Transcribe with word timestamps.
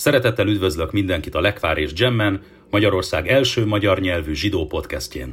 Szeretettel 0.00 0.46
üdvözlök 0.46 0.92
mindenkit 0.92 1.34
a 1.34 1.40
Lekvár 1.40 1.78
és 1.78 1.92
Gemmen, 1.92 2.42
Magyarország 2.70 3.28
első 3.28 3.66
magyar 3.66 4.00
nyelvű 4.00 4.34
zsidó 4.34 4.66
podcastjén. 4.66 5.30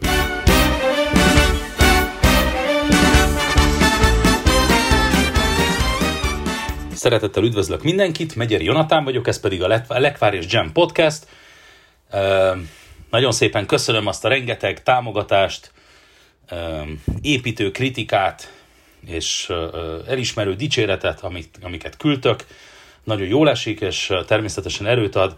Szeretettel 6.93 7.43
üdvözlök 7.43 7.83
mindenkit, 7.83 8.35
Megyeri 8.35 8.63
Jonatán 8.63 9.03
vagyok, 9.03 9.27
ez 9.27 9.39
pedig 9.39 9.63
a 9.63 9.81
Lekvár 9.87 10.33
és 10.33 10.47
Gem 10.47 10.71
podcast. 10.71 11.27
Nagyon 13.09 13.31
szépen 13.31 13.65
köszönöm 13.65 14.07
azt 14.07 14.25
a 14.25 14.27
rengeteg 14.27 14.83
támogatást, 14.83 15.71
építő 17.21 17.71
kritikát 17.71 18.53
és 19.05 19.51
elismerő 20.07 20.55
dicséretet, 20.55 21.23
amiket 21.61 21.97
küldtök 21.97 22.45
nagyon 23.07 23.27
jól 23.27 23.49
esik, 23.49 23.81
és 23.81 24.13
természetesen 24.25 24.87
erőt 24.87 25.15
ad, 25.15 25.35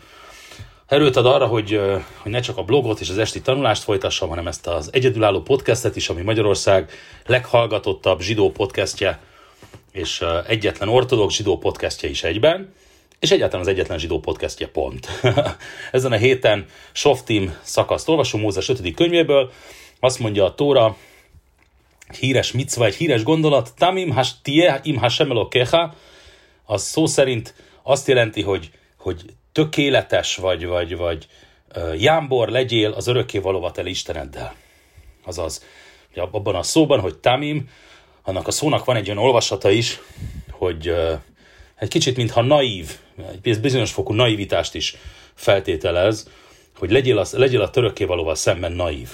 erőt 0.88 1.16
ad 1.16 1.26
arra, 1.26 1.46
hogy, 1.46 1.82
hogy 2.18 2.32
ne 2.32 2.40
csak 2.40 2.58
a 2.58 2.64
blogot 2.64 3.00
és 3.00 3.10
az 3.10 3.18
esti 3.18 3.42
tanulást 3.42 3.84
folytassam, 3.84 4.30
hanem 4.30 4.48
ezt 4.48 4.68
az 4.68 4.90
egyedülálló 4.94 5.42
podcastet 5.42 5.96
is, 5.96 6.10
ami 6.10 6.22
Magyarország 6.22 6.92
leghallgatottabb 7.26 8.22
zsidó 8.22 8.52
podcastje, 8.52 9.20
és 9.92 10.26
egyetlen 10.48 10.90
ortodox 10.90 11.36
zsidó 11.36 11.58
podcastje 11.58 12.10
is 12.10 12.24
egyben, 12.24 12.74
és 13.20 13.32
egyáltalán 13.32 13.66
az 13.66 13.72
egyetlen 13.72 14.00
zsidó 14.00 14.20
podcastje 14.20 14.68
pont. 14.68 15.08
Ezen 15.92 16.12
a 16.12 16.18
héten 16.18 16.66
Softim 16.92 17.58
szakaszt 17.62 18.10
olvasom 18.10 18.42
Mózes 18.42 18.70
5. 18.70 18.94
könyvéből, 18.94 19.52
azt 20.00 20.20
mondja 20.20 20.46
a 20.46 20.56
Tóra, 20.56 20.96
híres 22.20 22.52
micva, 22.52 22.86
egy 22.86 22.96
híres 22.96 23.24
gondolat, 23.24 23.74
Tamim 23.78 24.12
has 24.12 24.42
tie 24.42 24.80
im 24.84 24.98
hasem 24.98 25.32
az 26.70 26.84
szó 26.84 27.06
szerint 27.06 27.54
azt 27.84 28.08
jelenti, 28.08 28.42
hogy, 28.42 28.72
hogy 28.98 29.22
tökéletes 29.52 30.36
vagy, 30.36 30.66
vagy, 30.66 30.96
vagy 30.96 31.28
jámbor 31.98 32.50
legyél 32.50 32.92
az 32.92 33.08
örökké 33.08 33.38
valóvat 33.38 33.78
el 33.78 33.86
Isteneddel. 33.86 34.56
Azaz, 35.26 35.66
abban 36.16 36.56
a 36.56 36.64
szóban, 36.64 37.00
hogy 37.00 37.18
tamim, 37.18 37.70
annak 38.24 38.48
a 38.48 38.52
szónak 38.52 38.86
van 38.86 38.96
egy 38.96 39.10
olyan 39.10 39.24
olvasata 39.24 39.70
is, 39.70 40.00
hogy 40.52 40.94
egy 41.76 41.88
kicsit 41.88 42.18
mintha 42.18 42.42
naív, 42.42 42.98
egy 43.42 43.60
bizonyos 43.60 43.92
fokú 43.92 44.14
naivitást 44.14 44.76
is 44.76 44.96
feltételez, 45.34 46.30
hogy 46.78 46.92
legyél, 46.92 47.18
az, 47.18 47.34
legyél 47.34 47.62
a 47.62 47.70
törökké 47.70 48.04
valóval 48.04 48.36
szemben 48.36 48.72
naív. 48.72 49.10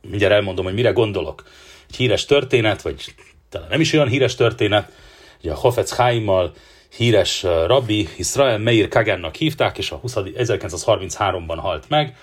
Mindjárt 0.00 0.34
elmondom, 0.34 0.64
hogy 0.64 0.74
mire 0.74 0.90
gondolok. 0.90 1.44
Egy 1.88 1.96
híres 1.96 2.24
történet, 2.24 2.82
vagy 2.82 3.14
talán 3.48 3.68
nem 3.68 3.80
is 3.80 3.92
olyan 3.92 4.08
híres 4.08 4.34
történet, 4.34 4.92
ugye 5.40 5.52
a 5.52 5.56
Hofetz 5.56 5.96
Haimmal 5.96 6.54
híres 6.96 7.42
rabbi, 7.42 8.08
Israel 8.16 8.58
Meir 8.58 8.88
Kagannak 8.88 9.34
hívták, 9.34 9.78
és 9.78 9.90
a 9.90 9.96
20, 9.96 10.14
1933-ban 10.16 11.58
halt 11.60 11.88
meg. 11.88 12.16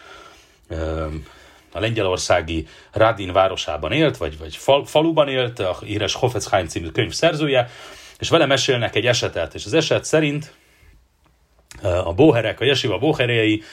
A 1.73 1.79
lengyelországi 1.79 2.67
Radin 2.91 3.31
városában 3.31 3.91
élt, 3.91 4.17
vagy, 4.17 4.37
vagy 4.37 4.55
fal, 4.55 4.85
faluban 4.85 5.27
élt, 5.27 5.59
a 5.59 5.77
híres 5.85 6.13
Hofetzheim 6.13 6.67
című 6.67 6.87
könyv 6.87 7.11
szerzője, 7.11 7.69
és 8.19 8.29
vele 8.29 8.45
mesélnek 8.45 8.95
egy 8.95 9.05
esetet, 9.05 9.53
és 9.53 9.65
az 9.65 9.73
eset 9.73 10.05
szerint 10.05 10.53
a 11.81 12.13
bóherek, 12.13 12.59
a 12.59 12.63
jesiva 12.63 12.97
bóherei 12.97 13.63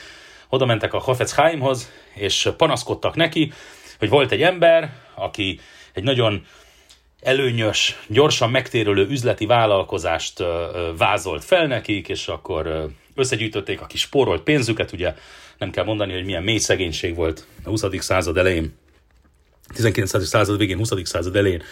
oda 0.48 0.64
mentek 0.64 0.94
a 0.94 0.98
Hofetzheimhoz, 0.98 1.91
és 2.14 2.48
panaszkodtak 2.56 3.14
neki, 3.14 3.52
hogy 3.98 4.08
volt 4.08 4.32
egy 4.32 4.42
ember, 4.42 4.92
aki 5.14 5.60
egy 5.92 6.02
nagyon 6.02 6.46
előnyös, 7.20 7.98
gyorsan 8.08 8.50
megtérülő 8.50 9.06
üzleti 9.08 9.47
vállalkozást 9.47 10.42
vázolt 10.98 11.44
fel 11.44 11.66
nekik, 11.66 12.08
és 12.08 12.28
akkor 12.28 12.88
összegyűjtötték 13.14 13.80
a 13.80 13.86
kis 13.86 14.00
spórolt 14.00 14.42
pénzüket, 14.42 14.92
ugye 14.92 15.14
nem 15.58 15.70
kell 15.70 15.84
mondani, 15.84 16.12
hogy 16.12 16.25
milyen 16.25 16.42
mély 16.42 16.58
szegénység 16.58 17.14
volt 17.14 17.47
a 17.64 17.69
20. 17.69 17.84
század 17.98 18.36
elején, 18.36 18.77
19. 19.75 20.27
század 20.27 20.58
végén, 20.58 20.77
20. 20.77 20.91
század 21.02 21.36
elején 21.36 21.62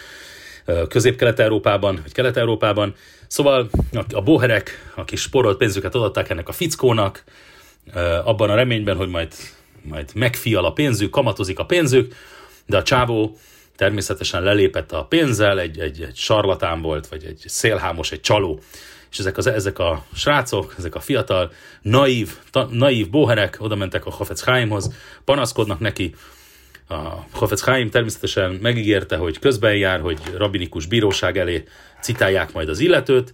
Közép-Kelet-Európában, 0.89 1.99
vagy 2.01 2.11
Kelet-Európában. 2.11 2.95
Szóval 3.27 3.69
a 4.11 4.21
boherek, 4.21 4.91
a 4.95 5.03
kis 5.03 5.21
sporolt 5.21 5.57
pénzüket 5.57 5.95
adották 5.95 6.29
ennek 6.29 6.47
a 6.47 6.51
fickónak, 6.51 7.23
abban 8.23 8.49
a 8.49 8.55
reményben, 8.55 8.95
hogy 8.95 9.09
majd, 9.09 9.33
majd 9.81 10.09
megfial 10.13 10.65
a 10.65 10.71
pénzük, 10.71 11.09
kamatozik 11.09 11.59
a 11.59 11.65
pénzük, 11.65 12.15
de 12.65 12.77
a 12.77 12.83
csávó 12.83 13.37
természetesen 13.77 14.43
lelépett 14.43 14.91
a 14.91 15.05
pénzzel, 15.05 15.59
egy, 15.59 15.79
egy, 15.79 16.01
egy 16.01 16.15
sarlatán 16.15 16.81
volt, 16.81 17.07
vagy 17.07 17.23
egy 17.23 17.43
szélhámos, 17.45 18.11
egy 18.11 18.21
csaló. 18.21 18.59
És 19.11 19.19
ezek, 19.19 19.37
az, 19.37 19.47
ezek 19.47 19.79
a 19.79 20.05
srácok, 20.15 20.75
ezek 20.77 20.95
a 20.95 20.99
fiatal, 20.99 21.51
naív, 21.81 22.31
ta, 22.51 22.67
naív 22.71 23.09
bóherek 23.09 23.57
oda 23.59 23.75
mentek 23.75 24.05
a 24.05 24.11
Hafetz 24.11 24.41
Chaimhoz, 24.41 24.93
panaszkodnak 25.25 25.79
neki, 25.79 26.15
a 26.87 27.25
Hafetz 27.31 27.61
Chaim 27.61 27.89
természetesen 27.89 28.51
megígérte, 28.51 29.17
hogy 29.17 29.39
közben 29.39 29.75
jár, 29.75 29.99
hogy 29.99 30.19
rabinikus 30.37 30.85
bíróság 30.85 31.37
elé 31.37 31.63
citálják 32.01 32.53
majd 32.53 32.69
az 32.69 32.79
illetőt, 32.79 33.33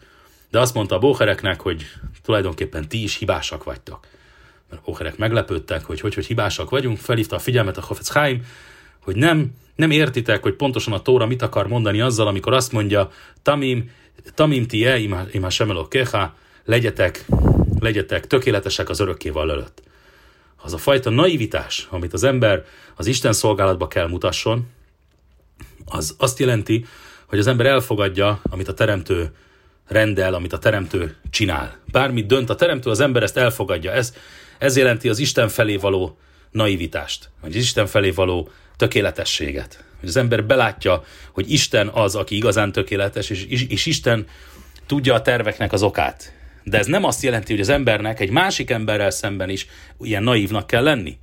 de 0.51 0.59
azt 0.59 0.73
mondta 0.73 0.95
a 0.95 0.99
bóhereknek, 0.99 1.61
hogy 1.61 1.85
tulajdonképpen 2.23 2.87
ti 2.87 3.03
is 3.03 3.15
hibásak 3.15 3.63
vagytok. 3.63 4.07
Mert 4.69 4.81
a 4.81 4.85
bóherek 4.85 5.17
meglepődtek, 5.17 5.83
hogy 5.83 5.99
hogy, 5.99 6.13
hogy 6.13 6.25
hibásak 6.25 6.69
vagyunk, 6.69 6.97
felhívta 6.97 7.35
a 7.35 7.39
figyelmet 7.39 7.77
a 7.77 7.81
Hafetz 7.81 8.09
Chaim, 8.09 8.45
hogy 8.99 9.15
nem, 9.15 9.51
nem 9.75 9.91
értitek, 9.91 10.41
hogy 10.41 10.55
pontosan 10.55 10.93
a 10.93 11.01
Tóra 11.01 11.25
mit 11.25 11.41
akar 11.41 11.67
mondani 11.67 12.01
azzal, 12.01 12.27
amikor 12.27 12.53
azt 12.53 12.71
mondja, 12.71 13.09
Tamim, 13.41 13.89
Tamim 14.33 14.67
tie, 14.67 14.97
ima 15.31 15.49
semelok 15.49 15.89
keha, 15.89 16.35
legyetek, 16.65 17.25
legyetek 17.79 18.27
tökéletesek 18.27 18.89
az 18.89 18.99
örökkéval 18.99 19.51
előtt. 19.51 19.81
Az 20.61 20.73
a 20.73 20.77
fajta 20.77 21.09
naivitás, 21.09 21.87
amit 21.89 22.13
az 22.13 22.23
ember 22.23 22.65
az 22.95 23.05
Isten 23.05 23.33
szolgálatba 23.33 23.87
kell 23.87 24.07
mutasson, 24.07 24.67
az 25.85 26.15
azt 26.17 26.39
jelenti, 26.39 26.85
hogy 27.25 27.39
az 27.39 27.47
ember 27.47 27.65
elfogadja, 27.65 28.41
amit 28.49 28.67
a 28.67 28.73
teremtő 28.73 29.31
rendel, 29.87 30.33
amit 30.33 30.53
a 30.53 30.59
teremtő 30.59 31.15
csinál. 31.29 31.77
Bármit 31.91 32.25
dönt 32.25 32.49
a 32.49 32.55
teremtő, 32.55 32.89
az 32.89 32.99
ember 32.99 33.23
ezt 33.23 33.37
elfogadja. 33.37 33.91
Ez, 33.91 34.13
ez 34.57 34.77
jelenti 34.77 35.09
az 35.09 35.19
Isten 35.19 35.47
felé 35.47 35.75
való 35.75 36.17
naivitást, 36.53 37.29
vagy 37.41 37.55
Isten 37.55 37.87
felé 37.87 38.09
való 38.09 38.49
tökéletességet. 38.77 39.83
Hogy 39.99 40.09
az 40.09 40.17
ember 40.17 40.45
belátja, 40.45 41.03
hogy 41.31 41.51
Isten 41.51 41.87
az, 41.87 42.15
aki 42.15 42.35
igazán 42.35 42.71
tökéletes, 42.71 43.29
és, 43.29 43.45
és, 43.45 43.85
Isten 43.85 44.27
tudja 44.85 45.13
a 45.13 45.21
terveknek 45.21 45.73
az 45.73 45.83
okát. 45.83 46.33
De 46.63 46.77
ez 46.77 46.85
nem 46.85 47.03
azt 47.03 47.23
jelenti, 47.23 47.51
hogy 47.51 47.61
az 47.61 47.69
embernek 47.69 48.19
egy 48.19 48.29
másik 48.29 48.69
emberrel 48.69 49.09
szemben 49.09 49.49
is 49.49 49.67
ilyen 49.99 50.23
naívnak 50.23 50.67
kell 50.67 50.83
lenni. 50.83 51.17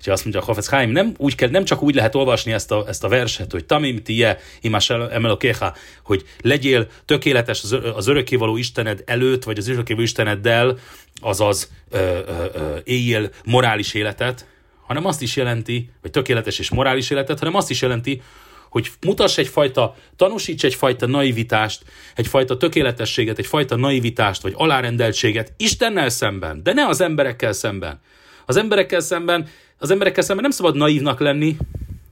És 0.00 0.06
azt 0.06 0.22
mondja 0.22 0.40
a 0.40 0.44
Hafez 0.44 0.68
Haim, 0.68 0.90
nem, 0.90 1.14
úgy 1.16 1.34
kell, 1.34 1.48
nem 1.48 1.64
csak 1.64 1.82
úgy 1.82 1.94
lehet 1.94 2.14
olvasni 2.14 2.52
ezt 2.52 2.70
a, 2.70 2.84
ezt 2.88 3.04
a 3.04 3.08
verset, 3.08 3.52
hogy 3.52 3.64
tamim 3.64 4.02
tie 4.02 4.38
imás 4.60 4.90
emelokéha, 4.90 5.74
hogy 6.02 6.24
legyél 6.40 6.86
tökéletes 7.04 7.62
az, 7.62 7.76
az 7.94 8.06
örökkévaló 8.06 8.56
Istened 8.56 9.02
előtt, 9.06 9.44
vagy 9.44 9.58
az 9.58 9.68
örökkévaló 9.68 10.04
Isteneddel, 10.04 10.78
azaz 11.20 11.70
ö, 11.90 11.98
ö, 11.98 12.44
ö, 12.54 12.76
éljél 12.84 13.30
morális 13.44 13.94
életet, 13.94 14.46
hanem 14.86 15.06
azt 15.06 15.22
is 15.22 15.36
jelenti, 15.36 15.90
vagy 16.02 16.10
tökéletes 16.10 16.58
és 16.58 16.70
morális 16.70 17.10
életet, 17.10 17.38
hanem 17.38 17.54
azt 17.54 17.70
is 17.70 17.82
jelenti, 17.82 18.22
hogy 18.70 18.90
mutass 19.00 19.38
egyfajta, 19.38 19.96
tanúsíts 20.16 20.64
egyfajta 20.64 21.06
naivitást, 21.06 21.82
egyfajta 22.14 22.56
tökéletességet, 22.56 23.38
egyfajta 23.38 23.76
naivitást, 23.76 24.42
vagy 24.42 24.52
alárendeltséget 24.56 25.52
Istennel 25.56 26.08
szemben, 26.08 26.62
de 26.62 26.72
ne 26.72 26.86
az 26.86 27.00
emberekkel 27.00 27.52
szemben. 27.52 28.00
Az 28.46 28.56
emberekkel 28.56 29.00
szemben, 29.00 29.48
az 29.78 29.90
emberekkel 29.90 30.22
szemben 30.22 30.42
nem 30.42 30.52
szabad 30.52 30.76
naívnak 30.76 31.20
lenni, 31.20 31.56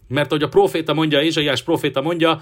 mert 0.09 0.31
ahogy 0.31 0.43
a 0.43 0.49
proféta 0.49 0.95
mondja, 0.95 1.23
Ézsaiás 1.23 1.63
proféta 1.63 2.01
mondja, 2.01 2.41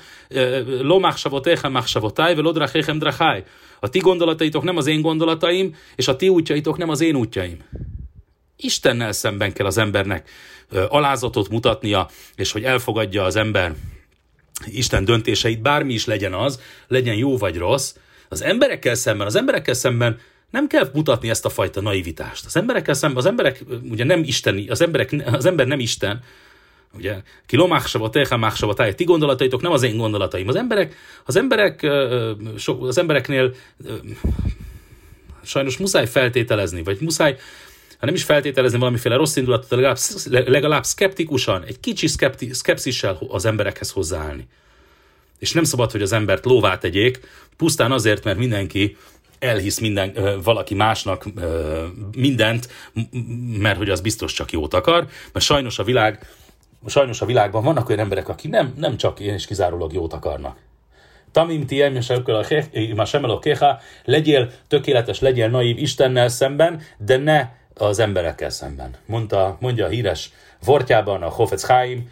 Lomach 0.81 1.17
savotechem 1.17 1.73
mach 1.73 1.87
savotai, 1.87 2.35
velodrachechem 2.35 2.99
drachai. 2.99 3.45
A 3.81 3.89
ti 3.89 3.99
gondolataitok 3.99 4.63
nem 4.63 4.77
az 4.77 4.87
én 4.87 5.01
gondolataim, 5.01 5.75
és 5.97 6.09
a 6.09 6.17
ti 6.17 6.29
útjaitok 6.29 6.77
nem 6.77 6.89
az 6.89 7.01
én 7.01 7.15
útjaim. 7.15 7.59
Istennel 8.57 9.13
szemben 9.13 9.53
kell 9.53 9.67
az 9.67 9.79
embernek 9.79 10.31
alázatot 10.89 11.49
mutatnia, 11.49 12.09
és 12.37 12.53
hogy 12.53 12.65
elfogadja 12.65 13.25
az 13.25 13.37
ember 13.37 13.75
Isten 14.67 15.05
döntéseit, 15.05 15.63
bármi 15.63 15.93
is 15.93 16.05
legyen 16.05 16.35
az, 16.35 16.61
legyen 16.89 17.15
jó 17.15 17.37
vagy 17.37 17.57
rossz, 17.57 17.95
az 18.29 18.43
emberekkel 18.43 18.95
szemben, 18.95 19.27
az 19.27 19.35
emberekkel 19.35 19.75
szemben 19.75 20.19
nem 20.51 20.67
kell 20.67 20.91
mutatni 20.93 21.31
ezt 21.31 21.45
a 21.45 21.49
fajta 21.49 21.81
naivitást. 21.81 22.45
Az 22.45 22.57
emberekkel 22.57 22.95
szemben, 22.95 23.19
az 23.19 23.27
emberek 23.27 23.65
ugye 23.91 24.05
nem 24.05 24.23
isteni, 24.23 24.69
az, 24.69 24.81
emberek, 24.81 25.15
az 25.27 25.47
ember 25.47 25.67
nem 25.67 25.81
Isten, 25.81 26.23
ugye, 26.95 27.17
kilomáksava, 27.47 28.11
tehemáksava, 28.11 28.75
táj, 28.75 28.95
ti 28.95 29.05
gondolataitok 29.05 29.63
nem 29.63 29.73
az 29.73 29.83
én 29.83 29.97
gondolataim. 29.97 30.49
Az 30.49 30.57
emberek, 30.57 30.97
az 31.25 31.37
emberek, 31.37 31.87
az 32.81 32.99
embereknél 32.99 33.55
sajnos 35.43 35.77
muszáj 35.77 36.07
feltételezni, 36.07 36.83
vagy 36.83 37.01
muszáj 37.01 37.39
ha 37.99 38.07
nem 38.07 38.15
is 38.15 38.25
feltételezni 38.25 38.79
valamiféle 38.79 39.17
rossz 39.17 39.37
indulatot, 39.37 39.71
legalább, 39.71 39.99
legalább 40.49 40.85
szkeptikusan, 40.85 41.65
egy 41.65 41.81
kicsi 41.81 42.07
szkepti, 42.07 42.53
szkepszissel 42.53 43.19
az 43.29 43.45
emberekhez 43.45 43.91
hozzáállni. 43.91 44.49
És 45.39 45.53
nem 45.53 45.65
szabad, 45.65 45.91
hogy 45.91 46.03
az 46.03 46.13
embert 46.13 46.45
lóvá 46.45 46.79
tegyék, 46.79 47.21
pusztán 47.57 47.93
azért, 47.93 48.25
mert 48.25 48.39
mindenki 48.39 48.97
elhisz 49.39 49.79
minden, 49.79 50.39
valaki 50.43 50.75
másnak 50.75 51.25
mindent, 52.17 52.69
mert 53.59 53.77
hogy 53.77 53.91
az 53.91 54.01
biztos 54.01 54.33
csak 54.33 54.53
jót 54.53 54.75
akar, 54.75 55.07
mert 55.33 55.45
sajnos 55.45 55.79
a 55.79 55.85
világ, 55.85 56.29
sajnos 56.87 57.21
a 57.21 57.27
világban 57.27 57.65
vannak 57.65 57.89
olyan 57.89 58.01
emberek, 58.01 58.29
akik 58.29 58.51
nem, 58.51 58.75
nem 58.77 58.97
csak 58.97 59.21
én 59.21 59.35
is 59.35 59.47
kizárólag 59.47 59.93
jót 59.93 60.13
akarnak. 60.13 60.59
Tamim 61.33 61.67
tiem 61.67 61.99
a 63.11 63.39
keha, 63.39 63.79
legyél 64.05 64.51
tökéletes, 64.69 65.21
legyél 65.21 65.49
naív 65.49 65.79
Istennel 65.79 66.29
szemben, 66.29 66.83
de 66.99 67.17
ne 67.17 67.49
az 67.75 67.99
emberekkel 67.99 68.51
szemben. 68.51 68.95
Mondta, 69.07 69.57
mondja 69.61 69.85
a 69.87 69.89
híres 69.89 70.33
vortjában 70.65 71.23
a 71.23 71.29
Hofetz 71.29 71.65
Chaim, 71.65 72.11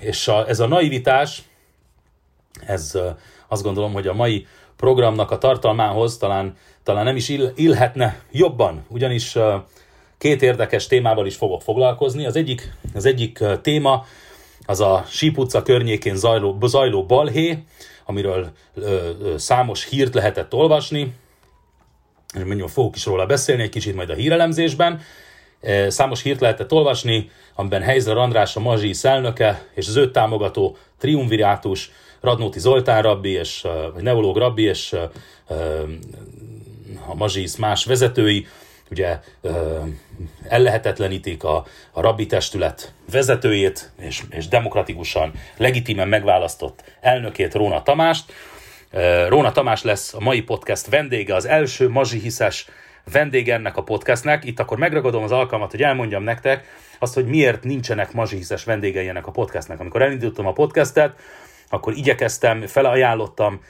és 0.00 0.28
a, 0.28 0.48
ez 0.48 0.60
a 0.60 0.66
naivitás, 0.66 1.42
ez 2.66 2.98
azt 3.48 3.62
gondolom, 3.62 3.92
hogy 3.92 4.06
a 4.06 4.14
mai 4.14 4.46
programnak 4.76 5.30
a 5.30 5.38
tartalmához 5.38 6.16
talán, 6.16 6.56
talán 6.82 7.04
nem 7.04 7.16
is 7.16 7.28
ill, 7.28 7.52
illhetne 7.54 8.20
jobban, 8.30 8.84
ugyanis 8.88 9.36
két 10.24 10.42
érdekes 10.42 10.86
témával 10.86 11.26
is 11.26 11.36
fogok 11.36 11.62
foglalkozni. 11.62 12.26
Az 12.26 12.36
egyik, 12.36 12.72
az 12.94 13.04
egyik 13.04 13.44
téma 13.62 14.04
az 14.66 14.80
a 14.80 15.04
Síp 15.08 15.62
környékén 15.64 16.16
zajló, 16.16 16.58
zajló 16.62 17.06
balhé, 17.06 17.58
amiről 18.04 18.50
ö, 18.74 19.10
ö, 19.22 19.38
számos 19.38 19.88
hírt 19.88 20.14
lehetett 20.14 20.54
olvasni, 20.54 21.12
és 22.34 22.44
mondjuk 22.44 22.68
fogok 22.68 22.96
is 22.96 23.06
róla 23.06 23.26
beszélni 23.26 23.62
egy 23.62 23.68
kicsit 23.68 23.94
majd 23.94 24.10
a 24.10 24.14
hírelemzésben. 24.14 25.00
Számos 25.88 26.22
hírt 26.22 26.40
lehetett 26.40 26.72
olvasni, 26.72 27.30
amiben 27.54 27.82
Helyzer 27.82 28.16
András 28.16 28.56
a 28.56 28.60
mazsi 28.60 28.92
szelnöke 28.92 29.68
és 29.74 29.88
az 29.88 29.96
őt 29.96 30.12
támogató 30.12 30.76
triumvirátus 30.98 31.90
Radnóti 32.20 32.58
Zoltán 32.58 33.02
rabbi, 33.02 33.30
és, 33.30 33.66
vagy 33.94 34.02
neológ 34.02 34.36
rabbi, 34.36 34.62
és 34.62 34.92
a 37.06 37.14
mazsisz 37.14 37.56
más 37.56 37.84
vezetői, 37.84 38.46
ugye 38.90 39.18
ellehetetlenítik 40.48 41.44
a, 41.44 41.64
a 41.92 42.00
rabbi 42.00 42.26
testület 42.26 42.92
vezetőjét, 43.10 43.90
és, 43.98 44.22
és 44.30 44.48
demokratikusan, 44.48 45.32
legitimen 45.56 46.08
megválasztott 46.08 46.84
elnökét, 47.00 47.54
Róna 47.54 47.82
Tamást. 47.82 48.32
Róna 49.28 49.52
Tamás 49.52 49.82
lesz 49.82 50.14
a 50.14 50.20
mai 50.20 50.42
podcast 50.42 50.88
vendége, 50.88 51.34
az 51.34 51.44
első 51.44 51.88
mazsihiszes 51.88 52.66
vendége 53.12 53.54
ennek 53.54 53.76
a 53.76 53.82
podcastnek. 53.82 54.44
Itt 54.44 54.60
akkor 54.60 54.78
megragadom 54.78 55.22
az 55.22 55.32
alkalmat, 55.32 55.70
hogy 55.70 55.82
elmondjam 55.82 56.22
nektek 56.22 56.64
azt, 56.98 57.14
hogy 57.14 57.26
miért 57.26 57.64
nincsenek 57.64 58.12
mazsihiszes 58.12 58.64
vendégei 58.64 59.08
ennek 59.08 59.26
a 59.26 59.30
podcastnek. 59.30 59.80
Amikor 59.80 60.02
elindítottam 60.02 60.46
a 60.46 60.52
podcastet, 60.52 61.18
akkor 61.74 61.92
igyekeztem, 61.96 62.66
felajánlottam 62.66 63.60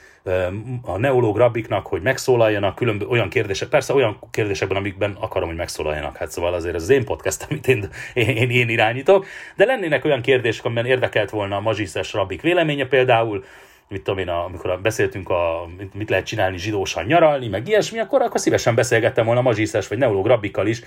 a 0.81 0.97
neológ 0.97 1.37
rabbiknak, 1.37 1.87
hogy 1.87 2.01
megszólaljanak 2.01 2.75
különböző 2.75 3.09
olyan 3.09 3.29
kérdések, 3.29 3.67
persze 3.67 3.93
olyan 3.93 4.19
kérdésekben, 4.31 4.77
amikben 4.77 5.17
akarom, 5.19 5.47
hogy 5.47 5.57
megszólaljanak. 5.57 6.17
Hát 6.17 6.31
szóval 6.31 6.53
azért 6.53 6.75
az 6.75 6.89
én 6.89 7.05
podcast, 7.05 7.45
amit 7.49 7.67
én, 7.67 7.89
én, 8.13 8.49
én 8.49 8.69
irányítok, 8.69 9.25
de 9.55 9.65
lennének 9.65 10.05
olyan 10.05 10.21
kérdések, 10.21 10.65
amiben 10.65 10.85
érdekelt 10.85 11.29
volna 11.29 11.55
a 11.55 11.59
mazsiszes 11.59 12.13
rabbik 12.13 12.41
véleménye 12.41 12.85
például, 12.85 13.43
mit 13.87 14.01
tudom 14.01 14.19
én, 14.19 14.27
amikor 14.27 14.79
beszéltünk, 14.81 15.29
a, 15.29 15.67
mit 15.93 16.09
lehet 16.09 16.25
csinálni 16.25 16.57
zsidósan 16.57 17.05
nyaralni, 17.05 17.47
meg 17.47 17.67
ilyesmi, 17.67 17.99
akkor, 17.99 18.21
akkor 18.21 18.39
szívesen 18.39 18.75
beszélgettem 18.75 19.25
volna 19.25 19.41
mazsiszes 19.41 19.87
vagy 19.87 19.97
neológ 19.97 20.25
rabbikkal 20.25 20.67
is 20.67 20.81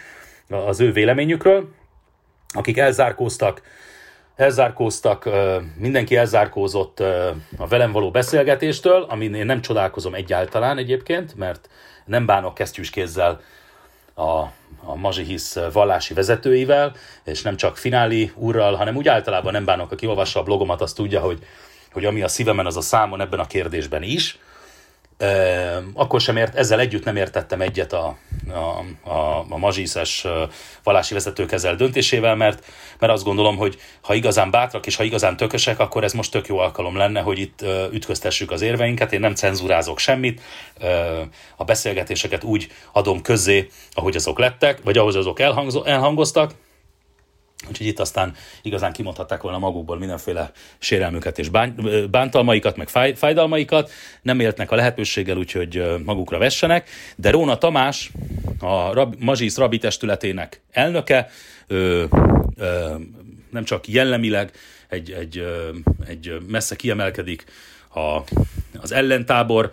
az 0.49 0.81
ő 0.81 0.93
véleményükről, 0.93 1.69
akik 2.55 2.79
elzárkóztak 2.79 3.63
elzárkóztak, 4.39 5.29
mindenki 5.77 6.17
elzárkózott 6.17 7.01
a 7.57 7.67
velem 7.69 7.93
való 7.93 8.11
beszélgetéstől, 8.11 9.03
amin 9.09 9.35
én 9.35 9.47
nem 9.47 9.61
csodálkozom 9.61 10.15
egyáltalán 10.15 10.79
egyébként, 10.79 11.35
mert 11.35 11.69
nem 12.05 12.27
bánok 12.27 12.55
kesztyűs 12.55 12.91
kézzel 12.91 13.41
a, 14.15 14.23
a 14.85 14.95
Mazsihisz 14.95 15.59
vallási 15.73 16.15
vezetőivel, 16.15 16.93
és 17.25 17.43
nem 17.43 17.57
csak 17.57 17.77
Fináli 17.77 18.33
úrral, 18.35 18.75
hanem 18.75 18.97
úgy 18.97 19.09
általában 19.09 19.53
nem 19.53 19.65
bánok, 19.65 19.93
aki 19.93 20.07
olvassa 20.07 20.41
a 20.41 20.43
blogomat, 20.43 20.81
azt 20.81 20.97
tudja, 20.97 21.21
hogy, 21.21 21.39
hogy 21.93 22.05
ami 22.05 22.23
a 22.23 22.29
szívemen, 22.29 22.67
az 22.67 22.77
a 22.77 22.81
számon 22.81 23.21
ebben 23.21 23.41
a 23.41 23.47
kérdésben 23.47 24.03
is 24.03 24.39
akkor 25.95 26.21
sem 26.21 26.37
ért, 26.37 26.55
ezzel 26.55 26.81
együtt 26.81 27.05
nem 27.05 27.17
értettem 27.17 27.61
egyet 27.61 27.93
a, 27.93 28.17
a, 28.53 29.09
a, 29.11 29.47
a 29.49 29.57
mazsiszes 29.57 30.27
vallási 30.83 31.15
vezetők 31.15 31.53
ezzel 31.53 31.75
döntésével, 31.75 32.35
mert, 32.35 32.65
mert 32.99 33.13
azt 33.13 33.25
gondolom, 33.25 33.57
hogy 33.57 33.79
ha 34.01 34.15
igazán 34.15 34.51
bátrak 34.51 34.87
és 34.87 34.97
ha 34.97 35.03
igazán 35.03 35.37
tökösek, 35.37 35.79
akkor 35.79 36.05
ez 36.05 36.13
most 36.13 36.31
tök 36.31 36.47
jó 36.47 36.59
alkalom 36.59 36.97
lenne, 36.97 37.21
hogy 37.21 37.39
itt 37.39 37.65
ütköztessük 37.93 38.51
az 38.51 38.61
érveinket. 38.61 39.13
Én 39.13 39.21
nem 39.21 39.35
cenzurázok 39.35 39.99
semmit, 39.99 40.41
a 41.57 41.65
beszélgetéseket 41.65 42.45
úgy 42.45 42.69
adom 42.93 43.23
közzé, 43.23 43.69
ahogy 43.91 44.17
azok 44.17 44.39
lettek, 44.39 44.83
vagy 44.83 44.99
ahogy 44.99 45.17
azok 45.17 45.41
elhangoztak, 45.85 46.53
Úgyhogy 47.67 47.87
itt 47.87 47.99
aztán 47.99 48.35
igazán 48.63 48.93
kimondhatták 48.93 49.43
volna 49.43 49.59
magukból 49.59 49.99
mindenféle 49.99 50.51
sérelmüket 50.79 51.39
és 51.39 51.49
bántalmaikat, 52.11 52.77
meg 52.77 52.89
fáj, 52.89 53.15
fájdalmaikat. 53.15 53.91
Nem 54.23 54.41
éltnek 54.41 54.71
a 54.71 54.77
lehetőséggel, 54.77 55.37
úgyhogy 55.37 56.01
magukra 56.05 56.39
vessenek. 56.39 56.89
De 57.17 57.31
Róna 57.31 57.59
Tamás, 57.59 58.11
a 58.61 58.93
Rab, 58.93 59.15
Mazsisz 59.19 59.57
Rabi 59.57 59.79
testületének 59.79 60.61
elnöke, 60.71 61.31
ö, 61.67 62.05
ö, 62.57 62.95
nem 63.51 63.65
csak 63.65 63.89
jellemileg 63.89 64.53
egy, 64.89 65.11
egy, 65.11 65.39
ö, 65.39 65.69
egy 66.07 66.39
messze 66.47 66.77
kiemelkedik 66.77 67.45
a, 67.95 68.21
az 68.81 68.93
ellentábor, 68.93 69.73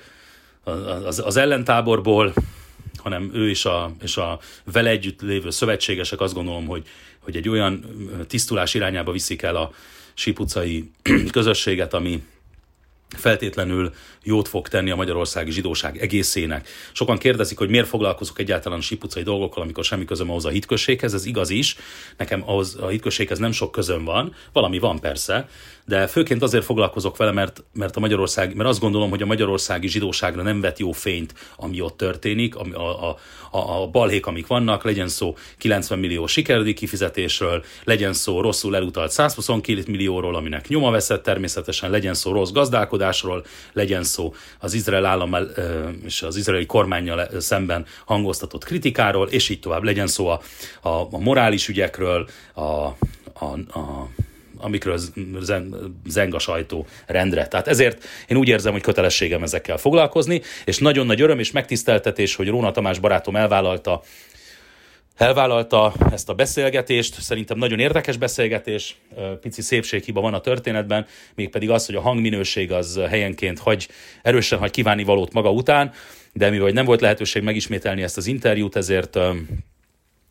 az, 1.06 1.22
az 1.26 1.38
ellentáborból, 1.38 2.34
hanem 2.98 3.32
ő 3.34 3.50
és 3.50 3.66
a, 3.66 3.92
és 4.02 4.18
a 4.18 4.40
vele 4.64 4.90
együtt 4.90 5.22
lévő 5.22 5.50
szövetségesek 5.50 6.20
azt 6.20 6.34
gondolom, 6.34 6.66
hogy 6.66 6.88
hogy 7.26 7.36
egy 7.36 7.50
olyan 7.50 7.86
tisztulás 8.28 8.74
irányába 8.74 9.12
viszik 9.12 9.42
el 9.42 9.56
a 9.56 9.72
sípucai 10.14 10.92
közösséget, 11.32 11.94
ami 11.94 12.24
feltétlenül 13.10 13.94
jót 14.24 14.48
fog 14.48 14.68
tenni 14.68 14.90
a 14.90 14.96
magyarországi 14.96 15.52
zsidóság 15.52 15.98
egészének. 15.98 16.68
Sokan 16.92 17.18
kérdezik, 17.18 17.58
hogy 17.58 17.70
miért 17.70 17.88
foglalkozok 17.88 18.40
egyáltalán 18.40 18.82
sipucai 18.82 19.24
dolgokkal, 19.24 19.64
amikor 19.64 19.84
semmi 19.84 20.06
közöm 20.06 20.30
ahhoz 20.30 20.46
a 20.46 20.50
hitközséghez. 20.50 21.14
Ez 21.14 21.26
igaz 21.26 21.50
is, 21.50 21.76
nekem 22.18 22.44
ahhoz 22.46 22.76
a 22.80 22.88
hitközséghez 22.88 23.40
nem 23.40 23.52
sok 23.52 23.72
közöm 23.72 24.04
van, 24.04 24.36
valami 24.54 24.80
van 24.80 25.00
persze, 25.00 25.50
de 25.86 26.08
főként 26.08 26.42
azért 26.42 26.64
foglalkozok 26.64 27.18
vele, 27.18 27.32
mert, 27.32 27.64
mert 27.74 27.96
a 27.96 28.00
Magyarország, 28.00 28.56
mert 28.56 28.70
azt 28.70 28.80
gondolom, 28.80 29.10
hogy 29.10 29.22
a 29.22 29.26
magyarországi 29.26 29.88
zsidóságra 29.88 30.42
nem 30.42 30.62
vet 30.62 30.80
jó 30.80 30.92
fényt, 30.92 31.34
ami 31.58 31.82
ott 31.82 31.98
történik, 31.98 32.56
a, 32.56 32.64
a, 32.74 33.18
a, 33.52 33.82
a 33.82 33.88
balhék, 33.88 34.26
amik 34.26 34.48
vannak, 34.48 34.84
legyen 34.84 35.08
szó 35.08 35.36
90 35.58 36.00
millió 36.00 36.28
sikerdi 36.28 36.74
kifizetésről, 36.74 37.64
legyen 37.84 38.14
szó 38.14 38.42
rosszul 38.42 38.76
elutalt 38.76 39.12
122 39.12 39.84
millióról, 39.88 40.36
aminek 40.36 40.68
nyoma 40.68 40.92
veszett 40.92 41.24
természetesen, 41.24 41.90
legyen 41.90 42.14
szó 42.14 42.32
rossz 42.32 42.52
gazdálkodásról, 42.52 43.46
legyen 43.74 44.04
szó 44.04 44.34
az 44.60 44.74
Izrael 44.74 45.06
állam 45.06 45.36
és 46.06 46.22
az 46.22 46.36
izraeli 46.36 46.66
kormányjal 46.66 47.30
szemben 47.40 47.86
hangoztatott 48.06 48.64
kritikáról, 48.64 49.28
és 49.28 49.50
így 49.50 49.60
tovább. 49.60 49.84
Legyen 49.84 50.08
szó 50.08 50.28
a, 50.28 50.42
a, 50.82 50.90
a 50.90 51.18
morális 51.18 51.68
ügyekről, 51.68 52.28
a, 52.54 52.62
a, 52.62 53.46
a 53.74 54.10
amikről 54.58 55.00
zeng 56.06 56.34
a 56.34 56.40
sajtó 56.40 56.86
rendre. 57.06 57.48
Tehát 57.48 57.68
ezért 57.68 58.04
én 58.28 58.38
úgy 58.38 58.48
érzem, 58.48 58.72
hogy 58.72 58.82
kötelességem 58.82 59.44
ezekkel 59.44 59.78
foglalkozni, 59.78 60.42
és 60.66 60.78
nagyon 60.78 61.06
nagy 61.06 61.22
öröm 61.22 61.40
és 61.40 61.52
megtiszteltetés, 61.52 62.36
hogy 62.36 62.48
Róna 62.48 62.72
Tamás 62.72 63.00
barátom 63.00 63.36
elvállalta 63.36 64.02
elvállalta 65.16 65.94
ezt 66.12 66.30
a 66.30 66.34
beszélgetést, 66.34 67.22
szerintem 67.22 67.58
nagyon 67.58 67.80
érdekes 67.80 68.18
beszélgetés, 68.18 68.96
pici 69.42 69.62
szépséghiba 69.62 70.22
van 70.22 70.34
a 70.34 70.40
történetben, 70.40 71.06
mégpedig 71.36 71.70
az, 71.70 71.86
hogy 71.86 71.96
a 71.96 72.02
hangminőség 72.02 72.72
az 72.72 73.00
helyenként 73.10 73.60
hagy, 73.60 73.88
erősen 74.22 74.60
hagy 74.60 74.72
kívánni 74.72 75.04
valót 75.04 75.34
maga 75.34 75.52
után, 75.52 75.92
de 76.34 76.50
mivel 76.50 76.72
nem 76.72 76.86
volt 76.86 77.02
lehetőség 77.02 77.44
megismételni 77.44 78.02
ezt 78.02 78.18
az 78.18 78.28
interjút, 78.28 78.76
ezért 78.76 79.18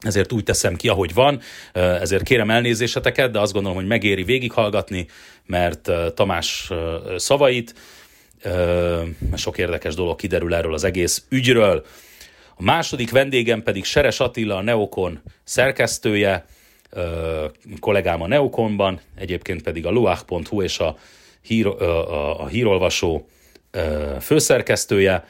ezért 0.04 0.32
úgy 0.32 0.44
teszem 0.44 0.76
ki, 0.76 0.88
ahogy 0.88 1.14
van, 1.14 1.40
ezért 1.72 2.22
kérem 2.22 2.50
elnézéseteket, 2.50 3.30
de 3.30 3.40
azt 3.40 3.52
gondolom, 3.52 3.76
hogy 3.76 3.86
megéri 3.86 4.22
végighallgatni, 4.22 5.06
mert 5.46 5.90
Tamás 6.14 6.70
szavait, 7.16 7.74
sok 9.34 9.58
érdekes 9.58 9.94
dolog 9.94 10.16
kiderül 10.16 10.54
erről 10.54 10.74
az 10.74 10.84
egész 10.84 11.24
ügyről. 11.28 11.84
A 12.56 12.62
második 12.62 13.10
vendégem 13.10 13.62
pedig 13.62 13.84
Seres 13.84 14.20
Attila, 14.20 14.56
a 14.56 14.62
Neokon 14.62 15.20
szerkesztője, 15.44 16.46
kollégám 17.80 18.22
a 18.22 18.26
Neokonban, 18.26 19.00
egyébként 19.16 19.62
pedig 19.62 19.86
a 19.86 19.90
luach.hu 19.90 20.62
és 20.62 20.78
a, 20.78 20.96
hír, 21.42 21.66
a, 21.66 22.40
a 22.40 22.46
hírolvasó 22.46 23.28
főszerkesztője. 24.20 25.24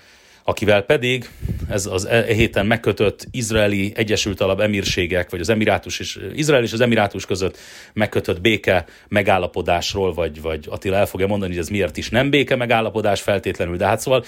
Akivel 0.45 0.83
pedig 0.83 1.31
ez 1.69 1.87
az 1.87 2.05
e 2.05 2.23
héten 2.23 2.67
megkötött 2.67 3.27
izraeli 3.31 3.93
Egyesült 3.97 4.41
Arab 4.41 4.61
Emírségek, 4.61 5.31
vagy 5.31 5.41
az 5.41 5.49
Emirátus 5.49 6.01
és 6.01 6.21
Izrael 6.35 6.63
és 6.63 6.73
az 6.73 6.81
Emirátus 6.81 7.27
között 7.27 7.59
megkötött 7.93 8.41
béke 8.41 8.85
megállapodásról, 9.09 10.13
vagy, 10.13 10.43
vagy 10.43 10.67
Attila 10.71 10.97
el 10.97 11.07
fogja 11.07 11.27
mondani, 11.27 11.51
hogy 11.51 11.61
ez 11.61 11.69
miért 11.69 11.97
is 11.97 12.09
nem 12.09 12.31
béke 12.31 12.57
megállapodás 12.57 13.21
feltétlenül, 13.21 13.77
de 13.77 13.87
hát 13.87 14.01
szóval 14.01 14.25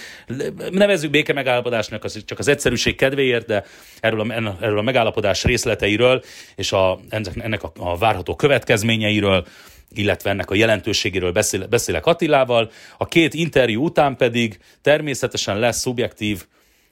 nevezzük 0.71 1.11
béke 1.11 1.33
megállapodásnak 1.33 2.05
az, 2.05 2.23
csak 2.25 2.39
az 2.39 2.49
egyszerűség 2.49 2.97
kedvéért, 2.97 3.47
de 3.47 3.65
erről 4.01 4.21
a, 4.21 4.57
erről 4.61 4.79
a 4.79 4.83
megállapodás 4.83 5.45
részleteiről 5.45 6.23
és 6.55 6.73
a, 6.73 7.01
ennek 7.39 7.63
a, 7.63 7.73
a 7.77 7.97
várható 7.97 8.37
következményeiről 8.37 9.47
illetve 9.95 10.31
ennek 10.31 10.51
a 10.51 10.55
jelentőségéről 10.55 11.33
beszél, 11.33 11.67
beszélek 11.67 12.07
Attilával. 12.07 12.71
A 12.99 13.07
két 13.07 13.35
interjú 13.35 13.85
után 13.85 14.17
pedig 14.17 14.59
természetesen 14.83 15.59
lesz 15.59 15.87
szubjektív 16.07 16.47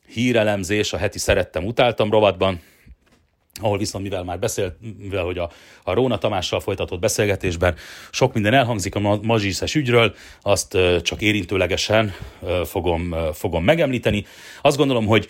hírelemzés 0.07 0.93
a 0.93 0.97
heti 0.97 1.19
Szerettem 1.19 1.65
Utáltam 1.65 2.11
rovatban, 2.11 2.61
ahol 3.61 3.79
viszont 3.79 4.05
mivel 4.05 4.25
már 4.25 4.39
beszélt, 4.39 4.75
mivel 4.99 5.25
hogy 5.25 5.39
a, 5.39 5.51
a 5.85 5.93
Róna 5.93 6.19
Tamással 6.19 6.61
folytatott 6.61 6.99
beszélgetésben 6.99 7.77
sok 8.11 8.33
minden 8.35 8.55
elhangzik 8.55 8.95
a 8.95 9.19
mazsiszes 9.23 9.75
ügyről, 9.75 10.15
azt 10.43 10.79
csak 11.03 11.21
érintőlegesen 11.21 12.15
fogom, 12.65 13.15
fogom 13.33 13.65
megemlíteni. 13.65 14.25
Azt 14.63 14.77
gondolom, 14.77 15.07
hogy, 15.07 15.29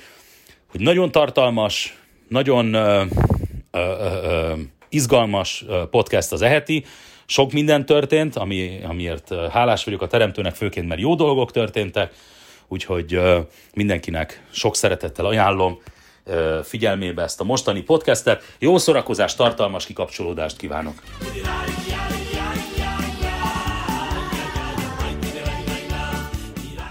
hogy 0.70 0.80
nagyon 0.80 1.10
tartalmas, 1.10 1.98
nagyon 2.28 2.74
ö, 2.74 3.04
ö, 3.70 3.78
ö, 3.80 4.52
izgalmas 4.88 5.64
podcast 5.90 6.32
az 6.32 6.42
eheti, 6.42 6.84
sok 7.26 7.52
minden 7.52 7.86
történt, 7.86 8.36
ami, 8.36 8.80
amiért 8.84 9.34
hálás 9.50 9.84
vagyok 9.84 10.02
a 10.02 10.06
teremtőnek, 10.06 10.54
főként 10.54 10.88
mert 10.88 11.00
jó 11.00 11.14
dolgok 11.14 11.50
történtek, 11.50 12.12
úgyhogy 12.68 13.20
mindenkinek 13.74 14.46
sok 14.50 14.76
szeretettel 14.76 15.26
ajánlom 15.26 15.78
figyelmébe 16.62 17.22
ezt 17.22 17.40
a 17.40 17.44
mostani 17.44 17.82
podcastet. 17.82 18.42
Jó 18.58 18.78
szórakozást, 18.78 19.36
tartalmas 19.36 19.86
kikapcsolódást 19.86 20.56
kívánok! 20.56 21.02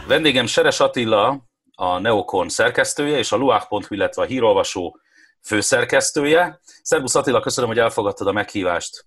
Vendégem 0.07 0.45
Seres 0.45 0.79
Attila, 0.79 1.47
a 1.75 1.99
Neokon 1.99 2.49
szerkesztője, 2.49 3.17
és 3.17 3.31
a 3.31 3.35
luach.hu, 3.35 3.95
illetve 3.95 4.21
a 4.21 4.25
hírolvasó 4.25 4.99
főszerkesztője. 5.41 6.59
Szerbusz 6.81 7.15
Attila, 7.15 7.39
köszönöm, 7.39 7.69
hogy 7.69 7.79
elfogadtad 7.79 8.27
a 8.27 8.31
meghívást. 8.31 9.05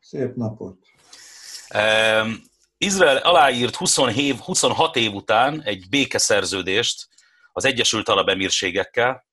Szép 0.00 0.34
napot! 0.34 0.76
Izrael 2.82 3.16
aláírt 3.16 3.76
20 3.76 3.96
év, 4.16 4.36
26 4.36 4.96
év 4.96 5.12
után 5.12 5.62
egy 5.62 5.88
békeszerződést 5.88 7.08
az 7.52 7.64
Egyesült 7.64 8.08
Arab 8.08 8.28
Emírségekkel. 8.28 9.26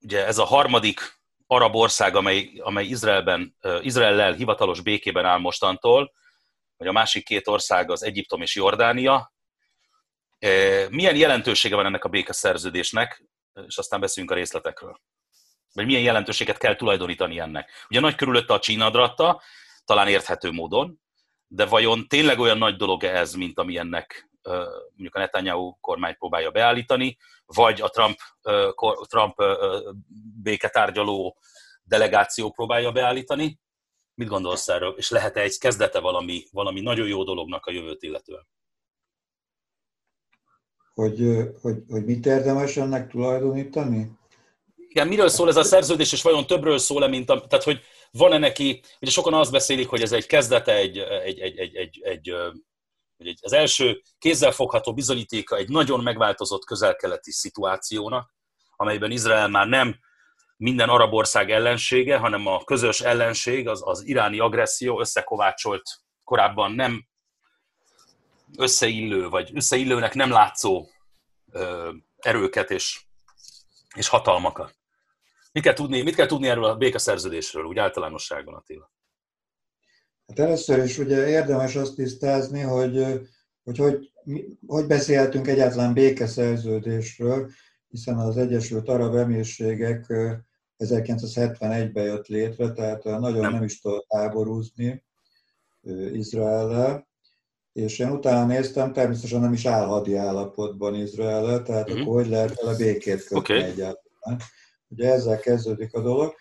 Ugye 0.00 0.26
ez 0.26 0.38
a 0.38 0.44
harmadik 0.44 1.20
arab 1.46 1.74
ország, 1.74 2.16
amely, 2.16 2.50
amely 2.58 2.84
Izraelben, 2.84 3.56
Izraellel 3.80 4.32
hivatalos 4.32 4.80
békében 4.80 5.24
áll 5.24 5.38
mostantól, 5.38 6.12
vagy 6.76 6.88
a 6.88 6.92
másik 6.92 7.24
két 7.24 7.48
ország 7.48 7.90
az 7.90 8.02
Egyiptom 8.02 8.42
és 8.42 8.54
Jordánia. 8.54 9.32
Milyen 10.88 11.16
jelentősége 11.16 11.74
van 11.74 11.86
ennek 11.86 12.04
a 12.04 12.08
békeszerződésnek, 12.08 13.24
és 13.66 13.78
aztán 13.78 14.00
beszélünk 14.00 14.30
a 14.30 14.34
részletekről 14.34 15.00
vagy 15.72 15.86
milyen 15.86 16.02
jelentőséget 16.02 16.58
kell 16.58 16.76
tulajdonítani 16.76 17.38
ennek. 17.38 17.70
Ugye 17.88 18.00
nagy 18.00 18.14
körülötte 18.14 18.54
a 18.54 18.58
Csínadratta, 18.58 19.42
talán 19.88 20.08
érthető 20.08 20.50
módon, 20.50 21.00
de 21.46 21.66
vajon 21.66 22.08
tényleg 22.08 22.38
olyan 22.38 22.58
nagy 22.58 22.76
dolog 22.76 23.04
ez, 23.04 23.34
mint 23.34 23.58
ami 23.58 23.76
ennek 23.76 24.30
mondjuk 24.88 25.14
a 25.14 25.18
Netanyahu 25.18 25.76
kormány 25.80 26.16
próbálja 26.16 26.50
beállítani, 26.50 27.16
vagy 27.46 27.80
a 27.80 27.88
Trump, 27.88 28.18
Trump 29.06 29.36
béketárgyaló 30.42 31.38
delegáció 31.82 32.50
próbálja 32.50 32.92
beállítani? 32.92 33.60
Mit 34.14 34.28
gondolsz 34.28 34.68
erről? 34.68 34.94
És 34.96 35.10
lehet-e 35.10 35.40
egy 35.40 35.58
kezdete 35.58 36.00
valami, 36.00 36.44
valami 36.50 36.80
nagyon 36.80 37.06
jó 37.06 37.24
dolognak 37.24 37.66
a 37.66 37.70
jövőt 37.70 38.02
illetően? 38.02 38.48
Hogy, 40.94 41.20
hogy, 41.60 41.76
hogy 41.88 42.04
mit 42.04 42.26
érdemes 42.26 42.76
ennek 42.76 43.10
tulajdonítani? 43.10 44.18
igen, 44.98 45.08
miről 45.08 45.28
szól 45.28 45.48
ez 45.48 45.56
a 45.56 45.62
szerződés, 45.62 46.12
és 46.12 46.22
vajon 46.22 46.46
többről 46.46 46.78
szól-e, 46.78 47.06
mint 47.06 47.30
a, 47.30 47.46
tehát 47.46 47.64
hogy 47.64 47.80
van-e 48.10 48.38
neki, 48.38 48.82
ugye 49.00 49.10
sokan 49.10 49.34
azt 49.34 49.52
beszélik, 49.52 49.88
hogy 49.88 50.02
ez 50.02 50.12
egy 50.12 50.26
kezdete, 50.26 50.74
egy, 50.74 50.98
egy, 50.98 51.38
egy, 51.38 51.58
egy, 51.58 51.76
egy, 51.76 52.00
egy, 52.02 52.32
egy 53.16 53.38
az 53.42 53.52
első 53.52 54.02
kézzelfogható 54.18 54.94
bizonyítéka 54.94 55.56
egy 55.56 55.68
nagyon 55.68 56.02
megváltozott 56.02 56.64
közelkeleti 56.64 57.32
szituációnak, 57.32 58.34
amelyben 58.76 59.10
Izrael 59.10 59.48
már 59.48 59.66
nem 59.66 59.98
minden 60.56 60.88
arab 60.88 61.14
ország 61.14 61.50
ellensége, 61.50 62.16
hanem 62.16 62.46
a 62.46 62.64
közös 62.64 63.00
ellenség, 63.00 63.68
az, 63.68 63.80
az 63.84 64.06
iráni 64.06 64.38
agresszió 64.38 65.00
összekovácsolt 65.00 65.82
korábban 66.24 66.72
nem 66.72 67.08
összeillő, 68.56 69.28
vagy 69.28 69.50
összeillőnek 69.54 70.14
nem 70.14 70.30
látszó 70.30 70.86
ö, 71.52 71.90
erőket 72.16 72.70
és, 72.70 73.00
és 73.94 74.08
hatalmakat. 74.08 74.77
Mit 75.52 75.62
kell 75.62 75.72
tudni, 75.72 76.02
mit 76.02 76.14
kell 76.14 76.26
tudni 76.26 76.48
erről 76.48 76.64
a 76.64 76.76
békeszerződésről, 76.76 77.64
úgy 77.64 77.78
általánosságban, 77.78 78.54
Attila? 78.54 78.92
Hát 80.26 80.38
először 80.38 80.84
is 80.84 80.98
ugye 80.98 81.28
érdemes 81.28 81.76
azt 81.76 81.94
tisztázni, 81.94 82.60
hogy 82.60 83.04
hogy, 83.64 83.78
hogy, 83.78 84.10
hogy 84.66 84.86
beszélhetünk 84.86 85.46
egyáltalán 85.46 85.94
békeszerződésről, 85.94 87.50
hiszen 87.88 88.18
az 88.18 88.36
Egyesült 88.36 88.88
Arab 88.88 89.14
Emírségek 89.14 90.06
1971-ben 90.78 92.04
jött 92.04 92.26
létre, 92.26 92.72
tehát 92.72 93.04
nagyon 93.04 93.40
nem, 93.40 93.52
nem 93.52 93.62
is 93.62 93.80
tudott 93.80 94.06
háborúzni 94.08 95.04
Izrael 96.12 97.08
és 97.78 97.98
én 97.98 98.10
utána 98.10 98.46
néztem, 98.46 98.92
természetesen 98.92 99.40
nem 99.40 99.52
is 99.52 99.66
állhadi 99.66 100.14
állapotban 100.14 100.94
Izrael, 100.94 101.62
tehát 101.62 101.88
uh-huh. 101.88 102.02
akkor 102.02 102.22
hogy 102.22 102.30
lehet 102.30 102.60
vele 102.62 102.76
békét 102.76 103.24
kötni 103.24 103.36
okay. 103.38 103.62
egyáltalán. 103.62 104.40
Ugye 104.88 105.12
ezzel 105.12 105.38
kezdődik 105.38 105.94
a 105.94 106.00
dolog. 106.00 106.34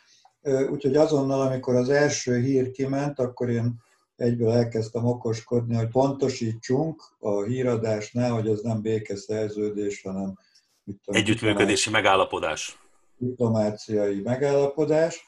Úgyhogy 0.72 0.96
azonnal, 0.96 1.42
amikor 1.42 1.76
az 1.76 1.90
első 1.90 2.40
hír 2.40 2.72
kiment, 2.72 3.20
akkor 3.20 3.50
én 3.50 3.76
egyből 4.16 4.52
elkezdtem 4.52 5.06
okoskodni, 5.06 5.76
hogy 5.76 5.88
pontosítsunk 5.88 7.04
a 7.20 7.44
híradásnál, 7.44 8.32
hogy 8.32 8.48
ez 8.48 8.60
nem 8.60 8.82
békeszerződés, 8.82 10.02
hanem 10.02 10.38
mit 10.84 11.00
tudom, 11.04 11.22
együttműködési 11.22 11.90
megállapodás. 11.90 12.80
Diplomáciai 13.18 14.22
megállapodás. 14.22 15.26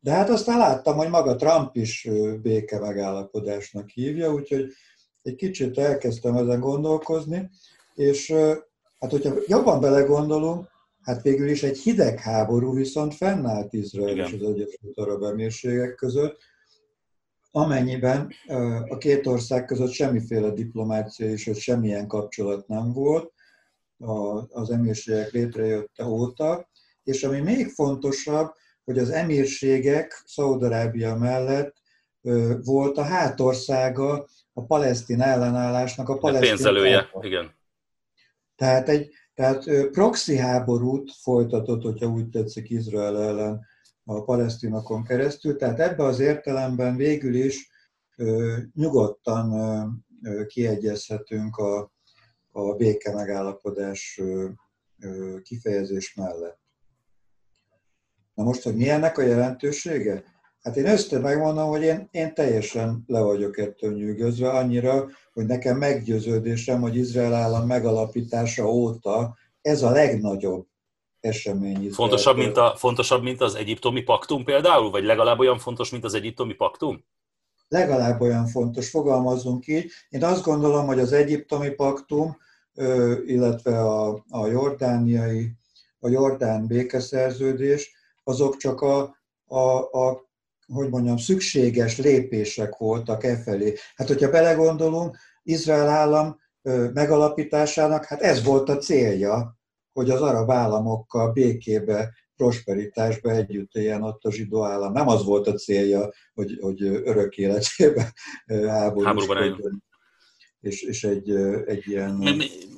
De 0.00 0.10
hát 0.10 0.28
aztán 0.28 0.58
láttam, 0.58 0.96
hogy 0.96 1.08
maga 1.08 1.36
Trump 1.36 1.76
is 1.76 2.08
béke 2.42 2.78
megállapodásnak 2.78 3.88
hívja, 3.88 4.32
úgyhogy 4.32 4.72
egy 5.22 5.34
kicsit 5.34 5.78
elkezdtem 5.78 6.36
ezen 6.36 6.60
gondolkozni, 6.60 7.50
és 7.94 8.32
hát 8.98 9.10
hogyha 9.10 9.34
jobban 9.46 9.80
belegondolunk, 9.80 10.70
Hát 11.02 11.22
végül 11.22 11.48
is 11.48 11.62
egy 11.62 11.78
hidegháború 11.78 12.74
viszont 12.74 13.14
fennállt 13.14 13.72
Izrael 13.72 14.16
és 14.16 14.32
az 14.32 14.42
Egyesült 14.42 14.98
Arab 14.98 15.22
Emírségek 15.22 15.94
között, 15.94 16.38
amennyiben 17.50 18.32
a 18.88 18.98
két 18.98 19.26
ország 19.26 19.64
között 19.64 19.90
semmiféle 19.90 20.50
diplomácia 20.50 21.30
és 21.30 21.44
hogy 21.44 21.56
semmilyen 21.56 22.06
kapcsolat 22.06 22.68
nem 22.68 22.92
volt 22.92 23.32
az 24.48 24.70
emírségek 24.70 25.30
létrejötte 25.30 26.04
óta, 26.04 26.68
és 27.02 27.24
ami 27.24 27.40
még 27.40 27.68
fontosabb, 27.68 28.52
hogy 28.84 28.98
az 28.98 29.10
emírségek 29.10 30.22
Szaudarábia 30.26 31.16
mellett 31.16 31.76
volt 32.62 32.98
a 32.98 33.02
hátországa 33.02 34.28
a 34.52 34.64
palesztin 34.64 35.20
ellenállásnak, 35.20 36.08
a 36.08 36.18
palesztin... 36.18 36.48
Pénzelője, 36.48 37.10
igen. 37.20 37.54
Tehát 38.56 38.88
egy, 38.88 39.10
tehát 39.34 39.90
proxy 39.90 40.36
háborút 40.36 41.12
folytatott, 41.12 41.82
hogyha 41.82 42.06
úgy 42.06 42.28
tetszik, 42.28 42.70
Izrael 42.70 43.22
ellen 43.22 43.66
a 44.04 44.22
palesztinokon 44.22 45.04
keresztül. 45.04 45.56
Tehát 45.56 45.80
ebbe 45.80 46.04
az 46.04 46.20
értelemben 46.20 46.96
végül 46.96 47.34
is 47.34 47.70
nyugodtan 48.74 50.04
kiegyezhetünk 50.46 51.56
a, 51.56 51.92
a 52.50 52.74
béke 52.74 53.12
megállapodás 53.12 54.20
kifejezés 55.42 56.14
mellett. 56.14 56.60
Na 58.34 58.44
most, 58.44 58.62
hogy 58.62 58.76
mi 58.76 58.88
ennek 58.88 59.18
a 59.18 59.22
jelentősége? 59.22 60.24
Hát 60.62 60.76
én 60.76 60.86
össze 60.86 61.18
megmondom, 61.18 61.68
hogy 61.68 61.82
én, 61.82 62.08
én 62.10 62.34
teljesen 62.34 63.04
le 63.06 63.20
vagyok 63.20 63.58
ettől 63.58 63.92
nyűgözve, 63.92 64.50
annyira, 64.50 65.08
hogy 65.32 65.46
nekem 65.46 65.76
meggyőződésem, 65.76 66.80
hogy 66.80 66.96
Izrael 66.96 67.34
állam 67.34 67.66
megalapítása 67.66 68.66
óta 68.66 69.36
ez 69.62 69.82
a 69.82 69.90
legnagyobb 69.90 70.66
esemény. 71.20 71.72
Izrael. 71.72 71.92
Fontosabb 71.92 72.36
mint, 72.36 72.56
a, 72.56 72.74
fontosabb, 72.76 73.22
mint 73.22 73.40
az 73.40 73.54
egyiptomi 73.54 74.02
paktum 74.02 74.44
például? 74.44 74.90
Vagy 74.90 75.04
legalább 75.04 75.38
olyan 75.38 75.58
fontos, 75.58 75.90
mint 75.90 76.04
az 76.04 76.14
egyiptomi 76.14 76.54
paktum? 76.54 77.04
Legalább 77.68 78.20
olyan 78.20 78.46
fontos, 78.46 78.90
fogalmazunk 78.90 79.66
így. 79.66 79.90
Én 80.08 80.24
azt 80.24 80.44
gondolom, 80.44 80.86
hogy 80.86 80.98
az 80.98 81.12
egyiptomi 81.12 81.70
paktum 81.70 82.36
illetve 83.26 83.80
a, 83.80 84.24
a 84.28 84.46
jordániai, 84.46 85.52
a 86.00 86.08
jordán 86.08 86.66
békeszerződés, 86.66 87.92
azok 88.24 88.56
csak 88.56 88.80
a, 88.80 89.16
a, 89.46 89.78
a 89.78 90.30
hogy 90.72 90.88
mondjam, 90.88 91.16
szükséges 91.16 91.98
lépések 91.98 92.76
voltak 92.76 93.24
e 93.24 93.36
felé. 93.36 93.74
Hát, 93.94 94.08
hogyha 94.08 94.30
belegondolunk, 94.30 95.16
Izrael 95.42 95.88
állam 95.88 96.40
megalapításának, 96.92 98.04
hát 98.04 98.20
ez 98.20 98.44
volt 98.44 98.68
a 98.68 98.76
célja, 98.76 99.60
hogy 99.92 100.10
az 100.10 100.20
arab 100.20 100.50
államokkal 100.50 101.32
békébe, 101.32 102.14
prosperitásba 102.36 103.30
együtt 103.30 103.74
éljen 103.74 104.02
ott 104.02 104.24
a 104.24 104.32
zsidó 104.32 104.64
állam. 104.64 104.92
Nem 104.92 105.08
az 105.08 105.24
volt 105.24 105.46
a 105.46 105.54
célja, 105.54 106.12
hogy, 106.34 106.58
hogy 106.60 106.82
örök 106.82 107.36
életébe 107.36 108.12
háborúskodjon. 108.66 109.82
És, 110.60 110.82
és 110.82 111.04
egy, 111.04 111.30
egy 111.66 111.82
ilyen... 111.88 112.22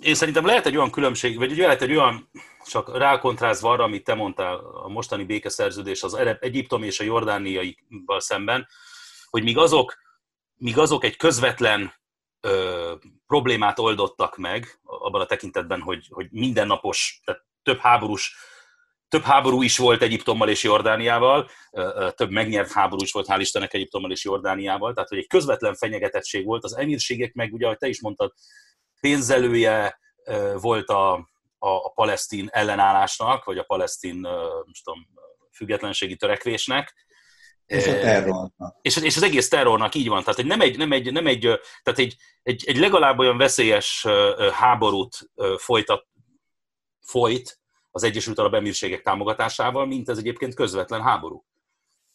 Én 0.00 0.14
szerintem 0.14 0.46
lehet 0.46 0.66
egy 0.66 0.76
olyan 0.76 0.90
különbség, 0.90 1.36
vagy 1.36 1.56
lehet 1.56 1.82
egy 1.82 1.90
olyan, 1.90 2.28
csak 2.66 2.96
rákontrázva 2.96 3.70
arra, 3.70 3.84
amit 3.84 4.04
te 4.04 4.14
mondtál, 4.14 4.56
a 4.56 4.88
mostani 4.88 5.24
békeszerződés 5.24 6.02
az 6.02 6.14
Egyiptom 6.40 6.82
és 6.82 7.00
a 7.00 7.04
jordániaival 7.04 8.20
szemben, 8.20 8.66
hogy 9.30 9.42
míg 9.42 9.58
azok, 9.58 9.94
míg 10.56 10.78
azok 10.78 11.04
egy 11.04 11.16
közvetlen 11.16 11.92
ö, 12.40 12.94
problémát 13.26 13.78
oldottak 13.78 14.36
meg, 14.36 14.80
abban 14.82 15.20
a 15.20 15.26
tekintetben, 15.26 15.80
hogy, 15.80 16.06
hogy 16.10 16.26
mindennapos, 16.30 17.20
tehát 17.24 17.44
több 17.62 17.78
háborús 17.78 18.36
több 19.14 19.22
háború 19.22 19.62
is 19.62 19.78
volt 19.78 20.02
Egyiptommal 20.02 20.48
és 20.48 20.62
Jordániával, 20.62 21.50
több 22.14 22.30
megnyert 22.30 22.72
háború 22.72 23.02
is 23.02 23.12
volt, 23.12 23.26
hál' 23.28 23.40
Istennek 23.40 23.74
Egyiptommal 23.74 24.10
és 24.10 24.24
Jordániával, 24.24 24.94
tehát 24.94 25.08
hogy 25.08 25.18
egy 25.18 25.26
közvetlen 25.26 25.74
fenyegetettség 25.74 26.44
volt. 26.44 26.64
Az 26.64 26.76
emírségek 26.76 27.32
meg, 27.32 27.52
ugye, 27.52 27.64
ahogy 27.64 27.78
te 27.78 27.88
is 27.88 28.00
mondtad, 28.00 28.32
pénzelője 29.00 29.98
volt 30.60 30.88
a, 30.88 31.28
a, 31.64 31.84
a 31.84 31.88
palesztin 31.88 32.48
ellenállásnak, 32.50 33.44
vagy 33.44 33.58
a 33.58 33.62
palesztin, 33.62 34.16
most 34.66 34.84
tudom, 34.84 35.06
függetlenségi 35.52 36.16
törekvésnek, 36.16 36.94
és 37.66 37.86
a 37.86 37.98
terrornak. 37.98 38.76
És, 38.82 38.96
és 38.96 39.16
az 39.16 39.22
egész 39.22 39.48
terrornak 39.48 39.94
így 39.94 40.08
van. 40.08 40.20
Tehát 40.20 40.34
hogy 40.34 40.46
nem 40.46 40.60
egy, 40.60 40.76
nem 40.76 40.92
egy, 40.92 41.12
nem 41.12 41.26
egy, 41.26 41.40
tehát 41.82 42.00
egy, 42.00 42.16
egy, 42.42 42.64
egy 42.66 42.76
legalább 42.76 43.18
olyan 43.18 43.38
veszélyes 43.38 44.06
háborút 44.52 45.30
folytat, 45.56 46.06
folyt 47.00 47.60
az 47.90 48.02
Egyesült 48.02 48.38
Arab 48.38 48.54
Emírségek 48.54 49.02
támogatásával, 49.02 49.86
mint 49.86 50.08
ez 50.08 50.18
egyébként 50.18 50.54
közvetlen 50.54 51.02
háború. 51.02 51.44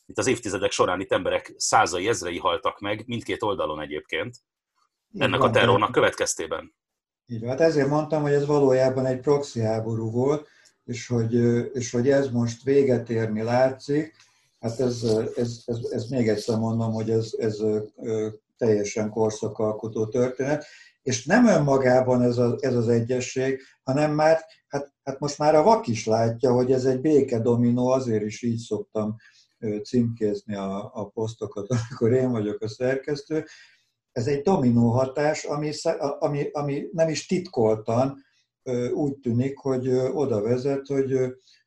Itt 0.05 0.17
az 0.17 0.27
évtizedek 0.27 0.71
során 0.71 0.99
itt 0.99 1.11
emberek 1.11 1.53
százai, 1.57 2.07
ezrei 2.07 2.37
haltak 2.37 2.79
meg, 2.79 3.03
mindkét 3.07 3.43
oldalon 3.43 3.81
egyébként, 3.81 4.37
ennek 5.17 5.41
a 5.41 5.49
terrornak 5.49 5.91
következtében. 5.91 6.73
Így 7.29 7.39
van. 7.39 7.49
Hát 7.49 7.61
ezért 7.61 7.87
mondtam, 7.87 8.21
hogy 8.21 8.33
ez 8.33 8.45
valójában 8.45 9.05
egy 9.05 9.19
proxy 9.19 9.59
háború 9.59 10.11
volt, 10.11 10.47
és 10.85 11.07
hogy, 11.07 11.33
és 11.73 11.91
hogy 11.91 12.09
ez 12.09 12.29
most 12.29 12.63
véget 12.63 13.09
érni 13.09 13.41
látszik, 13.41 14.15
Hát 14.59 14.79
ez, 14.79 15.03
ez, 15.35 15.63
ez, 15.65 15.79
ez 15.89 16.05
még 16.09 16.27
egyszer 16.27 16.57
mondom, 16.57 16.93
hogy 16.93 17.09
ez, 17.09 17.31
ez 17.37 17.57
teljesen 18.57 19.09
korszakalkotó 19.09 20.07
történet, 20.07 20.65
és 21.01 21.25
nem 21.25 21.47
önmagában 21.47 22.21
ez, 22.21 22.37
a, 22.37 22.55
ez 22.59 22.75
az 22.75 22.87
egyesség, 22.87 23.61
hanem 23.83 24.13
már, 24.13 24.39
hát, 24.67 24.93
hát 25.03 25.19
most 25.19 25.37
már 25.37 25.55
a 25.55 25.63
vak 25.63 25.87
is 25.87 26.05
látja, 26.05 26.51
hogy 26.51 26.71
ez 26.71 26.85
egy 26.85 27.01
béke 27.01 27.39
dominó, 27.39 27.87
azért 27.87 28.23
is 28.23 28.41
így 28.41 28.59
szoktam 28.59 29.15
címkézni 29.83 30.55
a, 30.55 30.91
a 30.93 31.05
posztokat, 31.07 31.67
amikor 31.89 32.11
én 32.11 32.31
vagyok 32.31 32.61
a 32.61 32.67
szerkesztő. 32.67 33.45
Ez 34.11 34.27
egy 34.27 34.41
dominó 34.41 34.89
hatás, 34.89 35.43
ami, 35.43 35.71
ami, 36.19 36.49
ami 36.51 36.87
nem 36.91 37.09
is 37.09 37.25
titkoltan 37.25 38.23
úgy 38.93 39.17
tűnik, 39.17 39.57
hogy 39.57 39.89
oda 39.89 40.41
vezet, 40.41 40.87
hogy 40.87 41.19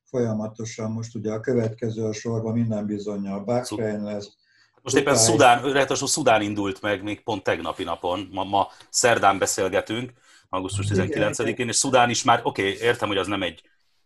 folyamatosan 0.05 0.91
most 0.91 1.15
ugye 1.15 1.33
a 1.33 1.41
következő 1.41 2.05
a 2.05 2.13
sorban 2.13 2.53
minden 2.53 2.87
bizonyal 2.87 3.41
Bahrein 3.41 4.03
lesz. 4.03 4.37
Most 4.83 4.97
éppen 4.97 5.17
Szudán, 5.17 5.73
ráadásul 5.73 6.09
Szudán 6.09 6.43
indult 6.43 6.81
meg 6.81 7.03
még 7.03 7.23
pont 7.23 7.43
tegnapi 7.43 7.85
napon, 7.85 8.29
ma, 8.33 8.45
ma 8.45 8.69
szerdán 8.91 9.39
beszélgetünk, 9.39 10.13
augusztus 10.49 10.87
19-én, 10.89 11.69
és 11.69 11.77
Szudán 11.77 12.11
is 12.11 12.23
már, 12.23 12.41
oké, 12.43 12.73
okay, 12.73 12.87
értem, 12.87 13.09
hogy 13.09 13.17
az 13.17 13.27
nem 13.27 13.43
egy 13.43 13.63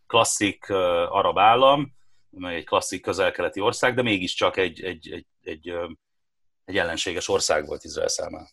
klasszik 0.07 0.66
uh, 0.69 0.76
arab 1.16 1.38
állam, 1.38 1.95
meg 2.31 2.55
egy 2.55 2.64
klasszik 2.64 3.02
közel-keleti 3.02 3.61
ország, 3.61 3.94
de 3.94 4.03
mégiscsak 4.03 4.57
egy, 4.57 4.83
egy, 4.83 5.09
egy, 5.11 5.27
egy, 5.42 5.66
egy 5.68 5.96
ellenséges 6.74 7.29
ország 7.29 7.66
volt 7.66 7.85
Izrael 7.85 8.09
számára. 8.09 8.48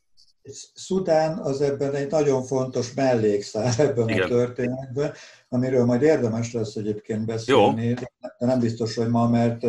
Szudán 0.74 1.38
az 1.38 1.62
ebben 1.62 1.96
egy 1.96 2.12
nagyon 2.12 2.44
fontos 2.44 2.94
mellékszál 2.94 3.74
ebben 3.78 4.10
Igen. 4.10 4.22
a 4.22 4.28
történetben, 4.28 5.14
amiről 5.50 5.86
majd 5.86 6.02
érdemes 6.02 6.54
lesz 6.54 6.76
egyébként 6.76 7.26
beszélni, 7.26 7.86
Jó. 7.86 7.94
de 7.94 8.46
nem 8.46 8.60
biztos, 8.60 8.96
hogy 8.96 9.10
ma, 9.10 9.30
mert 9.30 9.62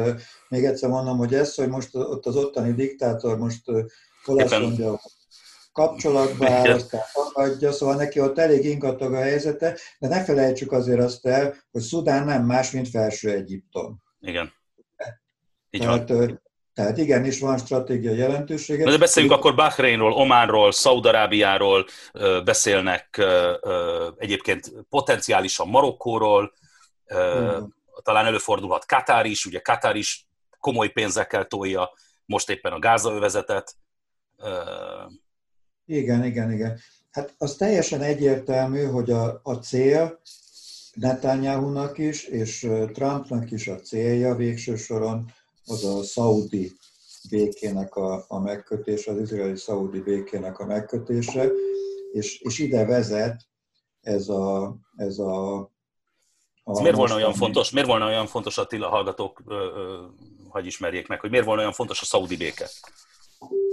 még 0.49 0.65
egyszer 0.65 0.89
mondom, 0.89 1.19
hogy 1.19 1.35
ez, 1.35 1.55
hogy 1.55 1.69
most 1.69 1.95
ott 1.95 2.27
az 2.27 2.37
ottani 2.37 2.73
diktátor 2.73 3.39
most 3.39 3.65
hol 4.25 4.41
azt 4.41 4.59
mondja, 4.59 5.01
kapcsolatba 5.73 6.51
áll, 6.51 6.71
aztán 6.71 7.01
adja, 7.33 7.73
szóval 7.73 7.97
neki 7.97 8.21
ott 8.21 8.39
elég 8.39 8.65
ingatag 8.65 9.15
a 9.15 9.21
helyzete, 9.21 9.79
de 9.99 10.09
ne 10.09 10.25
felejtsük 10.25 10.73
azért 10.73 11.01
azt 11.01 11.27
el, 11.27 11.55
hogy 11.71 11.83
Szudán 11.83 12.25
nem 12.25 12.45
más, 12.45 12.71
mint 12.71 12.89
felső 12.89 13.31
Egyiptom. 13.31 14.03
Igen. 14.21 14.53
Így 15.71 15.81
Tehát, 15.81 16.09
van. 16.09 16.43
Tehát 16.75 16.99
igenis 16.99 17.41
van 17.41 17.59
stratégiai 17.59 18.17
jelentősége. 18.17 18.85
De 18.85 18.99
beszéljünk 18.99 19.35
akkor 19.35 19.55
Bahreinról, 19.55 20.13
Ománról, 20.13 20.73
Szaudarábiáról, 20.73 21.87
beszélnek 22.45 23.23
egyébként 24.19 24.73
potenciálisan 24.89 25.69
Marokkóról, 25.69 26.53
mm. 27.15 27.63
talán 28.03 28.27
előfordulhat 28.27 28.87
Katár 28.87 29.27
is, 29.27 29.47
ugye 29.47 29.59
Katár 29.59 29.97
is 29.97 30.27
komoly 30.61 30.89
pénzekkel 30.89 31.47
tolja 31.47 31.91
most 32.27 32.51
éppen 32.51 32.73
a 32.73 32.79
gázaövezetet. 32.79 33.77
Igen, 35.87 36.25
igen, 36.25 36.53
igen. 36.53 36.79
Hát 37.11 37.35
az 37.39 37.55
teljesen 37.55 38.01
egyértelmű, 38.01 38.85
hogy 38.85 39.11
a, 39.11 39.41
a 39.43 39.55
cél 39.55 40.21
Netanyahu-nak 40.95 41.99
is, 41.99 42.25
és 42.25 42.69
Trumpnak 42.93 43.51
is 43.51 43.69
a 43.69 43.81
célja 43.81 44.35
végső 44.35 44.77
soron 44.77 45.33
az 45.67 45.85
a 45.85 46.03
szaudi 46.03 46.73
békének 47.31 47.95
a, 47.95 48.25
a 48.29 48.41
megkötése, 48.41 49.11
az 49.11 49.19
izraeli-szaudi 49.19 50.01
békének 50.01 50.59
a 50.59 50.67
megkötése, 50.67 51.51
és, 52.13 52.41
és 52.41 52.59
ide 52.59 52.85
vezet 52.85 53.49
ez 54.01 54.29
a, 54.29 54.77
ez 54.97 55.19
a 55.19 55.73
a 56.67 56.81
miért 56.81 56.97
volna 56.97 57.15
olyan 57.15 57.35
fontos, 57.35 57.71
miért 57.71 57.89
volna 57.89 58.07
olyan 58.07 58.27
fontos 58.27 58.59
Attila 58.59 58.89
hallgatók, 58.89 59.43
hogy 60.49 60.67
ismerjék 60.67 61.07
meg, 61.07 61.21
hogy 61.21 61.31
miért 61.31 61.45
volna 61.45 61.61
olyan 61.61 61.73
fontos 61.73 62.01
a 62.01 62.05
szaudi 62.05 62.37
béke? 62.37 62.69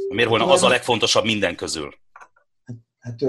Miért 0.09 0.29
volna 0.29 0.47
az 0.47 0.63
a 0.63 0.67
legfontosabb 0.67 1.23
minden 1.23 1.55
közül? 1.55 1.93
Hát 2.99 3.21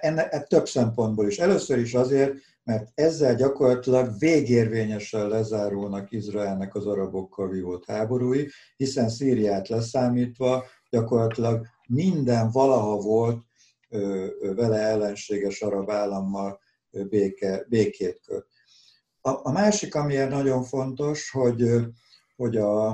ennek 0.00 0.32
e, 0.32 0.42
több 0.42 0.68
szempontból 0.68 1.26
is. 1.26 1.38
Először 1.38 1.78
is 1.78 1.94
azért, 1.94 2.34
mert 2.68 2.90
ezzel 2.94 3.34
gyakorlatilag 3.34 4.18
végérvényesen 4.18 5.28
lezárulnak 5.28 6.12
Izraelnek 6.12 6.74
az 6.74 6.86
arabokkal 6.86 7.48
vívott 7.48 7.84
háborúi, 7.86 8.48
hiszen 8.76 9.08
Szíriát 9.08 9.68
leszámítva 9.68 10.64
gyakorlatilag 10.90 11.66
minden 11.86 12.50
valaha 12.50 12.96
volt 12.96 13.42
vele 14.40 14.76
ellenséges 14.76 15.62
arab 15.62 15.90
állammal 15.90 16.60
béke, 16.90 17.64
békét 17.68 18.20
köt. 18.26 18.46
A, 19.20 19.48
a 19.48 19.52
másik, 19.52 19.94
amiért 19.94 20.30
nagyon 20.30 20.62
fontos, 20.62 21.30
hogy, 21.30 21.64
hogy 22.36 22.56
a, 22.56 22.88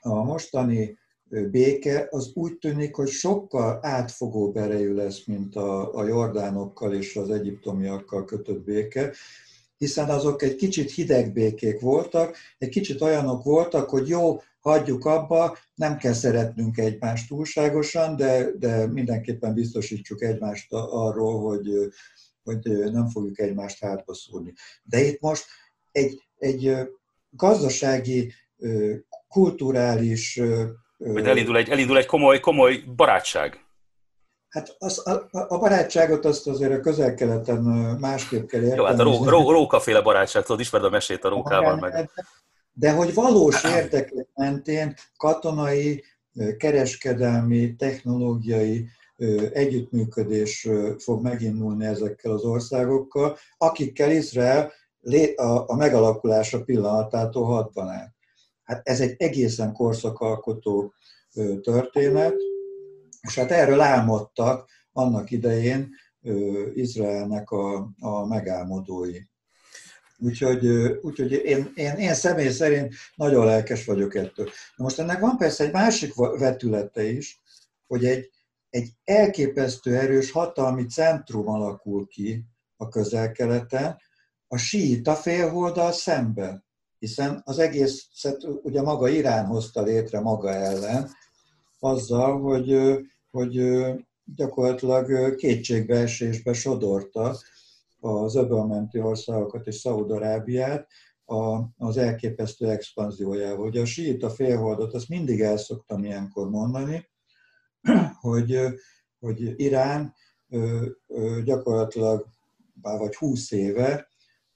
a 0.00 0.22
mostani 0.22 0.98
béke, 1.42 2.08
az 2.10 2.30
úgy 2.34 2.58
tűnik, 2.58 2.94
hogy 2.94 3.08
sokkal 3.08 3.78
átfogó 3.82 4.52
erejű 4.54 4.92
lesz, 4.92 5.24
mint 5.26 5.56
a, 5.56 5.94
a 5.94 6.06
jordánokkal 6.06 6.94
és 6.94 7.16
az 7.16 7.30
egyiptomiakkal 7.30 8.24
kötött 8.24 8.64
béke, 8.64 9.12
hiszen 9.76 10.10
azok 10.10 10.42
egy 10.42 10.54
kicsit 10.56 10.90
hideg 10.90 11.32
békék 11.32 11.80
voltak, 11.80 12.36
egy 12.58 12.68
kicsit 12.68 13.00
olyanok 13.00 13.44
voltak, 13.44 13.90
hogy 13.90 14.08
jó, 14.08 14.40
hagyjuk 14.60 15.04
abba, 15.04 15.58
nem 15.74 15.96
kell 15.96 16.12
szeretnünk 16.12 16.78
egymást 16.78 17.28
túlságosan, 17.28 18.16
de, 18.16 18.50
de 18.58 18.86
mindenképpen 18.86 19.54
biztosítsuk 19.54 20.22
egymást 20.22 20.72
arról, 20.72 21.40
hogy, 21.40 21.70
hogy 22.42 22.90
nem 22.92 23.08
fogjuk 23.08 23.38
egymást 23.38 23.80
hátba 23.80 24.14
szúrni. 24.14 24.52
De 24.82 25.00
itt 25.00 25.20
most 25.20 25.44
egy, 25.92 26.22
egy 26.38 26.76
gazdasági, 27.30 28.32
kulturális 29.28 30.40
hogy 31.12 31.26
elindul 31.26 31.56
egy, 31.56 31.68
elindul 31.68 31.98
egy 31.98 32.06
komoly, 32.06 32.40
komoly 32.40 32.76
barátság. 32.96 33.64
Hát 34.48 34.76
az, 34.78 35.06
a, 35.06 35.28
a 35.30 35.58
barátságot 35.58 36.24
azt 36.24 36.46
azért 36.46 36.72
a 36.72 36.80
közel-keleten 36.80 37.60
másképp 38.00 38.46
kell 38.46 38.60
érteni. 38.60 38.80
Jó, 38.80 38.86
hát 38.86 38.98
a 38.98 39.02
ró, 39.02 39.24
ró, 39.24 39.50
rókaféle 39.50 40.00
barátság, 40.00 40.42
tudod, 40.42 40.60
ismered 40.60 40.86
a 40.86 40.90
mesét 40.90 41.24
a 41.24 41.28
rókával 41.28 41.76
meg. 41.76 42.10
De 42.72 42.92
hogy 42.92 43.14
valós 43.14 43.64
érdekek 43.64 44.26
mentén 44.34 44.94
katonai, 45.16 46.04
kereskedelmi, 46.56 47.74
technológiai, 47.74 48.88
együttműködés 49.52 50.68
fog 50.98 51.22
megindulni 51.22 51.86
ezekkel 51.86 52.32
az 52.32 52.42
országokkal, 52.42 53.38
akikkel 53.58 54.10
Izrael 54.10 54.72
a 55.66 55.76
megalakulása 55.76 56.64
pillanatától 56.64 57.44
hatban 57.44 57.88
áll. 57.88 58.13
Hát 58.64 58.88
ez 58.88 59.00
egy 59.00 59.14
egészen 59.18 59.72
korszakalkotó 59.72 60.94
történet, 61.60 62.34
és 63.20 63.34
hát 63.34 63.50
erről 63.50 63.80
álmodtak 63.80 64.70
annak 64.92 65.30
idején 65.30 65.90
Izraelnek 66.74 67.50
a, 67.50 67.90
a 67.98 68.26
megálmodói. 68.26 69.18
Úgyhogy, 70.18 70.66
úgyhogy 71.02 71.32
én, 71.32 71.72
én, 71.74 71.94
én 71.94 72.14
személy 72.14 72.50
szerint 72.50 72.94
nagyon 73.14 73.44
lelkes 73.44 73.84
vagyok 73.84 74.14
ettől. 74.14 74.46
Na 74.76 74.84
most 74.84 74.98
ennek 74.98 75.20
van 75.20 75.36
persze 75.36 75.64
egy 75.64 75.72
másik 75.72 76.14
vetülete 76.14 77.02
is, 77.02 77.40
hogy 77.86 78.04
egy, 78.04 78.30
egy 78.70 78.90
elképesztő 79.04 79.96
erős 79.96 80.30
hatalmi 80.30 80.84
centrum 80.86 81.48
alakul 81.48 82.06
ki 82.06 82.44
a 82.76 82.88
közel-keleten, 82.88 83.96
a 84.48 84.56
síita 84.56 85.14
félholdal 85.14 85.92
szemben, 85.92 86.64
hiszen 87.04 87.42
az 87.44 87.58
egészet 87.58 88.46
ugye 88.62 88.82
maga 88.82 89.08
Irán 89.08 89.46
hozta 89.46 89.82
létre 89.82 90.20
maga 90.20 90.50
ellen, 90.50 91.10
azzal, 91.78 92.40
hogy, 92.40 92.76
hogy 93.30 93.60
gyakorlatilag 94.24 95.34
kétségbeesésbe 95.34 96.52
sodorta 96.52 97.36
az 98.00 98.34
öbölmenti 98.34 99.00
országokat 99.00 99.66
és 99.66 99.74
Szaúd-Arábiát 99.74 100.88
az 101.76 101.96
elképesztő 101.96 102.70
expanziójával. 102.70 103.66
Ugye 103.66 103.80
a 103.80 103.86
síita 103.86 104.30
félholdot, 104.30 104.94
azt 104.94 105.08
mindig 105.08 105.40
el 105.40 105.56
szoktam 105.56 106.04
ilyenkor 106.04 106.50
mondani, 106.50 107.08
hogy, 108.20 108.58
hogy 109.18 109.60
Irán 109.60 110.14
gyakorlatilag 111.44 112.26
vagy 112.82 113.14
20 113.14 113.50
éve 113.50 114.08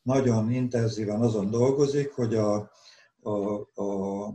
nagyon 0.08 0.50
intenzíven 0.50 1.20
azon 1.20 1.50
dolgozik, 1.50 2.12
hogy 2.12 2.34
a, 2.34 2.70
a, 3.22 3.30
a, 3.82 4.34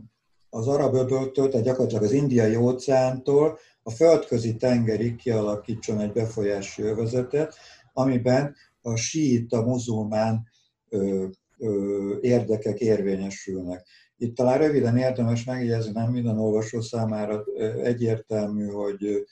az 0.50 0.68
arab 0.68 0.94
öböltől, 0.94 1.48
tehát 1.48 1.66
gyakorlatilag 1.66 2.02
az 2.02 2.12
indiai 2.12 2.56
óceántól 2.56 3.58
a 3.82 3.90
földközi 3.90 4.56
tengerig 4.56 5.16
kialakítson 5.16 6.00
egy 6.00 6.12
befolyási 6.12 6.82
övezetet, 6.82 7.54
amiben 7.92 8.54
a 8.82 8.96
síita 8.96 9.62
muzulmán 9.62 10.48
ö, 10.88 11.26
ö, 11.58 12.16
érdekek 12.20 12.80
érvényesülnek. 12.80 13.86
Itt 14.16 14.36
talán 14.36 14.58
röviden 14.58 14.96
érdemes 14.96 15.44
megjegyezni, 15.44 15.92
nem 15.92 16.10
minden 16.10 16.38
olvasó 16.38 16.80
számára 16.80 17.44
egyértelmű, 17.82 18.66
hogy, 18.66 19.26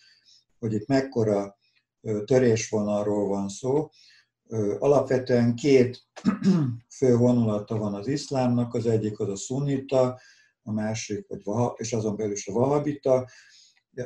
hogy 0.58 0.72
itt 0.72 0.86
mekkora 0.86 1.56
törésvonalról 2.24 3.28
van 3.28 3.48
szó. 3.48 3.88
Alapvetően 4.78 5.54
két 5.54 6.02
fő 6.98 7.16
vonulata 7.16 7.76
van 7.76 7.94
az 7.94 8.06
iszlámnak, 8.06 8.74
az 8.74 8.86
egyik 8.86 9.20
az 9.20 9.28
a 9.28 9.36
szunita, 9.36 10.20
a 10.62 10.72
másik, 10.72 11.28
vagy 11.28 11.40
vaha, 11.44 11.74
és 11.78 11.92
azon 11.92 12.16
belül 12.16 12.32
is 12.32 12.46
a 12.46 12.52
vahabita, 12.52 13.28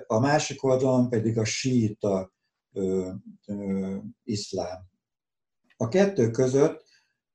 a 0.07 0.19
másik 0.19 0.65
oldalon 0.65 1.09
pedig 1.09 1.39
a 1.39 1.45
síita 1.45 2.33
ö, 2.73 3.11
ö, 3.47 3.97
iszlám. 4.25 4.79
A 5.77 5.89
kettő 5.89 6.31
között 6.31 6.85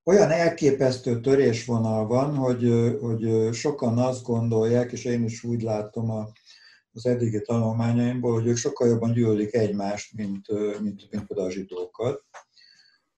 olyan 0.04 0.32
elképesztő 0.32 1.19
törésvonal 1.19 2.08
van, 2.08 2.36
hogy, 2.36 2.95
hogy 3.02 3.54
sokan 3.54 3.97
azt 3.97 4.24
gondolják, 4.24 4.91
és 4.91 5.06
én 5.06 5.24
is 5.24 5.43
úgy 5.43 5.62
látom 5.62 6.10
a, 6.10 6.32
az 6.93 7.06
eddigi 7.06 7.41
tanulmányaimból, 7.41 8.34
hogy 8.34 8.47
ők 8.47 8.58
sokkal 8.58 8.88
jobban 8.88 9.13
gyűlölik 9.13 9.54
egymást, 9.54 10.13
mint, 10.13 10.47
mint, 10.82 11.08
mint 11.12 11.30
a 11.30 11.52
zsidókat. 11.52 12.24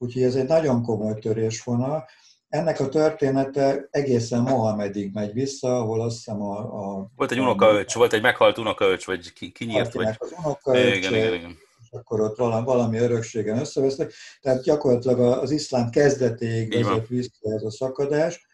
Úgyhogy 0.03 0.23
ez 0.23 0.35
egy 0.35 0.47
nagyon 0.47 0.83
komoly 0.83 1.19
törésvonal. 1.19 2.05
Ennek 2.49 2.79
a 2.79 2.89
története 2.89 3.87
egészen 3.91 4.41
Mohamedig 4.41 5.13
megy 5.13 5.33
vissza, 5.33 5.79
ahol 5.79 6.01
azt 6.01 6.15
hiszem 6.15 6.41
a... 6.41 6.57
a 6.59 7.11
volt 7.15 7.31
egy 7.31 7.39
unokaöcs, 7.39 7.93
volt 7.93 8.13
egy 8.13 8.21
meghalt 8.21 8.57
unokaöcs, 8.57 9.05
vagy 9.05 9.33
ki, 9.33 9.51
kinyírt, 9.51 9.93
vagy... 9.93 10.15
Az 10.17 10.33
unokaöcs, 10.37 10.95
igen, 10.95 11.13
igen, 11.13 11.33
igen 11.33 11.57
akkor 11.95 12.21
ott 12.21 12.37
valami, 12.37 12.65
valami 12.65 12.97
örökségen 12.97 13.57
összevesztek. 13.57 14.13
Tehát 14.41 14.63
gyakorlatilag 14.63 15.19
az 15.19 15.51
iszlám 15.51 15.89
kezdetéig 15.89 16.73
vezet 16.73 17.07
vissza 17.07 17.53
ez 17.55 17.63
a 17.63 17.71
szakadás, 17.71 18.47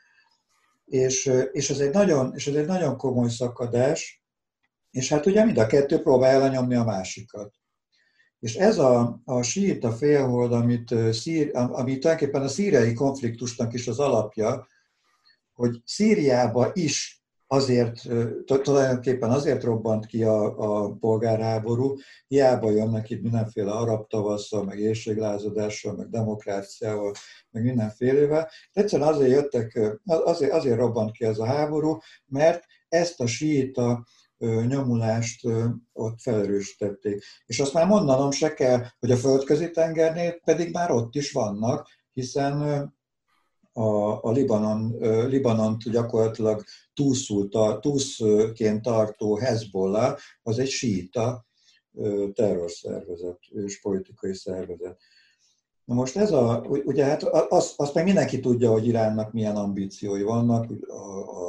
és, 0.85 1.31
és, 1.51 1.69
ez 1.69 1.79
egy 1.79 1.93
nagyon, 1.93 2.31
és 2.35 2.47
ez 2.47 2.55
egy 2.55 2.65
nagyon 2.65 2.97
komoly 2.97 3.29
szakadás, 3.29 4.23
és 4.91 5.09
hát 5.09 5.25
ugye 5.25 5.43
mind 5.45 5.57
a 5.57 5.67
kettő 5.67 6.01
próbálja 6.01 6.39
lenyomni 6.39 6.75
a 6.75 6.83
másikat. 6.83 7.53
És 8.39 8.55
ez 8.55 8.77
a, 8.77 9.21
a 9.25 9.41
síita 9.41 9.91
félhold, 9.91 10.51
amit, 10.51 10.95
szír, 11.11 11.51
ami 11.53 11.97
tulajdonképpen 11.97 12.41
a 12.41 12.47
szíriai 12.47 12.93
konfliktusnak 12.93 13.73
is 13.73 13.87
az 13.87 13.99
alapja, 13.99 14.67
hogy 15.53 15.81
Szíriába 15.85 16.71
is 16.73 17.23
azért, 17.51 18.01
tulajdonképpen 18.45 19.29
azért 19.29 19.63
robbant 19.63 20.05
ki 20.05 20.23
a, 20.23 20.45
a 20.57 20.93
polgárháború, 20.93 21.95
hiába 22.27 22.71
jönnek 22.71 23.09
itt 23.09 23.21
mindenféle 23.21 23.71
arab 23.71 24.07
tavasszal, 24.07 24.63
meg 24.63 24.79
éjséglázadással, 24.79 25.95
meg 25.95 26.09
demokráciával, 26.09 27.13
meg 27.51 27.63
mindenfélevel. 27.63 28.49
Egyszerűen 28.73 29.07
azért 29.07 29.31
jöttek, 29.31 29.79
azért, 30.05 30.51
azért 30.51 30.77
robbant 30.77 31.11
ki 31.11 31.25
ez 31.25 31.39
a 31.39 31.45
háború, 31.45 31.97
mert 32.25 32.63
ezt 32.89 33.21
a 33.21 33.27
síita 33.27 34.05
nyomulást 34.67 35.47
ott 35.93 36.21
felerősítették. 36.21 37.23
És 37.45 37.59
azt 37.59 37.73
már 37.73 37.87
mondanom 37.87 38.31
se 38.31 38.53
kell, 38.53 38.85
hogy 38.99 39.11
a 39.11 39.17
földközi 39.17 39.71
tengernél 39.71 40.39
pedig 40.43 40.73
már 40.73 40.91
ott 40.91 41.15
is 41.15 41.31
vannak, 41.31 41.87
hiszen 42.13 42.61
a, 43.73 44.23
a 44.23 44.31
Libanon, 44.31 44.95
Libanont 45.27 45.91
gyakorlatilag 45.91 46.63
túlszult, 46.93 47.81
túlszként 47.81 48.81
tartó 48.81 49.37
Hezbollah, 49.37 50.17
az 50.41 50.59
egy 50.59 50.69
síta 50.69 51.47
terrorszervezet 52.33 53.39
és 53.49 53.81
politikai 53.81 54.35
szervezet. 54.35 55.01
Na 55.85 55.95
most 55.95 56.17
ez 56.17 56.31
a, 56.31 56.65
ugye 56.85 57.05
hát 57.05 57.23
azt, 57.23 57.79
azt 57.79 57.93
meg 57.93 58.03
mindenki 58.03 58.39
tudja, 58.39 58.71
hogy 58.71 58.87
Iránnak 58.87 59.31
milyen 59.31 59.55
ambíciói 59.55 60.23
vannak, 60.23 60.71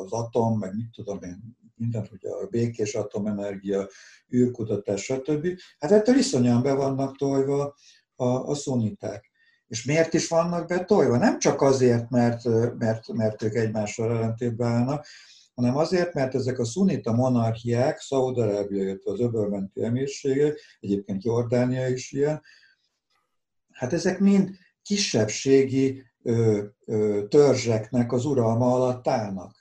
az 0.02 0.12
atom, 0.12 0.58
meg 0.58 0.74
mit 0.74 0.90
tudom 0.90 1.22
én, 1.22 1.56
mindent, 1.80 2.12
ugye 2.12 2.30
a 2.30 2.46
békés 2.46 2.94
atomenergia, 2.94 3.88
űrkutatás, 4.34 5.02
stb. 5.02 5.46
Hát 5.78 5.92
ettől 5.92 6.16
iszonyan 6.16 6.62
be 6.62 6.74
vannak 6.74 7.16
tojva 7.16 7.74
a, 8.16 8.24
a 8.24 8.54
szuniták. 8.54 9.30
És 9.66 9.84
miért 9.84 10.14
is 10.14 10.28
vannak 10.28 10.68
betolva? 10.68 11.16
Nem 11.16 11.38
csak 11.38 11.62
azért, 11.62 12.10
mert, 12.10 12.44
mert, 12.78 13.08
mert 13.12 13.42
ők 13.42 13.54
egymással 13.54 14.10
ellentétben 14.10 14.68
állnak, 14.68 15.06
hanem 15.54 15.76
azért, 15.76 16.14
mert 16.14 16.34
ezek 16.34 16.58
a 16.58 16.64
szunita 16.64 17.12
monarchiák, 17.12 17.98
Szaúd-Arábia, 17.98 18.82
illetve 18.82 19.12
az 19.12 19.20
öbölmenti 19.20 19.84
emírségek, 19.84 20.60
egyébként 20.80 21.24
Jordánia 21.24 21.88
is 21.88 22.12
ilyen, 22.12 22.42
hát 23.72 23.92
ezek 23.92 24.18
mind 24.18 24.50
kisebbségi 24.82 26.02
ö, 26.22 26.64
ö, 26.84 27.26
törzseknek 27.28 28.12
az 28.12 28.24
uralma 28.24 28.74
alatt 28.74 29.08
állnak. 29.08 29.59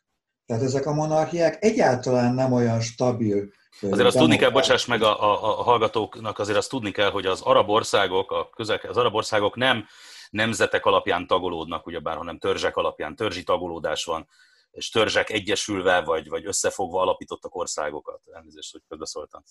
Tehát 0.49 0.63
ezek 0.63 0.85
a 0.85 0.93
monarchiák 0.93 1.63
egyáltalán 1.63 2.33
nem 2.33 2.53
olyan 2.53 2.81
stabil. 2.81 3.51
Azért 3.81 4.07
azt 4.07 4.17
tudni 4.17 4.38
kell, 4.38 4.49
bocsáss 4.49 4.85
meg 4.85 5.01
a, 5.01 5.23
a, 5.23 5.59
a 5.59 5.63
hallgatóknak, 5.63 6.39
azért 6.39 6.57
azt 6.57 6.69
tudni 6.69 6.91
kell, 6.91 7.12
hogy 7.12 7.25
az 7.25 7.41
arab 7.41 7.69
országok, 7.69 8.31
a 8.31 8.49
közel, 8.49 8.79
az 8.88 8.97
arab 8.97 9.15
országok 9.15 9.55
nem 9.55 9.85
nemzetek 10.29 10.85
alapján 10.85 11.27
tagolódnak, 11.27 11.88
ugyebár, 11.88 12.17
hanem 12.17 12.38
törzsek 12.38 12.75
alapján, 12.75 13.15
törzsi 13.15 13.43
tagolódás 13.43 14.05
van, 14.05 14.27
és 14.71 14.89
törzsek 14.89 15.29
egyesülve 15.29 16.01
vagy, 16.01 16.29
vagy 16.29 16.45
összefogva 16.45 17.01
alapítottak 17.01 17.55
országokat. 17.55 18.21
Elnézést, 18.33 18.71
hogy 18.71 18.81
közbeszóltam. 18.88 19.43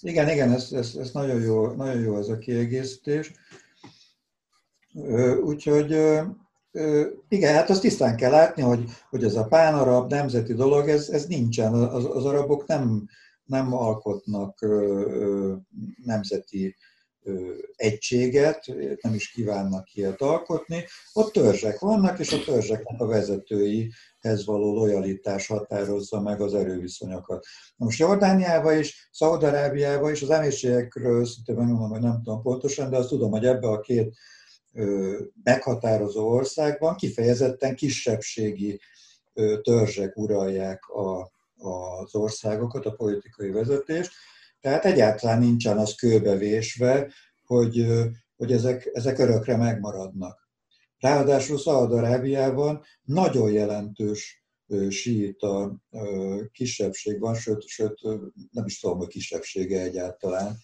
Igen, 0.00 0.28
igen, 0.28 0.52
ez, 0.52 0.72
ez, 0.72 0.94
ez 0.94 1.10
nagyon, 1.10 1.40
jó, 1.40 1.66
nagyon 1.66 2.00
jó 2.00 2.16
ez 2.18 2.28
a 2.28 2.38
kiegészítés. 2.38 3.32
Úgyhogy 5.42 5.96
igen, 7.28 7.54
hát 7.54 7.70
azt 7.70 7.80
tisztán 7.80 8.16
kell 8.16 8.30
látni, 8.30 8.62
hogy, 8.62 8.84
hogy 9.10 9.24
ez 9.24 9.34
a 9.34 9.46
pánarab 9.46 10.10
nemzeti 10.10 10.54
dolog, 10.54 10.88
ez, 10.88 11.08
ez 11.08 11.26
nincsen. 11.26 11.74
Az, 11.74 12.04
az 12.04 12.24
arabok 12.24 12.66
nem, 12.66 13.06
nem 13.44 13.74
alkotnak 13.74 14.66
nemzeti 16.04 16.76
egységet, 17.76 18.66
nem 19.00 19.14
is 19.14 19.30
kívánnak 19.30 19.94
ilyet 19.94 20.20
alkotni. 20.20 20.84
Ott 21.12 21.32
törzsek 21.32 21.78
vannak, 21.78 22.18
és 22.18 22.32
a 22.32 22.44
törzseknek 22.44 23.00
a 23.00 23.06
vezetőihez 23.06 24.44
való 24.44 24.74
lojalitás 24.74 25.46
határozza 25.46 26.20
meg 26.20 26.40
az 26.40 26.54
erőviszonyokat. 26.54 27.44
Na 27.76 27.84
most 27.84 27.98
Jordániában 27.98 28.78
is, 28.78 29.08
Szaudarábiában 29.12 30.12
is, 30.12 30.22
az 30.22 30.30
emírségekről 30.30 31.26
szinte 31.26 31.52
megmondom, 31.52 31.90
hogy 31.90 32.00
nem 32.00 32.22
tudom 32.22 32.42
pontosan, 32.42 32.90
de 32.90 32.96
azt 32.96 33.08
tudom, 33.08 33.30
hogy 33.30 33.44
ebbe 33.44 33.68
a 33.68 33.80
két 33.80 34.16
meghatározó 35.42 36.28
országban 36.28 36.96
kifejezetten 36.96 37.74
kisebbségi 37.76 38.80
törzsek 39.62 40.16
uralják 40.16 40.88
a, 40.88 41.30
az 41.56 42.14
országokat, 42.14 42.86
a 42.86 42.94
politikai 42.94 43.50
vezetést, 43.50 44.12
Tehát 44.60 44.84
egyáltalán 44.84 45.38
nincsen 45.38 45.78
az 45.78 45.94
kőbevésve, 45.94 47.12
hogy, 47.44 47.86
hogy 48.36 48.52
ezek, 48.52 48.90
ezek 48.92 49.18
örökre 49.18 49.56
megmaradnak. 49.56 50.48
Ráadásul 50.98 51.58
Szaad-Arábiában 51.58 52.82
nagyon 53.02 53.52
jelentős 53.52 54.44
síita 54.88 55.82
kisebbség 56.52 57.20
van, 57.20 57.34
sőt, 57.34 57.66
sőt, 57.66 58.00
nem 58.50 58.64
is 58.64 58.80
tudom, 58.80 58.98
hogy 58.98 59.08
kisebbsége 59.08 59.80
egyáltalán, 59.80 60.56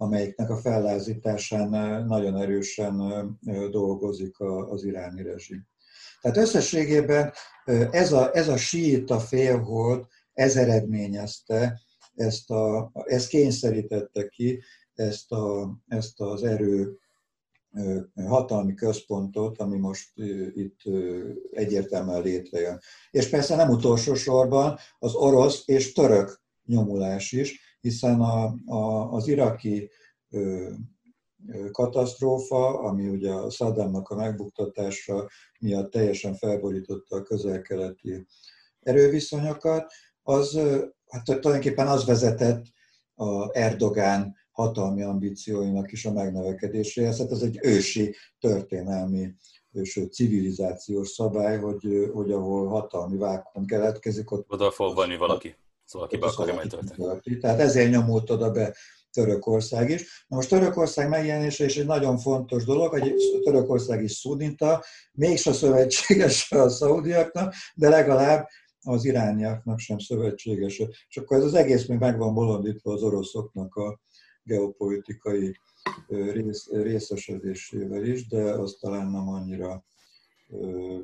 amelyiknek 0.00 0.50
a 0.50 0.56
fellázításán 0.56 1.68
nagyon 2.06 2.36
erősen 2.36 2.98
dolgozik 3.70 4.40
az 4.40 4.84
iráni 4.84 5.22
rezsim. 5.22 5.66
Tehát 6.20 6.36
összességében 6.36 7.32
ez 7.90 8.12
a, 8.12 8.34
ez 8.34 8.48
a 8.48 8.56
síita 8.56 9.18
félhold, 9.18 10.04
ez 10.32 10.56
eredményezte, 10.56 11.80
ezt, 12.14 12.50
a, 12.50 12.90
ezt 12.92 13.28
kényszerítette 13.28 14.28
ki, 14.28 14.62
ezt, 14.94 15.32
a, 15.32 15.76
ezt 15.88 16.20
az 16.20 16.42
erő 16.42 16.98
hatalmi 18.14 18.74
központot, 18.74 19.58
ami 19.58 19.78
most 19.78 20.12
itt 20.54 20.80
egyértelműen 21.50 22.22
létrejön. 22.22 22.80
És 23.10 23.28
persze 23.28 23.56
nem 23.56 23.70
utolsó 23.70 24.14
sorban 24.14 24.78
az 24.98 25.14
orosz 25.14 25.62
és 25.66 25.92
török 25.92 26.40
nyomulás 26.64 27.32
is, 27.32 27.69
hiszen 27.80 28.20
a, 28.20 28.54
a, 28.66 29.12
az 29.12 29.28
iraki 29.28 29.90
katasztrófa, 31.70 32.78
ami 32.78 33.08
ugye 33.08 33.32
a 33.32 33.50
Saddamnak 33.50 34.08
a 34.08 34.14
megbuktatása 34.14 35.28
miatt 35.60 35.90
teljesen 35.90 36.34
felborította 36.34 37.16
a 37.16 37.22
közel-keleti 37.22 38.26
erőviszonyokat, 38.80 39.92
az 40.22 40.60
hát 41.08 41.24
tulajdonképpen 41.24 41.86
az 41.86 42.04
vezetett 42.04 42.64
a 43.14 43.58
Erdogán 43.58 44.36
hatalmi 44.50 45.02
ambícióinak 45.02 45.92
is 45.92 46.04
a 46.04 46.12
megnövekedéséhez. 46.12 47.18
Hát 47.18 47.30
ez 47.30 47.42
egy 47.42 47.58
ősi 47.62 48.14
történelmi, 48.38 49.34
sőt 49.82 50.12
civilizációs 50.12 51.08
szabály, 51.08 51.58
hogy, 51.58 52.10
hogy 52.12 52.32
ahol 52.32 52.68
hatalmi 52.68 53.16
vákum 53.16 53.66
keletkezik, 53.66 54.30
ott... 54.30 54.46
Oda 54.48 54.70
fog 54.70 54.94
vanni 54.94 55.16
valaki. 55.16 55.54
Szóval 55.90 56.08
ki 56.08 56.16
akarja 56.20 56.54
majd 56.54 56.68
tölteni. 56.68 57.38
Tehát 57.38 57.60
ezért 57.60 57.90
nyomult 57.90 58.30
oda 58.30 58.50
be 58.50 58.76
Törökország 59.10 59.90
is. 59.90 60.24
Na 60.28 60.36
most 60.36 60.48
Törökország 60.48 61.08
megjelenése 61.08 61.64
is 61.64 61.76
egy 61.76 61.86
nagyon 61.86 62.18
fontos 62.18 62.64
dolog, 62.64 62.90
hogy 62.90 63.14
Törökország 63.44 64.02
is 64.02 64.12
szunita, 64.12 64.84
mégse 65.12 65.52
szövetséges 65.52 66.52
a 66.52 66.68
szaudiaknak, 66.68 67.54
de 67.74 67.88
legalább 67.88 68.46
az 68.80 69.04
irániaknak 69.04 69.78
sem 69.78 69.98
szövetséges. 69.98 70.82
És 71.08 71.16
akkor 71.16 71.36
ez 71.36 71.44
az 71.44 71.54
egész 71.54 71.86
még 71.86 71.98
meg 71.98 72.18
van 72.18 72.34
bolondítva 72.34 72.92
az 72.92 73.02
oroszoknak 73.02 73.74
a 73.74 74.00
geopolitikai 74.42 75.56
rész, 76.08 76.68
részesedésével 76.70 78.04
is, 78.04 78.28
de 78.28 78.42
az 78.42 78.76
talán 78.80 79.10
nem 79.10 79.28
annyira 79.28 79.84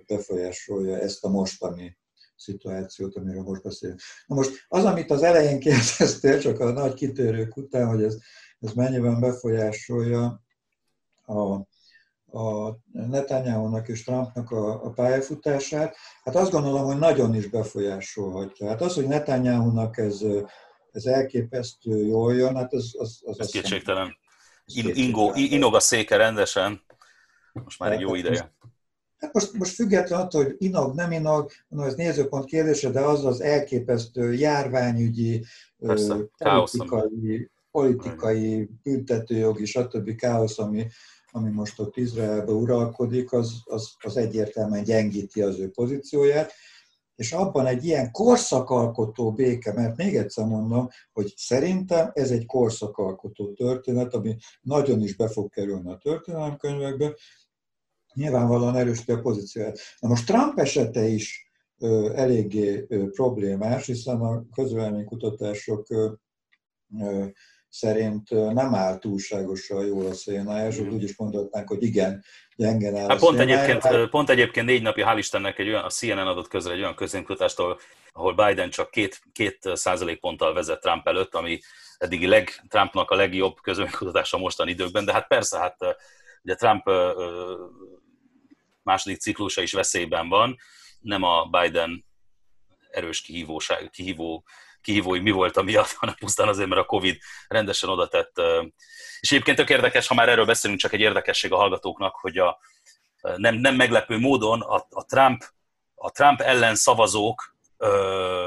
befolyásolja 0.06 0.98
ezt 0.98 1.24
a 1.24 1.28
mostani 1.28 1.96
szituációt, 2.36 3.16
amiről 3.16 3.42
most 3.42 3.62
beszélünk. 3.62 4.00
Na 4.26 4.34
most 4.34 4.64
az, 4.68 4.84
amit 4.84 5.10
az 5.10 5.22
elején 5.22 5.60
kérdeztél, 5.60 6.38
csak 6.38 6.60
a 6.60 6.72
nagy 6.72 6.94
kitérők 6.94 7.56
után, 7.56 7.86
hogy 7.86 8.02
ez, 8.02 8.16
ez 8.60 8.72
mennyiben 8.72 9.20
befolyásolja 9.20 10.42
a, 11.24 11.52
a 12.38 12.76
Netanyahu-nak 12.92 13.88
és 13.88 14.04
Trumpnak 14.04 14.50
a, 14.50 14.84
a 14.84 14.90
pályafutását, 14.90 15.96
hát 16.22 16.36
azt 16.36 16.50
gondolom, 16.50 16.84
hogy 16.84 16.98
nagyon 16.98 17.34
is 17.34 17.48
befolyásolhatja. 17.48 18.68
Hát 18.68 18.80
az, 18.80 18.94
hogy 18.94 19.06
Netanyahu-nak 19.06 19.98
ez, 19.98 20.24
ez 20.90 21.04
elképesztő 21.04 22.06
jól 22.06 22.34
jön, 22.34 22.56
hát 22.56 22.72
az... 22.72 22.94
az, 22.98 23.20
az 23.24 23.40
ez 23.40 23.50
kétségtelen. 23.50 24.16
Ingo, 24.74 25.32
inog 25.34 25.74
a 25.74 25.80
széke 25.80 26.16
rendesen, 26.16 26.82
most 27.52 27.78
már 27.78 27.92
egy 27.92 28.00
jó 28.00 28.14
ideje. 28.14 28.54
Hát 29.16 29.32
most, 29.32 29.52
most 29.52 29.74
független 29.74 30.20
attól, 30.20 30.44
hogy 30.44 30.54
inog, 30.58 30.94
nem 30.94 31.12
inog, 31.12 31.50
mondom, 31.68 31.88
ez 31.88 31.96
nézőpont 31.96 32.44
kérdése, 32.44 32.90
de 32.90 33.00
az 33.00 33.24
az 33.24 33.40
elképesztő 33.40 34.34
járványügyi, 34.34 35.44
Persze, 35.78 36.16
politikai, 36.38 37.50
politikai, 37.70 38.70
büntetőjogi, 38.82 39.64
stb. 39.64 40.14
káosz, 40.14 40.58
ami, 40.58 40.86
ami 41.30 41.50
most 41.50 41.80
ott 41.80 41.96
Izraelbe 41.96 42.52
uralkodik, 42.52 43.32
az, 43.32 43.52
az, 43.64 43.94
az 43.98 44.16
egyértelműen 44.16 44.84
gyengíti 44.84 45.42
az 45.42 45.58
ő 45.58 45.70
pozícióját, 45.70 46.52
és 47.14 47.32
abban 47.32 47.66
egy 47.66 47.84
ilyen 47.84 48.10
korszakalkotó 48.10 49.32
béke, 49.32 49.72
mert 49.72 49.96
még 49.96 50.16
egyszer 50.16 50.46
mondom, 50.46 50.88
hogy 51.12 51.32
szerintem 51.36 52.10
ez 52.14 52.30
egy 52.30 52.46
korszakalkotó 52.46 53.52
történet, 53.52 54.14
ami 54.14 54.36
nagyon 54.60 55.00
is 55.00 55.16
be 55.16 55.28
fog 55.28 55.50
kerülni 55.50 55.90
a 55.90 55.98
történelemkönyvekbe, 56.02 57.14
nyilvánvalóan 58.16 58.76
erősíti 58.76 59.12
a 59.12 59.20
pozícióját. 59.20 59.78
Na 59.98 60.08
most 60.08 60.26
Trump 60.26 60.58
esete 60.58 61.04
is 61.04 61.50
eléggé 62.14 62.86
problémás, 63.12 63.86
hiszen 63.86 64.20
a 64.20 64.44
közvéleménykutatások 64.54 65.86
szerint 67.68 68.30
nem 68.30 68.74
áll 68.74 68.98
túlságosan 68.98 69.86
jól 69.86 70.06
a 70.06 70.14
szénája, 70.14 70.68
és 70.68 70.80
mm. 70.80 70.88
úgy 70.88 71.02
is 71.02 71.16
mondhatnánk, 71.16 71.68
hogy 71.68 71.82
igen, 71.82 72.24
gyengen 72.56 72.96
áll 72.96 73.08
hát 73.08 73.18
pont, 73.18 73.38
egyébként, 73.38 73.82
hát... 73.82 74.10
pont 74.10 74.30
egyébként 74.30 74.66
négy 74.66 74.82
napja, 74.82 75.12
hál' 75.12 75.18
Istennek, 75.18 75.58
egy 75.58 75.68
olyan, 75.68 75.84
a 75.84 75.88
CNN 75.88 76.26
adott 76.26 76.48
közre 76.48 76.72
egy 76.72 76.80
olyan 76.80 76.94
közénkutatást, 76.94 77.58
ahol, 77.58 77.78
ahol 78.12 78.34
Biden 78.34 78.70
csak 78.70 78.90
két, 78.90 79.20
két 79.32 79.58
százalékponttal 79.72 80.54
vezet 80.54 80.80
Trump 80.80 81.06
előtt, 81.06 81.34
ami 81.34 81.60
eddigi 81.98 82.26
leg, 82.26 82.48
Trumpnak 82.68 83.10
a 83.10 83.14
legjobb 83.14 83.60
közönkutatása 83.60 84.38
mostan 84.38 84.68
időkben, 84.68 85.04
de 85.04 85.12
hát 85.12 85.26
persze, 85.26 85.58
hát 85.58 85.76
ugye 86.42 86.54
Trump 86.54 86.82
második 88.86 89.20
ciklusa 89.20 89.62
is 89.62 89.72
veszélyben 89.72 90.28
van, 90.28 90.56
nem 91.00 91.22
a 91.22 91.44
Biden 91.44 92.04
erős 92.90 93.20
kihívóság, 93.20 93.90
kihívó, 93.90 94.44
kihívói 94.80 95.20
mi 95.20 95.30
volt 95.30 95.62
miatt, 95.62 95.92
hanem 96.00 96.14
pusztán 96.14 96.48
azért, 96.48 96.68
mert 96.68 96.80
a 96.80 96.84
Covid 96.86 97.18
rendesen 97.48 97.88
oda 97.88 98.08
tett. 98.08 98.40
És 99.20 99.32
egyébként 99.32 99.56
tök 99.56 99.70
érdekes, 99.70 100.06
ha 100.06 100.14
már 100.14 100.28
erről 100.28 100.44
beszélünk, 100.44 100.80
csak 100.80 100.92
egy 100.92 101.00
érdekesség 101.00 101.52
a 101.52 101.56
hallgatóknak, 101.56 102.16
hogy 102.16 102.38
a, 102.38 102.58
nem, 103.36 103.54
nem 103.54 103.74
meglepő 103.74 104.18
módon 104.18 104.60
a, 104.60 104.86
a, 104.90 105.04
Trump, 105.04 105.42
a 105.94 106.10
Trump 106.10 106.40
ellen 106.40 106.74
szavazók 106.74 107.54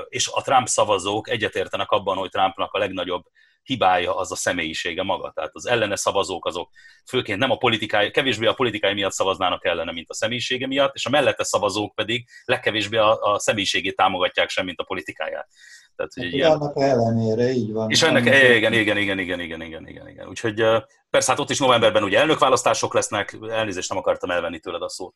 és 0.10 0.28
a 0.28 0.42
Trump 0.42 0.68
szavazók 0.68 1.30
egyetértenek 1.30 1.92
abban, 1.92 2.18
hogy 2.18 2.30
Trumpnak 2.30 2.74
a 2.74 2.78
legnagyobb 2.78 3.26
hibája 3.64 4.16
az 4.16 4.32
a 4.32 4.36
személyisége 4.36 5.04
maga. 5.04 5.32
Tehát 5.36 5.52
az 5.54 5.68
ellene 5.68 5.96
szavazók 5.96 6.46
azok 6.46 6.70
főként 7.06 7.40
nem 7.40 7.52
a 7.52 7.58
politikai, 7.58 8.12
kevésbé 8.12 8.46
a 8.46 8.54
politikai 8.54 8.94
miatt 8.94 9.12
szavaznának 9.12 9.66
ellene, 9.66 9.92
mint 9.92 10.10
a 10.10 10.14
személyisége 10.14 10.68
miatt, 10.68 10.96
és 10.96 11.06
a 11.06 11.10
mellette 11.10 11.44
szavazók 11.44 11.96
pedig 11.96 12.28
legkevésbé 12.46 12.98
a, 12.98 13.22
a 13.22 13.40
személyiségét 13.40 13.96
támogatják 13.96 14.50
sem, 14.50 14.66
mint 14.66 14.80
a 14.80 14.84
politikáját. 14.84 15.48
Tehát, 15.96 16.14
hogy 16.14 16.24
hát, 16.24 16.34
ilyen... 16.34 16.52
Annak 16.52 16.74
ellenére, 16.76 17.52
így 17.52 17.72
van. 17.72 17.90
És 17.90 18.02
ennek, 18.02 18.26
igen, 18.26 18.74
igen, 18.74 18.98
igen, 18.98 18.98
igen, 18.98 19.40
igen, 19.40 19.62
igen, 19.62 19.88
igen, 19.88 20.08
igen. 20.08 20.28
Úgyhogy 20.28 20.64
persze 21.10 21.32
hát 21.32 21.40
ott 21.40 21.50
is 21.50 21.60
novemberben 21.60 22.04
ugye 22.04 22.20
elnökválasztások 22.20 22.94
lesznek, 22.94 23.38
elnézést 23.50 23.90
nem 23.90 23.98
akartam 23.98 24.32
elvenni 24.32 24.60
tőled 24.60 24.82
a 24.82 24.90
szót. 24.90 25.16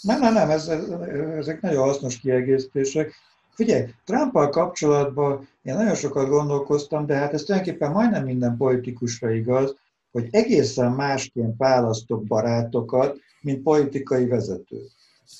Nem, 0.00 0.20
nem, 0.20 0.32
nem, 0.32 0.50
ez, 0.50 0.68
ez, 0.68 0.88
ezek 1.36 1.60
nagyon 1.60 1.82
hasznos 1.82 2.20
kiegészítések. 2.20 3.14
Figyelj, 3.54 3.84
Trumpal 4.04 4.48
kapcsolatban 4.48 5.48
én 5.62 5.74
nagyon 5.74 5.94
sokat 5.94 6.28
gondolkoztam, 6.28 7.06
de 7.06 7.14
hát 7.14 7.32
ez 7.32 7.42
tulajdonképpen 7.42 7.90
majdnem 7.90 8.24
minden 8.24 8.56
politikusra 8.56 9.30
igaz, 9.30 9.76
hogy 10.10 10.28
egészen 10.30 10.92
másként 10.92 11.54
választok 11.56 12.24
barátokat, 12.24 13.16
mint 13.40 13.62
politikai 13.62 14.26
vezető. 14.26 14.80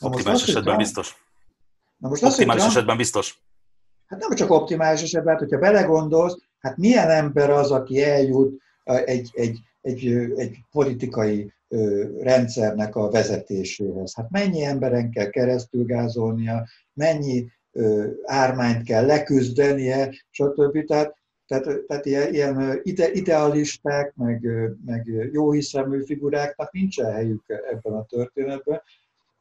Optimális 0.00 0.42
esetben 0.42 0.62
Trump... 0.62 0.78
biztos. 0.78 1.24
Na 1.96 2.08
most 2.08 2.22
optimális 2.22 2.62
Trump... 2.62 2.76
esetben 2.76 2.96
biztos. 2.96 3.42
Hát 4.06 4.20
nem 4.20 4.34
csak 4.34 4.50
optimális 4.50 5.02
esetben, 5.02 5.32
hát 5.32 5.42
hogyha 5.42 5.58
belegondolsz, 5.58 6.38
hát 6.58 6.76
milyen 6.76 7.10
ember 7.10 7.50
az, 7.50 7.70
aki 7.70 8.02
eljut 8.02 8.62
egy, 8.84 9.30
egy, 9.32 9.58
egy, 9.80 10.06
egy 10.36 10.58
politikai 10.70 11.52
rendszernek 12.20 12.96
a 12.96 13.10
vezetéséhez. 13.10 14.14
Hát 14.14 14.30
mennyi 14.30 14.64
emberen 14.64 15.10
kell 15.10 15.30
keresztül 15.30 15.84
gázolnia, 15.84 16.66
mennyi 16.92 17.50
ármányt 18.24 18.82
kell 18.82 19.06
leküzdenie, 19.06 20.14
stb. 20.30 20.84
Tehát, 20.84 21.16
tehát, 21.46 21.82
tehát 21.86 22.06
ilyen, 22.06 22.34
ilyen 22.34 22.80
ide, 22.82 23.10
idealisták, 23.10 24.14
meg, 24.14 24.48
meg 24.86 25.30
jóhiszemű 25.32 26.04
figuráknak 26.04 26.72
nincsen 26.72 27.12
helyük 27.12 27.44
ebben 27.70 27.92
a 27.92 28.04
történetben. 28.04 28.82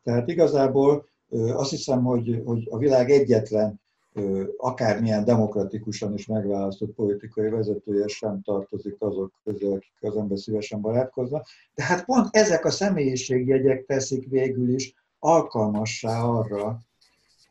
Tehát 0.04 0.28
igazából 0.28 1.06
azt 1.54 1.70
hiszem, 1.70 2.04
hogy, 2.04 2.41
hogy 2.46 2.67
a 2.70 2.78
világ 2.78 3.10
egyetlen 3.10 3.80
akármilyen 4.58 5.24
demokratikusan 5.24 6.13
is 6.13 6.26
megválasztott 6.26 6.94
politikai 6.94 7.50
vezetője 7.50 8.08
sem 8.08 8.41
tartozik 8.41 8.96
azok 9.00 9.34
közé, 9.44 9.65
akik 9.65 9.94
az 10.00 10.15
ember 10.15 10.38
szívesen 10.38 10.82
barátkoznak. 10.82 11.46
De 11.76 11.84
hát 11.84 12.06
pont 12.06 12.28
ezek 12.32 12.65
a 12.65 12.70
személyiségjegyek 12.70 13.86
teszik 13.86 14.30
végül 14.30 14.70
is 14.74 14.94
alkalmassá 15.20 16.24
arra, 16.24 16.80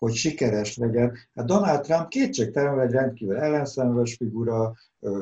hogy 0.00 0.14
sikeres 0.14 0.76
legyen. 0.76 1.16
Hát 1.34 1.46
Donald 1.46 1.80
Trump 1.80 2.08
kétségtelenül 2.08 2.80
egy 2.80 2.90
rendkívül 2.90 3.36
ellenszenves 3.36 4.14
figura, 4.14 4.74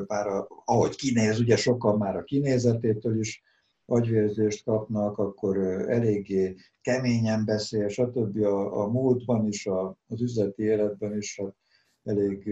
bár 0.07 0.27
a, 0.27 0.47
ahogy 0.65 0.95
kinéz, 0.95 1.39
ugye 1.39 1.55
sokan 1.55 1.97
már 1.97 2.15
a 2.15 2.23
kinézetétől 2.23 3.19
is 3.19 3.43
agyvérzést 3.85 4.63
kapnak, 4.63 5.17
akkor 5.17 5.57
eléggé 5.87 6.55
keményen 6.81 7.45
beszél, 7.45 7.87
stb. 7.87 8.43
A, 8.43 8.83
a 8.83 8.87
módban 8.87 9.47
is, 9.47 9.65
a, 9.65 9.97
az 10.07 10.21
üzleti 10.21 10.63
életben 10.63 11.17
is 11.17 11.39
hát 11.39 11.55
elég 12.03 12.49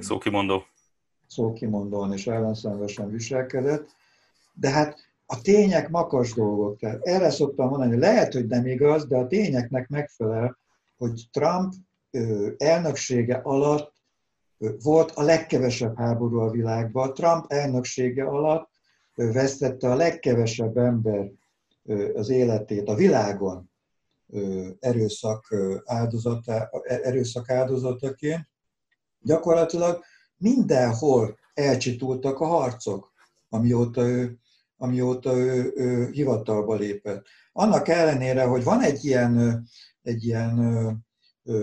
szókimondó. 0.00 0.62
szókimondóan 1.26 2.12
és 2.12 2.26
ellenszenvesen 2.26 3.10
viselkedett. 3.10 3.88
De 4.54 4.70
hát 4.70 4.96
a 5.26 5.40
tények 5.40 5.88
makas 5.88 6.34
dolgok. 6.34 6.78
Tehát 6.78 7.06
erre 7.06 7.30
szoktam 7.30 7.68
mondani, 7.68 7.90
hogy 7.90 8.00
lehet, 8.00 8.32
hogy 8.32 8.46
nem 8.46 8.66
igaz, 8.66 9.06
de 9.06 9.16
a 9.16 9.26
tényeknek 9.26 9.88
megfelel, 9.88 10.62
hogy 10.96 11.28
Trump 11.32 11.72
elnöksége 12.56 13.36
alatt 13.36 13.92
volt 14.82 15.10
a 15.10 15.22
legkevesebb 15.22 15.96
háború 15.96 16.38
a 16.38 16.50
világban. 16.50 17.14
Trump 17.14 17.52
elnöksége 17.52 18.24
alatt 18.24 18.70
vesztette 19.14 19.90
a 19.90 19.94
legkevesebb 19.94 20.76
ember 20.76 21.30
az 22.14 22.28
életét 22.28 22.88
a 22.88 22.94
világon 22.94 23.70
erőszak, 24.80 25.54
áldozata, 25.84 26.70
erőszak 26.84 27.50
áldozataként. 27.50 28.48
Gyakorlatilag 29.20 30.04
mindenhol 30.36 31.38
elcsitultak 31.54 32.40
a 32.40 32.46
harcok, 32.46 33.12
amióta 33.48 34.02
ő, 34.02 34.38
amióta 34.76 35.36
ő, 35.36 35.72
ő 35.76 36.10
hivatalba 36.10 36.74
lépett. 36.74 37.26
Annak 37.52 37.88
ellenére, 37.88 38.44
hogy 38.44 38.64
van 38.64 38.82
egy 38.82 39.04
ilyen, 39.04 39.64
egy 40.04 40.24
ilyen 40.24 40.58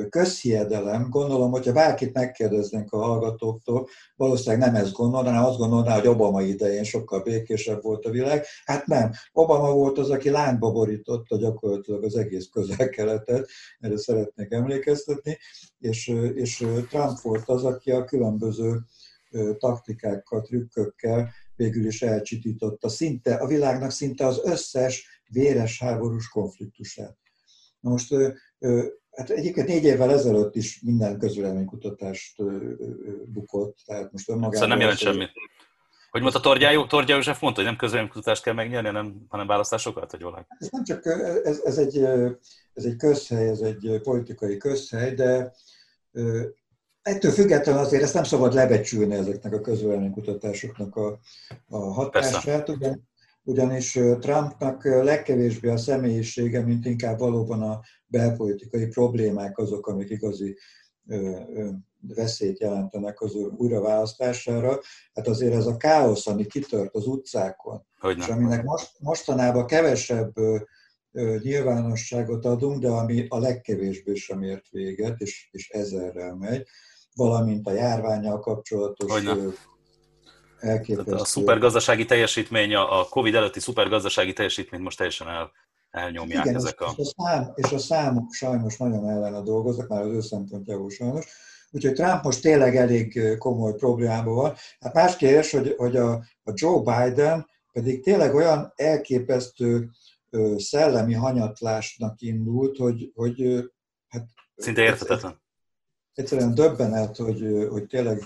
közhiedelem, 0.10 1.10
gondolom, 1.10 1.51
hogyha 1.51 1.73
bárkit 1.73 2.13
megkérdeznénk 2.13 2.91
a 2.91 2.97
hallgatóktól, 2.97 3.88
valószínűleg 4.15 4.71
nem 4.71 4.84
ezt 4.84 4.91
gondolná, 4.91 5.43
azt 5.43 5.58
gondolná, 5.58 5.95
hogy 5.95 6.08
Obama 6.08 6.41
idején 6.41 6.84
sokkal 6.84 7.21
békésebb 7.21 7.82
volt 7.82 8.06
a 8.06 8.10
világ. 8.10 8.45
Hát 8.65 8.86
nem. 8.86 9.12
Obama 9.32 9.71
volt 9.73 9.97
az, 9.97 10.10
aki 10.10 10.30
lángba 10.30 10.71
borította 10.71 11.38
gyakorlatilag 11.38 12.04
az 12.04 12.15
egész 12.15 12.47
közel-keletet, 12.51 13.49
erre 13.80 13.97
szeretnék 13.97 14.51
emlékeztetni, 14.51 15.38
és, 15.80 16.08
és 16.34 16.65
Trump 16.89 17.19
volt 17.21 17.49
az, 17.49 17.63
aki 17.63 17.91
a 17.91 18.04
különböző 18.04 18.80
taktikákkal, 19.58 20.41
trükkökkel 20.41 21.30
végül 21.56 21.86
is 21.86 22.01
elcsitította 22.01 22.89
szinte, 22.89 23.36
a 23.36 23.47
világnak 23.47 23.91
szinte 23.91 24.25
az 24.25 24.41
összes 24.43 25.21
véres 25.30 25.80
háborús 25.80 26.30
konfliktusát. 26.30 27.17
Na 27.82 27.89
most 27.89 28.13
Hát 29.12 29.30
egyébként 29.30 29.67
négy 29.67 29.84
évvel 29.84 30.12
ezelőtt 30.12 30.56
is 30.56 30.82
minden 30.82 31.20
közvéleménykutatást 31.20 32.36
bukott, 33.26 33.78
tehát 33.86 34.12
most 34.12 34.30
önmagában... 34.30 34.54
Szóval 34.54 34.70
nem 34.70 34.80
jelent 34.80 35.00
semmit. 35.00 35.32
Hogy 36.12 36.22
mondta 36.22 36.39
Tordjá, 36.39 36.86
Tordjá 36.88 37.15
József 37.15 37.41
mondta, 37.41 37.62
hogy 37.62 37.70
nem 37.70 37.80
közvéleménykutatást 37.80 38.44
kell 38.44 38.54
megnyerni, 38.54 38.88
hanem, 38.88 39.26
hanem 39.30 39.48
választásokat, 39.48 40.12
vagy 40.12 40.22
valami? 40.22 40.44
Ez 40.48 40.67
nem 40.72 40.84
csak, 40.84 41.06
ez, 41.44 41.62
ez, 41.63 41.78
egy, 41.78 41.98
ez 42.74 42.84
egy 42.84 42.96
közhely, 42.96 43.48
ez 43.48 43.60
egy 43.60 44.00
politikai 44.04 44.58
közhely, 44.58 45.13
de 45.13 45.54
ettől 47.02 47.32
függetlenül 47.32 47.82
azért 47.82 48.04
ezt 48.04 48.13
nem 48.13 48.24
szabad 48.24 48.54
lebecsülni 48.54 49.15
ezeknek 49.15 49.54
a 49.54 49.62
közvéleménykutatásoknak 49.62 50.96
a, 50.96 51.20
a 51.67 51.78
hatását, 51.78 52.70
ugyan, 52.70 53.10
ugyanis 53.43 53.91
Trumpnak 54.19 54.84
legkevésbé 54.84 55.69
a 55.69 55.77
személyisége, 55.77 56.62
mint 56.62 56.86
inkább 56.86 57.19
valóban 57.19 57.62
a 57.62 57.80
belpolitikai 58.08 58.88
problémák 58.88 59.58
azok, 59.58 59.88
amik 59.88 60.10
igazi 60.10 60.58
veszélyt 62.01 62.60
jelentenek 62.60 63.21
az 63.21 63.36
újraválasztására. 63.36 64.80
Hát 65.13 65.27
azért 65.27 65.54
ez 65.54 65.65
a 65.65 65.77
káosz, 65.77 66.27
ami 66.27 66.45
kitört 66.45 66.95
az 66.95 67.08
utcákon, 67.08 67.86
Hogyne. 67.99 68.23
és 68.23 68.30
aminek 68.30 68.63
most, 68.63 68.91
mostanában 68.99 69.65
kevesebb 69.65 70.34
nyilvánosságot 71.41 72.45
adunk, 72.45 72.82
de 72.82 72.89
ami 72.89 73.25
a 73.30 73.39
legkevésbé 73.39 74.15
sem 74.15 74.41
ért 74.41 74.69
véget, 74.69 75.19
és, 75.19 75.47
és 75.51 75.69
ezerrel 75.69 76.36
megy, 76.36 76.67
valamint 77.15 77.67
a 77.67 77.71
járványjal 77.71 78.39
kapcsolatos 78.39 79.12
Hogyne. 79.12 79.36
Elképesztő. 80.62 81.12
A 81.12 81.26
szupergazdasági 81.26 82.06
teljesítmény, 82.06 82.76
a 82.76 83.08
Covid 83.10 83.36
előtti 83.36 83.60
szupergazdasági 83.60 84.34
teljesítmény 84.34 84.82
most 84.82 84.97
teljesen 84.97 85.28
el, 85.28 85.52
elnyomják 85.89 86.45
Igen, 86.45 86.56
ezek 86.56 86.82
a... 86.82 86.93
És 86.97 87.08
a, 87.15 87.24
szám, 87.24 87.52
és 87.56 87.71
a 87.71 87.78
számok 87.78 88.34
sajnos 88.34 88.78
nagyon 88.78 89.10
ellene 89.10 89.41
dolgoznak, 89.41 89.88
már 89.88 90.02
az 90.02 90.12
ő 90.12 90.21
szempontjából 90.21 90.89
sajnos. 90.89 91.26
Úgyhogy 91.71 91.93
Trump 91.93 92.24
most 92.24 92.41
tényleg 92.41 92.76
elég 92.76 93.38
komoly 93.38 93.74
problémában 93.76 94.36
van. 94.36 94.54
Hát 94.80 94.93
más 94.93 95.15
kérdés, 95.15 95.52
hogy, 95.52 95.74
hogy 95.78 95.95
a, 95.95 96.12
a 96.43 96.52
Joe 96.54 96.80
Biden 96.80 97.50
pedig 97.71 98.04
tényleg 98.04 98.36
olyan 98.36 98.74
elképesztő 98.76 99.89
szellemi 100.58 101.13
hanyatlásnak 101.13 102.21
indult, 102.21 102.78
hogy, 102.78 103.12
hogy 103.15 103.69
hát... 104.08 104.28
Szinte 104.56 104.82
érthetetlen. 104.82 105.41
Egyszerűen 106.13 106.54
döbbenet, 106.54 107.17
hogy, 107.17 107.67
hogy 107.69 107.86
tényleg 107.86 108.24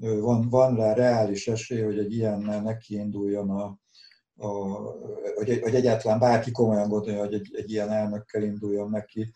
van, 0.00 0.48
van 0.48 0.76
rá 0.76 0.92
reális 0.92 1.48
esély, 1.48 1.80
hogy 1.80 1.98
egy 1.98 2.12
ilyennel 2.12 2.62
neki 2.62 2.94
induljon 2.94 3.50
a, 3.50 3.78
a, 4.36 4.48
hogy, 5.34 5.60
hogy 5.62 5.74
egyáltalán 5.74 6.18
bárki 6.18 6.50
komolyan 6.50 6.88
gondolja, 6.88 7.20
hogy 7.20 7.34
egy, 7.34 7.48
egy 7.52 7.70
ilyen 7.70 7.90
elnökkel 7.90 8.42
induljon 8.42 8.90
neki 8.90 9.34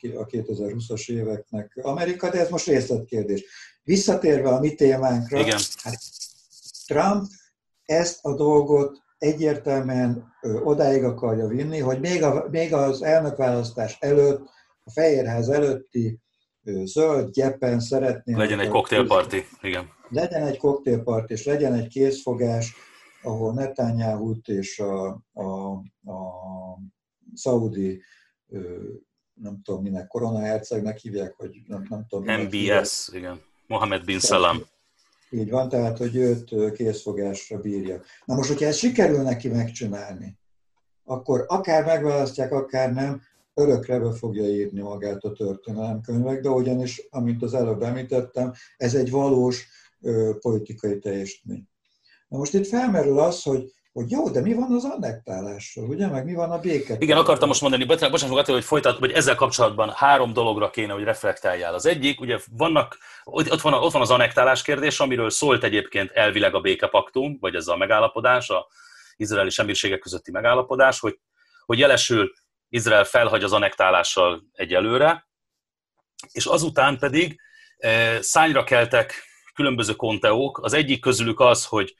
a 0.00 0.26
2020-as 0.26 1.10
éveknek 1.10 1.78
Amerika, 1.82 2.30
de 2.30 2.40
ez 2.40 2.50
most 2.50 2.66
részletkérdés. 2.66 3.44
Visszatérve 3.82 4.48
a 4.48 4.60
mi 4.60 4.74
témánkra, 4.74 5.40
Igen. 5.40 5.58
Hát 5.82 5.98
Trump 6.86 7.28
ezt 7.84 8.24
a 8.24 8.34
dolgot 8.34 9.02
egyértelműen 9.18 10.32
odáig 10.64 11.04
akarja 11.04 11.46
vinni, 11.46 11.78
hogy 11.78 12.00
még, 12.00 12.22
a, 12.22 12.46
még 12.50 12.74
az 12.74 13.02
elnökválasztás 13.02 13.96
előtt, 14.00 14.48
a 14.84 14.90
Fehérház 14.90 15.48
előtti 15.48 16.20
zöld 16.64 17.30
gyepen 17.30 17.80
szeretné... 17.80 18.34
Legyen 18.34 18.60
egy 18.60 18.68
koktélparti, 18.68 19.44
igen. 19.60 19.88
Legyen 20.08 20.42
egy 20.42 20.56
koktélparti, 20.56 21.32
és 21.32 21.44
legyen 21.44 21.74
egy 21.74 21.88
készfogás, 21.88 22.74
ahol 23.22 23.52
netanyahu 23.52 24.34
és 24.44 24.78
a, 24.78 25.06
a, 25.32 25.70
a 26.10 26.18
szaudi, 27.34 28.02
nem 29.34 29.60
tudom 29.62 29.82
minek, 29.82 30.06
koronahercegnek 30.06 30.98
hívják, 30.98 31.34
hogy 31.36 31.56
nem, 31.66 31.86
nem 31.88 32.06
tudom. 32.08 32.40
MBS, 32.40 33.08
igen. 33.12 33.40
Mohamed 33.66 34.04
bin 34.04 34.18
Salam. 34.18 34.62
Így 35.30 35.50
van, 35.50 35.68
tehát, 35.68 35.98
hogy 35.98 36.16
őt 36.16 36.72
készfogásra 36.72 37.60
bírja. 37.60 38.00
Na 38.24 38.34
most, 38.34 38.48
hogyha 38.48 38.66
ezt 38.66 38.78
sikerül 38.78 39.22
neki 39.22 39.48
megcsinálni, 39.48 40.38
akkor 41.04 41.44
akár 41.48 41.84
megválasztják, 41.84 42.52
akár 42.52 42.92
nem, 42.92 43.22
örökre 43.54 43.98
be 43.98 44.12
fogja 44.12 44.44
írni 44.44 44.80
magát 44.80 45.24
a 45.24 45.32
történelemkönyvekbe, 45.32 46.48
ugyanis, 46.48 47.06
amint 47.10 47.42
az 47.42 47.54
előbb 47.54 47.82
említettem, 47.82 48.52
ez 48.76 48.94
egy 48.94 49.10
valós 49.10 49.68
ö, 50.00 50.30
politikai 50.40 50.98
teljesítmény. 50.98 51.68
Na 52.28 52.38
most 52.38 52.54
itt 52.54 52.66
felmerül 52.66 53.18
az, 53.18 53.42
hogy 53.42 53.72
hogy 53.92 54.10
jó, 54.10 54.30
de 54.30 54.40
mi 54.40 54.54
van 54.54 54.72
az 54.72 54.84
annektálással, 54.84 55.84
ugye, 55.84 56.06
meg 56.06 56.24
mi 56.24 56.34
van 56.34 56.50
a 56.50 56.58
béket? 56.58 57.02
Igen, 57.02 57.16
akartam 57.16 57.48
most 57.48 57.60
mondani, 57.60 57.84
bocsánat, 57.84 58.22
Attila, 58.22 58.56
hogy 58.56 58.64
folytat, 58.64 58.98
hogy 58.98 59.10
ezzel 59.10 59.34
kapcsolatban 59.34 59.90
három 59.94 60.32
dologra 60.32 60.70
kéne, 60.70 60.92
hogy 60.92 61.02
reflektáljál. 61.02 61.74
Az 61.74 61.86
egyik, 61.86 62.20
ugye 62.20 62.38
vannak, 62.56 62.98
ott 63.24 63.60
van, 63.60 63.72
ott 63.72 63.92
van 63.92 64.02
az 64.02 64.10
annektálás 64.10 64.62
kérdés, 64.62 65.00
amiről 65.00 65.30
szólt 65.30 65.64
egyébként 65.64 66.10
elvileg 66.10 66.54
a 66.54 66.60
békepaktum, 66.60 67.36
vagy 67.40 67.54
ez 67.54 67.66
a 67.66 67.76
megállapodás, 67.76 68.50
a 68.50 68.66
izraeli 69.16 69.50
semmiségek 69.50 69.98
közötti 69.98 70.30
megállapodás, 70.30 71.00
hogy, 71.00 71.18
hogy 71.66 71.78
jelesül 71.78 72.32
Izrael 72.70 73.04
felhagy 73.04 73.42
az 73.42 73.52
annektálással 73.52 74.44
egyelőre, 74.52 75.28
és 76.32 76.46
azután 76.46 76.98
pedig 76.98 77.40
e, 77.76 78.22
szányra 78.22 78.64
keltek 78.64 79.24
különböző 79.54 79.94
konteók. 79.94 80.58
Az 80.62 80.72
egyik 80.72 81.00
közülük 81.00 81.40
az, 81.40 81.66
hogy 81.66 81.94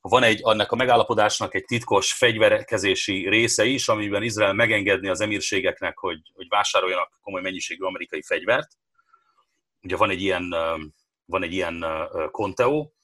van 0.00 0.22
egy, 0.22 0.40
annak 0.42 0.72
a 0.72 0.76
megállapodásnak 0.76 1.54
egy 1.54 1.64
titkos 1.64 2.12
fegyverkezési 2.12 3.28
része 3.28 3.64
is, 3.64 3.88
amiben 3.88 4.22
Izrael 4.22 4.52
megengedni 4.52 5.08
az 5.08 5.20
emírségeknek, 5.20 5.98
hogy, 5.98 6.18
hogy 6.34 6.48
vásároljanak 6.48 7.18
komoly 7.22 7.40
mennyiségű 7.40 7.84
amerikai 7.84 8.22
fegyvert. 8.22 8.68
Ugye 9.82 9.96
van 9.96 10.10
egy 10.10 10.22
ilyen, 10.22 10.48
van 11.24 11.42
egy 11.42 11.52
ilyen 11.52 11.84
konteó, 12.30 12.94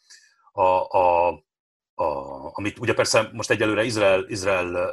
a, 0.53 0.63
a, 0.99 1.29
a, 2.01 2.51
amit 2.53 2.79
ugye 2.79 2.95
persze 2.95 3.31
most 3.33 3.51
egyelőre 3.51 3.85
Izrael, 3.85 4.25
Izrael 4.29 4.93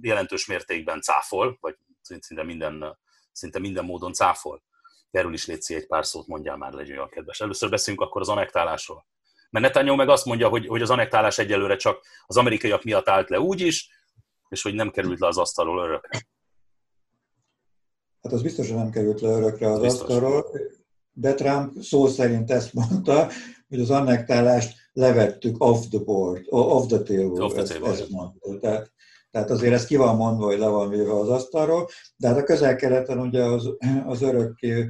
jelentős 0.00 0.46
mértékben 0.46 1.00
cáfol, 1.00 1.56
vagy 1.60 1.76
szinte 2.02 2.42
minden, 2.42 2.98
szinte 3.32 3.58
minden 3.58 3.84
módon 3.84 4.12
cáfol. 4.12 4.62
Erről 5.10 5.32
is 5.32 5.46
létszi 5.46 5.74
egy 5.74 5.86
pár 5.86 6.06
szót, 6.06 6.26
mondjál 6.26 6.56
már, 6.56 6.72
legyen 6.72 6.96
olyan 6.96 7.08
kedves. 7.08 7.40
Először 7.40 7.70
beszélünk 7.70 8.02
akkor 8.02 8.20
az 8.20 8.28
anektálásról. 8.28 9.06
Mert 9.50 9.64
Netanyahu 9.64 9.96
meg 9.96 10.08
azt 10.08 10.24
mondja, 10.24 10.48
hogy, 10.48 10.66
hogy 10.66 10.82
az 10.82 10.90
anektálás 10.90 11.38
egyelőre 11.38 11.76
csak 11.76 12.06
az 12.26 12.36
amerikaiak 12.36 12.84
miatt 12.84 13.08
állt 13.08 13.28
le 13.28 13.40
úgy 13.40 13.60
is, 13.60 13.88
és 14.48 14.62
hogy 14.62 14.74
nem 14.74 14.90
került 14.90 15.18
le 15.18 15.26
az 15.26 15.38
asztalról 15.38 15.84
örökre. 15.84 16.26
hát 18.22 18.32
az 18.32 18.42
biztosan 18.42 18.76
nem 18.76 18.90
került 18.90 19.20
le 19.20 19.28
örökre 19.28 19.72
az 19.72 19.80
Biztos. 19.80 20.00
asztalról, 20.00 20.44
de 21.12 21.34
Trump 21.34 21.82
szó 21.82 22.06
szerint 22.06 22.50
ezt 22.50 22.72
mondta, 22.72 23.30
hogy 23.68 23.80
az 23.80 23.90
annektálást 23.90 24.83
levettük 24.94 25.62
off 25.62 25.86
the 25.86 25.98
board, 25.98 26.44
off 26.48 26.86
the 26.86 27.02
table, 27.02 27.44
off 27.44 27.52
the 27.52 27.62
table. 27.62 27.90
Ezt, 27.90 28.00
ezt 28.00 28.10
mondta. 28.10 28.58
Tehát, 28.58 28.92
tehát 29.30 29.50
azért 29.50 29.72
ez 29.72 29.86
ki 29.86 29.96
van 29.96 30.16
mondva, 30.16 30.44
hogy 30.44 30.58
le 30.58 30.68
van 30.68 30.88
véve 30.88 31.18
az 31.18 31.28
asztalról, 31.28 31.88
de 32.16 32.28
hát 32.28 32.36
a 32.36 32.42
közel-keleten 32.42 33.18
ugye 33.18 33.42
az, 33.42 33.68
az 34.06 34.22
örökké, 34.22 34.88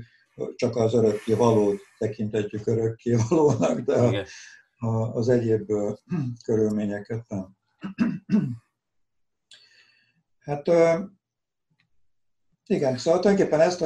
csak 0.54 0.76
az 0.76 0.94
örökké 0.94 1.32
valót 1.32 1.80
tekintetjük 1.98 2.66
örökké 2.66 3.16
valónak, 3.28 3.80
de 3.80 3.94
a, 3.94 4.26
a, 4.86 5.14
az 5.14 5.28
egyéb 5.28 5.72
körülményeket 6.44 7.24
nem. 7.28 7.56
Hát 10.38 10.68
igen, 12.66 12.98
szóval 12.98 13.20
tulajdonképpen 13.20 13.60
ezt, 13.60 13.82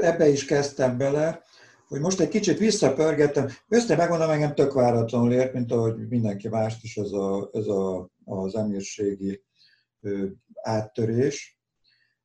ebbe 0.00 0.28
is 0.28 0.44
kezdtem 0.44 0.98
bele, 0.98 1.42
hogy 1.88 2.00
most 2.00 2.20
egy 2.20 2.28
kicsit 2.28 2.58
visszapörgettem. 2.58 3.48
Össze 3.68 3.96
megmondom, 3.96 4.30
engem 4.30 4.54
tök 4.54 4.72
váratlanul 4.72 5.32
ért, 5.32 5.52
mint 5.52 5.72
ahogy 5.72 6.08
mindenki 6.08 6.48
mást 6.48 6.84
is 6.84 6.96
ez, 6.96 7.12
a, 7.12 7.50
ez 7.52 7.66
a, 7.66 8.10
az 8.24 8.54
emírségi 8.54 9.44
áttörés. 10.62 11.58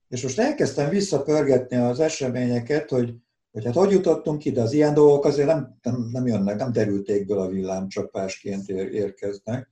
És 0.07 0.23
most 0.23 0.39
elkezdtem 0.39 0.89
visszapörgetni 0.89 1.75
az 1.75 1.99
eseményeket, 1.99 2.89
hogy, 2.89 3.15
hogy 3.51 3.65
hát 3.65 3.73
hogy 3.73 3.91
jutottunk 3.91 4.45
ide, 4.45 4.61
az 4.61 4.73
ilyen 4.73 4.93
dolgok 4.93 5.25
azért 5.25 5.47
nem, 5.47 5.77
nem, 5.81 6.09
nem 6.11 6.27
jönnek, 6.27 6.57
nem 6.57 6.71
derültékből 6.71 7.39
a 7.39 7.47
villámcsapásként 7.47 8.67
ér, 8.69 8.93
érkeznek. 8.93 9.71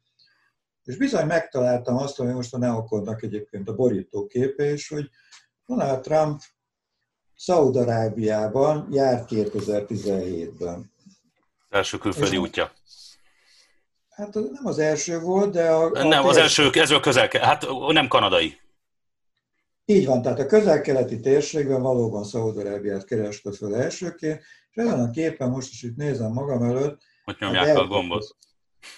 És 0.84 0.98
bizony 0.98 1.26
megtaláltam 1.26 1.98
azt, 1.98 2.16
hogy 2.16 2.28
most 2.28 2.54
a 2.54 2.58
neokonnak 2.58 3.24
egyébként 3.24 3.70
a 3.70 3.76
borítóképe, 3.76 4.64
és 4.64 4.88
hogy 4.88 5.10
Donald 5.66 6.02
Trump 6.02 6.40
Szaudarábiában 7.44 8.88
járt 8.92 9.28
2017-ben. 9.32 10.92
Első 11.70 11.98
külföldi 11.98 12.36
és 12.36 12.42
útja. 12.42 12.72
Hát 14.10 14.34
nem 14.34 14.66
az 14.66 14.80
első 14.80 15.20
volt, 15.20 15.52
de 15.52 15.70
a... 15.72 15.92
a 15.92 16.08
nem, 16.08 16.26
az 16.26 16.38
első, 16.38 16.70
ez 16.74 16.92
a 16.92 17.00
közel, 17.00 17.30
hát 17.42 17.66
nem 17.88 18.08
kanadai. 18.08 18.60
Így 19.86 20.06
van, 20.06 20.22
tehát 20.22 20.40
a 20.40 20.46
közel-keleti 20.46 21.20
térségben 21.20 21.82
valóban 21.82 22.24
Szaudarábiát 22.24 23.06
kereste 23.06 23.52
föl 23.52 23.76
elsőként, 23.76 24.42
és 24.72 24.76
ezen 24.76 25.00
a 25.00 25.10
képen 25.10 25.50
most 25.50 25.72
is 25.72 25.84
itt 25.84 25.96
nézem 25.96 26.32
magam 26.32 26.64
előtt, 26.64 27.02
hogy 27.24 27.36
nyomják 27.40 27.66
hát 27.66 27.78
a 27.78 27.88
gombot. 27.88 28.36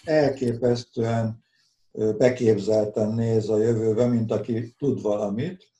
Elképesztően 0.03 1.43
beképzelten 2.17 3.13
néz 3.13 3.49
a 3.49 3.57
jövőbe, 3.57 4.05
mint 4.05 4.31
aki 4.31 4.75
tud 4.77 5.01
valamit. 5.01 5.71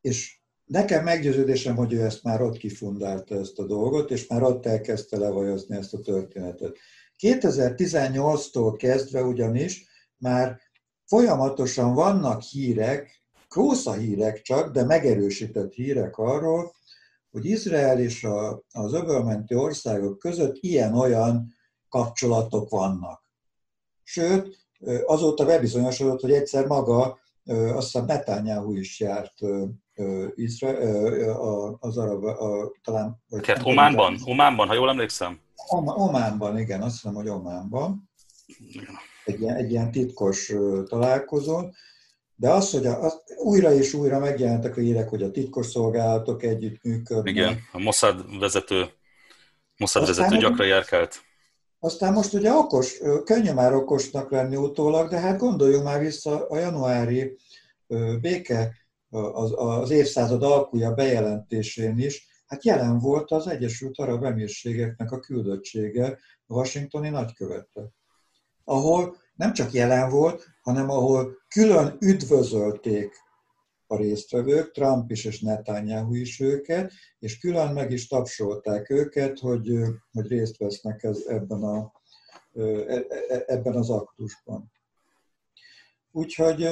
És 0.00 0.39
nekem 0.70 1.04
meggyőződésem, 1.04 1.76
hogy 1.76 1.92
ő 1.92 2.04
ezt 2.04 2.22
már 2.22 2.42
ott 2.42 2.56
kifundálta 2.56 3.34
ezt 3.34 3.58
a 3.58 3.66
dolgot, 3.66 4.10
és 4.10 4.26
már 4.26 4.42
ott 4.42 4.66
elkezdte 4.66 5.18
levajozni 5.18 5.76
ezt 5.76 5.94
a 5.94 6.00
történetet. 6.00 6.76
2018-tól 7.18 8.74
kezdve 8.76 9.22
ugyanis 9.22 9.86
már 10.16 10.60
folyamatosan 11.06 11.94
vannak 11.94 12.42
hírek, 12.42 13.22
kósza 13.48 13.92
hírek 13.92 14.42
csak, 14.42 14.72
de 14.72 14.84
megerősített 14.84 15.72
hírek 15.72 16.16
arról, 16.16 16.74
hogy 17.30 17.44
Izrael 17.44 18.00
és 18.00 18.24
a, 18.24 18.64
az 18.72 18.92
öbölmenti 18.92 19.54
országok 19.54 20.18
között 20.18 20.56
ilyen-olyan 20.60 21.54
kapcsolatok 21.88 22.70
vannak. 22.70 23.24
Sőt, 24.02 24.68
azóta 25.06 25.44
bebizonyosodott, 25.44 26.20
hogy 26.20 26.32
egyszer 26.32 26.66
maga, 26.66 27.18
azt 27.44 27.92
hiszem 27.92 28.04
Netanyahu 28.04 28.74
is 28.74 29.00
járt 29.00 29.34
Izrael, 30.34 31.76
az 31.80 31.96
arab, 31.98 32.24
a, 32.24 32.72
talán... 32.84 33.22
Vagy 33.28 33.40
Tehát 33.40 33.66
Ománban? 33.66 34.18
Ománban, 34.24 34.68
ha 34.68 34.74
jól 34.74 34.88
emlékszem? 34.88 35.40
Ománban, 35.84 36.58
igen, 36.58 36.82
azt 36.82 36.94
hiszem, 36.94 37.14
hogy 37.14 37.28
Ománban. 37.28 38.10
Egy 39.24 39.40
ilyen, 39.40 39.56
egy 39.56 39.70
ilyen 39.70 39.90
titkos 39.90 40.52
találkozón. 40.88 41.74
De 42.34 42.50
az, 42.50 42.70
hogy 42.70 42.86
a, 42.86 43.02
az, 43.02 43.22
újra 43.36 43.72
és 43.72 43.92
újra 43.94 44.18
megjelentek 44.18 44.76
a 44.76 44.80
hírek, 44.80 45.08
hogy 45.08 45.22
a 45.22 45.30
titkos 45.30 45.66
szolgálatok 45.66 46.42
együtt 46.42 46.82
működnek. 46.82 47.34
Igen, 47.34 47.58
a 47.72 47.78
Mossad 47.78 48.38
vezető, 48.38 48.86
Mossad 49.76 50.02
aztán 50.02 50.16
vezető 50.16 50.40
gyakran 50.40 50.66
járkált. 50.66 51.20
Aztán 51.78 52.12
most 52.12 52.32
ugye 52.32 52.52
okos, 52.52 52.98
könnyű 53.24 53.52
már 53.52 53.74
okosnak 53.74 54.30
lenni 54.30 54.56
utólag, 54.56 55.08
de 55.08 55.18
hát 55.18 55.38
gondoljunk 55.38 55.84
már 55.84 56.00
vissza 56.00 56.46
a 56.48 56.58
januári 56.58 57.36
béke 58.20 58.79
az, 59.10 59.52
az 59.56 59.90
évszázad 59.90 60.42
alkúja 60.42 60.94
bejelentésén 60.94 61.98
is, 61.98 62.28
hát 62.46 62.64
jelen 62.64 62.98
volt 62.98 63.30
az 63.30 63.46
Egyesült 63.46 63.98
Arab 63.98 64.24
Emírségeknek 64.24 65.12
a 65.12 65.20
küldöttsége 65.20 66.18
a 66.46 66.54
washingtoni 66.54 67.08
nagykövete, 67.08 67.92
ahol 68.64 69.16
nem 69.34 69.52
csak 69.52 69.72
jelen 69.72 70.10
volt, 70.10 70.46
hanem 70.62 70.90
ahol 70.90 71.36
külön 71.48 71.96
üdvözölték 72.00 73.14
a 73.86 73.96
résztvevők, 73.96 74.70
Trump 74.70 75.10
is 75.10 75.24
és 75.24 75.40
Netanyahu 75.40 76.14
is 76.14 76.40
őket, 76.40 76.92
és 77.18 77.38
külön 77.38 77.72
meg 77.72 77.90
is 77.90 78.06
tapsolták 78.06 78.90
őket, 78.90 79.38
hogy, 79.38 79.72
hogy 80.12 80.26
részt 80.28 80.56
vesznek 80.56 81.02
ez, 81.02 81.24
ebben, 81.26 81.62
a, 81.62 81.92
e, 82.54 82.62
e, 83.28 83.44
ebben 83.46 83.74
az 83.74 83.90
aktusban. 83.90 84.72
Úgyhogy 86.12 86.68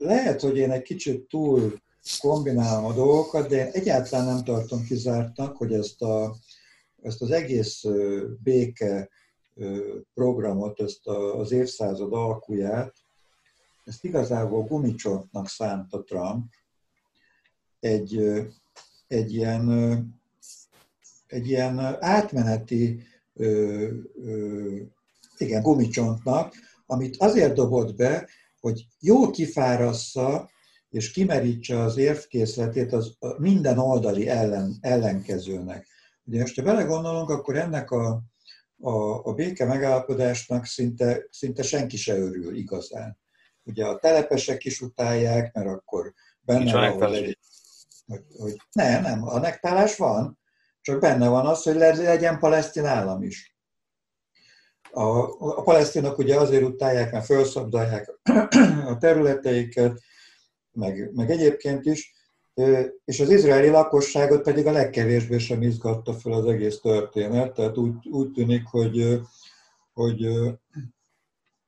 lehet, 0.00 0.40
hogy 0.40 0.56
én 0.56 0.70
egy 0.70 0.82
kicsit 0.82 1.28
túl 1.28 1.80
kombinálom 2.18 2.84
a 2.84 2.92
dolgokat, 2.92 3.48
de 3.48 3.56
én 3.56 3.70
egyáltalán 3.72 4.26
nem 4.26 4.44
tartom 4.44 4.84
kizártnak, 4.84 5.56
hogy 5.56 5.72
ezt, 5.72 6.02
a, 6.02 6.36
ezt 7.02 7.22
az 7.22 7.30
egész 7.30 7.84
béke 8.42 9.08
programot, 10.14 10.80
ezt 10.80 11.06
az 11.06 11.52
évszázad 11.52 12.12
alkuját, 12.12 12.92
ezt 13.84 14.04
igazából 14.04 14.62
gumicsontnak 14.62 15.48
szánta 15.48 16.02
Trump, 16.02 16.52
egy, 17.80 18.20
egy 19.06 19.34
ilyen, 19.34 19.68
egy 21.26 21.48
ilyen 21.48 21.78
átmeneti 22.00 23.02
igen, 25.36 25.62
gumicsontnak, 25.62 26.54
amit 26.86 27.16
azért 27.16 27.54
dobott 27.54 27.94
be, 27.94 28.28
hogy 28.60 28.86
jól 28.98 29.30
kifárassza 29.30 30.50
és 30.88 31.10
kimerítse 31.10 31.78
az 31.78 31.96
érvkészletét 31.96 32.92
az 32.92 33.16
minden 33.38 33.78
oldali 33.78 34.28
ellen, 34.28 34.78
ellenkezőnek. 34.80 35.86
Ugye 36.24 36.40
most, 36.40 36.56
ha 36.56 36.62
belegondolunk, 36.62 37.30
akkor 37.30 37.56
ennek 37.56 37.90
a, 37.90 38.22
a, 38.80 39.24
a 39.24 39.32
béke 39.32 39.64
megállapodásnak 39.64 40.64
szinte, 40.64 41.26
szinte 41.30 41.62
senki 41.62 41.96
se 41.96 42.16
örül 42.16 42.56
igazán. 42.56 43.18
Ugye 43.62 43.86
a 43.86 43.98
telepesek 43.98 44.64
is 44.64 44.80
utálják, 44.80 45.54
mert 45.54 45.68
akkor 45.68 46.14
benne 46.40 46.72
van, 46.72 46.92
hogy, 46.92 47.38
hogy, 48.06 48.22
hogy 48.38 48.56
nem, 48.72 49.02
nem, 49.02 49.26
a 49.28 49.38
nektálás 49.38 49.96
van, 49.96 50.38
csak 50.80 51.00
benne 51.00 51.28
van 51.28 51.46
az, 51.46 51.62
hogy 51.62 51.74
legyen 51.74 52.38
palesztin 52.38 52.84
állam 52.84 53.22
is. 53.22 53.49
A, 54.92 55.22
a 55.38 55.62
palesztinok 55.62 56.18
ugye 56.18 56.36
azért 56.36 56.62
utálják, 56.62 57.12
mert 57.12 57.24
felszabdalják 57.24 58.12
a 58.86 58.96
területeiket, 58.98 60.00
meg, 60.72 61.10
meg 61.14 61.30
egyébként 61.30 61.86
is, 61.86 62.14
és 63.04 63.20
az 63.20 63.30
izraeli 63.30 63.68
lakosságot 63.68 64.42
pedig 64.42 64.66
a 64.66 64.72
legkevésbé 64.72 65.38
sem 65.38 65.62
izgatta 65.62 66.12
fel 66.12 66.32
az 66.32 66.46
egész 66.46 66.80
történet, 66.80 67.52
tehát 67.52 67.76
úgy, 67.76 68.08
úgy 68.10 68.30
tűnik, 68.30 68.62
hogy, 68.70 69.20
hogy, 69.92 70.28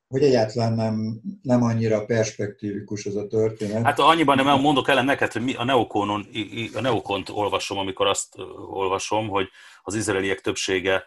hogy 0.09 0.23
egyáltalán 0.23 0.73
nem, 0.73 1.21
nem 1.43 1.63
annyira 1.63 2.05
perspektívikus 2.05 3.05
ez 3.05 3.15
a 3.15 3.27
történet. 3.27 3.85
Hát 3.85 3.99
annyiban 3.99 4.37
nem 4.37 4.61
mondok 4.61 4.89
ellen 4.89 5.05
neked, 5.05 5.33
hogy 5.33 5.43
mi 5.43 5.55
a 5.55 5.65
neokonon, 5.65 6.27
a 6.75 6.81
neokont 6.81 7.29
olvasom, 7.29 7.79
amikor 7.79 8.07
azt 8.07 8.35
olvasom, 8.71 9.29
hogy 9.29 9.49
az 9.83 9.95
izraeliek 9.95 10.41
többsége 10.41 11.05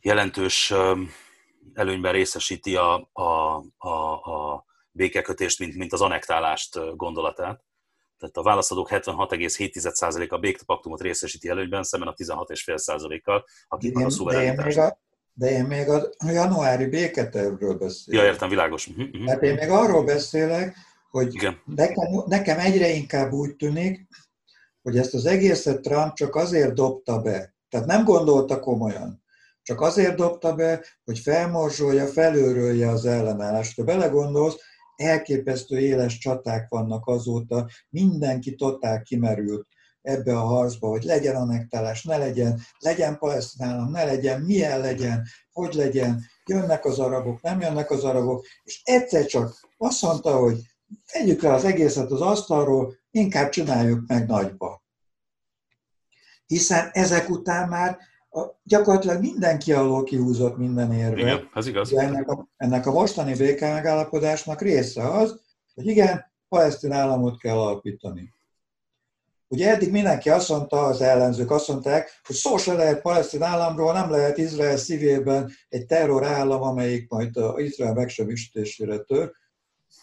jelentős 0.00 0.72
előnyben 1.74 2.12
részesíti 2.12 2.76
a, 2.76 3.10
a, 3.12 3.56
a, 3.76 4.12
a 4.12 4.64
békekötést, 4.90 5.58
mint, 5.58 5.76
mint 5.76 5.92
az 5.92 6.00
anektálást 6.00 6.96
gondolatát. 6.96 7.64
Tehát 8.18 8.36
a 8.36 8.42
válaszadók 8.42 8.88
76,7% 8.90 10.28
a 10.28 10.38
békpaktumot 10.38 11.00
részesíti 11.00 11.48
előnyben, 11.48 11.82
szemben 11.82 12.08
a 12.08 12.14
16,5%-kal, 12.14 13.44
akik 13.68 13.98
a 13.98 14.10
szuverenitást. 14.10 14.96
De, 15.32 15.50
én 15.50 15.64
még 15.64 15.88
a 15.88 16.10
januári 16.30 16.86
béketervről 16.86 17.74
beszélek. 17.74 18.20
Ja, 18.20 18.26
értem, 18.26 18.48
világos. 18.48 18.86
Uh-huh, 18.86 19.42
én 19.42 19.54
még 19.54 19.68
arról 19.68 20.04
beszélek, 20.04 20.76
hogy 21.10 21.34
Igen. 21.34 21.62
Nekem, 21.64 22.22
nekem 22.26 22.58
egyre 22.58 22.88
inkább 22.88 23.32
úgy 23.32 23.56
tűnik, 23.56 24.08
hogy 24.82 24.98
ezt 24.98 25.14
az 25.14 25.26
egészet 25.26 25.80
Trump 25.80 26.14
csak 26.14 26.34
azért 26.34 26.74
dobta 26.74 27.20
be, 27.20 27.54
tehát 27.68 27.86
nem 27.86 28.04
gondolta 28.04 28.60
komolyan, 28.60 29.24
csak 29.66 29.80
azért 29.80 30.16
dobta 30.16 30.54
be, 30.54 30.84
hogy 31.04 31.18
felmorzsolja, 31.18 32.06
felőrölje 32.06 32.88
az 32.88 33.06
ellenállást. 33.06 33.76
Ha 33.76 33.84
belegondolsz, 33.84 34.56
elképesztő 34.96 35.78
éles 35.78 36.18
csaták 36.18 36.68
vannak 36.68 37.06
azóta, 37.06 37.68
mindenki 37.88 38.54
totál 38.54 39.02
kimerült 39.02 39.66
ebbe 40.02 40.38
a 40.38 40.44
harcba, 40.44 40.88
hogy 40.88 41.02
legyen 41.02 41.36
anektálás, 41.36 42.04
ne 42.04 42.16
legyen, 42.16 42.60
legyen 42.78 43.18
palesztin 43.18 43.66
állam, 43.66 43.90
ne 43.90 44.04
legyen, 44.04 44.40
milyen 44.40 44.80
legyen, 44.80 45.26
hogy 45.52 45.74
legyen, 45.74 46.24
jönnek 46.44 46.84
az 46.84 46.98
arabok, 46.98 47.42
nem 47.42 47.60
jönnek 47.60 47.90
az 47.90 48.04
arabok, 48.04 48.46
és 48.62 48.80
egyszer 48.84 49.26
csak 49.26 49.60
azt 49.76 50.02
mondta, 50.02 50.36
hogy 50.36 50.60
tegyük 51.12 51.42
le 51.42 51.52
az 51.52 51.64
egészet 51.64 52.10
az 52.10 52.20
asztalról, 52.20 52.94
inkább 53.10 53.48
csináljuk 53.48 54.06
meg 54.06 54.26
nagyba. 54.26 54.82
Hiszen 56.46 56.90
ezek 56.92 57.28
után 57.28 57.68
már 57.68 57.98
gyakorlatilag 58.62 59.20
mindenki 59.20 59.72
alól 59.72 60.04
kihúzott 60.04 60.56
minden 60.56 60.92
érve. 60.92 61.20
Igen, 61.20 61.50
ez 61.54 61.66
igaz. 61.66 61.92
Ennek 61.92 62.28
a, 62.28 62.48
ennek 62.56 62.86
a 62.86 62.92
mostani 62.92 63.34
béke 63.34 63.72
megállapodásnak 63.72 64.60
része 64.60 65.08
az, 65.08 65.40
hogy 65.74 65.86
igen, 65.86 66.32
palesztin 66.48 66.92
államot 66.92 67.38
kell 67.38 67.56
alapítani. 67.56 68.34
Ugye 69.48 69.70
eddig 69.70 69.90
mindenki 69.90 70.30
azt 70.30 70.48
mondta, 70.48 70.80
az 70.80 71.00
ellenzők 71.00 71.50
azt 71.50 71.68
mondták, 71.68 72.20
hogy 72.24 72.36
szó 72.36 72.56
se 72.56 72.72
lehet 72.72 73.00
palesztin 73.00 73.42
államról, 73.42 73.92
nem 73.92 74.10
lehet 74.10 74.38
Izrael 74.38 74.76
szívében 74.76 75.50
egy 75.68 75.86
terrorállam, 75.86 76.62
amelyik 76.62 77.08
majd 77.08 77.36
a 77.36 77.60
Izrael 77.60 77.94
megsemmisítésére 77.94 78.98
tör, 78.98 79.32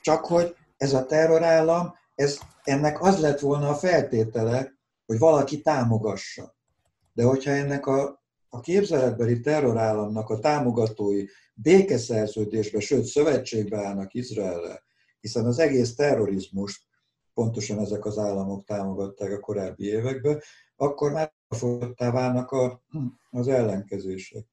csak 0.01 0.25
hogy 0.25 0.55
ez 0.77 0.93
a 0.93 1.05
terrorállam, 1.05 1.93
ez, 2.15 2.39
ennek 2.63 3.01
az 3.01 3.19
lett 3.19 3.39
volna 3.39 3.69
a 3.69 3.75
feltétele, 3.75 4.73
hogy 5.05 5.17
valaki 5.17 5.61
támogassa. 5.61 6.55
De 7.13 7.23
hogyha 7.23 7.51
ennek 7.51 7.87
a, 7.87 8.22
a 8.53 8.59
képzeletbeli 8.59 9.39
terrorállamnak 9.39 10.29
a 10.29 10.39
támogatói 10.39 11.25
békeszerződésbe, 11.53 12.79
sőt 12.79 13.05
szövetségbe 13.05 13.85
állnak 13.85 14.13
Izrael, 14.13 14.83
hiszen 15.19 15.45
az 15.45 15.59
egész 15.59 15.95
terrorizmust 15.95 16.81
pontosan 17.33 17.79
ezek 17.79 18.05
az 18.05 18.17
államok 18.17 18.63
támogatták 18.65 19.31
a 19.31 19.39
korábbi 19.39 19.85
években, 19.85 20.41
akkor 20.75 21.11
már 21.11 21.33
fogottá 21.47 22.11
válnak 22.11 22.51
a, 22.51 22.83
az 23.29 23.47
ellenkezések. 23.47 24.45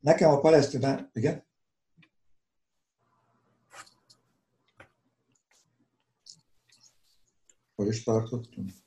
Nekem 0.00 0.30
a 0.30 0.40
palesztin... 0.40 1.10
Igen? 1.12 1.46
Hol 7.74 7.86
is 7.86 8.02
tartottunk? 8.02 8.83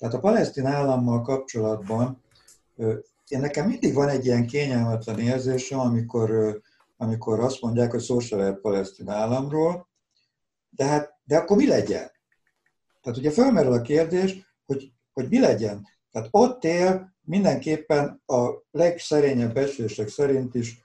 Tehát 0.00 0.14
a 0.14 0.20
palesztin 0.20 0.66
állammal 0.66 1.22
kapcsolatban 1.22 2.22
én 3.28 3.40
nekem 3.40 3.66
mindig 3.66 3.94
van 3.94 4.08
egy 4.08 4.24
ilyen 4.24 4.46
kényelmetlen 4.46 5.18
érzésem, 5.18 5.78
amikor, 5.78 6.60
amikor 6.96 7.40
azt 7.40 7.60
mondják, 7.60 7.90
hogy 7.90 8.00
szó 8.00 8.18
se 8.18 8.36
lehet 8.36 8.60
palesztin 8.60 9.08
államról, 9.08 9.88
de, 10.70 10.84
hát, 10.84 11.18
de 11.24 11.36
akkor 11.36 11.56
mi 11.56 11.66
legyen? 11.66 12.10
Tehát 13.02 13.18
ugye 13.18 13.30
felmerül 13.30 13.72
a 13.72 13.80
kérdés, 13.80 14.54
hogy, 14.66 14.92
hogy 15.12 15.28
mi 15.28 15.40
legyen. 15.40 15.86
Tehát 16.10 16.28
ott 16.30 16.64
él 16.64 17.16
mindenképpen 17.24 18.22
a 18.26 18.50
legszerényebb 18.70 19.54
becslések 19.54 20.08
szerint 20.08 20.54
is, 20.54 20.80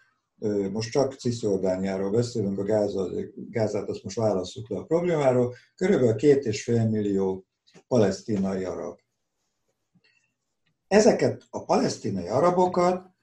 most 0.72 0.92
csak 0.92 1.14
Cisziordániáról 1.14 2.10
beszélünk, 2.10 2.60
a 2.60 2.64
Gáza, 2.64 3.10
Gázát 3.50 3.90
azt 3.90 4.04
most 4.04 4.18
választjuk 4.18 4.70
le 4.70 4.78
a 4.78 4.84
problémáról, 4.84 5.56
körülbelül 5.76 6.16
két 6.16 6.46
és 6.46 6.64
fél 6.64 6.90
millió 6.90 7.46
palesztinai 7.88 8.64
arab. 8.64 9.04
Ezeket 10.88 11.44
a 11.50 11.64
palesztinai 11.64 12.28
arabokat 12.28 13.14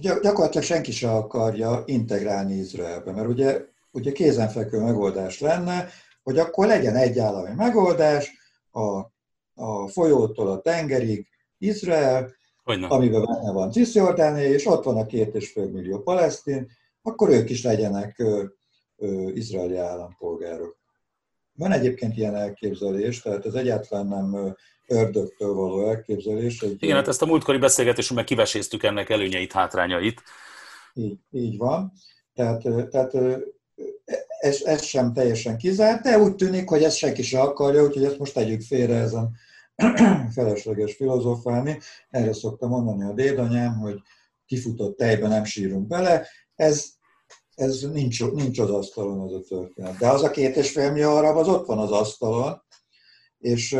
gyakorlatilag 0.00 0.66
senki 0.66 0.92
se 0.92 1.10
akarja 1.10 1.82
integrálni 1.86 2.54
Izraelbe, 2.54 3.12
mert 3.12 3.28
ugye 3.28 3.68
ugye 3.90 4.12
kézenfekvő 4.12 4.80
megoldás 4.80 5.40
lenne, 5.40 5.88
hogy 6.22 6.38
akkor 6.38 6.66
legyen 6.66 6.96
egy 6.96 7.18
állami 7.18 7.54
megoldás, 7.54 8.32
a, 8.70 8.98
a 9.54 9.88
folyótól 9.88 10.48
a 10.48 10.60
tengerig 10.60 11.28
Izrael, 11.58 12.34
Hogyne. 12.64 12.86
amiben 12.86 13.24
benne 13.24 13.52
van 13.52 13.70
Cisjordánia, 13.70 14.48
és 14.48 14.66
ott 14.66 14.84
van 14.84 14.96
a 14.96 15.06
két 15.06 15.34
és 15.34 15.50
fél 15.52 15.68
millió 15.68 16.02
palesztin, 16.02 16.70
akkor 17.02 17.28
ők 17.28 17.50
is 17.50 17.62
legyenek 17.62 18.18
ö, 18.18 18.44
ö, 18.96 19.28
izraeli 19.28 19.76
állampolgárok. 19.76 20.78
Van 21.54 21.72
egyébként 21.72 22.16
ilyen 22.16 22.34
elképzelés, 22.34 23.22
tehát 23.22 23.46
ez 23.46 23.54
egyáltalán 23.54 24.06
nem 24.06 24.56
ördögtől 24.90 25.54
való 25.54 25.88
elképzelés. 25.88 26.60
Egy 26.60 26.82
Igen, 26.82 26.96
hát 26.96 27.08
ezt 27.08 27.22
a 27.22 27.26
múltkori 27.26 27.58
beszélgetésünkben 27.58 28.26
kiveséztük 28.26 28.82
ennek 28.82 29.10
előnyeit, 29.10 29.52
hátrányait. 29.52 30.22
Így, 30.94 31.18
így 31.30 31.56
van. 31.56 31.92
Tehát, 32.34 32.62
tehát 32.90 33.14
ez, 34.38 34.62
ez 34.64 34.82
sem 34.82 35.12
teljesen 35.12 35.58
kizárt, 35.58 36.02
de 36.02 36.18
úgy 36.18 36.34
tűnik, 36.34 36.68
hogy 36.68 36.82
ezt 36.82 36.96
senki 36.96 37.22
sem 37.22 37.40
akarja, 37.40 37.84
úgyhogy 37.84 38.04
ezt 38.04 38.18
most 38.18 38.34
tegyük 38.34 38.62
félre 38.62 38.94
ezen 38.94 39.30
felesleges 40.34 40.94
filozofálni. 40.94 41.78
Erre 42.10 42.32
szoktam 42.32 42.70
mondani 42.70 43.04
a 43.04 43.12
dédanyám, 43.12 43.78
hogy 43.78 44.00
kifutott 44.46 44.96
tejbe 44.96 45.28
nem 45.28 45.44
sírunk 45.44 45.86
bele. 45.86 46.26
Ez, 46.54 46.90
ez 47.54 47.80
nincs, 47.80 48.24
nincs 48.24 48.58
az 48.58 48.70
asztalon 48.70 49.20
az 49.20 49.32
a 49.32 49.40
történet. 49.48 49.98
De 49.98 50.08
az 50.08 50.22
a 50.22 50.30
két 50.30 50.56
és 50.56 50.70
fél 50.70 50.92
millió 50.92 51.10
arab, 51.16 51.36
az 51.36 51.48
ott 51.48 51.66
van 51.66 51.78
az 51.78 51.90
asztalon, 51.90 52.62
és, 53.38 53.76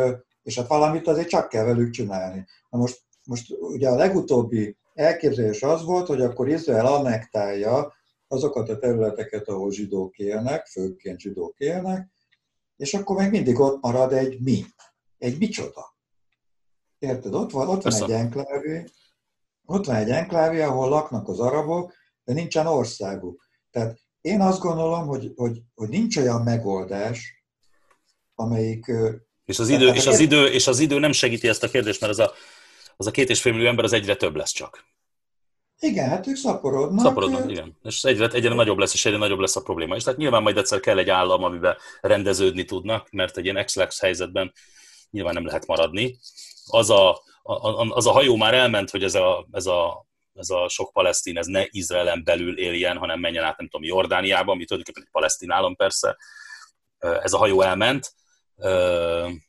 és 0.51 0.57
hát 0.57 0.69
valamit 0.69 1.07
azért 1.07 1.29
csak 1.29 1.49
kell 1.49 1.65
velük 1.65 1.91
csinálni. 1.91 2.47
Na 2.71 2.79
most, 2.79 3.03
most 3.25 3.51
ugye 3.51 3.89
a 3.89 3.97
legutóbbi 3.97 4.77
elképzelés 4.95 5.63
az 5.63 5.85
volt, 5.85 6.07
hogy 6.07 6.21
akkor 6.21 6.49
Izrael 6.49 6.87
annektálja 6.87 7.95
azokat 8.29 8.69
a 8.69 8.79
területeket, 8.79 9.49
ahol 9.49 9.71
zsidók 9.73 10.19
élnek, 10.19 10.67
főként 10.67 11.21
zsidók 11.21 11.59
élnek, 11.59 12.11
és 12.77 12.95
akkor 12.95 13.17
még 13.17 13.31
mindig 13.31 13.59
ott 13.59 13.83
marad 13.83 14.13
egy 14.13 14.41
mi, 14.41 14.65
egy 15.19 15.39
micsoda. 15.39 15.97
Érted? 16.99 17.35
Ott 17.35 17.51
van, 17.51 17.69
ott 17.69 17.83
van 17.83 18.03
egy 18.03 18.11
enklávé, 18.11 18.85
ott 19.65 19.87
van 19.87 19.97
egy 19.97 20.11
enklávé, 20.11 20.63
ahol 20.63 20.89
laknak 20.89 21.29
az 21.29 21.41
arabok, 21.41 21.95
de 22.25 22.33
nincsen 22.33 22.67
országuk. 22.67 23.49
Tehát 23.71 23.99
én 24.21 24.41
azt 24.41 24.61
gondolom, 24.61 25.07
hogy, 25.07 25.33
hogy, 25.37 25.63
hogy 25.75 25.89
nincs 25.89 26.17
olyan 26.17 26.43
megoldás, 26.43 27.45
amelyik... 28.35 28.93
És 29.51 29.59
az, 29.59 29.69
idő, 29.69 29.89
és, 29.89 30.07
az 30.07 30.19
idő, 30.19 30.47
és 30.47 30.67
az 30.67 30.79
idő 30.79 30.99
nem 30.99 31.13
segíti 31.13 31.49
ezt 31.49 31.63
a 31.63 31.69
kérdést, 31.69 32.01
mert 32.01 32.13
az 32.13 32.19
a, 32.19 32.33
az 32.97 33.07
a 33.07 33.11
két 33.11 33.31
és 33.31 33.41
fél 33.41 33.53
millió 33.53 33.69
ember 33.69 33.85
az 33.85 33.93
egyre 33.93 34.17
több 34.17 34.37
lesz 34.37 34.53
csak. 34.53 34.85
Igen, 35.81 36.09
hát 36.09 36.27
ők 36.27 36.37
szaporodnak. 36.37 37.05
Szaporodnak, 37.05 37.51
igen. 37.51 37.77
És 37.83 38.05
egyre, 38.05 38.27
egyre 38.27 38.55
nagyobb 38.55 38.79
lesz, 38.79 38.95
és 38.95 39.05
egyre 39.05 39.19
nagyobb 39.19 39.39
lesz 39.39 39.57
a 39.57 39.63
probléma 39.63 39.97
is. 39.97 40.03
Tehát 40.03 40.19
nyilván 40.19 40.43
majd 40.43 40.57
egyszer 40.57 40.81
kell 40.81 40.99
egy 40.99 41.11
állam, 41.11 41.45
amiben 41.45 41.77
rendeződni 42.01 42.65
tudnak, 42.65 43.11
mert 43.11 43.37
egy 43.37 43.45
ilyen 43.45 43.57
ex 43.57 44.01
helyzetben 44.01 44.53
nyilván 45.11 45.35
nem 45.35 45.47
lehet 45.47 45.67
maradni. 45.67 46.19
Az 46.67 46.91
a, 46.91 47.11
a, 47.43 47.89
az 47.89 48.07
a 48.07 48.11
hajó 48.11 48.37
már 48.37 48.55
elment, 48.55 48.91
hogy 48.91 49.03
ez 49.03 49.15
a, 49.15 49.47
ez 49.53 49.67
a, 49.67 50.07
ez 50.35 50.51
a 50.51 50.69
sok 50.69 50.93
palesztin, 50.93 51.39
ez 51.39 51.47
ne 51.47 51.65
Izraelen 51.71 52.25
belül 52.25 52.59
éljen, 52.59 52.97
hanem 52.97 53.21
menjen 53.21 53.45
át, 53.45 53.59
nem 53.59 53.69
tudom, 53.69 53.87
Jordániába, 53.87 54.53
ami 54.53 54.65
tulajdonképpen 54.65 55.03
egy 55.03 55.13
palesztin 55.13 55.51
állam 55.51 55.77
persze. 55.77 56.17
Ez 56.99 57.33
a 57.33 57.39
hajó 57.39 57.61
elment. 57.61 58.13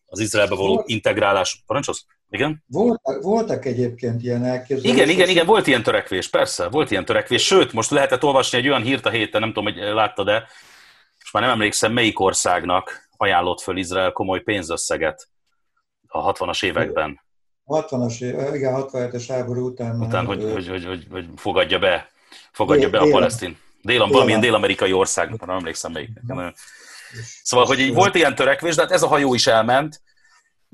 Az 0.05 0.19
Izraelbe 0.19 0.55
való 0.55 0.83
integrálás, 0.85 1.63
parancsolsz? 1.65 2.05
Igen? 2.29 2.63
Voltak, 2.67 3.21
voltak 3.21 3.65
egyébként 3.65 4.23
ilyen 4.23 4.45
elképzelések. 4.45 4.97
Igen, 4.97 5.09
igen, 5.09 5.29
igen, 5.29 5.45
volt 5.45 5.67
ilyen 5.67 5.83
törekvés, 5.83 6.29
persze, 6.29 6.67
volt 6.67 6.91
ilyen 6.91 7.05
törekvés. 7.05 7.45
Sőt, 7.45 7.73
most 7.73 7.89
lehetett 7.89 8.23
olvasni 8.23 8.57
egy 8.57 8.67
olyan 8.67 8.81
hírt 8.81 9.05
a 9.05 9.09
héten, 9.09 9.41
nem 9.41 9.53
tudom, 9.53 9.73
hogy 9.73 9.93
láttad 9.93 10.25
de 10.25 10.47
most 11.19 11.33
már 11.33 11.43
nem 11.43 11.51
emlékszem, 11.51 11.93
melyik 11.93 12.19
országnak 12.19 13.09
ajánlott 13.17 13.61
föl 13.61 13.77
Izrael 13.77 14.11
komoly 14.11 14.39
pénzösszeget 14.39 15.27
a 16.07 16.33
60-as 16.33 16.65
években. 16.65 17.21
60-as, 17.65 18.15
igen, 18.53 18.73
67-es 18.77 19.25
háború 19.27 19.65
után. 19.65 20.01
Után, 20.01 20.25
hogy, 20.25 20.43
hogy, 20.53 20.67
hogy, 20.67 20.85
hogy, 20.85 21.07
hogy 21.11 21.25
fogadja 21.35 21.79
be, 21.79 22.11
fogadja 22.51 22.89
dél, 22.89 22.99
be 22.99 23.07
a 23.07 23.11
palesztin. 23.11 23.57
Dél, 23.81 24.07
valamilyen 24.07 24.39
dél-amerikai 24.39 24.93
ország, 24.93 25.29
nem 25.29 25.49
emlékszem 25.49 25.91
melyik. 25.91 26.09
Szóval, 27.43 27.65
hogy 27.65 27.79
így 27.79 27.93
volt 27.93 28.15
ilyen 28.15 28.35
törekvés, 28.35 28.75
de 28.75 28.81
hát 28.81 28.91
ez 28.91 29.03
a 29.03 29.07
hajó 29.07 29.33
is 29.33 29.47
elment, 29.47 30.01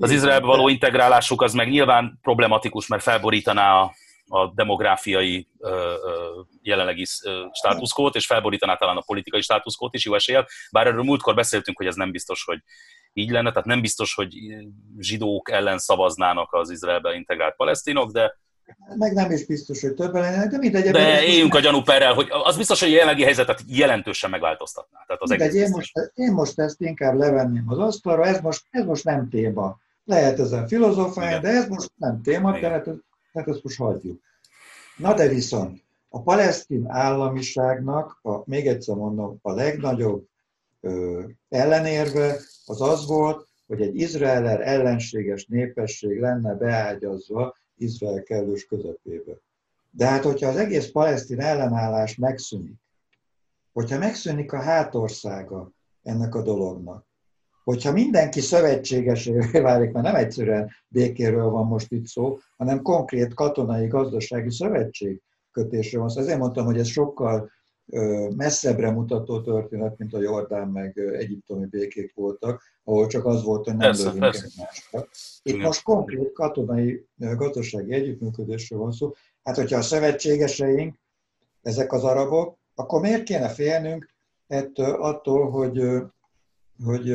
az 0.00 0.10
Izraelbe 0.10 0.46
való 0.46 0.68
integrálásuk 0.68 1.42
az 1.42 1.52
meg 1.52 1.68
nyilván 1.68 2.18
problematikus, 2.22 2.86
mert 2.86 3.02
felborítaná 3.02 3.80
a, 3.80 3.94
a 4.28 4.52
demográfiai 4.54 5.48
ö, 5.58 5.94
ö, 6.04 6.40
jelenlegi 6.62 7.04
státuszkót, 7.52 8.14
és 8.14 8.26
felborítaná 8.26 8.76
talán 8.76 8.96
a 8.96 9.02
politikai 9.06 9.40
státuszkót 9.40 9.94
is 9.94 10.04
jó 10.04 10.14
eséllyel. 10.14 10.46
Bár 10.70 10.86
erről 10.86 11.02
múltkor 11.02 11.34
beszéltünk, 11.34 11.76
hogy 11.76 11.86
ez 11.86 11.94
nem 11.94 12.10
biztos, 12.10 12.44
hogy 12.44 12.58
így 13.12 13.30
lenne, 13.30 13.50
tehát 13.50 13.66
nem 13.66 13.80
biztos, 13.80 14.14
hogy 14.14 14.34
zsidók 14.98 15.50
ellen 15.50 15.78
szavaznának 15.78 16.52
az 16.52 16.70
Izraelbe 16.70 17.14
integrált 17.14 17.56
palesztinok, 17.56 18.10
de 18.10 18.38
meg 18.96 19.12
nem 19.12 19.30
is 19.30 19.46
biztos, 19.46 19.80
hogy 19.80 19.94
többen 19.94 20.22
lennének, 20.22 20.50
de 20.50 20.58
mindegy. 20.58 20.90
De 20.90 21.24
éljünk 21.24 21.54
a 21.54 21.60
gyanúperrel, 21.60 22.14
hogy 22.14 22.26
az 22.44 22.56
biztos, 22.56 22.80
hogy 22.80 22.88
a 22.88 22.92
jelenlegi 22.92 23.22
helyzetet 23.22 23.62
jelentősen 23.66 24.30
megváltoztatná. 24.30 25.04
Tehát 25.06 25.22
az 25.22 25.30
mindegy, 25.30 25.54
én 25.54 25.70
most, 25.70 25.92
én 26.14 26.32
most 26.32 26.58
ezt 26.58 26.80
inkább 26.80 27.16
levenném 27.16 27.64
az 27.66 27.78
asztalra, 27.78 28.26
ez 28.26 28.40
most, 28.40 28.62
ez 28.70 28.84
most 28.84 29.04
nem 29.04 29.28
téma. 29.28 29.78
Lehet 30.04 30.38
ezen 30.38 30.68
filozofálni, 30.68 31.40
de 31.40 31.48
ez 31.48 31.68
most 31.68 31.90
nem 31.96 32.22
téma, 32.22 32.60
tehát, 32.60 32.84
tehát 33.32 33.48
ezt 33.48 33.62
most 33.62 33.76
hagyjuk. 33.76 34.20
Na 34.96 35.14
de 35.14 35.28
viszont, 35.28 35.86
A 36.10 36.22
palesztin 36.22 36.84
államiságnak, 36.88 38.18
a, 38.22 38.42
még 38.44 38.66
egyszer 38.66 38.96
mondom, 38.96 39.38
a 39.42 39.52
legnagyobb 39.52 40.26
ö, 40.80 41.22
ellenérve 41.48 42.36
az 42.66 42.80
az 42.80 43.06
volt, 43.06 43.48
hogy 43.66 43.80
egy 43.80 43.96
izraeler 43.96 44.60
ellenséges 44.60 45.46
népesség 45.46 46.20
lenne 46.20 46.54
beágyazva 46.54 47.56
Izrael 47.78 48.22
kellős 48.22 48.66
közepébe. 48.66 49.32
De 49.90 50.06
hát, 50.06 50.24
hogyha 50.24 50.48
az 50.48 50.56
egész 50.56 50.90
palesztin 50.90 51.40
ellenállás 51.40 52.16
megszűnik, 52.16 52.76
hogyha 53.72 53.98
megszűnik 53.98 54.52
a 54.52 54.60
hátországa 54.60 55.70
ennek 56.02 56.34
a 56.34 56.42
dolognak, 56.42 57.06
hogyha 57.64 57.92
mindenki 57.92 58.40
szövetségesévé 58.40 59.60
válik, 59.60 59.92
mert 59.92 60.04
nem 60.04 60.14
egyszerűen 60.14 60.70
békéről 60.88 61.50
van 61.50 61.66
most 61.66 61.92
itt 61.92 62.06
szó, 62.06 62.38
hanem 62.56 62.82
konkrét 62.82 63.34
katonai, 63.34 63.86
gazdasági 63.86 64.50
szövetség 64.50 65.22
kötésről 65.50 66.00
van 66.00 66.10
szó. 66.10 66.20
Ezért 66.20 66.38
mondtam, 66.38 66.64
hogy 66.64 66.78
ez 66.78 66.86
sokkal 66.86 67.50
messzebbre 68.36 68.90
mutató 68.90 69.40
történet, 69.40 69.98
mint 69.98 70.14
a 70.14 70.20
Jordán 70.20 70.68
meg 70.68 70.98
egyiptomi 70.98 71.66
békék 71.66 72.14
voltak, 72.14 72.62
ahol 72.84 73.06
csak 73.06 73.24
az 73.24 73.42
volt, 73.42 73.64
hogy 73.64 73.76
nem 73.76 73.92
lövünk 73.92 74.34
egymásra. 74.34 75.08
Itt 75.42 75.54
Igen. 75.54 75.66
most 75.66 75.82
konkrét 75.82 76.32
katonai 76.32 77.06
gazdasági 77.16 77.92
együttműködésről 77.92 78.78
van 78.78 78.92
szó. 78.92 79.12
Hát, 79.42 79.56
hogyha 79.56 79.78
a 79.78 79.82
szövetségeseink, 79.82 80.98
ezek 81.62 81.92
az 81.92 82.04
arabok, 82.04 82.58
akkor 82.74 83.00
miért 83.00 83.22
kéne 83.22 83.48
félnünk 83.48 84.14
ettől, 84.46 84.94
attól, 84.94 85.50
hogy, 85.50 85.82
hogy 86.84 87.10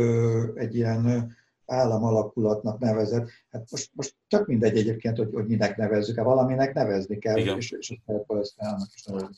egy 0.56 0.76
ilyen 0.76 1.34
állam 1.66 2.04
alakulatnak 2.04 2.80
nevezett. 2.80 3.30
Hát 3.50 3.72
most, 3.72 3.90
most 3.94 4.16
tök 4.28 4.48
mindegy 4.48 4.78
egyébként, 4.78 5.18
hogy, 5.18 5.30
hogy 5.34 5.48
minek 5.48 5.78
nevezzük, 5.78 6.16
hát 6.16 6.26
valaminek 6.26 6.74
nevezni 6.74 7.18
kell, 7.18 7.38
Igen. 7.38 7.58
és, 7.58 7.72
és 7.72 8.00
ezt 8.28 8.54
államnak 8.58 8.90
is 8.94 9.04
nevezni. 9.04 9.36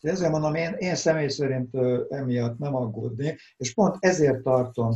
Ezért 0.00 0.30
mondom, 0.30 0.54
én, 0.54 0.74
én 0.78 0.94
személy 0.94 1.28
szerint 1.28 1.74
emiatt 2.08 2.58
nem 2.58 2.74
aggódni, 2.74 3.36
és 3.56 3.74
pont 3.74 3.96
ezért 3.98 4.42
tartom 4.42 4.94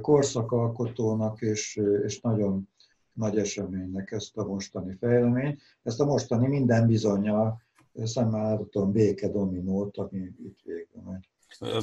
korszakalkotónak 0.00 1.40
és, 1.40 1.80
és 2.04 2.20
nagyon 2.20 2.68
nagy 3.12 3.38
eseménynek 3.38 4.10
ezt 4.10 4.36
a 4.36 4.44
mostani 4.44 4.96
fejleményt. 5.00 5.60
Ezt 5.82 6.00
a 6.00 6.04
mostani 6.04 6.46
minden 6.46 6.86
bizonyal 6.86 7.62
szemmel 8.04 8.68
béke 8.92 9.28
dominót, 9.28 9.96
ami 9.96 10.18
itt 10.18 10.58
végül 10.64 11.02
megy. 11.10 11.28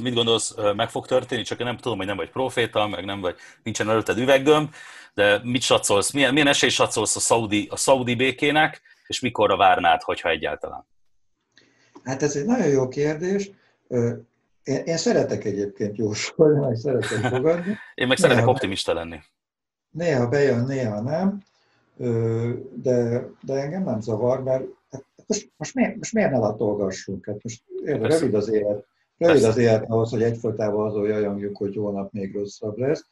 Mit 0.02 0.14
gondolsz, 0.14 0.54
meg 0.76 0.90
fog 0.90 1.06
történni? 1.06 1.42
Csak 1.42 1.60
én 1.60 1.66
nem 1.66 1.76
tudom, 1.76 1.98
hogy 1.98 2.06
nem 2.06 2.16
vagy 2.16 2.30
proféta, 2.30 2.86
meg 2.86 3.04
nem 3.04 3.20
vagy, 3.20 3.36
nincsen 3.62 3.88
előtted 3.88 4.18
üveggömb, 4.18 4.74
de 5.14 5.40
mit 5.42 5.62
satszolsz? 5.62 6.12
Milyen, 6.12 6.32
milyen 6.32 6.48
esély 6.48 6.68
satszolsz 6.68 7.16
a 7.16 7.20
szaudi, 7.20 7.68
a 7.70 7.76
szaudi 7.76 8.14
békének, 8.14 8.80
és 9.06 9.20
mikorra 9.20 9.56
várnád, 9.56 10.02
hogyha 10.02 10.28
egyáltalán? 10.28 10.86
Hát 12.04 12.22
ez 12.22 12.36
egy 12.36 12.44
nagyon 12.44 12.68
jó 12.68 12.88
kérdés. 12.88 13.50
Én, 14.62 14.82
én 14.84 14.96
szeretek 14.96 15.44
egyébként 15.44 15.96
jósolni, 15.96 16.58
meg 16.66 16.76
szeretek 16.76 17.32
fogadni. 17.32 17.76
Én 17.94 18.06
meg 18.06 18.16
szeretek 18.16 18.38
néha, 18.40 18.50
optimista 18.50 18.94
lenni. 18.94 19.20
Néha 19.90 20.28
bejön, 20.28 20.64
néha 20.64 21.00
nem, 21.00 21.42
de, 22.74 23.26
de 23.42 23.54
engem 23.54 23.82
nem 23.82 24.00
zavar, 24.00 24.42
mert 24.42 24.64
hát 24.90 25.04
most, 25.26 25.52
most, 25.56 25.74
miért, 25.74 25.96
most 25.96 26.12
miért 26.12 26.30
ne 26.30 26.38
latolgassunk? 26.38 27.26
Hát 27.26 27.42
most 27.42 27.62
rövid 27.84 28.34
az 28.34 28.48
élet, 28.48 28.86
rövid 29.18 29.44
az 29.44 29.56
élet 29.56 29.84
ahhoz, 29.88 30.10
hogy 30.10 30.22
egyfolytában 30.22 30.86
azon 30.86 31.06
jajangjuk, 31.06 31.56
hogy 31.56 31.76
holnap 31.76 32.12
még 32.12 32.34
rosszabb 32.34 32.78
lesz. 32.78 33.06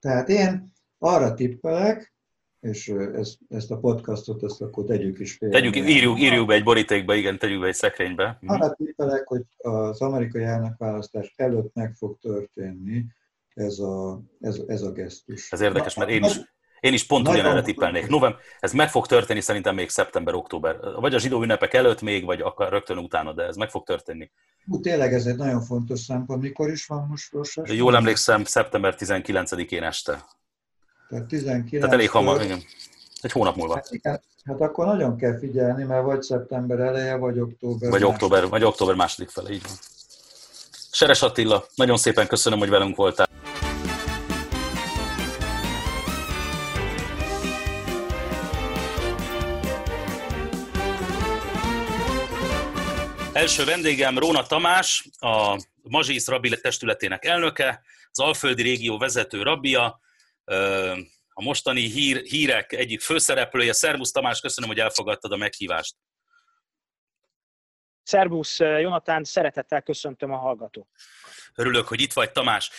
Tehát 0.00 0.28
én 0.28 0.72
arra 0.98 1.34
tippelek, 1.34 2.12
és 2.60 2.88
ezt, 3.14 3.38
ezt 3.48 3.70
a 3.70 3.78
podcastot, 3.78 4.42
ezt 4.42 4.62
akkor 4.62 4.84
tegyük 4.84 5.18
is 5.18 5.36
félre. 5.36 5.60
Tegyük, 5.60 5.76
írjuk, 5.76 6.20
írjuk 6.20 6.46
be 6.46 6.54
egy 6.54 6.64
borítékba, 6.64 7.14
igen, 7.14 7.38
tegyük 7.38 7.60
be 7.60 7.66
egy 7.66 7.74
szekrénybe. 7.74 8.38
Mhm. 8.40 8.52
Arra 8.52 8.72
tippelek, 8.72 9.28
hogy 9.28 9.42
az 9.56 10.00
amerikai 10.00 10.42
elnökválasztás 10.42 11.32
előtt 11.36 11.74
meg 11.74 11.94
fog 11.94 12.18
történni 12.18 13.04
ez 13.54 13.78
a, 13.78 14.22
ez, 14.40 14.60
ez 14.66 14.82
a 14.82 14.92
gesztus. 14.92 15.52
Ez 15.52 15.60
érdekes, 15.60 15.94
mert 15.94 16.10
én 16.10 16.24
is, 16.24 16.40
én 16.80 16.92
is 16.92 17.06
pont 17.06 17.28
ugyanerre 17.28 17.62
tippelnék. 17.62 18.06
November, 18.06 18.40
ez 18.60 18.72
meg 18.72 18.90
fog 18.90 19.06
történni 19.06 19.40
szerintem 19.40 19.74
még 19.74 19.88
szeptember-október. 19.88 20.76
Vagy 21.00 21.14
a 21.14 21.18
zsidó 21.18 21.42
ünnepek 21.42 21.74
előtt 21.74 22.02
még, 22.02 22.24
vagy 22.24 22.40
akár 22.40 22.70
rögtön 22.70 22.98
utána, 22.98 23.32
de 23.32 23.42
ez 23.42 23.56
meg 23.56 23.70
fog 23.70 23.84
történni. 23.84 24.30
Hú, 24.64 24.80
tényleg 24.80 25.12
ez 25.12 25.26
egy 25.26 25.36
nagyon 25.36 25.60
fontos 25.60 26.00
szempont. 26.00 26.42
Mikor 26.42 26.70
is 26.70 26.86
van 26.86 27.06
most 27.08 27.32
Rosas? 27.32 27.70
Jól 27.70 27.96
emlékszem, 27.96 28.44
szeptember 28.44 28.94
19-én 28.98 29.82
este. 29.82 30.24
Tehát 31.10 31.26
19 31.26 31.70
Tehát 31.70 31.92
elég 31.92 32.10
hamar, 32.10 32.42
igen. 32.42 32.62
Egy 33.20 33.32
hónap 33.32 33.56
múlva. 33.56 33.74
Hát, 33.74 33.88
igen, 33.90 34.20
hát 34.44 34.60
akkor 34.60 34.86
nagyon 34.86 35.16
kell 35.16 35.38
figyelni, 35.38 35.84
mert 35.84 36.04
vagy 36.04 36.22
szeptember 36.22 36.80
eleje, 36.80 37.16
vagy 37.16 37.38
október. 37.38 37.90
Vagy 37.90 38.04
október, 38.04 38.48
vagy 38.48 38.64
október 38.64 38.94
második 38.94 39.28
fele, 39.28 39.50
így 39.50 39.62
van. 39.62 39.72
Seres 40.90 41.22
Attila, 41.22 41.64
nagyon 41.74 41.96
szépen 41.96 42.26
köszönöm, 42.26 42.58
hogy 42.58 42.68
velünk 42.68 42.96
voltál. 42.96 43.28
Első 53.32 53.64
vendégem 53.64 54.18
Róna 54.18 54.42
Tamás, 54.42 55.08
a 55.18 55.60
Mazsisz 55.82 56.28
Rabbi 56.28 56.60
testületének 56.60 57.24
elnöke, 57.24 57.82
az 58.10 58.20
Alföldi 58.20 58.62
régió 58.62 58.98
vezető 58.98 59.42
rabbia, 59.42 60.00
a 61.28 61.42
mostani 61.42 61.80
hír, 61.80 62.22
hírek 62.22 62.72
egyik 62.72 63.00
főszereplője. 63.00 63.72
Szervusz 63.72 64.10
Tamás, 64.10 64.40
köszönöm, 64.40 64.70
hogy 64.70 64.80
elfogadtad 64.80 65.32
a 65.32 65.36
meghívást. 65.36 65.94
Szervusz 68.02 68.58
Jonatán, 68.58 69.24
szeretettel 69.24 69.82
köszöntöm 69.82 70.32
a 70.32 70.36
hallgató. 70.36 70.88
Örülök, 71.54 71.88
hogy 71.88 72.00
itt 72.00 72.12
vagy, 72.12 72.32
Tamás. 72.32 72.70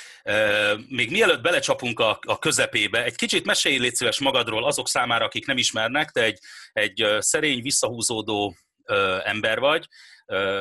Még 0.88 1.11
mielőtt 1.11 1.41
belecsapunk 1.41 1.99
a, 1.99 2.19
a 2.22 2.39
közepébe, 2.39 3.03
egy 3.03 3.15
kicsit 3.15 3.45
mesélj 3.45 3.78
légy 3.78 3.95
szíves 3.95 4.19
magadról 4.19 4.65
azok 4.65 4.88
számára, 4.88 5.26
akik 5.26 5.45
nem 5.45 5.57
ismernek, 5.57 6.09
te 6.09 6.24
egy, 6.24 6.39
egy 6.74 7.05
szerény, 7.19 7.61
visszahúzódó 7.61 8.55
ember 9.24 9.59
vagy, 9.59 9.88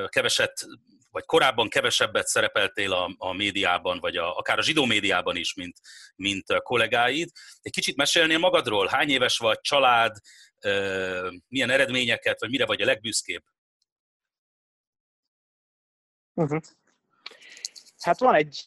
keveset 0.08 0.66
vagy 1.10 1.24
korábban 1.24 1.68
kevesebbet 1.68 2.26
szerepeltél 2.26 2.92
a, 2.92 3.14
a 3.18 3.32
médiában, 3.32 3.98
vagy 3.98 4.16
a, 4.16 4.36
akár 4.36 4.58
a 4.58 4.62
zsidó 4.62 4.84
médiában 4.84 5.36
is, 5.36 5.54
mint, 5.54 5.76
mint 6.16 6.48
a 6.48 6.60
kollégáid. 6.60 7.30
Egy 7.60 7.72
kicsit 7.72 7.96
mesélnél 7.96 8.38
magadról? 8.38 8.86
Hány 8.86 9.08
éves 9.08 9.38
vagy, 9.38 9.60
család, 9.60 10.16
milyen 11.48 11.70
eredményeket, 11.70 12.40
vagy 12.40 12.50
mire 12.50 12.66
vagy 12.66 12.82
a 12.82 12.84
legbüszkébb? 12.84 13.42
Uh-huh. 16.34 16.60
Hát 17.98 18.18
van 18.18 18.34
egy 18.34 18.64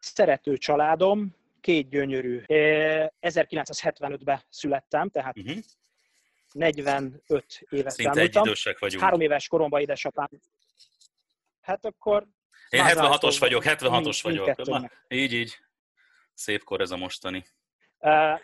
szerető 0.00 0.56
családom, 0.56 1.36
két 1.60 1.88
gyönyörű. 1.88 2.42
1975-ben 2.46 4.42
születtem, 4.48 5.10
tehát 5.10 5.38
uh-huh. 5.38 5.58
45 6.58 7.66
éves 7.68 7.92
Szinte 7.92 8.20
egy 8.20 8.36
idősek 8.36 8.78
vagyunk. 8.78 9.02
Három 9.02 9.20
éves 9.20 9.48
koromban 9.48 9.80
édesapám. 9.80 10.28
Hát 11.60 11.84
akkor... 11.84 12.26
Én 12.68 12.84
76-os 12.84 13.36
vagyok, 13.38 13.62
76-os 13.66 14.18
vagyok. 14.22 14.66
Ma, 14.66 14.88
így, 15.08 15.32
így. 15.32 15.58
Szép 16.34 16.64
kor 16.64 16.80
ez 16.80 16.90
a 16.90 16.96
mostani. 16.96 17.44
Uh, 17.98 18.40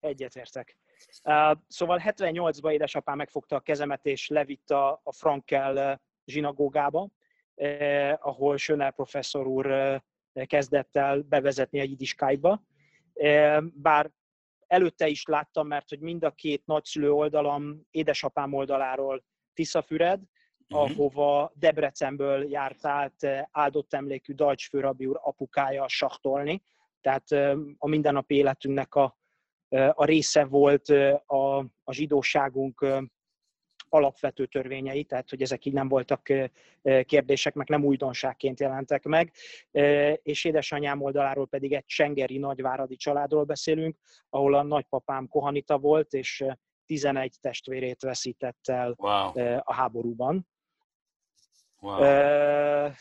egyetértek. 0.00 0.76
Uh, 1.24 1.58
szóval 1.68 2.00
78-ban 2.04 2.72
édesapám 2.72 3.16
megfogta 3.16 3.56
a 3.56 3.60
kezemet, 3.60 4.06
és 4.06 4.28
levitt 4.28 4.70
a, 4.70 5.00
a 5.04 5.12
Frankel 5.12 6.00
zsinagógába, 6.24 7.08
uh, 7.54 8.12
ahol 8.20 8.56
Schöner 8.56 8.94
professzor 8.94 9.46
úr 9.46 9.66
uh, 9.66 10.46
kezdett 10.46 10.96
el 10.96 11.20
bevezetni 11.20 11.80
a 11.80 11.84
jidiskájba. 11.84 12.62
Uh, 13.12 13.64
bár 13.74 14.10
előtte 14.66 15.08
is 15.08 15.24
láttam, 15.24 15.66
mert 15.66 15.88
hogy 15.88 16.00
mind 16.00 16.24
a 16.24 16.30
két 16.30 16.62
nagyszülő 16.66 17.12
oldalam, 17.12 17.80
édesapám 17.90 18.52
oldaláról 18.52 19.24
Tiszafüred, 19.54 20.20
uh-huh. 20.68 20.90
ahova 20.90 21.52
Debrecenből 21.54 22.50
járt 22.50 22.86
át 22.86 23.22
eh, 23.22 23.44
áldott 23.50 23.94
emlékű 23.94 24.34
Dajcs 24.34 24.68
főrabi 24.68 25.06
úr 25.06 25.20
apukája 25.22 25.88
saktolni. 25.88 26.62
Tehát 27.00 27.32
eh, 27.32 27.56
a 27.78 27.88
mindennapi 27.88 28.34
életünknek 28.34 28.94
a, 28.94 29.16
eh, 29.68 29.90
a 29.94 30.04
része 30.04 30.44
volt 30.44 30.88
a, 31.26 31.58
a 31.84 31.92
zsidóságunk 31.92 32.86
alapvető 33.96 34.46
törvényei, 34.46 35.04
tehát 35.04 35.30
hogy 35.30 35.42
ezek 35.42 35.64
így 35.64 35.72
nem 35.72 35.88
voltak 35.88 36.32
kérdések, 37.02 37.54
meg 37.54 37.68
nem 37.68 37.84
újdonságként 37.84 38.60
jelentek 38.60 39.04
meg, 39.04 39.32
és 40.22 40.44
édesanyám 40.44 41.02
oldaláról 41.02 41.46
pedig 41.46 41.72
egy 41.72 41.84
csengeri 41.84 42.38
nagyváradi 42.38 42.96
családról 42.96 43.44
beszélünk, 43.44 43.96
ahol 44.30 44.54
a 44.54 44.62
nagypapám 44.62 45.28
kohanita 45.28 45.78
volt, 45.78 46.12
és 46.12 46.44
11 46.86 47.34
testvérét 47.40 48.02
veszített 48.02 48.68
el 48.68 48.94
wow. 48.96 49.30
a 49.64 49.74
háborúban. 49.74 50.46
Wow. 51.80 52.00
Uh, 52.00 52.92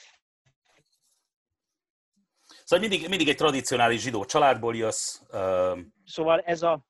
Szóval 2.64 2.88
mindig, 2.88 3.10
mindig 3.10 3.30
egy 3.30 3.36
tradicionális 3.36 4.02
zsidó 4.02 4.26
családból 4.26 4.76
jössz. 4.76 5.20
Uh... 5.32 5.80
Szóval 6.06 6.39
ez 6.39 6.62
a 6.62 6.86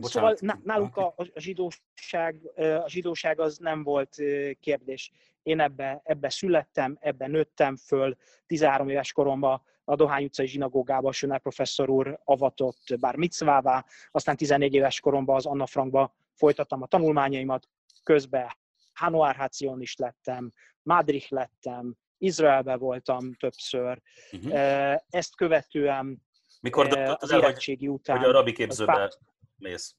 Bocsánat. 0.00 0.36
Szóval 0.36 0.60
nálunk 0.64 0.96
a, 0.96 1.14
a, 1.16 1.40
zsidóság, 1.40 2.36
a 2.56 2.88
zsidóság 2.88 3.40
az 3.40 3.56
nem 3.58 3.82
volt 3.82 4.14
kérdés. 4.60 5.12
Én 5.42 5.60
ebbe, 5.60 6.00
ebbe 6.04 6.28
születtem, 6.28 6.96
ebbe 7.00 7.26
nőttem 7.26 7.76
föl, 7.76 8.16
13 8.46 8.88
éves 8.88 9.12
koromban 9.12 9.62
a 9.84 9.96
Dohány 9.96 10.24
utcai 10.24 10.46
zsinagógába 10.46 11.12
Sönel 11.12 11.38
professzor 11.38 11.90
úr 11.90 12.20
avatott 12.24 12.96
bár 13.00 13.16
micvává, 13.16 13.84
aztán 14.10 14.36
14 14.36 14.74
éves 14.74 15.00
koromban 15.00 15.36
az 15.36 15.46
Anna 15.46 15.66
Frankba 15.66 16.14
folytattam 16.34 16.82
a 16.82 16.86
tanulmányaimat, 16.86 17.68
közben 18.02 18.46
Hanoárháción 18.92 19.80
is 19.80 19.96
lettem, 19.96 20.52
Madrid 20.82 21.26
lettem, 21.28 21.96
Izraelbe 22.18 22.76
voltam 22.76 23.34
többször. 23.34 24.00
Uh-huh. 24.32 24.94
Ezt 25.08 25.36
követően 25.36 26.26
Mikor 26.60 26.98
az 27.18 27.32
érettségi 27.32 27.86
hogy, 27.86 27.94
után... 27.94 28.18
Hogy 28.18 28.28
a 28.28 28.32
rabi 28.32 28.52
képzőbe. 28.52 29.12
Mész? 29.58 29.96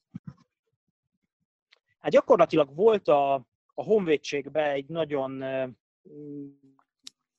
Hát 2.00 2.12
gyakorlatilag 2.12 2.76
volt 2.76 3.08
a, 3.08 3.34
a 3.74 3.84
honvédségben 3.84 4.70
egy 4.70 4.86
nagyon 4.86 5.44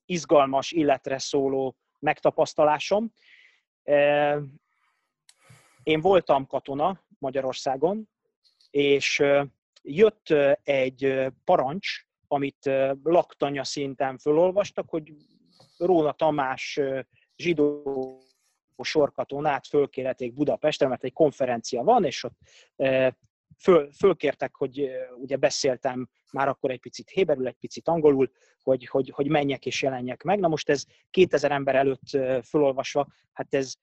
izgalmas 0.05 0.73
illetre 0.73 1.19
szóló 1.19 1.77
megtapasztalásom. 1.99 3.13
Én 5.83 6.01
voltam 6.01 6.47
katona 6.47 7.01
Magyarországon, 7.19 8.09
és 8.71 9.23
jött 9.83 10.31
egy 10.63 11.27
parancs, 11.45 12.07
amit 12.27 12.71
laktanya 13.03 13.65
szinten 13.65 14.19
fölolvastak, 14.19 14.89
hogy 14.89 15.13
Róna 15.77 16.13
Tamás 16.13 16.81
zsidó 17.37 18.23
sorkatonát 18.85 19.67
fölkérheték 19.67 20.35
Budapestre, 20.35 20.89
mert 20.89 21.05
egy 21.05 21.13
konferencia 21.13 21.83
van, 21.83 22.05
és 22.05 22.25
ott 22.25 22.39
föl, 23.59 23.91
fölkértek, 23.93 24.55
hogy 24.55 24.91
ugye 25.17 25.37
beszéltem 25.37 26.09
már 26.33 26.49
akkor 26.49 26.71
egy 26.71 26.81
picit 26.81 27.09
héberül, 27.09 27.47
egy 27.47 27.57
picit 27.61 27.89
angolul, 27.89 28.31
hogy, 28.63 28.87
hogy, 28.87 29.11
hogy 29.15 29.29
menjek 29.29 29.67
és 29.67 29.83
jelenjek 29.83 30.23
meg. 30.23 30.39
Na 30.39 30.49
most 30.49 30.69
ez 30.69 30.85
2000 31.11 31.51
ember 31.51 31.75
előtt 31.75 32.19
fölolvasva, 32.45 33.07
hát 33.33 33.55
ez 33.55 33.75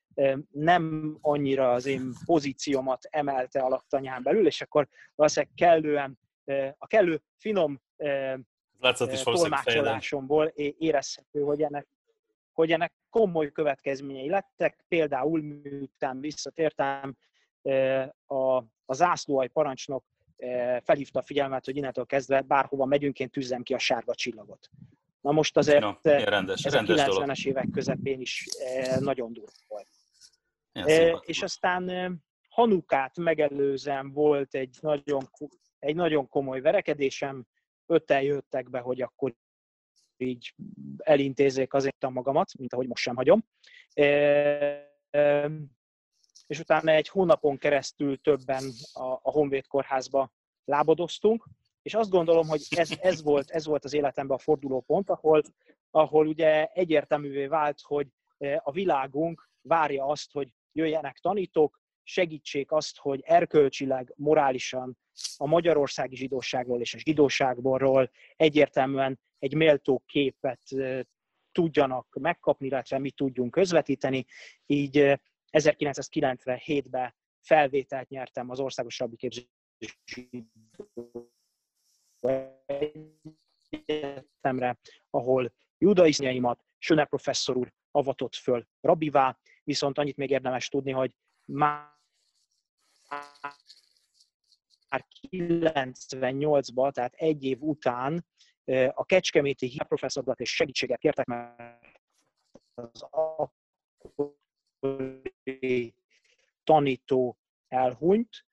nem 0.52 1.18
annyira 1.22 1.72
az 1.72 1.86
én 1.86 2.14
pozíciómat 2.26 3.08
emelte 3.10 3.62
a 3.62 3.70
laktanyán 3.70 4.24
belül, 4.24 4.45
és 4.45 4.62
akkor 4.62 4.88
valószínűleg 5.16 5.54
kellően, 5.56 6.20
a 6.78 6.88
kellő 6.88 7.22
finom 7.38 7.82
tolmácsolásomból 9.24 10.45
érezhető, 10.78 11.41
hogy 11.41 11.62
ennek, 11.62 11.88
hogy 12.58 12.72
ennek 12.72 12.93
komoly 13.10 13.51
következményei 13.51 14.30
lettek. 14.30 14.86
Például 14.88 15.41
miután 15.41 16.20
visszatértem, 16.20 17.18
a, 18.26 18.55
a 18.86 18.93
zászlóaj 18.93 19.47
parancsnok 19.47 20.05
felhívta 20.84 21.20
a 21.20 21.22
figyelmet, 21.22 21.66
hogy 21.66 21.76
innentől 21.76 22.05
kezdve 22.05 22.41
bárhova 22.41 22.86
megyünk, 22.86 23.20
én 23.20 23.30
tűzzem 23.30 23.64
ki 23.64 23.74
a 23.74 23.78
sárga 23.78 24.16
csillagot. 24.16 24.70
Na 25.22 25.32
most 25.32 25.58
azért 25.58 25.82
no, 25.82 25.93
rendes, 26.01 26.64
ez 26.64 26.74
rendes 26.74 27.05
a 27.05 27.26
90-es 27.26 27.45
évek 27.45 27.68
közepén 27.72 28.22
is 28.22 28.45
nagyon 28.99 29.34
durva 29.34 29.51
volt. 29.68 29.88
E, 30.72 31.10
és 31.10 31.41
aztán 31.41 32.14
Hanukát 32.49 33.18
megelőzem 33.18 34.12
volt 34.12 34.55
egy 34.55 34.78
nagyon, 34.82 35.30
egy 35.80 35.95
nagyon 35.95 36.30
komoly 36.30 36.62
verekedésem, 36.62 37.45
ötten 37.86 38.22
jöttek 38.22 38.70
be, 38.70 38.80
hogy 38.80 39.01
akkor 39.01 39.34
így 40.18 40.53
elintézzék 40.97 41.74
azért 41.74 42.03
a 42.03 42.09
magamat, 42.09 42.51
mint 42.57 42.74
ahogy 42.74 42.88
most 42.88 43.03
sem 43.03 43.15
hagyom. 43.15 43.45
És 46.47 46.59
utána 46.59 46.91
egy 46.91 47.07
hónapon 47.07 47.57
keresztül 47.57 48.22
többen 48.22 48.63
a, 48.93 49.03
a 49.03 49.32
Honvéd 49.32 49.68
kórházba 49.68 50.32
lábadoztunk, 50.65 51.47
és 51.82 51.93
azt 51.93 52.09
gondolom, 52.09 52.47
hogy 52.47 52.61
ez, 52.70 52.91
ez, 52.99 53.24
volt, 53.24 53.49
ez 53.49 53.65
volt 53.65 53.86
az 53.86 53.93
életemben 53.93 54.38
a 54.38 54.41
fordulópont, 54.41 55.09
ahol, 55.09 55.41
ahol 55.91 56.28
ugye 56.28 56.65
egyértelművé 56.65 57.45
vált, 57.45 57.80
hogy 57.82 58.07
a 58.57 58.72
világunk 58.72 59.49
várja 59.61 60.05
azt, 60.05 60.32
hogy 60.32 60.53
jöjjenek 60.72 61.18
tanítók, 61.18 61.80
segítsék 62.08 62.72
azt, 62.72 62.97
hogy 62.97 63.22
erkölcsileg, 63.26 64.14
morálisan 64.16 64.97
a 65.38 65.45
magyarországi 65.45 66.16
zsidóságról 66.16 66.82
és 66.82 66.93
a 66.93 66.97
zsidóságból 66.97 68.12
egyértelműen 68.36 69.20
egy 69.39 69.53
méltó 69.53 70.03
képet 70.05 70.62
tudjanak 71.51 72.18
megkapni, 72.20 72.68
illetve 72.68 72.99
mi 72.99 73.12
tudjunk 73.12 73.51
közvetíteni. 73.51 74.26
Így 74.66 75.20
1997-ben 75.51 77.16
felvételt 77.41 78.10
nyertem 78.10 78.49
az 78.49 78.60
Országos 78.60 78.99
Rabbi 78.99 79.16
Képzési 79.16 79.49
Egyetemre, 83.70 84.78
ahol 85.10 85.53
judaizmjaimat 85.78 86.64
Söne 86.78 87.05
professzor 87.05 87.58
úr 87.58 87.74
avatott 87.91 88.36
föl 88.36 88.68
rabivá, 88.82 89.39
viszont 89.64 89.97
annyit 89.97 90.18
még 90.18 90.30
érdemes 90.30 90.70
tudni, 90.70 90.91
hogy 90.91 91.12
már 91.45 91.97
98-ban, 95.22 96.91
tehát 96.91 97.14
egy 97.14 97.43
év 97.43 97.62
után 97.62 98.26
a 98.93 99.05
Kecskeméti 99.05 99.78
professzorokat 99.88 100.39
és 100.39 100.55
segítséget 100.55 100.99
kértek, 100.99 101.26
mert 101.26 101.86
az 102.74 103.08
akkori 104.80 105.93
tanító 106.64 107.38
elhunyt. 107.68 108.45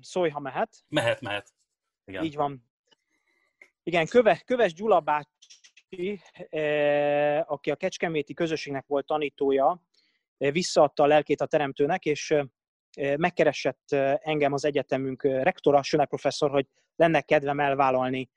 Szólj, 0.00 0.30
ha 0.30 0.40
mehet. 0.40 0.84
Mehet, 0.88 1.20
mehet. 1.20 1.52
Igen. 2.04 2.24
Így 2.24 2.34
van. 2.34 2.66
Igen, 3.82 4.06
Köve, 4.06 4.42
Köves 4.46 4.72
Gyula 4.74 5.00
bácsi, 5.00 6.20
aki 7.44 7.70
a 7.70 7.76
Kecskeméti 7.76 8.34
közösségnek 8.34 8.86
volt 8.86 9.06
tanítója, 9.06 9.82
visszaadta 10.38 11.02
a 11.02 11.06
lelkét 11.06 11.40
a 11.40 11.46
teremtőnek, 11.46 12.04
és 12.04 12.34
megkeresett 13.16 13.92
engem 14.18 14.52
az 14.52 14.64
egyetemünk 14.64 15.22
rektora, 15.22 15.82
Söne 15.82 16.04
professzor, 16.04 16.50
hogy 16.50 16.66
lenne 16.96 17.20
kedvem 17.20 17.60
elvállalni, 17.60 18.30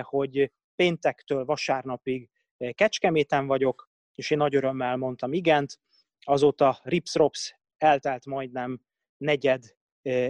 hogy 0.00 0.52
péntektől 0.74 1.44
vasárnapig 1.44 2.30
Kecskeméten 2.72 3.46
vagyok, 3.46 3.90
és 4.14 4.30
én 4.30 4.38
nagy 4.38 4.54
örömmel 4.54 4.96
mondtam 4.96 5.32
igent. 5.32 5.80
Azóta 6.20 6.80
rips-rops 6.82 7.58
eltelt 7.76 8.26
majdnem 8.26 8.80
negyed 9.16 9.64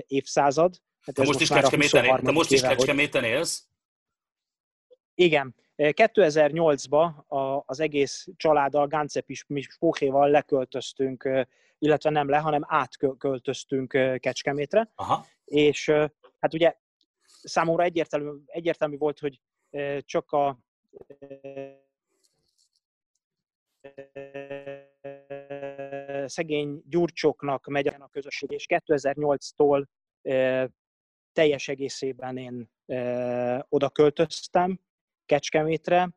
évszázad. 0.06 0.82
Hát 1.00 1.14
te 1.14 1.22
most, 1.22 1.38
most 1.38 1.50
is 1.50 1.56
Kecskeméten, 1.56 2.34
most 2.34 2.50
is 2.50 2.60
Kecskeméten 2.60 3.24
élsz? 3.24 3.66
Igen. 5.14 5.54
2008-ban 5.90 7.10
az 7.66 7.80
egész 7.80 8.28
családdal, 8.36 8.86
Gáncep 8.86 9.30
is 9.30 9.46
Spóhéval 9.60 10.30
leköltöztünk, 10.30 11.46
illetve 11.78 12.10
nem 12.10 12.28
le, 12.28 12.38
hanem 12.38 12.62
átköltöztünk 12.66 13.88
Kecskemétre. 14.18 14.90
Aha. 14.94 15.26
És 15.44 15.88
hát 16.38 16.54
ugye 16.54 16.74
számomra 17.42 17.82
egyértelmű, 17.82 18.30
egyértelmű 18.46 18.96
volt, 18.96 19.18
hogy 19.18 19.40
csak 20.00 20.30
a 20.32 20.58
szegény 26.26 26.82
gyurcsoknak 26.86 27.66
megy 27.66 27.86
a 27.86 28.08
közösség, 28.12 28.50
és 28.50 28.66
2008-tól 28.68 29.84
teljes 31.32 31.68
egészében 31.68 32.36
én 32.36 32.70
oda 33.68 33.90
költöztem 33.90 34.80
Kecskemétre, 35.32 36.10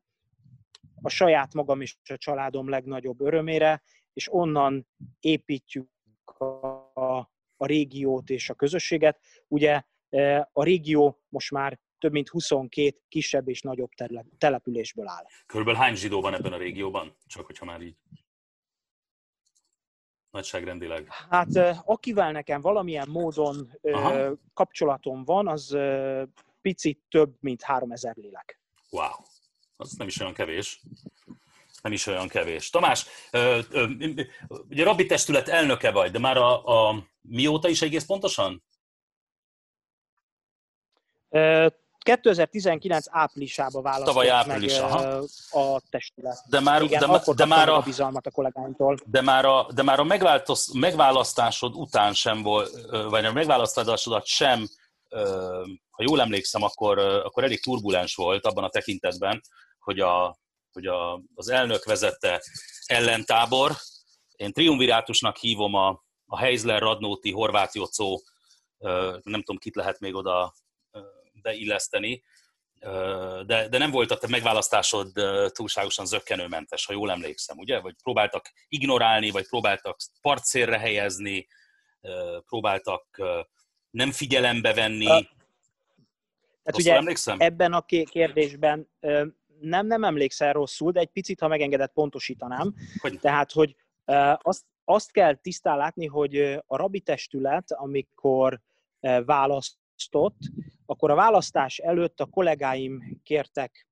a 1.02 1.10
saját 1.10 1.54
magam 1.54 1.82
és 1.82 1.96
a 2.04 2.18
családom 2.18 2.70
legnagyobb 2.70 3.22
örömére, 3.22 3.82
és 4.14 4.34
onnan 4.34 4.88
építjük 5.20 5.90
a, 6.40 6.46
a 7.56 7.66
régiót 7.66 8.30
és 8.30 8.50
a 8.50 8.54
közösséget. 8.54 9.20
Ugye 9.48 9.82
a 10.52 10.64
régió 10.64 11.22
most 11.30 11.52
már 11.52 11.80
több 11.98 12.12
mint 12.12 12.30
22 12.30 12.98
kisebb 13.08 13.48
és 13.48 13.62
nagyobb 13.62 13.90
településből 14.38 15.08
áll. 15.08 15.26
Körülbelül 15.46 15.80
hány 15.80 15.96
zsidó 15.96 16.22
van 16.22 16.34
ebben 16.34 16.54
a 16.54 16.58
régióban? 16.58 17.16
Csak 17.26 17.46
hogyha 17.46 17.66
már 17.66 17.82
így 17.82 17.96
nagyságrendileg? 20.30 21.08
Hát 21.30 21.56
akivel 21.86 22.32
nekem 22.32 22.62
valamilyen 22.62 23.10
módon 23.10 23.72
Aha. 23.82 24.38
kapcsolatom 24.54 25.24
van, 25.24 25.48
az 25.48 25.78
picit 26.62 27.00
több, 27.10 27.36
mint 27.40 27.62
3000 27.62 28.16
lélek. 28.16 28.60
Wow, 28.90 29.12
az 29.78 29.92
nem 29.92 30.08
is 30.08 30.20
olyan 30.20 30.34
kevés. 30.34 30.82
Nem 31.82 31.92
is 31.92 32.08
olyan 32.08 32.28
kevés. 32.28 32.70
Tamás, 32.70 33.06
ugye 34.70 34.84
rabbi 34.84 35.06
testület 35.06 35.48
elnöke 35.48 35.92
vagy, 35.92 36.12
de 36.12 36.20
már 36.20 36.38
a, 36.38 36.66
a 36.90 37.08
mióta 37.22 37.70
is 37.70 37.82
egész 37.82 38.06
pontosan? 38.06 38.64
2019 42.06 43.06
áprilisában 43.10 43.84
választott 43.84 44.08
Tavaly 44.08 44.30
április, 44.30 44.80
meg 44.80 44.92
aha. 44.92 45.24
a 45.52 45.82
testület. 45.90 46.44
De 46.50 46.60
már, 46.60 46.82
Igen, 46.82 47.00
de, 47.00 47.06
akkor 47.06 47.36
de, 47.36 47.46
már 47.46 47.70
a 47.70 47.78
a, 47.78 47.82
bizalmat 47.82 48.26
a 48.26 48.32
kollégáimtól. 48.32 48.98
de 49.06 49.22
már 49.22 49.46
a, 49.46 49.68
de 49.74 49.84
már 49.84 50.00
a 50.00 50.04
megváltoz, 50.04 50.74
megválasztásod 50.74 51.76
után 51.76 52.14
sem 52.14 52.42
volt, 52.42 52.70
vagy 53.10 53.26
a 53.26 53.34
megválasztásodat 53.34 54.26
sem, 54.26 54.68
ha 55.90 56.04
jól 56.04 56.22
emlékszem, 56.22 56.64
akkor, 56.64 56.98
akkor 57.00 57.44
elég 57.44 57.62
turbulens 57.62 58.16
volt 58.16 58.46
abban 58.46 58.64
a 58.64 58.70
tekintetben, 58.70 59.42
hogy, 59.80 60.00
a, 60.00 60.38
hogy 60.72 60.86
a, 60.86 61.22
az 61.36 61.50
elnök 61.50 61.84
vezette 61.84 62.42
ellentábor. 62.86 63.76
Én 64.36 64.52
triumvirátusnak 64.52 65.38
hívom 65.38 65.74
a, 65.74 66.04
a 66.26 66.38
Heisler, 66.38 66.82
Radnóti, 66.82 67.32
Horváth 67.32 67.76
Jocó, 67.76 68.22
nem 69.24 69.44
tudom, 69.44 69.58
kit 69.58 69.76
lehet 69.76 70.00
még 70.00 70.16
oda 70.16 70.54
beilleszteni, 71.42 72.24
de, 73.46 73.68
de 73.70 73.78
nem 73.78 73.92
volt 73.92 74.12
a 74.12 74.18
te 74.18 74.28
megválasztásod 74.28 75.12
túlságosan 75.48 76.06
zöggenőmentes, 76.06 76.86
ha 76.86 76.94
jól 76.94 77.12
emlékszem, 77.12 77.58
ugye? 77.58 77.80
Vagy 77.80 77.96
próbáltak 78.04 78.52
ignorálni, 78.68 79.30
vagy 79.30 79.48
próbáltak 79.48 79.98
partszérre 80.22 80.80
helyezni, 80.80 81.48
próbáltak 82.46 83.22
nem 83.96 84.12
figyelembe 84.12 84.74
venni. 84.74 85.06
Hát 85.06 85.28
Azt 86.64 86.78
ugye 86.78 86.96
emlékszem? 86.96 87.38
ebben 87.40 87.74
a 87.74 87.82
kérdésben 88.04 88.90
nem, 89.60 89.88
nem 89.88 90.04
emlékszel 90.04 90.54
rosszul, 90.54 90.92
de 90.92 91.00
egy 91.00 91.10
picit, 91.10 91.40
ha 91.40 91.48
megengedett, 91.48 91.94
pontosítanám. 91.94 92.74
Hogy? 93.02 93.20
Tehát, 93.20 93.52
hogy 93.52 93.76
azt, 94.42 94.64
azt 94.84 95.12
kell 95.12 95.36
tisztán 95.36 95.78
látni, 95.78 96.06
hogy 96.06 96.36
a 96.66 96.78
rabi 96.78 97.00
testület, 97.00 97.72
amikor 97.72 98.62
választott, 99.26 100.38
akkor 100.86 101.12
a 101.12 101.16
választás 101.16 101.78
előtt 101.78 102.20
a 102.20 102.26
kollégáim 102.26 103.20
kértek 103.24 103.88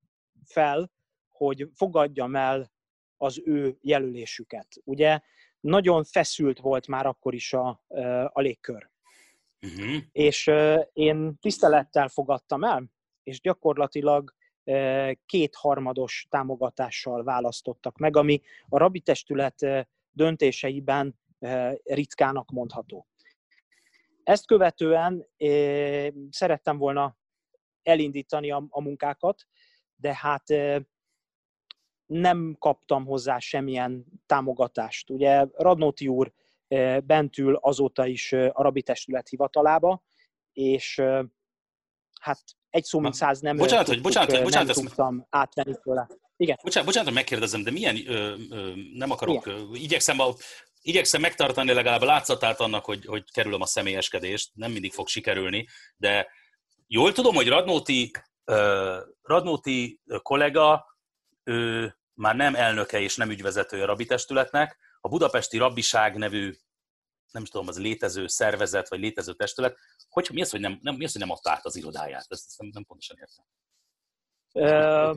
fel, 0.45 0.91
hogy 1.31 1.69
fogadjam 1.73 2.35
el 2.35 2.71
az 3.17 3.41
ő 3.45 3.77
jelölésüket. 3.81 4.67
Ugye 4.83 5.19
nagyon 5.59 6.03
feszült 6.03 6.59
volt 6.59 6.87
már 6.87 7.05
akkor 7.05 7.33
is 7.33 7.53
a, 7.53 7.83
a 8.27 8.41
légkör. 8.41 8.91
Uh-huh. 9.63 10.01
És 10.11 10.51
én 10.93 11.37
tisztelettel 11.39 12.07
fogadtam 12.07 12.63
el, 12.63 12.91
és 13.23 13.41
gyakorlatilag 13.41 14.33
kétharmados 15.25 16.27
támogatással 16.29 17.23
választottak 17.23 17.97
meg, 17.97 18.15
ami 18.15 18.41
a 18.69 18.77
rabi 18.77 18.99
testület 18.99 19.87
döntéseiben 20.11 21.19
ritkának 21.83 22.51
mondható. 22.51 23.07
Ezt 24.23 24.47
követően 24.47 25.27
szerettem 26.29 26.77
volna 26.77 27.17
elindítani 27.83 28.51
a, 28.51 28.65
a 28.69 28.81
munkákat, 28.81 29.47
de 29.95 30.15
hát 30.15 30.43
nem 32.05 32.55
kaptam 32.59 33.05
hozzá 33.05 33.39
semmilyen 33.39 34.05
támogatást. 34.25 35.09
Ugye 35.09 35.45
Radnóti 35.53 36.07
úr 36.07 36.33
bent 37.05 37.37
ül 37.37 37.55
azóta 37.55 38.05
is 38.05 38.31
a 38.31 38.61
rabi 38.61 38.81
testület 38.81 39.29
hivatalába, 39.29 40.03
és 40.53 41.01
hát 42.21 42.41
egy 42.69 42.83
szó 42.83 42.99
mint 42.99 43.13
száz 43.13 43.39
nem, 43.39 43.55
bocsánat, 43.55 43.87
hogy, 43.87 44.01
bocsánat, 44.01 44.31
nem 44.31 44.43
bocsánat, 44.43 44.75
tudtam 44.75 45.27
átvenni 45.29 45.75
tőle. 45.83 46.07
Igen. 46.37 46.57
Bocsánat, 46.63 46.87
bocsánat, 46.87 47.07
hogy 47.07 47.17
megkérdezem, 47.17 47.63
de 47.63 47.71
milyen, 47.71 47.97
ö, 48.07 48.35
ö, 48.49 48.71
nem 48.93 49.11
akarok, 49.11 49.45
ö, 49.45 49.61
igyekszem, 49.73 50.19
a, 50.19 50.33
igyekszem 50.81 51.21
megtartani 51.21 51.73
legalább 51.73 52.01
a 52.01 52.05
látszatát 52.05 52.59
annak, 52.59 52.85
hogy, 52.85 53.05
hogy 53.05 53.31
kerülöm 53.31 53.61
a 53.61 53.65
személyeskedést, 53.65 54.51
nem 54.53 54.71
mindig 54.71 54.91
fog 54.91 55.07
sikerülni, 55.07 55.67
de 55.97 56.27
jól 56.87 57.11
tudom, 57.11 57.35
hogy 57.35 57.47
Radnóti, 57.47 58.11
ö, 58.45 58.97
Radnóti 59.21 60.01
kollega, 60.21 60.85
ő 61.43 61.93
már 62.13 62.35
nem 62.35 62.55
elnöke 62.55 62.99
és 62.99 63.15
nem 63.15 63.29
ügyvezetője 63.29 63.83
a 63.83 63.87
rabitestületnek, 63.87 64.77
a 65.05 65.09
Budapesti 65.09 65.57
Rabbiság 65.57 66.15
nevű, 66.15 66.53
nem 67.31 67.43
is 67.43 67.49
tudom, 67.49 67.67
az 67.67 67.79
létező 67.79 68.27
szervezet, 68.27 68.89
vagy 68.89 68.99
létező 68.99 69.33
testület, 69.33 69.77
hogy 70.09 70.29
mi 70.33 70.41
az, 70.41 70.49
hogy 70.49 70.59
nem, 70.59 70.79
nem, 70.81 70.95
mi 70.95 71.03
az, 71.03 71.11
hogy 71.11 71.21
nem 71.21 71.31
adta 71.31 71.51
át 71.51 71.65
az 71.65 71.75
irodáját? 71.75 72.25
Ezt, 72.27 72.45
ezt 72.47 72.59
nem, 72.59 72.69
nem 72.73 72.83
pontosan 72.83 73.17
értem. 73.19 73.45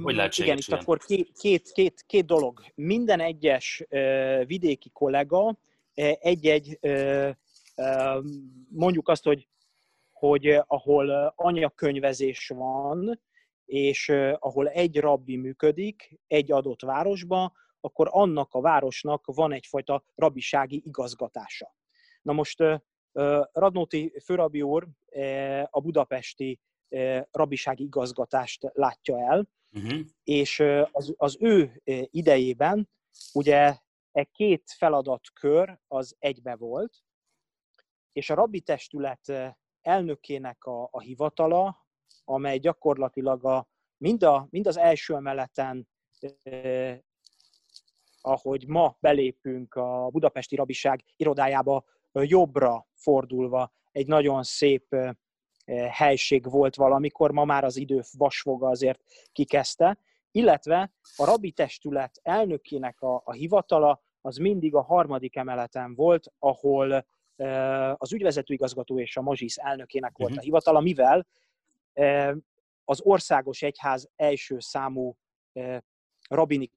Hogy 0.02 0.38
igen, 0.38 0.56
itt 0.56 0.68
akkor 0.68 0.98
két, 0.98 1.32
két, 1.38 1.72
két, 1.72 2.02
két 2.06 2.26
dolog. 2.26 2.64
Minden 2.74 3.20
egyes 3.20 3.84
vidéki 4.46 4.90
kollega 4.90 5.58
egy-egy, 6.20 6.78
mondjuk 8.68 9.08
azt, 9.08 9.24
hogy, 9.24 9.48
hogy 10.12 10.46
ahol 10.66 11.32
anyakönyvezés 11.36 12.48
van, 12.48 13.20
és 13.64 14.08
ahol 14.38 14.68
egy 14.68 15.00
rabbi 15.00 15.36
működik 15.36 16.20
egy 16.26 16.52
adott 16.52 16.82
városban, 16.82 17.52
akkor 17.80 18.08
annak 18.10 18.54
a 18.54 18.60
városnak 18.60 19.26
van 19.26 19.52
egyfajta 19.52 20.04
rabisági 20.14 20.82
igazgatása. 20.84 21.74
Na 22.22 22.32
most 22.32 22.62
Radnóti 23.52 24.12
főrabi 24.24 24.62
úr 24.62 24.88
a 25.70 25.80
budapesti 25.80 26.60
rabisági 27.30 27.84
igazgatást 27.84 28.70
látja 28.72 29.20
el, 29.20 29.48
uh-huh. 29.72 30.00
és 30.24 30.62
az, 30.90 31.14
az 31.16 31.36
ő 31.40 31.82
idejében 32.10 32.88
ugye 33.32 33.76
e 34.12 34.24
két 34.24 34.62
feladatkör 34.76 35.78
az 35.86 36.16
egybe 36.18 36.56
volt, 36.56 36.94
és 38.12 38.30
a 38.30 38.34
rabbi 38.34 38.60
testület 38.60 39.56
elnökének 39.80 40.64
a, 40.64 40.88
a 40.90 41.00
hivatala, 41.00 41.86
amely 42.24 42.58
gyakorlatilag 42.58 43.44
a, 43.44 43.68
mind, 43.96 44.22
a, 44.22 44.46
mind 44.50 44.66
az 44.66 44.76
első 44.76 45.14
emeleten, 45.14 45.88
ahogy 48.26 48.66
ma 48.66 48.96
belépünk 49.00 49.74
a 49.74 50.08
budapesti 50.10 50.56
rabiság 50.56 51.04
irodájába, 51.16 51.84
jobbra 52.12 52.86
fordulva 52.94 53.72
egy 53.92 54.06
nagyon 54.06 54.42
szép 54.42 54.96
helység 55.90 56.50
volt 56.50 56.74
valamikor, 56.74 57.30
ma 57.30 57.44
már 57.44 57.64
az 57.64 57.76
idő 57.76 58.02
vasfoga 58.18 58.68
azért 58.68 59.00
kikezdte, 59.32 59.98
illetve 60.30 60.92
a 61.16 61.24
rabi 61.24 61.50
testület 61.50 62.20
elnökének 62.22 63.00
a, 63.00 63.22
a 63.24 63.32
hivatala 63.32 64.02
az 64.20 64.36
mindig 64.36 64.74
a 64.74 64.82
harmadik 64.82 65.36
emeleten 65.36 65.94
volt, 65.94 66.32
ahol 66.38 67.06
az 67.94 68.12
ügyvezető 68.12 68.54
igazgató 68.54 69.00
és 69.00 69.16
a 69.16 69.22
mazsisz 69.22 69.58
elnökének 69.58 70.16
volt 70.16 70.30
uh-huh. 70.30 70.44
a 70.44 70.44
hivatala, 70.44 70.80
mivel 70.80 71.26
az 72.84 73.00
országos 73.00 73.62
egyház 73.62 74.08
első 74.16 74.58
számú 74.58 75.16
rabinikus 76.28 76.74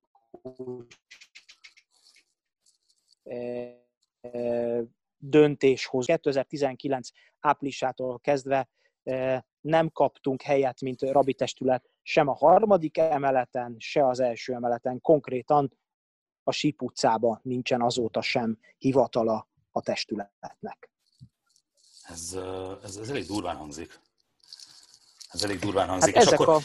döntéshoz 5.17 6.05
2019 6.05 7.09
áprilisától 7.39 8.19
kezdve 8.19 8.69
nem 9.61 9.89
kaptunk 9.91 10.41
helyet, 10.41 10.81
mint 10.81 11.01
rabi 11.01 11.33
testület, 11.33 11.89
sem 12.01 12.27
a 12.27 12.33
harmadik 12.33 12.97
emeleten, 12.97 13.75
se 13.77 14.07
az 14.07 14.19
első 14.19 14.53
emeleten. 14.53 15.01
Konkrétan 15.01 15.77
a 16.43 16.51
Síp 16.51 16.81
utcában 16.81 17.39
nincsen 17.43 17.81
azóta 17.81 18.21
sem 18.21 18.57
hivatala 18.77 19.49
a 19.71 19.81
testületnek. 19.81 20.89
Ez, 22.03 22.37
ez, 22.83 22.97
ez 22.97 23.09
elég 23.09 23.25
durván 23.25 23.55
hangzik. 23.55 23.99
Ez 25.29 25.43
elég 25.43 25.59
durván 25.59 25.87
hangzik. 25.87 26.15
Hát 26.15 26.23
és 26.23 26.31
akkor, 26.31 26.49
a... 26.49 26.57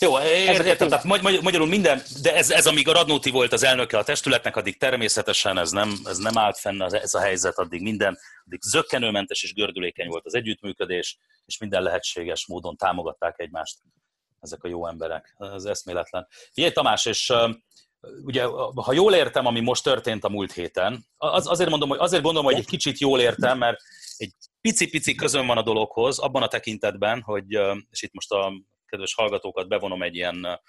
Jó, 0.00 0.20
értem, 0.20 0.88
tehát 0.88 1.04
magy- 1.04 1.42
magyarul 1.42 1.66
minden, 1.66 2.02
de 2.22 2.34
ez, 2.34 2.50
ez 2.50 2.66
amíg 2.66 2.88
a 2.88 2.92
Radnóti 2.92 3.30
volt 3.30 3.52
az 3.52 3.62
elnöke 3.62 3.98
a 3.98 4.04
testületnek, 4.04 4.56
addig 4.56 4.78
természetesen 4.78 5.58
ez 5.58 5.70
nem, 5.70 5.98
ez 6.04 6.18
nem 6.18 6.38
állt 6.38 6.58
fenn 6.58 6.82
ez 6.82 7.14
a 7.14 7.20
helyzet, 7.20 7.58
addig 7.58 7.82
minden, 7.82 8.18
addig 8.44 8.60
zöggenőmentes 8.62 9.42
és 9.42 9.54
gördülékeny 9.54 10.08
volt 10.08 10.26
az 10.26 10.34
együttműködés, 10.34 11.18
és 11.46 11.58
minden 11.58 11.82
lehetséges 11.82 12.46
módon 12.46 12.76
támogatták 12.76 13.38
egymást 13.38 13.78
ezek 14.40 14.62
a 14.62 14.68
jó 14.68 14.86
emberek. 14.86 15.36
Ez 15.38 15.64
eszméletlen. 15.64 16.26
Figyelj 16.52 16.72
Tamás, 16.72 17.06
és 17.06 17.32
ugye, 18.22 18.44
ha 18.74 18.92
jól 18.92 19.14
értem, 19.14 19.46
ami 19.46 19.60
most 19.60 19.82
történt 19.82 20.24
a 20.24 20.28
múlt 20.28 20.52
héten, 20.52 21.06
az, 21.16 21.46
azért, 21.46 21.70
mondom, 21.70 21.88
hogy, 21.88 21.98
azért 21.98 22.22
gondolom, 22.22 22.46
hogy 22.46 22.58
egy 22.58 22.66
kicsit 22.66 22.98
jól 22.98 23.20
értem, 23.20 23.58
mert 23.58 23.80
egy 24.16 24.32
pici-pici 24.60 25.14
közön 25.14 25.46
van 25.46 25.56
a 25.56 25.62
dologhoz, 25.62 26.18
abban 26.18 26.42
a 26.42 26.48
tekintetben, 26.48 27.22
hogy, 27.22 27.58
és 27.90 28.02
itt 28.02 28.12
most 28.12 28.30
a 28.30 28.52
kedves 28.86 29.14
hallgatókat 29.14 29.68
bevonom 29.68 30.02
egy 30.02 30.14
ilyen, 30.14 30.60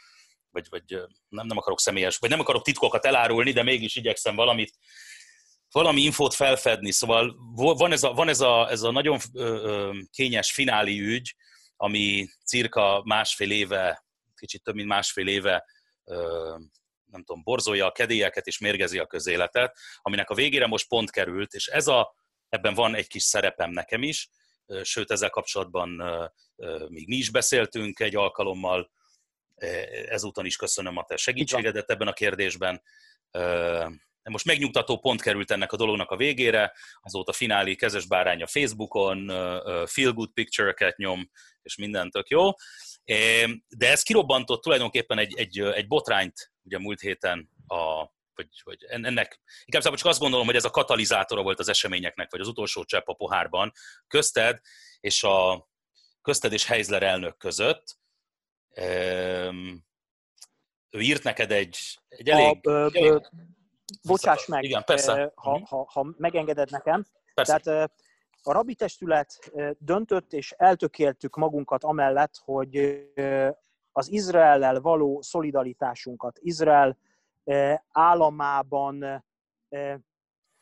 vagy, 0.50 0.68
vagy 0.70 1.02
nem, 1.30 1.48
nem 1.48 1.58
akarok 1.58 1.80
személyes, 1.80 2.18
vagy 2.18 2.30
nem 2.30 2.40
akarok 2.40 2.64
titkokat 2.64 3.06
elárulni, 3.06 3.52
de 3.52 3.64
mégis 3.64 3.96
igyekszem 3.96 4.36
valamit, 4.36 4.72
valami 5.72 6.02
infót 6.02 6.34
felfedni. 6.34 6.92
Szóval 6.92 7.36
van 7.56 7.92
ez 7.92 8.04
a, 8.04 8.14
van 8.14 8.30
ez 8.30 8.42
a, 8.42 8.70
ez 8.70 8.82
a 8.82 8.92
nagyon 8.92 9.20
kényes 10.12 10.52
fináli 10.52 11.00
ügy, 11.00 11.36
ami 11.76 12.28
cirka 12.46 13.02
másfél 13.06 13.52
éve, 13.52 14.06
kicsit 14.36 14.64
több 14.64 14.76
mint 14.76 14.88
másfél 14.88 15.28
éve 15.28 15.66
nem 17.12 17.24
tudom, 17.24 17.44
borzolja 17.44 17.86
a 17.86 17.92
kedélyeket 17.92 18.48
és 18.48 18.58
mérgezi 18.58 19.00
a 19.00 19.08
közéletet, 19.08 19.78
aminek 20.02 20.30
a 20.30 20.36
végére 20.36 20.68
most 20.68 20.88
pont 20.88 21.12
került, 21.12 21.54
és 21.54 21.68
ez 21.68 21.88
a, 21.88 22.16
ebben 22.50 22.74
van 22.74 22.96
egy 22.96 23.08
kis 23.08 23.24
szerepem 23.24 23.72
nekem 23.72 24.04
is, 24.04 24.30
sőt 24.84 25.12
ezzel 25.12 25.30
kapcsolatban 25.30 25.90
még 26.88 27.08
mi 27.08 27.16
is 27.16 27.30
beszéltünk 27.30 28.00
egy 28.00 28.16
alkalommal, 28.16 28.92
ezúton 30.08 30.46
is 30.46 30.56
köszönöm 30.56 30.98
a 30.98 31.04
te 31.04 31.18
segítségedet 31.18 31.90
ebben 31.90 32.08
a 32.08 32.14
kérdésben. 32.14 32.82
Most 34.24 34.46
megnyugtató 34.46 35.00
pont 35.00 35.22
került 35.22 35.52
ennek 35.52 35.72
a 35.72 35.78
dolognak 35.78 36.12
a 36.12 36.16
végére, 36.16 36.74
azóta 37.02 37.34
finálé 37.34 37.76
kezes 37.76 38.08
bárány 38.08 38.42
a 38.42 38.48
Facebookon, 38.48 39.28
feel 39.88 40.12
good 40.12 40.32
picture-eket 40.34 40.98
nyom, 40.98 41.30
és 41.62 41.76
minden 41.76 42.10
tök 42.10 42.28
jó. 42.28 42.50
De 43.68 43.90
ez 43.90 44.04
kirobbantott 44.04 44.62
tulajdonképpen 44.62 45.18
egy, 45.18 45.34
egy, 45.38 45.60
egy 45.60 45.88
botrányt 45.88 46.52
ugye 46.64 46.80
múlt 46.80 47.00
héten 47.00 47.50
a 47.68 48.16
vagy, 48.38 48.62
vagy 48.64 48.86
ennek, 48.88 49.40
inkább 49.66 49.96
csak 49.96 50.06
azt 50.06 50.20
gondolom, 50.20 50.46
hogy 50.46 50.56
ez 50.56 50.66
a 50.66 50.70
katalizátora 50.70 51.42
volt 51.42 51.60
az 51.60 51.70
eseményeknek, 51.70 52.32
vagy 52.32 52.40
az 52.40 52.48
utolsó 52.48 52.84
csepp 52.84 53.08
a 53.08 53.14
pohárban, 53.14 53.72
közted 54.08 54.60
és 55.00 55.24
a 55.24 55.68
közted 56.22 56.54
és 56.54 56.66
Heizler 56.66 57.04
elnök 57.04 57.38
között. 57.38 57.98
Ő 60.90 61.00
írt 61.00 61.24
neked 61.24 61.52
egy, 61.52 61.78
egy 62.08 62.30
elég... 62.30 62.68
A, 62.68 62.70
ö, 62.70 62.88
elég 62.94 63.30
bocsáss 64.04 64.46
meg, 64.46 64.64
Igen, 64.64 64.84
persze. 64.84 65.32
Ha, 65.36 65.52
mhm. 65.52 65.64
ha, 65.64 65.88
ha 65.92 66.14
megengeded 66.18 66.72
nekem. 66.72 67.06
Persze. 67.34 67.60
Tehát 67.60 67.92
a 68.42 68.52
rabi 68.52 68.76
testület 68.76 69.52
döntött, 69.78 70.34
és 70.34 70.52
eltökéltük 70.52 71.36
magunkat 71.36 71.84
amellett, 71.84 72.34
hogy 72.44 73.06
az 73.92 74.12
Izraellel 74.12 74.82
való 74.82 75.22
szolidaritásunkat, 75.22 76.40
Izrael 76.42 76.98
államában 77.92 79.26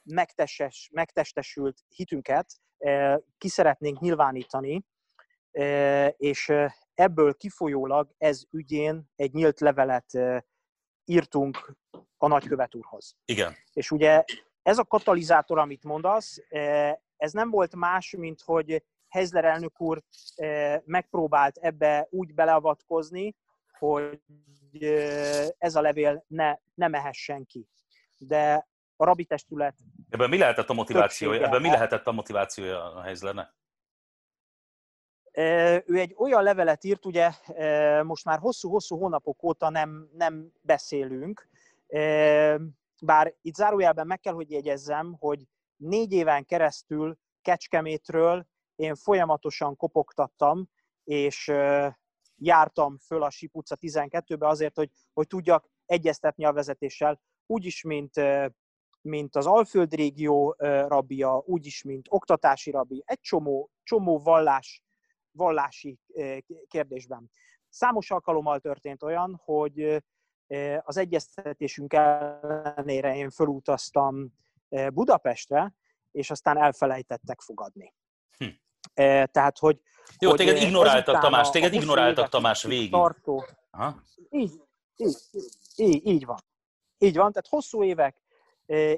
megtestes, 0.03 0.89
megtestesült 0.93 1.81
hitünket 1.87 2.53
ki 3.37 3.47
szeretnénk 3.47 3.99
nyilvánítani, 3.99 4.85
és 6.17 6.53
ebből 6.93 7.33
kifolyólag 7.33 8.13
ez 8.17 8.43
ügyén 8.51 9.09
egy 9.15 9.33
nyílt 9.33 9.59
levelet 9.59 10.05
írtunk 11.05 11.75
a 12.17 12.27
nagykövet 12.27 12.75
úrhoz. 12.75 13.15
Igen. 13.25 13.53
És 13.73 13.91
ugye 13.91 14.23
ez 14.61 14.77
a 14.77 14.83
katalizátor, 14.83 15.57
amit 15.57 15.83
mondasz, 15.83 16.37
ez 17.17 17.31
nem 17.31 17.49
volt 17.49 17.75
más, 17.75 18.15
mint 18.17 18.41
hogy 18.41 18.83
Hezler 19.07 19.45
elnök 19.45 19.81
úr 19.81 20.03
megpróbált 20.85 21.57
ebbe 21.57 22.07
úgy 22.09 22.33
beleavatkozni, 22.33 23.35
hogy 23.79 24.19
ez 25.57 25.75
a 25.75 25.81
levél 25.81 26.25
ne, 26.27 26.55
ne 26.73 26.87
mehessen 26.87 27.45
ki. 27.45 27.67
De 28.17 28.67
a 28.95 29.05
rabi 29.05 29.25
testület... 29.25 29.75
Ebben 30.09 30.29
mi 30.29 30.37
lehetett 30.37 30.69
a 30.69 30.73
motivációja? 30.73 31.45
Ebben 31.45 31.61
mi 31.61 31.69
lehetett 31.69 32.07
a 32.07 32.11
motivációja 32.11 32.93
a 32.93 33.01
Heizlernek? 33.01 33.53
Ő 35.85 35.99
egy 35.99 36.13
olyan 36.17 36.43
levelet 36.43 36.83
írt, 36.83 37.05
ugye 37.05 37.31
most 38.03 38.25
már 38.25 38.39
hosszú-hosszú 38.39 38.97
hónapok 38.97 39.43
óta 39.43 39.69
nem, 39.69 40.09
nem 40.13 40.51
beszélünk, 40.61 41.49
bár 43.01 43.35
itt 43.41 43.55
zárójelben 43.55 44.07
meg 44.07 44.19
kell, 44.19 44.33
hogy 44.33 44.51
jegyezzem, 44.51 45.15
hogy 45.19 45.47
négy 45.75 46.11
éven 46.11 46.45
keresztül 46.45 47.17
Kecskemétről 47.41 48.47
én 48.75 48.95
folyamatosan 48.95 49.75
kopogtattam, 49.75 50.69
és 51.03 51.51
jártam 52.37 52.97
föl 52.97 53.23
a 53.23 53.29
SIP 53.29 53.55
utca 53.55 53.77
12-be 53.81 54.47
azért, 54.47 54.75
hogy, 54.75 54.91
hogy 55.13 55.27
tudjak 55.27 55.69
egyeztetni 55.85 56.45
a 56.45 56.53
vezetéssel, 56.53 57.21
úgyis, 57.45 57.83
mint, 57.83 58.11
mint 59.01 59.35
az 59.35 59.45
Alföld 59.45 59.93
régió 59.93 60.55
rabia, 60.87 61.43
úgyis, 61.45 61.83
mint 61.83 62.05
oktatási 62.09 62.71
rabi, 62.71 63.03
egy 63.05 63.19
csomó, 63.19 63.69
csomó 63.83 64.19
vallás, 64.19 64.83
vallási 65.31 65.99
kérdésben. 66.67 67.31
Számos 67.69 68.11
alkalommal 68.11 68.59
történt 68.59 69.03
olyan, 69.03 69.41
hogy 69.43 70.03
az 70.79 70.97
egyeztetésünk 70.97 71.93
ellenére 71.93 73.15
én 73.15 73.29
fölutaztam 73.29 74.33
Budapestre, 74.93 75.73
és 76.11 76.31
aztán 76.31 76.57
elfelejtettek 76.57 77.41
fogadni. 77.41 77.93
Tehát, 79.31 79.59
hogy... 79.59 79.81
Jó, 80.19 80.29
hogy 80.29 80.37
téged 80.37 80.61
ignoráltak, 80.61 81.19
Tamás, 81.19 81.49
téged 81.49 81.73
ignoráltak, 81.73 82.29
Tamás, 82.29 82.63
végig. 82.63 82.91
Tartó. 82.91 83.45
Aha. 83.71 84.01
Így, 84.29 84.61
így, 84.95 85.15
így, 85.75 86.07
így 86.07 86.25
van. 86.25 86.39
Így 86.97 87.15
van, 87.15 87.31
tehát 87.31 87.47
hosszú 87.49 87.83
évek 87.83 88.23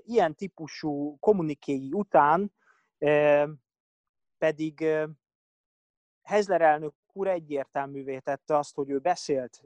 ilyen 0.05 0.35
típusú 0.35 1.17
kommunikéi 1.19 1.89
után 1.93 2.53
pedig 4.37 4.85
Hezler 6.23 6.61
elnök 6.61 6.93
úr 7.13 7.27
egyértelművé 7.27 8.19
tette 8.19 8.57
azt, 8.57 8.75
hogy 8.75 8.89
ő 8.89 8.99
beszélt 8.99 9.63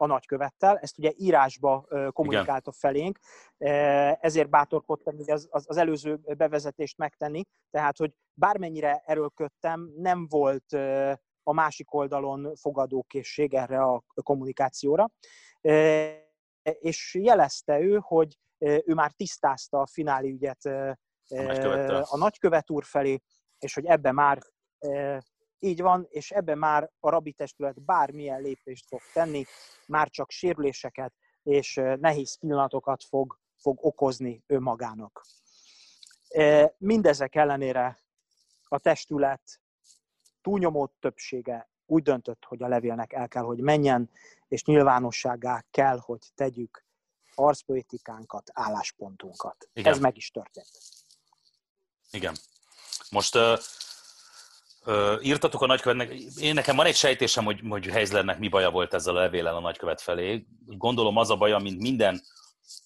a 0.00 0.06
nagykövettel, 0.06 0.78
ezt 0.78 0.98
ugye 0.98 1.12
írásba 1.16 1.86
kommunikálta 2.10 2.72
felénk, 2.72 3.18
ezért 4.20 4.50
bátorkodtam 4.50 5.16
hogy 5.16 5.30
az, 5.30 5.48
az 5.50 5.76
előző 5.76 6.20
bevezetést 6.36 6.98
megtenni, 6.98 7.42
tehát, 7.70 7.96
hogy 7.96 8.12
bármennyire 8.34 9.02
erőlködtem, 9.04 9.92
nem 9.96 10.26
volt 10.28 10.72
a 11.42 11.52
másik 11.52 11.94
oldalon 11.94 12.54
fogadókészség 12.56 13.54
erre 13.54 13.82
a 13.82 14.02
kommunikációra, 14.22 15.10
és 16.62 17.14
jelezte 17.14 17.80
ő, 17.80 17.98
hogy 18.02 18.38
ő 18.58 18.94
már 18.94 19.12
tisztázta 19.12 19.80
a 19.80 19.86
fináli 19.86 20.30
ügyet 20.30 20.64
a 22.02 22.16
nagykövet 22.16 22.70
úr 22.70 22.84
felé, 22.84 23.20
és 23.58 23.74
hogy 23.74 23.84
ebbe 23.84 24.12
már 24.12 24.38
így 25.60 25.80
van, 25.80 26.06
és 26.10 26.30
ebben 26.30 26.58
már 26.58 26.90
a 27.00 27.10
rabi 27.10 27.32
testület 27.32 27.82
bármilyen 27.82 28.40
lépést 28.40 28.86
fog 28.86 29.00
tenni, 29.12 29.44
már 29.86 30.08
csak 30.08 30.30
sérüléseket 30.30 31.12
és 31.42 31.74
nehéz 32.00 32.38
pillanatokat 32.38 33.04
fog, 33.04 33.38
fog 33.56 33.84
okozni 33.84 34.42
önmagának. 34.46 35.26
Mindezek 36.76 37.34
ellenére 37.34 37.98
a 38.62 38.78
testület 38.78 39.60
túlnyomó 40.42 40.94
többsége 41.00 41.70
úgy 41.86 42.02
döntött, 42.02 42.44
hogy 42.44 42.62
a 42.62 42.68
levélnek 42.68 43.12
el 43.12 43.28
kell, 43.28 43.42
hogy 43.42 43.60
menjen, 43.60 44.10
és 44.48 44.64
nyilvánosságá 44.64 45.64
kell, 45.70 45.98
hogy 45.98 46.20
tegyük 46.34 46.84
arcpolitikánkat, 47.34 48.50
álláspontunkat. 48.52 49.68
Igen. 49.72 49.92
Ez 49.92 49.98
meg 49.98 50.16
is 50.16 50.30
történt. 50.30 50.70
Igen. 52.10 52.34
Most 53.10 53.38
uh, 54.86 55.18
írtatok 55.22 55.62
a 55.62 55.66
nagykövetnek, 55.66 56.12
én 56.40 56.54
nekem 56.54 56.76
van 56.76 56.86
egy 56.86 56.96
sejtésem, 56.96 57.44
hogy, 57.44 57.60
hogy 57.68 57.86
Heizlernek 57.86 58.38
mi 58.38 58.48
baja 58.48 58.70
volt 58.70 58.94
ezzel 58.94 59.16
a 59.16 59.20
levélen 59.20 59.54
a 59.54 59.60
nagykövet 59.60 60.00
felé. 60.00 60.46
Gondolom 60.66 61.16
az 61.16 61.30
a 61.30 61.36
baja, 61.36 61.58
mint 61.58 61.80
minden, 61.80 62.20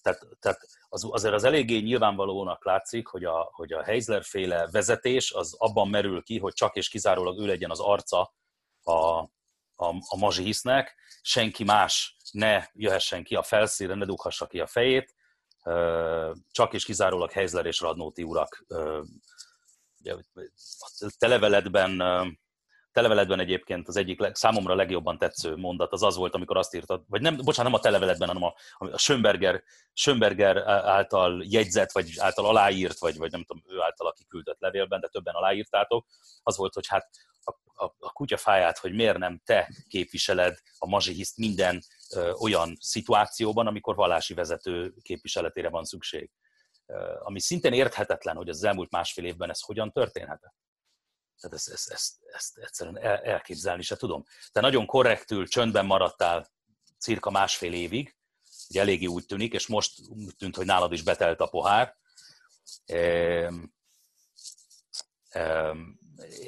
tehát, 0.01 0.27
tehát 0.39 0.59
az, 0.89 1.07
azért 1.11 1.33
az 1.33 1.43
eléggé 1.43 1.79
nyilvánvalónak 1.79 2.65
látszik, 2.65 3.07
hogy 3.07 3.23
a, 3.23 3.49
hogy 3.51 3.73
a 3.73 3.83
Heizler 3.83 4.23
féle 4.23 4.67
vezetés 4.71 5.31
az 5.31 5.55
abban 5.57 5.89
merül 5.89 6.23
ki, 6.23 6.39
hogy 6.39 6.53
csak 6.53 6.75
és 6.75 6.89
kizárólag 6.89 7.39
ő 7.39 7.45
legyen 7.45 7.71
az 7.71 7.79
arca 7.79 8.33
a, 8.83 8.91
a, 9.75 9.95
a 10.07 10.17
mazsihisznek, 10.17 10.95
senki 11.21 11.63
más 11.63 12.17
ne 12.31 12.65
jöhessen 12.73 13.23
ki 13.23 13.35
a 13.35 13.43
felszínre, 13.43 13.95
ne 13.95 14.05
dughassa 14.05 14.47
ki 14.47 14.59
a 14.59 14.67
fejét, 14.67 15.15
csak 16.51 16.73
és 16.73 16.85
kizárólag 16.85 17.31
Heizler 17.31 17.65
és 17.65 17.79
Radnóti 17.79 18.23
urak 18.23 18.65
a 20.09 21.11
televeletben, 21.17 22.01
televeletben 22.91 23.39
egyébként 23.39 23.87
az 23.87 23.95
egyik 23.95 24.29
számomra 24.33 24.75
legjobban 24.75 25.17
tetsző 25.17 25.55
mondat 25.55 25.91
az 25.91 26.03
az 26.03 26.15
volt, 26.15 26.33
amikor 26.33 26.57
azt 26.57 26.75
írtad, 26.75 27.03
vagy 27.07 27.21
nem, 27.21 27.35
bocsánat, 27.35 27.71
nem 27.71 27.79
a 27.79 27.83
televeletben, 27.83 28.27
hanem 28.27 28.43
a, 28.43 28.53
a 28.77 28.97
Schönberger, 28.97 29.63
Schönberger 29.93 30.57
által 30.67 31.43
jegyzett, 31.45 31.91
vagy 31.91 32.13
által 32.17 32.45
aláírt, 32.45 32.99
vagy, 32.99 33.17
vagy 33.17 33.31
nem 33.31 33.43
tudom, 33.43 33.63
ő 33.67 33.81
által, 33.81 34.07
aki 34.07 34.25
küldött 34.27 34.59
levélben, 34.59 34.99
de 34.99 35.07
többen 35.07 35.33
aláírtátok, 35.33 36.05
az 36.43 36.57
volt, 36.57 36.73
hogy 36.73 36.87
hát 36.87 37.09
a, 37.43 37.51
a, 37.83 37.95
a 37.99 38.11
kutyafáját, 38.11 38.77
hogy 38.77 38.93
miért 38.93 39.17
nem 39.17 39.41
te 39.45 39.71
képviseled 39.87 40.57
a 40.77 40.87
mazsihiszt 40.87 41.37
minden 41.37 41.81
ö, 42.15 42.31
olyan 42.31 42.77
szituációban, 42.79 43.67
amikor 43.67 43.95
vallási 43.95 44.33
vezető 44.33 44.93
képviseletére 45.01 45.69
van 45.69 45.83
szükség 45.83 46.29
ami 47.19 47.39
szintén 47.39 47.73
érthetetlen, 47.73 48.35
hogy 48.35 48.49
az 48.49 48.63
elmúlt 48.63 48.91
másfél 48.91 49.25
évben 49.25 49.49
ez 49.49 49.61
hogyan 49.61 49.91
történhetett. 49.91 50.55
Tehát 51.39 51.57
ezt, 51.57 51.69
ezt, 51.69 51.91
ezt, 51.91 52.13
ezt 52.33 52.57
egyszerűen 52.57 52.99
el, 52.99 53.17
elképzelni 53.17 53.81
se 53.81 53.95
tudom. 53.95 54.23
Te 54.51 54.61
nagyon 54.61 54.85
korrektül, 54.85 55.47
csöndben 55.47 55.85
maradtál 55.85 56.51
cirka 56.99 57.29
másfél 57.29 57.73
évig, 57.73 58.15
ugye 58.69 58.81
eléggé 58.81 59.05
úgy 59.05 59.25
tűnik, 59.25 59.53
és 59.53 59.67
most 59.67 59.91
úgy 60.09 60.35
tűnt, 60.35 60.55
hogy 60.55 60.65
nálad 60.65 60.91
is 60.91 61.01
betelt 61.03 61.39
a 61.39 61.47
pohár. 61.47 61.95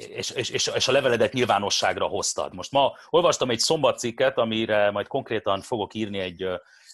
és, 0.08 0.30
és, 0.30 0.50
és, 0.50 0.66
és 0.66 0.88
a 0.88 0.92
leveledet 0.92 1.32
nyilvánosságra 1.32 2.06
hoztad. 2.06 2.54
Most 2.54 2.72
ma 2.72 2.96
olvastam 3.08 3.50
egy 3.50 3.58
szombatcikket, 3.58 4.38
amire 4.38 4.90
majd 4.90 5.06
konkrétan 5.06 5.60
fogok 5.60 5.94
írni 5.94 6.18
egy, 6.18 6.46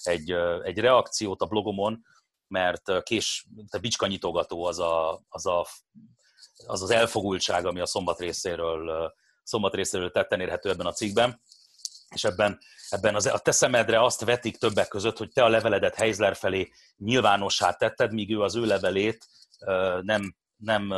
egy, 0.03 0.31
egy 0.63 0.79
reakciót 0.79 1.41
a 1.41 1.47
blogomon, 1.47 2.05
mert 2.49 3.03
kés, 3.03 3.47
a 3.71 3.79
bicskanyitogató 3.79 4.65
az 4.65 4.79
a, 4.79 5.25
az 5.29 5.47
a 5.47 5.67
az 6.67 6.83
az 6.83 6.91
elfogultság, 6.91 7.67
ami 7.67 7.81
a 7.81 7.87
szombat 7.87 8.19
részéről, 8.19 9.13
szombat 9.43 9.75
részéről 9.75 10.11
tetten 10.11 10.41
érhető 10.41 10.71
ebben 10.71 10.87
a 10.87 10.93
cikkben. 10.93 11.41
És 12.15 12.25
ebben, 12.25 12.59
ebben 12.89 13.15
az, 13.15 13.27
a 13.27 13.39
te 13.39 13.51
szemedre 13.51 14.03
azt 14.03 14.25
vetik 14.25 14.57
többek 14.57 14.89
között, 14.89 15.19
hogy 15.19 15.31
te 15.33 15.45
a 15.45 15.49
leveledet 15.49 15.95
Heizler 15.95 16.37
felé 16.37 16.71
nyilvánossá 16.97 17.73
tetted, 17.73 18.13
míg 18.13 18.31
ő 18.31 18.41
az 18.41 18.57
ő 18.57 18.65
levelét 18.65 19.27
nem, 20.01 20.35
nem 20.57 20.95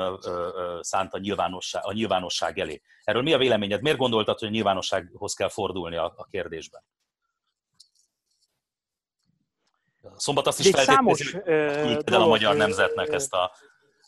szánt 0.80 1.14
a 1.14 1.18
nyilvánosság, 1.18 1.84
a 1.84 1.92
nyilvánosság 1.92 2.58
elé. 2.58 2.82
Erről 3.04 3.22
mi 3.22 3.32
a 3.32 3.38
véleményed? 3.38 3.82
Miért 3.82 3.98
gondoltad, 3.98 4.38
hogy 4.38 4.48
a 4.48 4.50
nyilvánossághoz 4.50 5.34
kell 5.34 5.48
fordulni 5.48 5.96
a, 5.96 6.12
a 6.16 6.24
kérdésben? 6.24 6.82
Szombat 10.16 10.46
azt 10.46 10.58
is 10.58 10.70
feltételezik, 10.70 11.32
hogy 11.32 11.42
küldted 11.42 12.14
el 12.14 12.20
a 12.20 12.26
magyar 12.26 12.56
nemzetnek 12.56 13.08
ezt 13.08 13.32
a, 13.32 13.52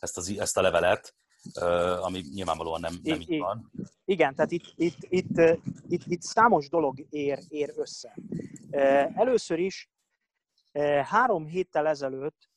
ezt, 0.00 0.16
az, 0.16 0.34
ezt 0.38 0.56
a 0.56 0.60
levelet, 0.60 1.14
ami 2.00 2.24
nyilvánvalóan 2.34 2.80
nem, 2.80 2.98
nem 3.02 3.20
így 3.20 3.38
van. 3.38 3.72
Igen, 4.04 4.34
tehát 4.34 4.50
itt, 4.50 4.72
itt, 4.76 4.96
itt, 5.00 5.60
itt, 5.88 6.02
itt 6.06 6.22
számos 6.22 6.68
dolog 6.68 7.06
ér, 7.10 7.38
ér 7.48 7.72
össze. 7.76 8.14
Először 9.14 9.58
is 9.58 9.90
három 11.04 11.46
héttel 11.46 11.86
ezelőtt 11.86 12.50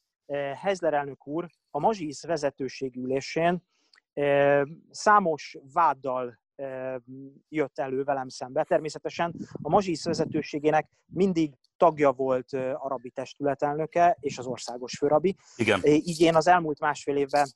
Hezler 0.61 0.93
elnök 0.93 1.27
úr 1.27 1.49
a 1.69 1.79
Mazsisz 1.79 2.23
vezetőségülésén 2.23 3.63
számos 4.91 5.57
váddal 5.73 6.40
jött 7.49 7.79
elő 7.79 8.03
velem 8.03 8.27
szembe. 8.27 8.63
Természetesen 8.63 9.35
a 9.61 9.69
Mazsisz 9.69 10.05
vezetőségének 10.05 10.89
mindig 11.05 11.53
tagja 11.77 12.11
volt 12.11 12.53
arabi 12.73 13.09
testületelnöke 13.09 14.17
és 14.19 14.37
az 14.37 14.45
országos 14.45 14.97
főrabi. 14.97 15.35
Igen. 15.55 15.79
Így 15.83 16.21
én 16.21 16.35
az 16.35 16.47
elmúlt 16.47 16.79
másfél 16.79 17.15
évben 17.15 17.47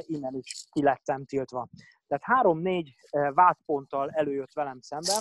innen 0.00 0.34
is 0.34 0.64
kilettem 0.72 1.24
tiltva. 1.24 1.68
Tehát 2.06 2.24
három-négy 2.24 2.94
vádponttal 3.34 4.10
előjött 4.10 4.52
velem 4.52 4.78
szembe, 4.80 5.12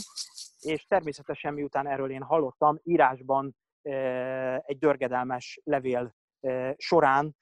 és 0.60 0.86
természetesen 0.86 1.54
miután 1.54 1.88
erről 1.88 2.12
én 2.12 2.22
hallottam, 2.22 2.80
írásban 2.84 3.56
egy 4.62 4.78
dörgedelmes 4.78 5.62
levél 5.64 6.16
során 6.78 7.36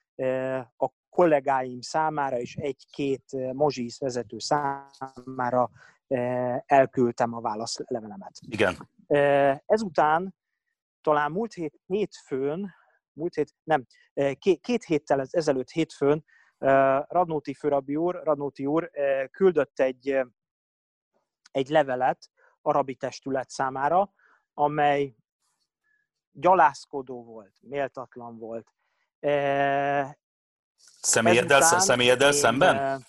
a 0.77 0.89
kollégáim 1.11 1.81
számára 1.81 2.39
és 2.39 2.55
egy-két 2.55 3.53
mozsisz 3.53 3.99
vezető 3.99 4.37
számára 4.39 5.69
elküldtem 6.65 7.33
a 7.33 7.41
válaszlevelemet. 7.41 8.39
Igen. 8.47 8.89
Ezután 9.65 10.35
talán 11.01 11.31
múlt 11.31 11.53
hét 11.53 11.79
hétfőn, 11.85 12.73
múlt 13.13 13.35
hét, 13.35 13.53
nem, 13.63 13.85
két, 14.39 14.59
két 14.61 14.83
héttel 14.83 15.27
ezelőtt 15.29 15.69
hétfőn 15.69 16.25
Radnóti 17.07 17.53
főrabi 17.53 17.95
úr, 17.95 18.21
Radnóti 18.23 18.65
úr 18.65 18.91
küldött 19.31 19.79
egy, 19.79 20.19
egy 21.51 21.69
levelet 21.69 22.29
arabi 22.61 22.95
testület 22.95 23.49
számára, 23.49 24.13
amely 24.53 25.15
gyalászkodó 26.31 27.23
volt, 27.23 27.53
méltatlan 27.59 28.37
volt. 28.37 28.73
Személyeddel, 31.01 31.61
személyeddel 31.61 32.31
szemben? 32.31 33.05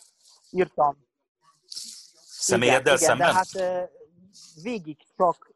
Írtam. 0.51 1.07
Személyeddel 2.25 2.97
igen, 2.97 3.09
szemben? 3.09 3.31
Igen, 3.31 3.45
de 3.53 3.71
hát 3.71 3.91
végig 4.63 4.99
csak 5.17 5.51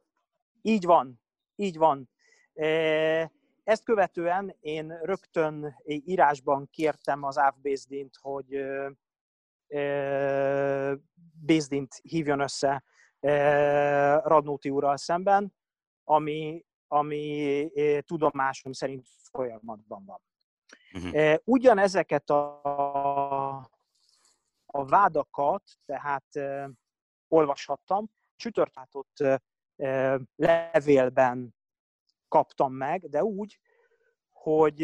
így 0.63 0.85
van, 0.85 1.21
így 1.57 1.77
van. 1.77 2.11
Ezt 3.65 3.85
követően 3.85 4.57
én 4.61 4.99
rögtön 5.03 5.83
írásban 5.85 6.69
kértem 6.71 7.23
az 7.23 7.37
AF 7.37 7.55
Bézdint, 7.57 8.17
hogy 8.21 8.65
Bézdint 11.41 11.95
hívjon 12.03 12.41
össze 12.41 12.85
Radnóti 14.25 14.71
úrral 14.71 14.97
szemben, 14.97 15.55
ami, 16.05 16.65
ami 16.89 17.71
tudomásom 18.07 18.73
szerint 18.73 19.07
folyamatban 19.33 20.05
van. 20.05 20.21
Uh-huh. 20.93 21.35
Ugyanezeket 21.45 22.31
a, 22.31 22.61
a 24.67 24.85
vádakat, 24.85 25.63
tehát 25.85 26.27
olvashattam, 27.29 28.07
csütörtátot 28.37 29.09
levélben 30.37 31.55
kaptam 32.29 32.73
meg, 32.73 33.09
de 33.09 33.25
úgy, 33.25 33.59
hogy 34.33 34.83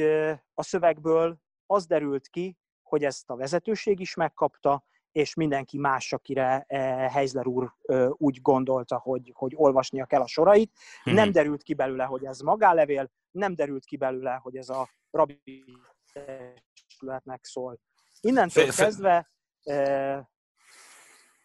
a 0.55 0.62
szövegből 0.62 1.39
az 1.66 1.87
derült 1.87 2.28
ki, 2.28 2.57
hogy 2.83 3.05
ezt 3.05 3.30
a 3.30 3.37
vezetőség 3.37 4.01
is 4.01 4.14
megkapta, 4.14 4.85
és 5.12 5.35
mindenki 5.35 5.78
más, 5.78 6.12
akire 6.12 6.64
Heizler 7.12 7.47
úr 7.47 7.74
úgy 8.11 8.41
gondolta, 8.41 8.99
hogy, 8.99 9.33
hogy 9.35 9.53
olvasnia 9.57 10.05
kell 10.05 10.20
a 10.20 10.26
sorait. 10.26 10.72
Hmm. 11.03 11.14
Nem 11.14 11.33
derült 11.33 11.62
ki 11.62 11.74
belőle, 11.74 12.05
hogy 12.05 12.24
ez 12.24 12.41
magálevél, 12.41 13.11
nem 13.30 13.55
derült 13.55 13.85
ki 13.85 13.97
belőle, 13.97 14.35
hogy 14.35 14.57
ez 14.57 14.68
a 14.68 14.89
rabi 15.13 15.65
testületnek 16.13 17.45
szól. 17.45 17.79
Innentől 18.21 18.71
kezdve 18.71 19.31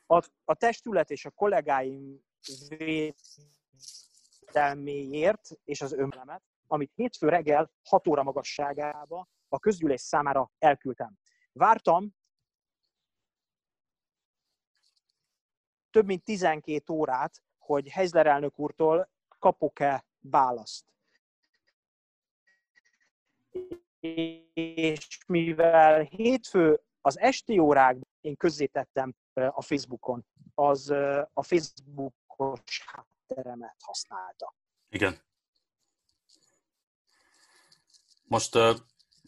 a, 0.05 0.15
a 0.45 0.55
testület 0.55 1.09
és 1.09 1.26
a 1.26 1.32
kollégáim 1.32 2.26
védelméért 4.47 5.49
és 5.63 5.82
az 5.82 5.93
önlemet, 5.93 6.43
amit 6.68 6.91
hétfő 6.95 7.30
reggel 7.30 7.72
6 7.84 8.07
óra 8.07 8.24
magasságába 8.24 9.28
a 9.47 9.59
közgyűlés 9.59 10.01
számára 10.01 10.51
elküldtem. 10.57 11.18
Vártam 11.51 12.15
több 15.89 16.05
mint 16.05 16.24
12 16.24 16.93
órát, 16.93 17.43
hogy 17.57 17.89
Heizler 17.89 18.28
elnök 18.28 18.59
úrtól 18.59 19.09
kapok-e 19.39 20.05
választ. 20.20 20.86
És 24.53 25.19
mivel 25.27 26.01
hétfő 26.01 26.81
az 27.01 27.19
esti 27.19 27.59
órákban 27.59 28.07
én 28.21 28.35
közzétettem 28.35 29.15
a 29.33 29.61
Facebookon, 29.61 30.25
az 30.55 30.89
a 31.33 31.43
Facebookos 31.43 32.83
hátteremet 32.85 33.75
használta. 33.83 34.55
Igen. 34.89 35.25
Most 38.23 38.55
uh, 38.55 38.75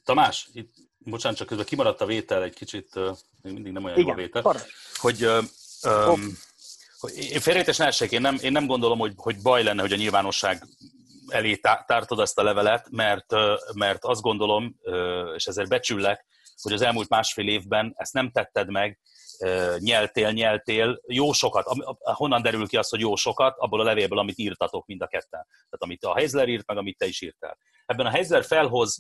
Tamás, 0.03 0.49
itt, 0.53 0.73
bocsánat, 0.97 1.37
csak 1.37 1.47
közben 1.47 1.65
kimaradt 1.65 2.01
a 2.01 2.05
vétel 2.05 2.43
egy 2.43 2.53
kicsit, 2.53 2.95
uh, 2.95 3.17
még 3.41 3.53
mindig 3.53 3.71
nem 3.71 3.83
olyan 3.83 3.97
Igen, 3.97 4.07
jó 4.07 4.13
a 4.13 4.17
vétel, 4.17 4.41
parad. 4.41 4.65
hogy, 4.95 5.25
uh, 5.25 5.43
um, 5.83 6.37
hogy 6.99 7.17
én 7.17 7.39
félrejtés 7.39 7.77
ne 7.77 7.85
essék, 7.85 8.11
én 8.11 8.21
nem, 8.21 8.37
én 8.41 8.51
nem 8.51 8.65
gondolom, 8.65 8.99
hogy, 8.99 9.13
hogy 9.15 9.41
baj 9.41 9.63
lenne, 9.63 9.81
hogy 9.81 9.93
a 9.93 9.95
nyilvánosság 9.95 10.63
elé 11.29 11.55
tártod 11.85 12.19
ezt 12.19 12.39
a 12.39 12.43
levelet, 12.43 12.87
mert, 12.89 13.33
mert 13.73 14.05
azt 14.05 14.21
gondolom, 14.21 14.75
és 15.35 15.45
ezért 15.45 15.69
becsüllek, 15.69 16.25
hogy 16.61 16.73
az 16.73 16.81
elmúlt 16.81 17.09
másfél 17.09 17.47
évben 17.47 17.93
ezt 17.97 18.13
nem 18.13 18.31
tetted 18.31 18.69
meg, 18.69 18.99
nyeltél, 19.77 20.31
nyeltél, 20.31 21.01
jó 21.07 21.31
sokat. 21.31 21.65
Honnan 21.99 22.41
derül 22.41 22.67
ki 22.67 22.77
az, 22.77 22.89
hogy 22.89 22.99
jó 22.99 23.15
sokat? 23.15 23.57
Abból 23.57 23.79
a 23.79 23.83
levélből, 23.83 24.19
amit 24.19 24.37
írtatok 24.37 24.85
mind 24.85 25.01
a 25.01 25.07
ketten. 25.07 25.45
Tehát 25.47 25.77
amit 25.77 26.03
a 26.03 26.15
Heizler 26.15 26.47
írt, 26.47 26.67
meg 26.67 26.77
amit 26.77 26.97
te 26.97 27.05
is 27.05 27.21
írtál. 27.21 27.57
Ebben 27.85 28.05
a 28.05 28.09
Heizler 28.09 28.45
felhoz, 28.45 28.99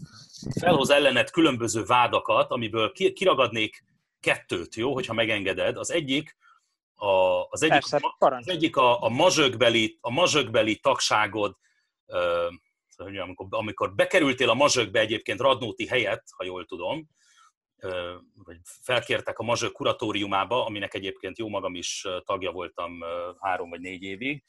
felhoz 0.59 0.89
ellenet 0.89 1.31
különböző 1.31 1.83
vádakat, 1.83 2.51
amiből 2.51 2.91
kiragadnék 2.91 3.83
kettőt, 4.19 4.75
jó, 4.75 4.93
hogyha 4.93 5.13
megengeded. 5.13 5.77
Az 5.77 5.91
egyik, 5.91 6.37
a, 6.95 7.43
az 7.49 7.61
egyik, 7.61 7.73
Persze, 7.73 7.99
az 8.19 8.49
egyik 8.49 8.75
a, 8.75 9.03
a, 9.03 9.09
mazsögbeli, 9.09 9.97
a 10.01 10.11
mazsögbeli 10.11 10.79
tagságod, 10.79 11.55
amikor, 12.97 13.47
amikor 13.49 13.95
bekerültél 13.95 14.49
a 14.49 14.53
mazsökbe 14.53 14.99
egyébként 14.99 15.39
Radnóti 15.39 15.87
helyett, 15.87 16.23
ha 16.37 16.43
jól 16.43 16.65
tudom, 16.65 17.07
vagy 18.43 18.57
felkértek 18.81 19.39
a 19.39 19.43
Mazsök 19.43 19.71
kuratóriumába, 19.71 20.65
aminek 20.65 20.93
egyébként 20.93 21.37
jó 21.37 21.49
magam 21.49 21.75
is 21.75 22.07
tagja 22.25 22.51
voltam 22.51 22.99
három 23.39 23.69
vagy 23.69 23.79
négy 23.79 24.03
évig, 24.03 24.43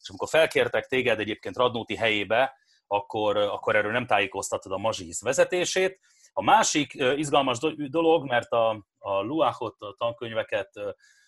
és 0.00 0.08
amikor 0.08 0.28
felkértek 0.28 0.86
téged 0.86 1.20
egyébként 1.20 1.56
Radnóti 1.56 1.96
helyébe, 1.96 2.54
akkor, 2.86 3.36
akkor 3.36 3.76
erről 3.76 3.92
nem 3.92 4.06
tájékoztatod 4.06 4.72
a 4.72 4.78
Mazsihisz 4.78 5.22
vezetését. 5.22 6.00
A 6.32 6.42
másik 6.42 6.94
izgalmas 6.94 7.58
dolog, 7.90 8.26
mert 8.26 8.50
a, 8.50 8.86
a 8.98 9.20
Luachot, 9.20 9.80
a 9.80 9.94
tankönyveket 9.98 10.70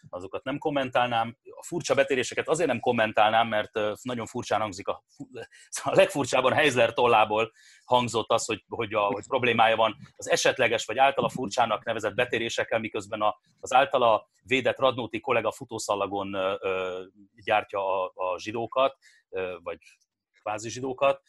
azokat 0.08 0.44
nem 0.44 0.58
kommentálnám. 0.58 1.36
A 1.44 1.64
furcsa 1.64 1.94
betéréseket 1.94 2.48
azért 2.48 2.68
nem 2.68 2.80
kommentálnám, 2.80 3.48
mert 3.48 3.70
nagyon 4.02 4.26
furcsán 4.26 4.60
hangzik, 4.60 4.88
a, 4.88 5.04
a 5.82 5.94
legfurcsában 5.94 6.52
Heizler 6.52 6.92
tollából 6.92 7.52
hangzott 7.84 8.30
az, 8.30 8.44
hogy, 8.44 8.64
hogy, 8.68 8.94
a, 8.94 9.00
hogy 9.00 9.26
problémája 9.26 9.76
van 9.76 9.96
az 10.16 10.30
esetleges 10.30 10.84
vagy 10.84 10.98
általa 10.98 11.28
furcsának 11.28 11.84
nevezett 11.84 12.14
betérésekkel, 12.14 12.78
miközben 12.78 13.20
a, 13.20 13.36
az 13.60 13.74
általa 13.74 14.28
védett 14.42 14.78
Radnóti 14.78 15.20
kollega 15.20 15.52
futószallagon 15.52 16.34
ö, 16.34 17.02
gyártja 17.44 18.02
a, 18.02 18.12
a 18.14 18.38
zsidókat, 18.38 18.96
ö, 19.30 19.56
vagy 19.62 19.78
kvázi 20.42 20.70
zsidókat. 20.70 21.22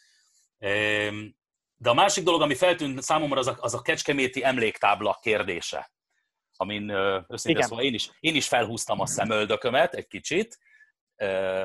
De 1.77 1.89
a 1.89 1.93
másik 1.93 2.23
dolog, 2.23 2.41
ami 2.41 2.55
feltűnt 2.55 3.01
számomra, 3.01 3.39
az 3.39 3.47
a, 3.47 3.57
az 3.59 3.73
a 3.73 3.81
kecskeméti 3.81 4.43
emléktábla 4.43 5.17
kérdése 5.21 5.91
amin 6.55 6.89
őszintén 7.29 7.63
szóval 7.63 7.83
én 7.83 7.93
is, 7.93 8.09
én 8.19 8.35
is 8.35 8.47
felhúztam 8.47 8.99
a 8.99 9.05
szemöldökömet 9.05 9.93
egy 9.93 10.07
kicsit, 10.07 10.57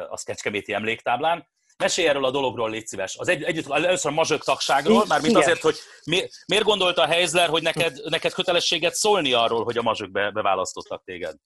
a 0.08 0.20
Kecskeméti 0.24 0.72
emléktáblán. 0.72 1.48
Mesélj 1.76 2.08
erről 2.08 2.24
a 2.24 2.30
dologról, 2.30 2.70
légy 2.70 2.86
szíves. 2.86 3.16
Az 3.16 3.28
egy, 3.28 3.42
együtt, 3.42 3.70
először 3.70 4.10
a 4.10 4.14
mazsök 4.14 4.44
tagságról, 4.44 5.04
már 5.08 5.20
mint 5.20 5.36
azért, 5.36 5.60
hogy 5.60 5.76
mi, 6.04 6.28
miért 6.46 6.64
gondolta 6.64 7.02
a 7.02 7.06
Heizler, 7.06 7.48
hogy 7.48 7.62
neked, 7.62 8.00
neked 8.04 8.32
kötelességet 8.32 8.94
szólni 8.94 9.32
arról, 9.32 9.64
hogy 9.64 9.78
a 9.78 9.82
mazsök 9.82 10.10
be, 10.10 10.30
beválasztottak 10.30 11.04
téged? 11.04 11.36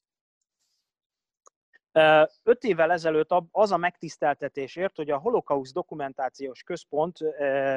Öt 2.43 2.65
évvel 2.65 2.93
ezelőtt 2.93 3.35
az 3.51 3.73
a 3.73 3.77
megtiszteltetésért, 3.77 4.97
hogy 4.97 5.11
a 5.11 5.19
Holokauszt 5.19 5.73
Dokumentációs 5.73 6.63
Központ 6.63 7.19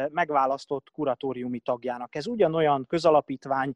megválasztott 0.10 0.90
kuratóriumi 0.92 1.60
tagjának. 1.60 2.16
Ez 2.16 2.28
ugyanolyan 2.28 2.86
közalapítvány, 2.88 3.74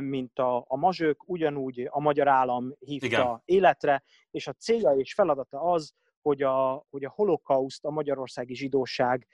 mint 0.00 0.38
a, 0.38 0.64
a 0.68 0.76
mazsők, 0.76 1.28
ugyanúgy 1.28 1.88
a 1.90 2.00
magyar 2.00 2.28
állam 2.28 2.74
hívta 2.78 3.06
Igen. 3.06 3.42
életre, 3.44 4.02
és 4.30 4.46
a 4.46 4.52
célja 4.52 4.90
és 4.90 5.14
feladata 5.14 5.60
az, 5.60 5.92
hogy 6.22 6.42
a, 6.42 6.86
hogy 6.90 7.04
a 7.04 7.12
holokauszt, 7.14 7.84
a 7.84 7.90
magyarországi 7.90 8.54
zsidóság 8.54 9.26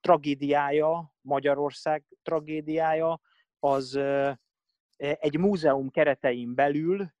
tragédiája, 0.00 1.12
Magyarország 1.20 2.04
tragédiája, 2.22 3.20
az 3.58 4.00
egy 4.96 5.38
múzeum 5.38 5.90
keretein 5.90 6.54
belül 6.54 7.14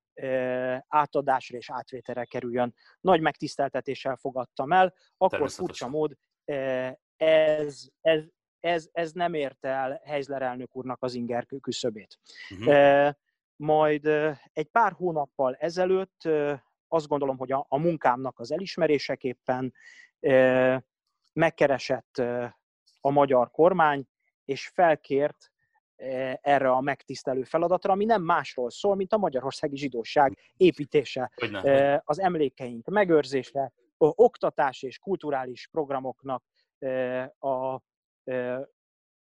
átadásra 0.88 1.56
és 1.56 1.70
átvételre 1.70 2.24
kerüljön. 2.24 2.74
Nagy 3.00 3.20
megtiszteltetéssel 3.20 4.16
fogadtam 4.16 4.72
el, 4.72 4.94
akkor 5.16 5.50
furcsa 5.50 5.88
mód 5.88 6.16
ez, 7.16 7.86
ez, 8.00 8.24
ez, 8.60 8.88
ez 8.92 9.12
nem 9.12 9.34
érte 9.34 9.68
el 9.68 10.00
Heizler 10.04 10.42
elnök 10.42 10.76
úrnak 10.76 11.02
az 11.02 11.14
inger 11.14 11.46
küszöbét. 11.60 12.18
Uh-huh. 12.50 13.12
Majd 13.56 14.06
egy 14.52 14.68
pár 14.68 14.92
hónappal 14.92 15.54
ezelőtt 15.54 16.28
azt 16.88 17.08
gondolom, 17.08 17.36
hogy 17.36 17.52
a, 17.52 17.66
a 17.68 17.78
munkámnak 17.78 18.38
az 18.38 18.52
elismeréseképpen 18.52 19.74
megkeresett 21.32 22.18
a 23.00 23.10
magyar 23.10 23.50
kormány, 23.50 24.06
és 24.44 24.68
felkért 24.68 25.50
erre 26.40 26.70
a 26.70 26.80
megtisztelő 26.80 27.42
feladatra, 27.42 27.92
ami 27.92 28.04
nem 28.04 28.22
másról 28.22 28.70
szól, 28.70 28.94
mint 28.94 29.12
a 29.12 29.16
magyarországi 29.16 29.76
zsidóság 29.76 30.38
építése, 30.56 31.30
Hogyne. 31.34 31.62
E, 31.62 32.02
az 32.04 32.20
emlékeink 32.20 32.86
megőrzése, 32.88 33.72
oktatás 33.98 34.82
és 34.82 34.98
kulturális 34.98 35.68
programoknak 35.68 36.44
e, 36.78 37.22
a, 37.38 37.74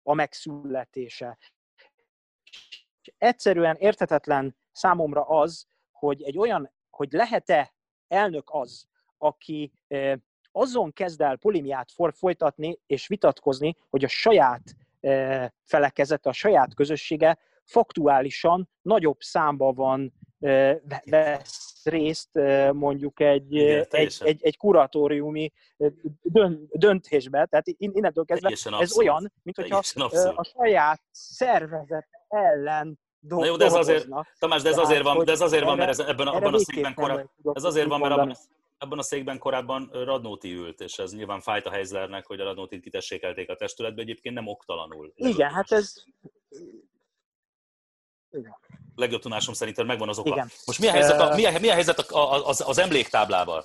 a 0.02 0.14
megszületése. 0.14 1.38
Egyszerűen 3.18 3.76
értetetlen 3.76 4.56
számomra 4.72 5.22
az, 5.22 5.66
hogy 5.90 6.22
egy 6.22 6.38
olyan, 6.38 6.72
hogy 6.90 7.12
lehet-e 7.12 7.74
elnök 8.08 8.48
az, 8.52 8.86
aki 9.18 9.72
azon 10.52 10.92
kezd 10.92 11.20
el 11.20 11.36
polimiát 11.36 11.92
folytatni 12.12 12.78
és 12.86 13.06
vitatkozni, 13.06 13.76
hogy 13.90 14.04
a 14.04 14.08
saját 14.08 14.62
felekezete, 15.62 16.28
a 16.28 16.32
saját 16.32 16.74
közössége 16.74 17.38
faktuálisan 17.64 18.68
nagyobb 18.82 19.20
számban 19.20 19.74
van 19.74 20.12
vesz 21.04 21.80
részt 21.84 22.40
mondjuk 22.72 23.20
egy, 23.20 23.52
Igen, 23.52 23.86
egy, 23.90 24.16
egy, 24.20 24.42
egy 24.42 24.56
kuratóriumi 24.56 25.52
döntésbe. 26.70 27.46
Tehát 27.46 27.66
innentől 27.66 28.24
kezdve 28.24 28.48
ez 28.48 28.66
abszolút. 28.66 28.96
olyan, 28.96 29.32
mint 29.42 29.56
hogyha 29.56 29.80
a 30.36 30.44
saját 30.44 31.02
szervezet 31.10 32.08
ellen 32.28 32.98
do- 33.18 33.38
Na 33.38 33.46
jó, 33.46 33.56
de 33.56 33.64
ez 33.64 33.74
azért, 33.74 34.08
Tamás, 34.38 34.62
de 34.62 34.68
ez 34.68 34.78
azért 34.78 35.02
van, 35.02 35.24
de 35.24 35.32
ez 35.32 35.40
azért 35.40 35.64
van, 35.64 35.76
mert 35.76 35.90
ez 35.90 35.98
ebben, 35.98 36.26
abban 36.26 36.54
a 36.54 36.58
székben 36.58 36.94
korábban, 36.94 37.30
ez 37.52 37.64
azért 37.64 37.86
van, 37.86 38.00
mert 38.00 38.12
abban, 38.12 38.36
abban 38.84 38.98
a 38.98 39.02
székben 39.02 39.38
korábban 39.38 39.90
Radnóti 39.92 40.52
ült, 40.52 40.80
és 40.80 40.98
ez 40.98 41.14
nyilván 41.14 41.40
fájt 41.40 41.66
a 41.66 41.70
Heizlernek, 41.70 42.26
hogy 42.26 42.40
a 42.40 42.44
Radnótit 42.44 42.82
kitessékelték 42.82 43.50
a 43.50 43.56
testületbe, 43.56 44.02
egyébként 44.02 44.34
nem 44.34 44.46
oktalanul. 44.46 45.12
Igen, 45.14 45.50
hát 45.50 45.72
ez... 45.72 45.92
Igen. 48.30 48.56
Legjobb 48.94 49.20
tudásom 49.20 49.54
szerint 49.54 49.84
megvan 49.84 50.08
az 50.08 50.18
oka. 50.18 50.28
Igen. 50.28 50.50
Most 50.66 50.78
mi 50.78 50.86
a 50.86 50.90
helyzet, 50.90 51.20
a, 51.20 51.34
mi 51.34 51.44
a, 51.46 51.58
mi 51.60 51.68
a 51.68 51.72
helyzet 51.72 51.98
a, 51.98 52.48
az, 52.48 52.60
az 52.66 52.78
emléktáblával? 52.78 53.64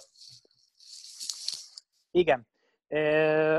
Igen. 2.12 2.48
Uh, 2.88 3.00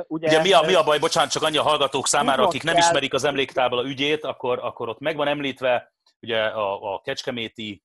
ugye, 0.06 0.28
ugye 0.28 0.40
mi, 0.40 0.52
a, 0.52 0.62
mi 0.62 0.74
a 0.74 0.82
baj, 0.82 0.98
bocsánat, 0.98 1.30
csak 1.30 1.42
annyi 1.42 1.56
a 1.56 1.62
hallgatók 1.62 2.06
számára, 2.06 2.46
akik 2.46 2.62
nem 2.62 2.76
ismerik 2.76 3.14
az 3.14 3.24
emléktábla 3.24 3.84
ügyét, 3.84 4.24
akkor, 4.24 4.58
akkor 4.58 4.88
ott 4.88 4.98
meg 4.98 5.16
van 5.16 5.28
említve 5.28 5.92
ugye 6.20 6.42
a, 6.42 6.94
a 6.94 7.00
kecskeméti 7.00 7.82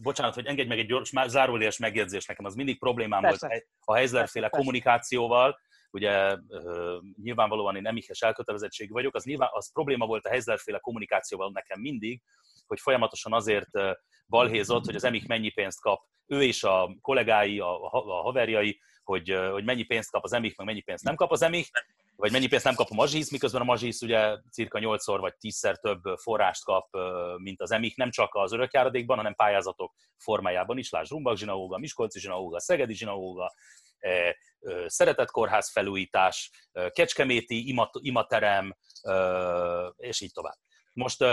bocsánat, 0.00 0.34
hogy 0.34 0.46
engedj 0.46 0.68
meg 0.68 0.78
egy 0.78 0.86
gyors, 0.86 1.12
zárólias 1.26 1.78
megjegyzés 1.78 2.26
nekem, 2.26 2.44
az 2.44 2.54
mindig 2.54 2.78
problémám 2.78 3.22
Persze. 3.22 3.46
volt 3.46 3.66
a 3.84 3.94
Heizler-féle 3.94 4.48
kommunikációval, 4.48 5.58
ugye 5.90 6.36
nyilvánvalóan 7.22 7.76
én 7.76 7.82
nem 7.82 7.96
ihes 7.96 8.20
elkötelezettségű 8.20 8.92
vagyok, 8.92 9.14
az, 9.14 9.24
nyilván, 9.24 9.48
az 9.52 9.72
probléma 9.72 10.06
volt 10.06 10.26
a 10.26 10.28
Heizler-féle 10.28 10.78
kommunikációval 10.78 11.50
nekem 11.52 11.80
mindig, 11.80 12.22
hogy 12.66 12.80
folyamatosan 12.80 13.32
azért 13.32 13.70
balhézott, 14.28 14.84
hogy 14.84 14.94
az 14.94 15.04
emik 15.04 15.26
mennyi 15.26 15.50
pénzt 15.50 15.80
kap, 15.80 16.00
ő 16.26 16.42
és 16.42 16.64
a 16.64 16.96
kollégái, 17.00 17.58
a, 17.58 17.82
a 17.90 18.22
haverjai, 18.22 18.80
hogy, 19.04 19.30
hogy 19.50 19.64
mennyi 19.64 19.82
pénzt 19.82 20.10
kap 20.10 20.24
az 20.24 20.32
emik, 20.32 20.56
meg 20.56 20.66
mennyi 20.66 20.80
pénzt 20.80 21.04
nem 21.04 21.14
kap 21.14 21.30
az 21.30 21.42
emik, 21.42 21.66
vagy 22.16 22.32
mennyi 22.32 22.46
pénzt 22.46 22.64
nem 22.64 22.74
kap 22.74 22.90
a 22.90 22.94
mazsisz, 22.94 23.30
miközben 23.30 23.60
a 23.60 23.64
mazsisz 23.64 24.02
ugye 24.02 24.36
cirka 24.50 24.78
8-szor 24.82 25.16
vagy 25.20 25.34
10-szer 25.40 25.74
több 25.76 26.00
forrást 26.18 26.64
kap, 26.64 26.88
mint 27.36 27.60
az 27.60 27.70
emik, 27.70 27.96
nem 27.96 28.10
csak 28.10 28.34
az 28.34 28.52
örökjáradékban, 28.52 29.16
hanem 29.16 29.34
pályázatok 29.34 29.94
formájában 30.18 30.78
is. 30.78 30.90
Lásd, 30.90 31.10
Rumbak 31.10 31.36
zsinagóga, 31.36 31.78
Miskolci 31.78 32.20
zsinagóga, 32.20 32.60
Szegedi 32.60 32.94
zsinagóga, 32.94 33.52
Szeretett 34.86 35.30
kórház 35.30 35.70
felújítás, 35.70 36.50
Kecskeméti 36.92 37.74
imaterem, 38.00 38.76
és 39.96 40.20
így 40.20 40.32
tovább. 40.32 40.56
Most 40.92 41.24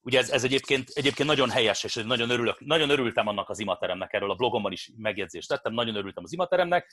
ugye 0.00 0.18
ez, 0.18 0.30
ez 0.30 0.44
egyébként, 0.44 0.88
egyébként 0.88 1.28
nagyon 1.28 1.50
helyes, 1.50 1.84
és 1.84 1.94
nagyon, 1.94 2.30
örülök, 2.30 2.60
nagyon 2.60 2.90
örültem 2.90 3.26
annak 3.26 3.48
az 3.48 3.58
imateremnek, 3.58 4.12
erről 4.12 4.30
a 4.30 4.34
blogomban 4.34 4.72
is 4.72 4.92
megjegyzést 4.96 5.48
tettem, 5.48 5.72
nagyon 5.72 5.96
örültem 5.96 6.24
az 6.24 6.32
imateremnek, 6.32 6.92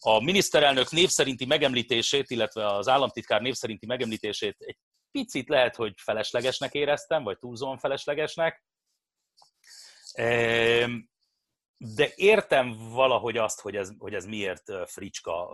a 0.00 0.20
miniszterelnök 0.20 0.90
név 0.90 1.08
szerinti 1.08 1.44
megemlítését, 1.44 2.30
illetve 2.30 2.66
az 2.66 2.88
államtitkár 2.88 3.40
név 3.40 3.54
szerinti 3.54 3.86
megemlítését 3.86 4.56
egy 4.58 4.76
picit 5.10 5.48
lehet, 5.48 5.76
hogy 5.76 5.94
feleslegesnek 5.96 6.74
éreztem, 6.74 7.22
vagy 7.22 7.38
túlzóan 7.38 7.78
feleslegesnek. 7.78 8.64
De 11.82 12.08
értem 12.14 12.76
valahogy 12.92 13.36
azt, 13.36 13.60
hogy 13.60 13.76
ez, 13.76 13.92
hogy 13.98 14.14
ez 14.14 14.26
miért 14.26 14.64
fricska 14.86 15.50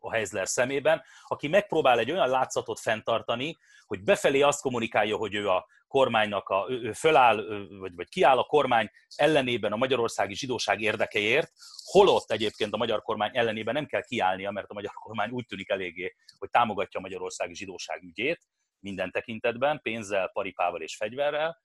a 0.00 0.12
Heizler 0.12 0.48
szemében, 0.48 1.02
aki 1.26 1.48
megpróbál 1.48 1.98
egy 1.98 2.10
olyan 2.10 2.28
látszatot 2.28 2.80
fenntartani, 2.80 3.58
hogy 3.86 4.02
befelé 4.02 4.40
azt 4.40 4.60
kommunikálja, 4.60 5.16
hogy 5.16 5.34
ő 5.34 5.48
a 5.48 5.66
kormánynak, 5.86 6.48
a, 6.48 6.66
ő, 6.68 6.82
ő 6.82 6.92
föláll, 6.92 7.66
vagy, 7.78 7.94
vagy 7.94 8.08
kiáll 8.08 8.38
a 8.38 8.44
kormány 8.44 8.90
ellenében 9.16 9.72
a 9.72 9.76
magyarországi 9.76 10.34
zsidóság 10.34 10.80
érdekeért, 10.80 11.52
holott 11.84 12.30
egyébként 12.30 12.72
a 12.72 12.76
magyar 12.76 13.02
kormány 13.02 13.30
ellenében 13.32 13.74
nem 13.74 13.86
kell 13.86 14.02
kiállnia, 14.02 14.50
mert 14.50 14.70
a 14.70 14.74
magyar 14.74 14.92
kormány 14.92 15.30
úgy 15.30 15.46
tűnik 15.46 15.68
eléggé, 15.68 16.14
hogy 16.38 16.50
támogatja 16.50 16.98
a 17.00 17.02
magyarországi 17.02 17.54
zsidóság 17.54 18.02
ügyét 18.02 18.40
minden 18.78 19.10
tekintetben, 19.10 19.80
pénzzel, 19.82 20.30
paripával 20.32 20.80
és 20.80 20.96
fegyverrel, 20.96 21.62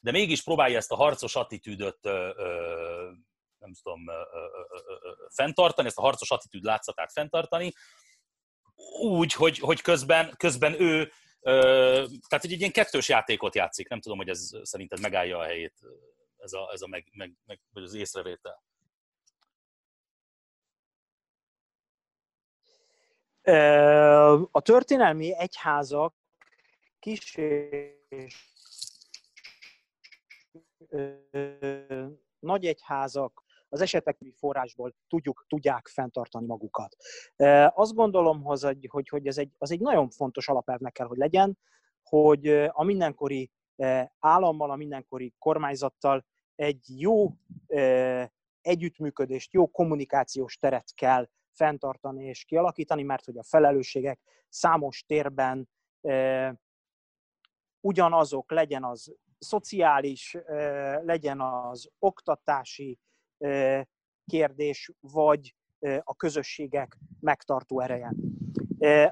de 0.00 0.10
mégis 0.10 0.42
próbálja 0.42 0.76
ezt 0.76 0.92
a 0.92 0.96
harcos 0.96 1.36
attitűdöt 1.36 1.98
nem 3.62 3.72
tudom, 3.82 4.04
fenntartani, 5.28 5.88
ezt 5.88 5.98
a 5.98 6.02
harcos 6.02 6.30
attitűd 6.30 6.62
látszatát 6.62 7.12
fenntartani, 7.12 7.72
úgy, 9.00 9.32
hogy, 9.32 9.58
hogy 9.58 9.80
közben, 9.80 10.34
közben 10.36 10.80
ő 10.80 11.12
tehát, 11.42 12.44
egy 12.44 12.50
ilyen 12.50 12.72
kettős 12.72 13.08
játékot 13.08 13.54
játszik. 13.54 13.88
Nem 13.88 14.00
tudom, 14.00 14.18
hogy 14.18 14.28
ez 14.28 14.50
szerinted 14.62 15.00
megállja 15.00 15.38
a 15.38 15.42
helyét, 15.42 15.80
ez 16.36 16.52
a, 16.52 16.70
ez 16.72 16.82
a 16.82 16.86
meg, 16.86 17.08
meg, 17.12 17.32
meg, 17.46 17.60
vagy 17.72 17.82
az 17.82 17.94
észrevétel. 17.94 18.62
A 24.50 24.60
történelmi 24.60 25.38
egyházak 25.38 26.14
kis 26.98 27.34
és 28.08 28.48
nagy 32.38 32.66
egyházak 32.66 33.41
az 33.72 33.80
esetek 33.80 34.18
forrásból 34.36 34.94
tudjuk, 35.08 35.44
tudják 35.48 35.88
fenntartani 35.88 36.46
magukat. 36.46 36.96
Azt 37.74 37.94
gondolom, 37.94 38.42
hogy, 38.42 38.86
hogy, 38.90 39.08
hogy 39.08 39.26
ez 39.26 39.38
egy, 39.38 39.50
az 39.58 39.70
egy 39.70 39.80
nagyon 39.80 40.10
fontos 40.10 40.48
alapelvnek 40.48 40.92
kell, 40.92 41.06
hogy 41.06 41.18
legyen, 41.18 41.58
hogy 42.02 42.48
a 42.68 42.84
mindenkori 42.84 43.50
állammal, 44.18 44.70
a 44.70 44.76
mindenkori 44.76 45.34
kormányzattal 45.38 46.24
egy 46.54 47.00
jó 47.00 47.28
együttműködést, 48.60 49.52
jó 49.52 49.66
kommunikációs 49.66 50.56
teret 50.56 50.94
kell 50.94 51.28
fenntartani 51.52 52.24
és 52.24 52.44
kialakítani, 52.44 53.02
mert 53.02 53.24
hogy 53.24 53.38
a 53.38 53.42
felelősségek 53.42 54.20
számos 54.48 55.04
térben 55.06 55.68
ugyanazok 57.80 58.50
legyen 58.50 58.84
az 58.84 59.14
szociális, 59.38 60.36
legyen 61.02 61.40
az 61.40 61.90
oktatási 61.98 62.98
kérdés, 64.24 64.90
vagy 65.00 65.54
a 66.02 66.14
közösségek 66.16 66.98
megtartó 67.20 67.80
ereje. 67.80 68.12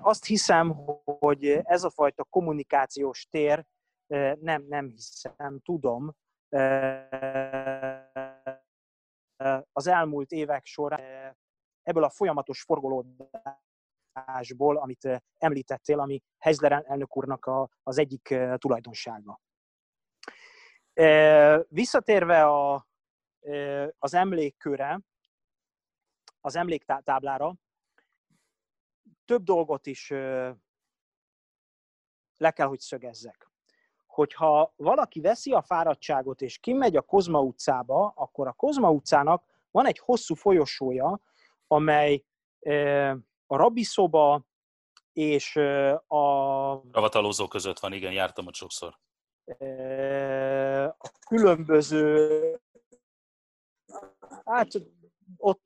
Azt 0.01 0.25
hiszem, 0.25 0.71
hogy 1.05 1.47
ez 1.47 1.85
a 1.85 1.91
fajta 1.91 2.25
kommunikációs 2.25 3.27
tér, 3.31 3.67
nem, 4.41 4.65
nem 4.69 4.89
hiszem, 4.89 5.61
tudom, 5.63 6.15
az 9.73 9.87
elmúlt 9.87 10.31
évek 10.31 10.67
során 10.67 11.37
ebből 11.83 12.05
a 12.05 12.11
folyamatos 12.11 12.63
forgolódásból, 12.63 14.77
amit 14.77 15.23
említettél, 15.39 16.01
ami 16.01 16.21
Heizler 16.39 16.85
elnök 16.87 17.17
úrnak 17.17 17.47
a, 17.47 17.69
az 17.83 17.99
egyik 17.99 18.35
tulajdonsága. 18.57 19.41
Visszatérve 21.69 22.45
a, 22.45 22.89
az 23.99 24.15
emlékköre, 24.15 25.01
az 26.41 26.57
emléktáblára, 26.57 27.55
több 29.25 29.43
dolgot 29.43 29.87
is 29.87 30.09
le 32.37 32.51
kell, 32.51 32.67
hogy 32.67 32.81
szögezzek. 32.81 33.51
Hogyha 34.07 34.73
valaki 34.77 35.21
veszi 35.21 35.53
a 35.53 35.63
fáradtságot 35.63 36.41
és 36.41 36.59
kimegy 36.59 36.97
a 36.97 37.03
Kozma 37.03 37.41
utcába, 37.41 38.13
akkor 38.17 38.47
a 38.47 38.53
Kozma 38.53 38.91
utcának 38.91 39.45
van 39.71 39.87
egy 39.87 39.99
hosszú 39.99 40.35
folyosója, 40.35 41.21
amely 41.67 42.25
a 43.47 43.57
rabiszoba 43.57 44.45
és 45.13 45.57
a... 46.07 46.19
Ravatalózó 46.93 47.49
között 47.49 47.79
van, 47.79 47.93
igen, 47.93 48.13
jártam 48.13 48.47
ott 48.47 48.55
sokszor. 48.55 48.99
A 50.99 51.11
különböző 51.27 52.61
hát 54.53 54.69
ott 55.37 55.63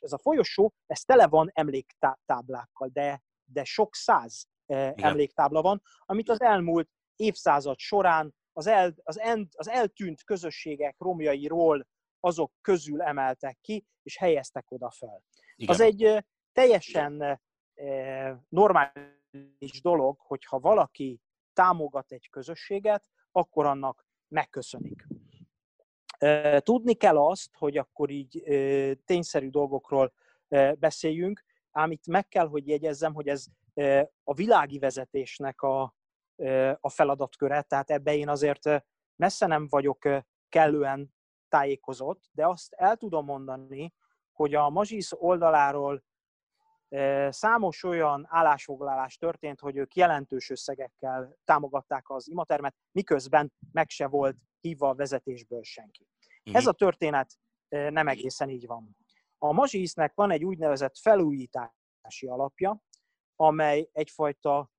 ez 0.00 0.12
a 0.12 0.18
folyosó, 0.18 0.72
ez 0.86 1.00
tele 1.00 1.26
van 1.26 1.50
emléktáblákkal, 1.52 2.88
de, 2.92 3.22
de 3.44 3.64
sok 3.64 3.94
száz 3.94 4.46
Igen. 4.66 4.94
emléktábla 4.96 5.62
van, 5.62 5.82
amit 6.00 6.28
az 6.28 6.40
elmúlt 6.40 6.88
évszázad 7.16 7.78
során 7.78 8.34
az, 8.52 8.66
el, 8.66 8.94
az, 9.02 9.18
end, 9.18 9.48
az 9.52 9.68
eltűnt 9.68 10.24
közösségek 10.24 10.94
romjairól 10.98 11.86
azok 12.20 12.52
közül 12.60 13.02
emeltek 13.02 13.58
ki, 13.60 13.86
és 14.02 14.16
helyeztek 14.16 14.70
oda 14.70 14.90
fel. 14.90 15.22
Igen. 15.54 15.74
Az 15.74 15.80
egy 15.80 16.24
teljesen 16.52 17.40
normális 18.48 19.80
dolog, 19.82 20.20
hogyha 20.20 20.60
valaki 20.60 21.20
támogat 21.52 22.12
egy 22.12 22.28
közösséget, 22.30 23.08
akkor 23.32 23.66
annak 23.66 24.06
megköszönik. 24.28 25.06
Tudni 26.58 26.94
kell 26.94 27.18
azt, 27.18 27.50
hogy 27.56 27.76
akkor 27.76 28.10
így 28.10 28.42
tényszerű 29.04 29.48
dolgokról 29.50 30.12
beszéljünk, 30.78 31.44
ám 31.70 31.90
itt 31.90 32.06
meg 32.06 32.28
kell, 32.28 32.48
hogy 32.48 32.68
jegyezzem, 32.68 33.14
hogy 33.14 33.28
ez 33.28 33.44
a 34.24 34.34
világi 34.34 34.78
vezetésnek 34.78 35.62
a, 35.62 35.94
a 36.80 36.90
feladatköre, 36.90 37.62
tehát 37.62 37.90
ebbe 37.90 38.16
én 38.16 38.28
azért 38.28 38.84
messze 39.16 39.46
nem 39.46 39.66
vagyok 39.68 40.08
kellően 40.48 41.14
tájékozott, 41.48 42.24
de 42.32 42.46
azt 42.46 42.72
el 42.72 42.96
tudom 42.96 43.24
mondani, 43.24 43.92
hogy 44.32 44.54
a 44.54 44.70
Mazsisz 44.70 45.12
oldaláról 45.12 46.04
számos 47.28 47.82
olyan 47.84 48.26
állásfoglalás 48.28 49.16
történt, 49.16 49.60
hogy 49.60 49.76
ők 49.76 49.94
jelentős 49.94 50.50
összegekkel 50.50 51.36
támogatták 51.44 52.10
az 52.10 52.28
imatermet, 52.28 52.74
miközben 52.92 53.52
meg 53.72 53.88
se 53.88 54.06
volt 54.06 54.36
hívva 54.66 54.88
a 54.88 54.94
vezetésből 54.94 55.62
senki. 55.62 56.06
Uh-huh. 56.38 56.56
Ez 56.56 56.66
a 56.66 56.72
történet 56.72 57.38
nem 57.68 58.08
egészen 58.08 58.48
így 58.48 58.66
van. 58.66 58.96
A 59.38 59.52
Mazsisznek 59.52 60.14
van 60.14 60.30
egy 60.30 60.44
úgynevezett 60.44 60.98
felújítási 60.98 62.26
alapja, 62.26 62.82
amely 63.36 63.88
egyfajta 63.92 64.70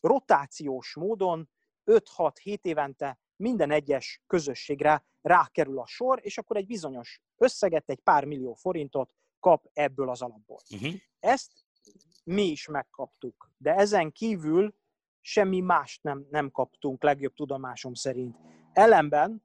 rotációs 0.00 0.94
módon 0.94 1.50
5-6-7 1.84 2.58
évente 2.62 3.18
minden 3.36 3.70
egyes 3.70 4.22
közösségre 4.26 5.06
rákerül 5.20 5.78
a 5.78 5.86
sor, 5.86 6.20
és 6.22 6.38
akkor 6.38 6.56
egy 6.56 6.66
bizonyos 6.66 7.20
összeget, 7.36 7.90
egy 7.90 8.00
pár 8.00 8.24
millió 8.24 8.54
forintot 8.54 9.14
kap 9.40 9.70
ebből 9.72 10.10
az 10.10 10.22
alapból. 10.22 10.60
Uh-huh. 10.70 10.94
Ezt 11.18 11.52
mi 12.24 12.42
is 12.42 12.66
megkaptuk, 12.66 13.50
de 13.56 13.74
ezen 13.74 14.12
kívül 14.12 14.74
semmi 15.26 15.60
mást 15.60 16.02
nem, 16.02 16.26
nem 16.30 16.50
kaptunk, 16.50 17.02
legjobb 17.02 17.34
tudomásom 17.34 17.94
szerint. 17.94 18.36
Ellenben 18.72 19.44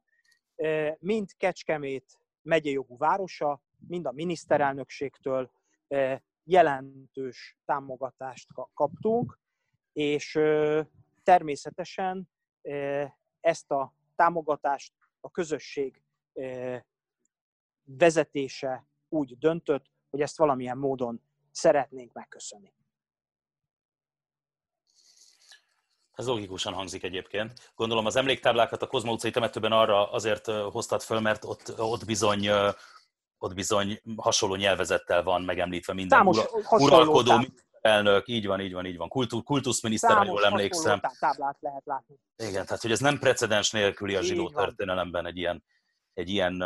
mind 0.99 1.29
Kecskemét 1.37 2.17
megyei 2.41 2.73
jogú 2.73 2.97
városa, 2.97 3.61
mind 3.87 4.05
a 4.05 4.11
miniszterelnökségtől 4.11 5.51
jelentős 6.43 7.57
támogatást 7.65 8.47
kaptunk, 8.73 9.39
és 9.93 10.39
természetesen 11.23 12.29
ezt 13.39 13.71
a 13.71 13.93
támogatást 14.15 14.93
a 15.19 15.31
közösség 15.31 16.03
vezetése 17.83 18.87
úgy 19.09 19.37
döntött, 19.37 19.85
hogy 20.09 20.21
ezt 20.21 20.37
valamilyen 20.37 20.77
módon 20.77 21.21
szeretnénk 21.51 22.13
megköszönni. 22.13 22.73
Ez 26.19 26.27
logikusan 26.27 26.73
hangzik 26.73 27.03
egyébként. 27.03 27.71
Gondolom 27.75 28.05
az 28.05 28.15
emléktáblákat 28.15 28.81
a 28.81 28.87
Kozma 28.87 29.11
utcai 29.11 29.31
temetőben 29.31 29.71
arra 29.71 30.11
azért 30.11 30.45
hoztad 30.45 31.01
föl, 31.01 31.19
mert 31.19 31.45
ott, 31.45 31.73
ott 31.77 32.05
bizony 32.05 32.49
ott 33.37 33.53
bizony 33.53 34.01
hasonló 34.17 34.55
nyelvezettel 34.55 35.23
van 35.23 35.41
megemlítve 35.41 35.93
minden 35.93 36.17
Számos 36.17 36.37
ura, 36.37 36.77
uralkodó 36.77 37.45
elnök, 37.81 38.27
így 38.27 38.45
van, 38.45 38.59
így 38.59 38.73
van, 38.73 38.85
így 38.85 38.97
van. 38.97 39.07
Kultú, 39.07 39.43
kultuszminiszter, 39.43 40.17
ha 40.17 40.25
jól 40.25 40.45
emlékszem. 40.45 41.01
táblát 41.19 41.57
lehet 41.59 41.85
látni. 41.85 42.15
Igen, 42.35 42.65
tehát 42.65 42.81
hogy 42.81 42.91
ez 42.91 42.99
nem 42.99 43.19
precedens 43.19 43.71
nélküli 43.71 44.15
a 44.15 44.21
zsidó 44.21 44.49
történelemben 44.49 45.25
egy 45.25 45.37
ilyen, 45.37 45.63
egy 46.13 46.29
ilyen, 46.29 46.63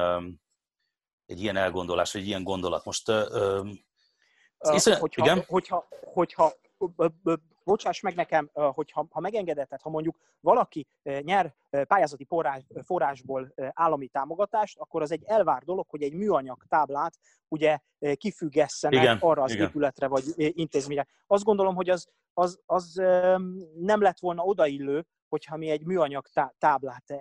egy 1.26 1.42
ilyen 1.42 1.56
elgondolás, 1.56 2.14
vagy 2.14 2.22
egy 2.22 2.28
ilyen 2.28 2.44
gondolat. 2.44 2.86
Most 2.86 3.10
uh, 3.10 3.16
uh, 4.60 4.98
hogyha, 5.00 5.24
igen? 5.24 5.44
hogyha, 5.48 5.88
hogyha 6.14 6.54
bocsáss 7.64 8.00
meg 8.00 8.16
nekem, 8.16 8.50
hogy 8.54 8.92
ha, 8.92 9.20
megengedett, 9.20 9.82
ha 9.82 9.90
mondjuk 9.90 10.18
valaki 10.40 10.88
nyer 11.04 11.54
pályázati 11.70 12.26
forrás, 12.26 12.62
forrásból 12.86 13.54
állami 13.74 14.08
támogatást, 14.08 14.78
akkor 14.80 15.02
az 15.02 15.12
egy 15.12 15.24
elvár 15.26 15.64
dolog, 15.64 15.86
hogy 15.90 16.02
egy 16.02 16.14
műanyag 16.14 16.64
táblát 16.68 17.18
ugye 17.48 17.80
kifüggesszenek 18.16 19.02
igen, 19.02 19.18
arra 19.20 19.44
az 19.44 19.52
igen. 19.52 19.68
épületre 19.68 20.08
vagy 20.08 20.24
intézményre. 20.36 21.08
Azt 21.28 21.44
gondolom, 21.44 21.76
hogy 21.76 21.90
az, 21.90 22.08
az, 22.34 22.60
az 22.66 22.94
nem 23.76 24.02
lett 24.02 24.20
volna 24.20 24.44
odaillő, 24.44 25.06
hogyha 25.30 25.58
mi 25.58 25.70
egy 25.70 25.86
műanyag 25.86 26.28
táblát 26.58 27.14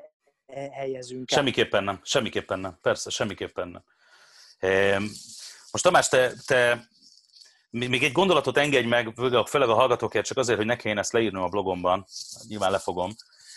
helyezünk 0.72 1.30
el. 1.30 1.38
Semmiképpen 1.38 1.84
nem, 1.84 2.00
semmiképpen 2.02 2.60
nem, 2.60 2.78
persze, 2.80 3.10
semmiképpen 3.10 3.68
nem. 3.68 3.82
Most 5.72 5.84
Tamás, 5.84 6.08
te, 6.08 6.32
te 6.46 6.88
még 7.72 8.02
egy 8.02 8.12
gondolatot 8.12 8.56
engedj 8.56 8.86
meg, 8.86 9.12
főleg 9.46 9.68
a 9.68 9.74
hallgatókért, 9.74 10.26
csak 10.26 10.36
azért, 10.36 10.58
hogy 10.58 10.66
ne 10.66 10.76
kelljen 10.76 10.98
ezt 10.98 11.12
leírnom 11.12 11.42
a 11.42 11.48
blogomban, 11.48 12.04
nyilván 12.48 12.70
lefogom. 12.70 13.10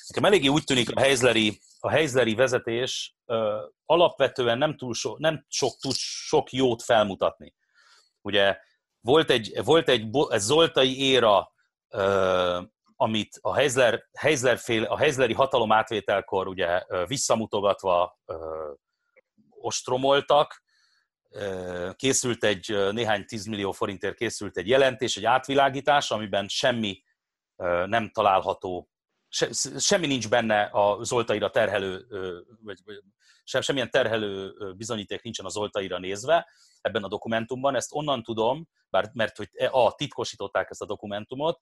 Nekem 0.07 0.25
eléggé 0.25 0.47
úgy 0.47 0.63
tűnik 0.63 0.95
a 0.95 0.99
helyzleri, 0.99 1.59
a 1.79 1.89
helyzleri 1.89 2.35
vezetés 2.35 3.15
ö, 3.25 3.65
alapvetően 3.85 4.57
nem, 4.57 4.77
túl 4.77 4.93
so, 4.93 5.15
nem 5.17 5.45
sok, 5.49 5.77
tud 5.79 5.93
sok 5.95 6.51
jót 6.51 6.83
felmutatni. 6.83 7.53
Ugye 8.21 8.57
volt 9.01 9.29
egy, 9.29 9.63
volt 9.63 9.89
egy, 9.89 10.07
egy 10.29 10.39
zoltai 10.39 10.99
éra, 10.99 11.51
ö, 11.89 12.61
amit 12.95 13.39
a 13.41 13.55
Heizler, 13.55 14.07
Heizler 14.17 14.57
fél, 14.57 14.83
a 14.83 14.97
Heizleri 14.97 15.33
hatalom 15.33 15.71
átvételkor 15.71 16.47
ugye 16.47 16.83
visszamutogatva 17.07 18.19
ö, 18.25 18.71
ostromoltak, 19.49 20.63
készült 21.95 22.43
egy 22.43 22.91
néhány 22.91 23.25
tízmillió 23.25 23.71
forintért 23.71 24.15
készült 24.15 24.57
egy 24.57 24.67
jelentés, 24.67 25.17
egy 25.17 25.25
átvilágítás, 25.25 26.11
amiben 26.11 26.47
semmi 26.47 27.03
nem 27.85 28.11
található, 28.11 28.89
se, 29.27 29.49
semmi 29.79 30.07
nincs 30.07 30.29
benne 30.29 30.61
a 30.61 31.03
Zoltaira 31.03 31.49
terhelő, 31.49 32.05
vagy, 32.61 32.79
vagy 32.85 33.01
semmilyen 33.43 33.89
terhelő 33.89 34.53
bizonyíték 34.77 35.21
nincsen 35.21 35.45
a 35.45 35.49
Zoltaira 35.49 35.99
nézve 35.99 36.47
ebben 36.81 37.03
a 37.03 37.07
dokumentumban. 37.07 37.75
Ezt 37.75 37.93
onnan 37.93 38.23
tudom, 38.23 38.67
bár, 38.89 39.09
mert 39.13 39.37
hogy 39.37 39.49
A, 39.71 39.95
titkosították 39.95 40.69
ezt 40.69 40.81
a 40.81 40.85
dokumentumot, 40.85 41.59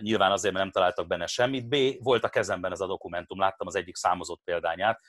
nyilván 0.00 0.32
azért, 0.32 0.52
mert 0.52 0.64
nem 0.64 0.72
találtak 0.72 1.06
benne 1.06 1.26
semmit, 1.26 1.68
B, 1.68 1.76
volt 2.02 2.24
a 2.24 2.28
kezemben 2.28 2.72
ez 2.72 2.80
a 2.80 2.86
dokumentum, 2.86 3.38
láttam 3.38 3.66
az 3.66 3.74
egyik 3.74 3.96
számozott 3.96 4.40
példányát, 4.44 5.00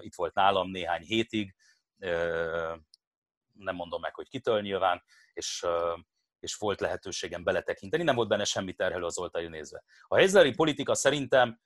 itt 0.00 0.14
volt 0.14 0.34
nálam 0.34 0.70
néhány 0.70 1.02
hétig, 1.02 1.54
nem 3.58 3.74
mondom 3.74 4.00
meg, 4.00 4.14
hogy 4.14 4.28
kitől 4.28 4.60
nyilván, 4.60 5.02
és, 5.32 5.66
és 6.38 6.54
volt 6.54 6.80
lehetőségem 6.80 7.44
beletekinteni, 7.44 8.02
nem 8.02 8.14
volt 8.14 8.28
benne 8.28 8.44
semmi 8.44 8.72
terhelő 8.72 9.04
az 9.04 9.18
oltai 9.18 9.48
nézve. 9.48 9.84
A 10.08 10.16
helyzeli 10.16 10.54
politika 10.54 10.94
szerintem 10.94 11.62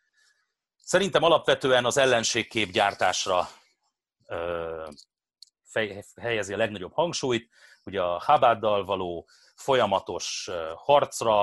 Szerintem 0.88 1.22
alapvetően 1.22 1.84
az 1.84 1.96
ellenségkép 1.96 2.70
gyártásra 2.70 3.48
helyezi 6.20 6.52
a 6.52 6.56
legnagyobb 6.56 6.92
hangsúlyt, 6.92 7.50
ugye 7.84 8.02
a 8.02 8.18
Habaddal 8.18 8.84
való 8.84 9.28
folyamatos 9.54 10.50
harcra, 10.74 11.40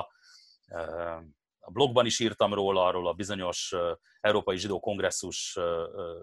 a 1.59 1.71
blogban 1.71 2.05
is 2.05 2.19
írtam 2.19 2.53
róla, 2.53 2.85
arról 2.85 3.07
a 3.07 3.13
bizonyos 3.13 3.73
Európai 4.21 4.57
Zsidó 4.57 4.79
Kongresszus 4.79 5.57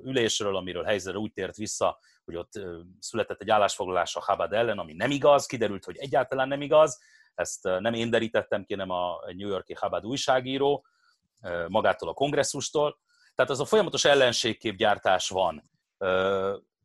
ülésről, 0.02 0.56
amiről 0.56 0.84
helyzetre 0.84 1.18
úgy 1.18 1.32
tért 1.32 1.56
vissza, 1.56 1.98
hogy 2.24 2.36
ott 2.36 2.52
született 2.98 3.40
egy 3.40 3.50
állásfoglalás 3.50 4.16
a 4.16 4.20
Chabad 4.20 4.52
ellen, 4.52 4.78
ami 4.78 4.92
nem 4.92 5.10
igaz, 5.10 5.46
kiderült, 5.46 5.84
hogy 5.84 5.96
egyáltalán 5.96 6.48
nem 6.48 6.60
igaz, 6.60 7.00
ezt 7.34 7.62
nem 7.62 7.94
én 7.94 8.10
derítettem 8.10 8.64
ki, 8.64 8.72
hanem 8.74 8.90
a 8.90 9.20
New 9.36 9.48
Yorki 9.48 9.74
Chabad 9.74 10.06
újságíró, 10.06 10.86
magától 11.68 12.08
a 12.08 12.14
kongresszustól. 12.14 12.98
Tehát 13.34 13.50
az 13.50 13.60
a 13.60 13.64
folyamatos 13.64 14.04
ellenségképgyártás 14.04 15.28
van. 15.28 15.70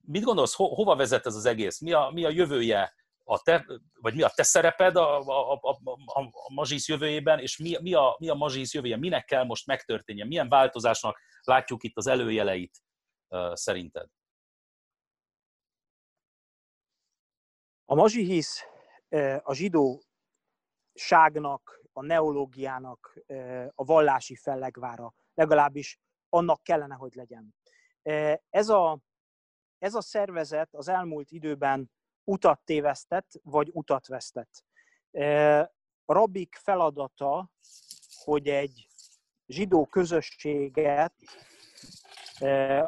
Mit 0.01 0.23
gondolsz, 0.23 0.55
ho- 0.55 0.75
hova 0.75 0.95
vezet 0.95 1.25
ez 1.25 1.35
az 1.35 1.45
egész? 1.45 1.79
Mi 1.79 1.91
a, 1.91 2.09
mi 2.13 2.25
a 2.25 2.29
jövője, 2.29 2.93
a 3.23 3.41
te, 3.41 3.65
vagy 4.01 4.15
mi 4.15 4.21
a 4.21 4.31
te 4.35 4.43
szereped 4.43 4.95
a, 4.95 5.19
a, 5.19 5.53
a, 5.53 5.69
a, 6.05 6.21
a 6.21 6.53
mazsisz 6.53 6.87
jövőjében, 6.87 7.39
és 7.39 7.57
mi, 7.57 7.77
mi, 7.81 7.93
a, 7.93 8.15
mi 8.19 8.29
a 8.29 8.33
mazsisz 8.33 8.73
jövője? 8.73 8.97
Minek 8.97 9.25
kell 9.25 9.43
most 9.43 9.65
megtörténnie? 9.65 10.25
Milyen 10.25 10.49
változásnak 10.49 11.19
látjuk 11.41 11.83
itt 11.83 11.97
az 11.97 12.07
előjeleit 12.07 12.77
szerinted? 13.53 14.07
A 17.89 17.95
mazsihisz 17.95 18.63
a 19.43 19.53
zsidóságnak, 19.53 20.05
a 21.93 22.01
neológiának 22.01 23.19
a 23.75 23.83
vallási 23.83 24.35
fellegvára, 24.35 25.13
legalábbis 25.33 25.99
annak 26.29 26.63
kellene, 26.63 26.95
hogy 26.95 27.13
legyen. 27.15 27.55
Ez 28.49 28.69
a, 28.69 28.99
ez 29.77 29.93
a 29.93 30.01
szervezet 30.01 30.75
az 30.75 30.87
elmúlt 30.87 31.31
időben 31.31 31.91
utat 32.23 32.61
tévesztett, 32.63 33.31
vagy 33.43 33.69
utat 33.73 34.07
vesztett. 34.07 34.65
A 36.05 36.13
rabbik 36.13 36.55
feladata, 36.55 37.51
hogy 38.23 38.47
egy 38.47 38.87
zsidó 39.45 39.85
közösséget 39.85 41.13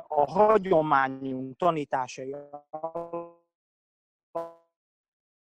a 0.08 0.32
hagyományunk 0.32 1.58
tanításai 1.58 2.36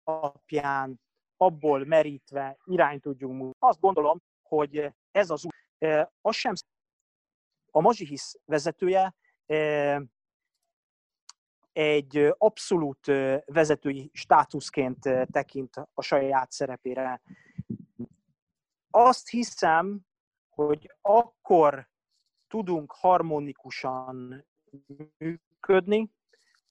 alapján 0.08 1.02
abból 1.38 1.86
merítve 1.86 2.58
irány 2.64 3.00
tudjunk 3.00 3.34
mutatni. 3.34 3.68
Azt 3.68 3.80
gondolom, 3.80 4.22
hogy 4.42 4.94
ez 5.12 5.30
az 5.30 5.46
út, 5.46 5.54
az 6.22 6.36
sem 6.36 6.54
a 7.72 7.82
Mazsihisz 7.82 8.40
vezetője 8.46 9.16
egy 11.72 12.34
abszolút 12.38 13.06
vezetői 13.46 14.10
státuszként 14.14 15.00
tekint 15.32 15.76
a 15.94 16.02
saját 16.02 16.52
szerepére. 16.52 17.22
Azt 18.90 19.30
hiszem, 19.30 20.02
hogy 20.50 20.96
akkor 21.02 21.90
tudunk 22.48 22.92
harmonikusan 22.92 24.46
működni, 25.18 26.12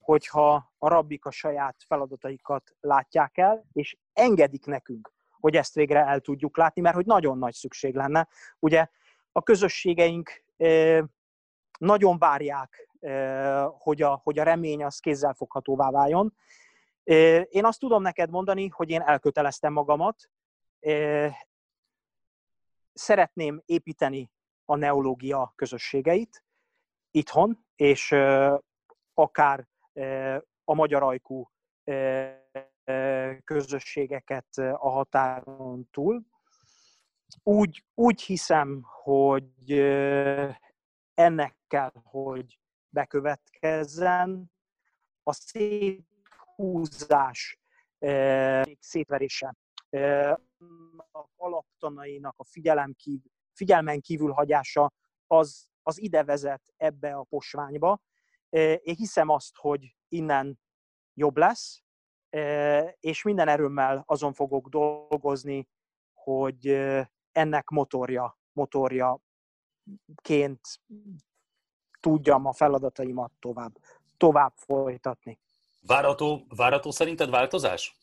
hogyha 0.05 0.71
a 0.77 0.87
rabbik 0.87 1.25
a 1.25 1.31
saját 1.31 1.75
feladataikat 1.87 2.75
látják 2.79 3.37
el, 3.37 3.65
és 3.73 3.97
engedik 4.13 4.65
nekünk, 4.65 5.13
hogy 5.39 5.55
ezt 5.55 5.73
végre 5.73 6.05
el 6.05 6.19
tudjuk 6.19 6.57
látni, 6.57 6.81
mert 6.81 6.95
hogy 6.95 7.05
nagyon 7.05 7.37
nagy 7.37 7.53
szükség 7.53 7.95
lenne. 7.95 8.27
Ugye 8.59 8.87
a 9.31 9.43
közösségeink 9.43 10.43
nagyon 11.79 12.17
várják, 12.17 12.89
hogy 13.77 14.01
a, 14.01 14.19
hogy 14.23 14.39
a 14.39 14.43
remény 14.43 14.83
az 14.83 14.99
kézzelfoghatóvá 14.99 15.89
váljon. 15.89 16.33
Én 17.49 17.65
azt 17.65 17.79
tudom 17.79 18.01
neked 18.01 18.29
mondani, 18.29 18.67
hogy 18.67 18.89
én 18.89 19.01
elköteleztem 19.01 19.73
magamat, 19.73 20.29
szeretném 22.93 23.61
építeni 23.65 24.31
a 24.65 24.75
neológia 24.75 25.53
közösségeit 25.55 26.43
itthon, 27.11 27.65
és 27.75 28.15
akár 29.13 29.67
a 30.63 30.73
magyar 30.73 31.03
ajkú 31.03 31.49
közösségeket 33.43 34.57
a 34.57 34.89
határon 34.89 35.87
túl. 35.91 36.23
Úgy, 37.43 37.83
úgy 37.93 38.21
hiszem, 38.21 38.81
hogy 38.81 39.71
ennek 41.13 41.57
kell, 41.67 41.91
hogy 42.03 42.59
bekövetkezzen. 42.89 44.53
A 45.23 45.33
széthúzás, 45.33 46.79
szétverése 48.79 49.55
a 51.11 51.25
alaptanainak 51.35 52.33
a 52.37 52.43
figyelem 52.43 52.93
kívül, 52.93 53.31
figyelmen 53.53 54.01
kívül 54.01 54.31
hagyása 54.31 54.91
az, 55.27 55.67
az 55.81 56.01
ide 56.01 56.23
vezet 56.23 56.73
ebbe 56.77 57.15
a 57.15 57.23
posványba. 57.23 58.01
Én 58.55 58.95
hiszem 58.95 59.29
azt, 59.29 59.55
hogy 59.55 59.95
innen 60.07 60.59
jobb 61.13 61.37
lesz, 61.37 61.83
és 62.99 63.23
minden 63.23 63.47
erőmmel 63.47 64.03
azon 64.05 64.33
fogok 64.33 64.67
dolgozni, 64.67 65.67
hogy 66.13 66.67
ennek 67.31 67.69
motorja, 67.69 68.39
motorja 68.51 69.19
ként 70.21 70.59
tudjam 71.99 72.45
a 72.45 72.53
feladataimat 72.53 73.31
tovább, 73.39 73.77
tovább 74.17 74.53
folytatni. 74.55 75.39
Várható, 75.81 76.45
várható 76.55 76.91
szerinted 76.91 77.29
változás? 77.29 77.97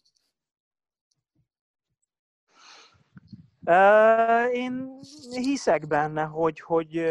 Én 4.52 4.98
hiszek 5.30 5.86
benne, 5.86 6.22
hogy, 6.22 6.60
hogy, 6.60 7.04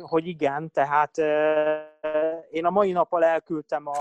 hogy 0.00 0.26
igen, 0.26 0.70
tehát 0.70 1.16
én 2.50 2.64
a 2.64 2.70
mai 2.70 2.92
nappal 2.92 3.24
elküldtem 3.24 3.86
a 3.86 4.00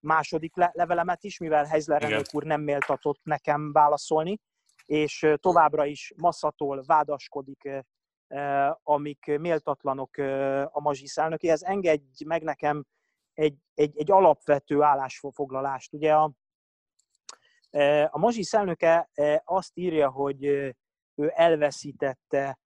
második 0.00 0.54
levelemet 0.54 1.24
is, 1.24 1.38
mivel 1.38 1.64
Heizler 1.64 2.02
elnök 2.02 2.26
úr 2.32 2.44
nem 2.44 2.60
méltatott 2.60 3.20
nekem 3.22 3.72
válaszolni, 3.72 4.40
és 4.84 5.26
továbbra 5.40 5.84
is 5.84 6.12
masszatól 6.16 6.82
vádaskodik 6.86 7.84
amik 8.82 9.38
méltatlanok 9.38 10.16
a 10.70 10.80
mazsisz 10.80 11.16
elnökéhez. 11.16 11.62
Engedj 11.62 12.24
meg 12.24 12.42
nekem 12.42 12.84
egy, 13.34 13.56
egy, 13.74 13.98
egy 13.98 14.10
alapvető 14.10 14.82
állásfoglalást. 14.82 15.92
Ugye 15.92 16.14
a, 16.14 16.32
a 18.10 18.18
mazsisz 18.18 18.54
elnöke 18.54 19.10
azt 19.44 19.70
írja, 19.74 20.10
hogy 20.10 20.44
ő 21.14 21.32
elveszítette 21.34 22.58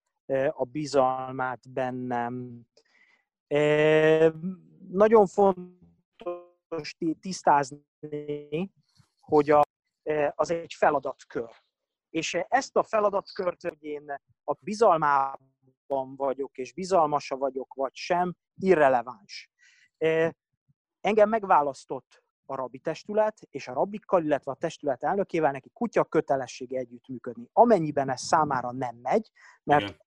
a 0.51 0.65
bizalmát 0.65 1.71
bennem. 1.71 2.61
Nagyon 4.93 5.27
fontos 5.27 6.97
tisztázni, 7.21 8.73
hogy 9.21 9.51
a, 9.51 9.63
az 10.35 10.51
egy 10.51 10.75
feladatkör. 10.75 11.51
És 12.11 12.35
ezt 12.49 12.77
a 12.77 12.83
feladatkört, 12.83 13.63
hogy 13.63 13.85
én 13.85 14.21
a 14.45 14.55
bizalmában 14.61 16.17
vagyok, 16.17 16.59
és 16.59 16.73
bizalmasa 16.73 17.37
vagyok, 17.37 17.75
vagy 17.75 17.95
sem, 17.95 18.35
irreleváns. 18.55 19.51
Engem 21.01 21.29
megválasztott 21.29 22.23
a 22.45 22.55
rabbi 22.55 22.79
testület, 22.79 23.39
és 23.51 23.69
a 23.69 23.73
rabbikkal, 23.73 24.25
illetve 24.25 24.53
a 24.53 24.55
testület 24.55 25.03
elnökével 25.03 25.53
neki 25.53 25.71
kutya 25.73 26.05
kötelessége 26.05 26.79
együttműködni. 26.79 27.49
Amennyiben 27.53 28.11
ez 28.11 28.21
számára 28.21 28.73
nem 28.73 28.97
megy, 28.97 29.31
mert 29.63 29.83
Igen. 29.83 29.99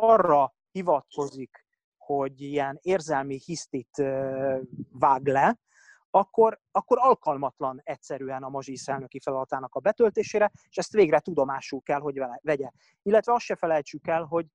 arra 0.00 0.54
hivatkozik, 0.70 1.63
hogy 2.06 2.40
ilyen 2.40 2.78
érzelmi 2.82 3.40
hisztit 3.44 4.02
vág 4.90 5.26
le, 5.26 5.58
akkor, 6.10 6.60
akkor 6.70 6.98
alkalmatlan 7.00 7.80
egyszerűen 7.84 8.42
a 8.42 8.48
mazsisz 8.48 8.88
elnöki 8.88 9.20
feladatának 9.20 9.74
a 9.74 9.80
betöltésére, 9.80 10.50
és 10.68 10.76
ezt 10.76 10.92
végre 10.92 11.18
tudomásul 11.18 11.82
kell, 11.82 12.00
hogy 12.00 12.18
vele, 12.18 12.38
vegye. 12.42 12.70
Illetve 13.02 13.32
azt 13.32 13.44
se 13.44 13.56
felejtsük 13.56 14.06
el, 14.06 14.22
hogy 14.22 14.46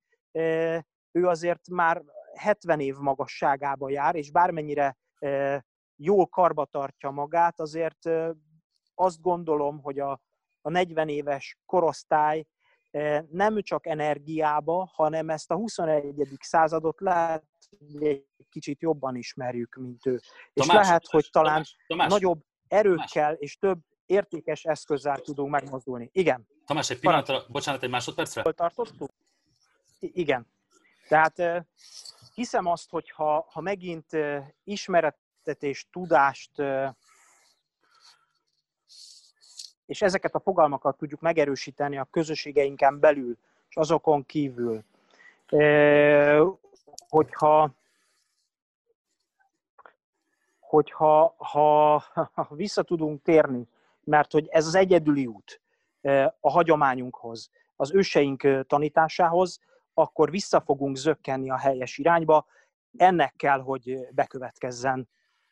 ő 1.12 1.28
azért 1.28 1.70
már 1.70 2.04
70 2.34 2.80
év 2.80 2.96
magasságába 2.96 3.90
jár, 3.90 4.16
és 4.16 4.32
bármennyire 4.32 4.98
jól 5.96 6.28
karba 6.28 6.66
tartja 6.66 7.10
magát, 7.10 7.60
azért 7.60 8.10
azt 8.94 9.22
gondolom, 9.22 9.82
hogy 9.82 10.00
a, 10.00 10.22
a 10.62 10.70
40 10.70 11.10
éves 11.10 11.60
korosztály 11.66 12.46
nem 13.32 13.62
csak 13.62 13.88
energiába, 13.88 14.90
hanem 14.94 15.30
ezt 15.30 15.52
a 15.52 15.56
21. 15.56 16.28
századot 16.40 17.00
lehet, 17.02 17.44
hogy 17.92 18.04
egy 18.04 18.26
kicsit 18.50 18.82
jobban 18.82 19.16
ismerjük, 19.16 19.76
mint 19.76 20.06
ő. 20.06 20.20
És 20.54 20.66
Tamás, 20.66 20.86
lehet, 20.86 21.08
hogy 21.08 21.28
talán 21.32 21.52
Tamás, 21.52 21.78
Tamás, 21.88 22.12
nagyobb 22.12 22.42
erőkkel 22.68 23.24
Tamás. 23.24 23.40
és 23.40 23.58
több 23.58 23.80
értékes 24.06 24.66
eszközzel 24.66 25.18
tudunk 25.18 25.50
megmozdulni. 25.50 26.10
Igen. 26.12 26.48
Tamás, 26.66 26.90
egy 26.90 27.00
pillanatra, 27.00 27.44
bocsánat, 27.48 27.84
egy 27.84 27.90
másodpercre? 27.90 28.42
Hol 28.42 28.54
tartottuk? 28.54 29.12
Igen. 30.00 30.48
Tehát 31.08 31.66
hiszem 32.34 32.66
azt, 32.66 32.90
hogy 32.90 33.10
ha, 33.10 33.48
ha 33.50 33.62
megint 33.62 34.06
ismeretet 34.64 35.64
és 35.64 35.86
tudást 35.92 36.52
és 39.90 40.02
ezeket 40.02 40.36
a 40.36 40.40
fogalmakat 40.40 40.98
tudjuk 40.98 41.20
megerősíteni 41.20 41.98
a 41.98 42.08
közösségeinken 42.12 43.00
belül, 43.00 43.38
és 43.70 43.76
azokon 43.76 44.26
kívül, 44.26 44.84
hogyha 47.10 47.72
hogyha 50.60 51.34
ha, 51.38 52.04
ha 52.34 52.48
vissza 52.50 52.84
tudunk 52.84 53.22
térni, 53.22 53.68
mert 54.04 54.32
hogy 54.32 54.48
ez 54.50 54.66
az 54.68 54.76
egyedüli 54.76 55.26
út 55.26 55.62
a 56.40 56.50
hagyományunkhoz, 56.50 57.52
az 57.76 57.94
őseink 57.94 58.66
tanításához, 58.68 59.60
akkor 59.94 60.30
vissza 60.30 60.62
fogunk 60.62 60.96
zökkenni 60.96 61.50
a 61.50 61.58
helyes 61.58 61.98
irányba. 61.98 62.46
Ennek 62.98 63.34
kell, 63.36 63.60
hogy 63.60 64.08
bekövetkezzen 64.12 65.10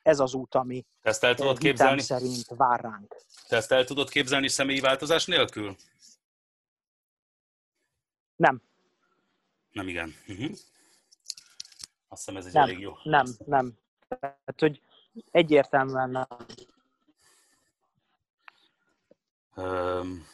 ez 0.08 0.20
az 0.20 0.34
út, 0.34 0.56
ami 0.56 0.86
ezt 1.02 1.24
el 1.24 1.36
tudod 1.36 1.58
képzelni? 1.58 2.02
szerint 2.02 2.46
vár 2.48 2.82
ránk. 2.82 3.16
Te 3.48 3.56
ezt 3.56 3.72
el 3.72 3.86
tudod 3.86 4.10
képzelni 4.10 4.48
személyi 4.48 4.80
változás 4.80 5.26
nélkül? 5.26 5.76
Nem. 8.36 8.62
Nem 9.72 9.88
igen. 9.88 10.16
Uh-huh. 10.28 10.52
Azt 12.08 12.26
hiszem 12.26 12.38
ez 12.38 12.46
egy 12.46 12.54
nem, 12.54 12.64
elég 12.64 12.80
jó. 12.80 12.98
Nem, 13.04 13.26
nem. 13.46 13.78
Tehát, 14.08 14.56
hogy 14.58 14.82
egyértelműen 15.32 16.10
nem. 16.10 16.28
Um, 19.56 20.28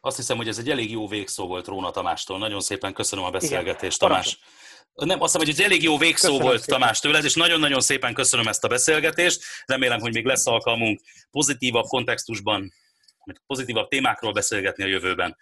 azt 0.00 0.16
hiszem, 0.16 0.36
hogy 0.36 0.48
ez 0.48 0.58
egy 0.58 0.70
elég 0.70 0.90
jó 0.90 1.08
végszó 1.08 1.46
volt 1.46 1.66
Róna 1.66 1.90
Tamástól. 1.90 2.38
Nagyon 2.38 2.60
szépen 2.60 2.92
köszönöm 2.92 3.24
a 3.24 3.30
beszélgetést, 3.30 4.02
Igen, 4.02 4.08
Tamás. 4.08 4.38
Nem, 4.94 5.20
azt 5.20 5.32
hiszem, 5.32 5.46
hogy 5.46 5.58
egy 5.58 5.64
elég 5.64 5.82
jó 5.82 5.98
végszó 5.98 6.26
köszönöm 6.26 6.46
volt 6.46 6.60
szépen. 6.60 6.80
Tamás 6.80 7.00
tőled, 7.00 7.24
és 7.24 7.34
nagyon-nagyon 7.34 7.80
szépen 7.80 8.14
köszönöm 8.14 8.46
ezt 8.46 8.64
a 8.64 8.68
beszélgetést. 8.68 9.42
Remélem, 9.64 10.00
hogy 10.00 10.12
még 10.12 10.24
lesz 10.24 10.46
alkalmunk 10.46 11.00
pozitívabb 11.30 11.84
kontextusban, 11.84 12.72
pozitívabb 13.46 13.88
témákról 13.88 14.32
beszélgetni 14.32 14.84
a 14.84 14.86
jövőben. 14.86 15.36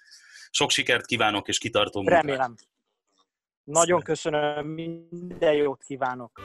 Sok 0.50 0.70
sikert 0.70 1.06
kívánok, 1.06 1.48
és 1.48 1.58
kitartó 1.58 2.00
munkát. 2.00 2.22
Remélem. 2.22 2.54
Nagyon 3.64 4.02
köszönöm, 4.02 4.66
minden 4.66 5.52
jót 5.52 5.82
kívánok. 5.82 6.40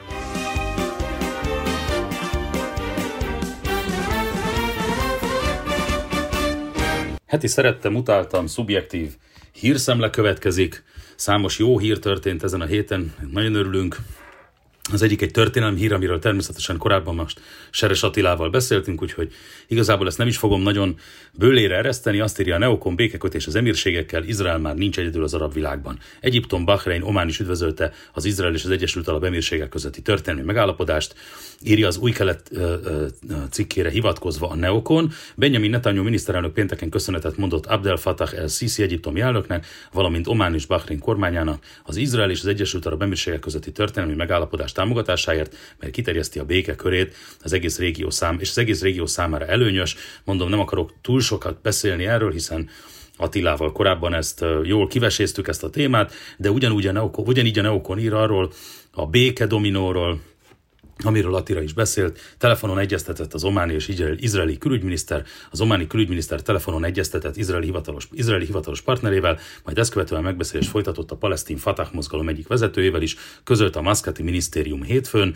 Heti 7.26 7.46
szerettem, 7.46 7.94
utáltam, 7.94 8.46
szubjektív 8.46 9.16
hírszemle 9.52 10.10
következik. 10.10 10.84
Számos 11.16 11.58
jó 11.58 11.78
hír 11.78 11.98
történt 11.98 12.42
ezen 12.42 12.60
a 12.60 12.64
héten, 12.64 13.14
nagyon 13.30 13.54
örülünk. 13.54 13.96
Az 14.92 15.02
egyik 15.02 15.22
egy 15.22 15.30
történelmi 15.30 15.78
hír, 15.78 15.92
amiről 15.92 16.18
természetesen 16.18 16.76
korábban 16.76 17.14
most 17.14 17.40
Seres 17.70 18.02
Attilával 18.02 18.50
beszéltünk, 18.50 19.02
úgyhogy 19.02 19.32
igazából 19.66 20.06
ezt 20.06 20.18
nem 20.18 20.26
is 20.26 20.36
fogom 20.36 20.62
nagyon 20.62 20.98
bőlére 21.32 21.76
ereszteni. 21.76 22.20
Azt 22.20 22.40
írja 22.40 22.54
a 22.54 22.58
Neokon 22.58 22.96
békekötés 22.96 23.46
az 23.46 23.54
emírségekkel, 23.54 24.24
Izrael 24.24 24.58
már 24.58 24.74
nincs 24.74 24.98
egyedül 24.98 25.22
az 25.22 25.34
arab 25.34 25.52
világban. 25.52 25.98
Egyiptom, 26.20 26.64
Bahrein, 26.64 27.02
Omán 27.02 27.28
is 27.28 27.40
üdvözölte 27.40 27.92
az 28.12 28.24
Izrael 28.24 28.54
és 28.54 28.64
az 28.64 28.70
Egyesült 28.70 29.08
Arab 29.08 29.24
Emírségek 29.24 29.68
közötti 29.68 30.02
történelmi 30.02 30.46
megállapodást, 30.46 31.14
írja 31.62 31.86
az 31.86 31.96
új 31.96 32.12
kelet 32.12 32.50
cikkére 33.50 33.90
hivatkozva 33.90 34.48
a 34.48 34.54
Neokon. 34.54 35.12
Benjamin 35.34 35.70
Netanyahu 35.70 36.04
miniszterelnök 36.04 36.52
pénteken 36.52 36.88
köszönetet 36.88 37.36
mondott 37.36 37.66
Abdel 37.66 37.96
Fattah 37.96 38.34
el-Sisi 38.34 38.82
egyiptomi 38.82 39.20
elnöknek, 39.20 39.66
valamint 39.92 40.26
Omán 40.26 40.54
és 40.54 40.66
Bahrein 40.66 41.00
kormányának 41.00 41.64
az 41.84 41.96
Izrael 41.96 42.30
és 42.30 42.40
az 42.40 42.46
Egyesült 42.46 42.86
Arab 42.86 43.02
Emírségek 43.02 43.40
közötti 43.40 43.72
történelmi 43.72 44.14
megállapodást 44.14 44.74
támogatásáért, 44.76 45.56
mert 45.78 45.92
kiterjeszti 45.92 46.38
a 46.38 46.44
béke 46.44 46.74
körét 46.74 47.14
az 47.42 47.52
egész 47.52 47.78
régió 47.78 48.10
szám, 48.10 48.36
és 48.40 48.50
az 48.50 48.58
egész 48.58 48.82
régió 48.82 49.06
számára 49.06 49.46
előnyös. 49.46 49.96
Mondom, 50.24 50.48
nem 50.48 50.60
akarok 50.60 50.92
túl 51.00 51.20
sokat 51.20 51.60
beszélni 51.62 52.06
erről, 52.06 52.32
hiszen 52.32 52.68
Attilával 53.16 53.72
korábban 53.72 54.14
ezt 54.14 54.44
jól 54.62 54.86
kiveséztük 54.86 55.48
ezt 55.48 55.64
a 55.64 55.70
témát, 55.70 56.12
de 56.38 56.50
ugyanúgy 56.50 56.86
a 56.86 56.92
Neokon, 56.92 57.26
ugyanígy 57.26 57.58
a 57.58 57.62
Neokon 57.62 57.98
ír 57.98 58.12
arról, 58.12 58.52
a 58.92 59.06
béke 59.06 59.46
dominóról, 59.46 60.20
amiről 61.04 61.34
Attila 61.34 61.62
is 61.62 61.72
beszélt, 61.72 62.18
telefonon 62.38 62.78
egyeztetett 62.78 63.34
az 63.34 63.44
ománi 63.44 63.74
és 63.74 63.88
izraeli 64.16 64.58
külügyminiszter, 64.58 65.24
az 65.50 65.60
ománi 65.60 65.86
külügyminiszter 65.86 66.42
telefonon 66.42 66.84
egyeztetett 66.84 67.36
izraeli 67.36 67.64
hivatalos, 67.64 68.08
izraeli 68.12 68.44
hivatalos 68.44 68.80
partnerével, 68.80 69.38
majd 69.64 69.78
ezt 69.78 69.90
követően 69.90 70.22
megbeszélést 70.22 70.70
folytatott 70.70 71.10
a 71.10 71.16
palesztin 71.16 71.56
Fatah 71.56 71.92
mozgalom 71.92 72.28
egyik 72.28 72.48
vezetőjével 72.48 73.02
is, 73.02 73.16
közölt 73.44 73.76
a 73.76 73.82
Maszkati 73.82 74.22
minisztérium 74.22 74.82
hétfőn. 74.82 75.34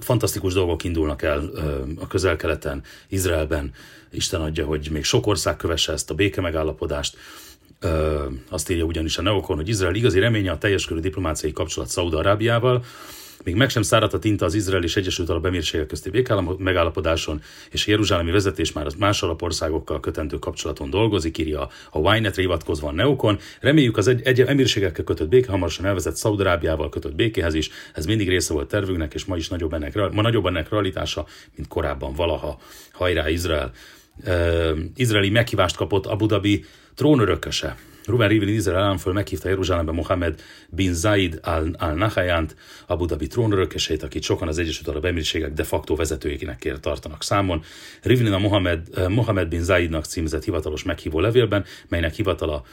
Fantasztikus 0.00 0.52
dolgok 0.52 0.84
indulnak 0.84 1.22
el 1.22 1.50
a 1.98 2.06
közel-keleten, 2.06 2.82
Izraelben. 3.08 3.72
Isten 4.10 4.40
adja, 4.40 4.66
hogy 4.66 4.88
még 4.92 5.04
sok 5.04 5.26
ország 5.26 5.56
kövesse 5.56 5.92
ezt 5.92 6.10
a 6.10 6.14
béke 6.14 6.40
megállapodást. 6.40 7.16
azt 8.48 8.70
írja 8.70 8.84
ugyanis 8.84 9.18
a 9.18 9.22
Neokon, 9.22 9.56
hogy 9.56 9.68
Izrael 9.68 9.94
igazi 9.94 10.18
reménye 10.18 10.50
a 10.50 10.58
teljes 10.58 10.84
körű 10.84 11.00
diplomáciai 11.00 11.52
kapcsolat 11.52 11.88
Szauda-Arábiával, 11.88 12.84
még 13.46 13.54
meg 13.54 13.70
sem 13.70 13.82
száradt 13.82 14.14
a 14.14 14.18
tinta 14.18 14.44
az 14.44 14.54
Izrael 14.54 14.82
és 14.82 14.96
Egyesült 14.96 15.28
Arab 15.28 15.46
Emírségek 15.46 15.86
közti 15.86 16.24
megállapodáson, 16.58 17.42
és 17.70 17.86
a 17.86 17.90
jeruzsálemi 17.90 18.30
vezetés 18.30 18.72
már 18.72 18.86
az 18.86 18.94
más 18.94 19.22
alapországokkal 19.22 20.00
kötendő 20.00 20.38
kapcsolaton 20.38 20.90
dolgozik, 20.90 21.38
írja 21.38 21.68
a 21.90 21.98
Wynet 21.98 22.36
hivatkozva 22.36 22.88
a 22.88 22.92
Neokon. 22.92 23.38
Reméljük 23.60 23.96
az 23.96 24.08
egy, 24.08 24.22
egy 24.22 24.40
emírségekkel 24.40 25.04
kötött 25.04 25.28
béke 25.28 25.50
hamarosan 25.50 25.84
elvezett 25.84 26.16
Szaudarábiával 26.16 26.88
kötött 26.88 27.14
békéhez 27.14 27.54
is. 27.54 27.70
Ez 27.94 28.06
mindig 28.06 28.28
része 28.28 28.52
volt 28.52 28.68
tervünknek, 28.68 29.14
és 29.14 29.24
ma 29.24 29.36
is 29.36 29.48
nagyobb 29.48 29.72
ennek, 29.72 30.12
ma 30.12 30.22
nagyobb 30.22 30.46
ennek 30.46 30.68
realitása, 30.68 31.26
mint 31.56 31.68
korábban 31.68 32.14
valaha. 32.14 32.58
Hajrá 32.92 33.28
Izrael! 33.28 33.72
Uh, 34.26 34.78
izraeli 34.96 35.30
meghívást 35.30 35.76
kapott 35.76 36.06
Abu 36.06 36.26
Dhabi 36.26 36.64
trónörököse. 36.94 37.76
Ruben 38.06 38.28
Rivlin 38.28 38.54
Izrael 38.54 38.82
államföl 38.82 39.12
meghívta 39.12 39.48
Jeruzsálembe 39.48 39.92
Mohamed 39.92 40.40
bin 40.68 40.94
Zaid 40.94 41.40
al-Nahayant, 41.78 42.56
Abu 42.86 43.04
Dhabi 43.04 43.26
trónörökeseit, 43.26 44.02
akit 44.02 44.22
sokan 44.22 44.48
az 44.48 44.58
Egyesült 44.58 44.88
Arab 44.88 45.04
Emírségek 45.04 45.52
de 45.52 45.64
facto 45.64 45.94
vezetőjének 45.94 46.78
tartanak 46.80 47.22
számon. 47.22 47.62
Rivlin 48.02 48.32
a 48.32 48.38
Mohamed, 48.38 48.88
eh, 48.94 49.08
Mohamed 49.08 49.48
bin 49.48 49.62
Zaidnak 49.62 50.04
címzett 50.04 50.44
hivatalos 50.44 50.82
meghívó 50.82 51.20
levélben, 51.20 51.64
melynek 51.88 52.14
hivatala 52.14 52.64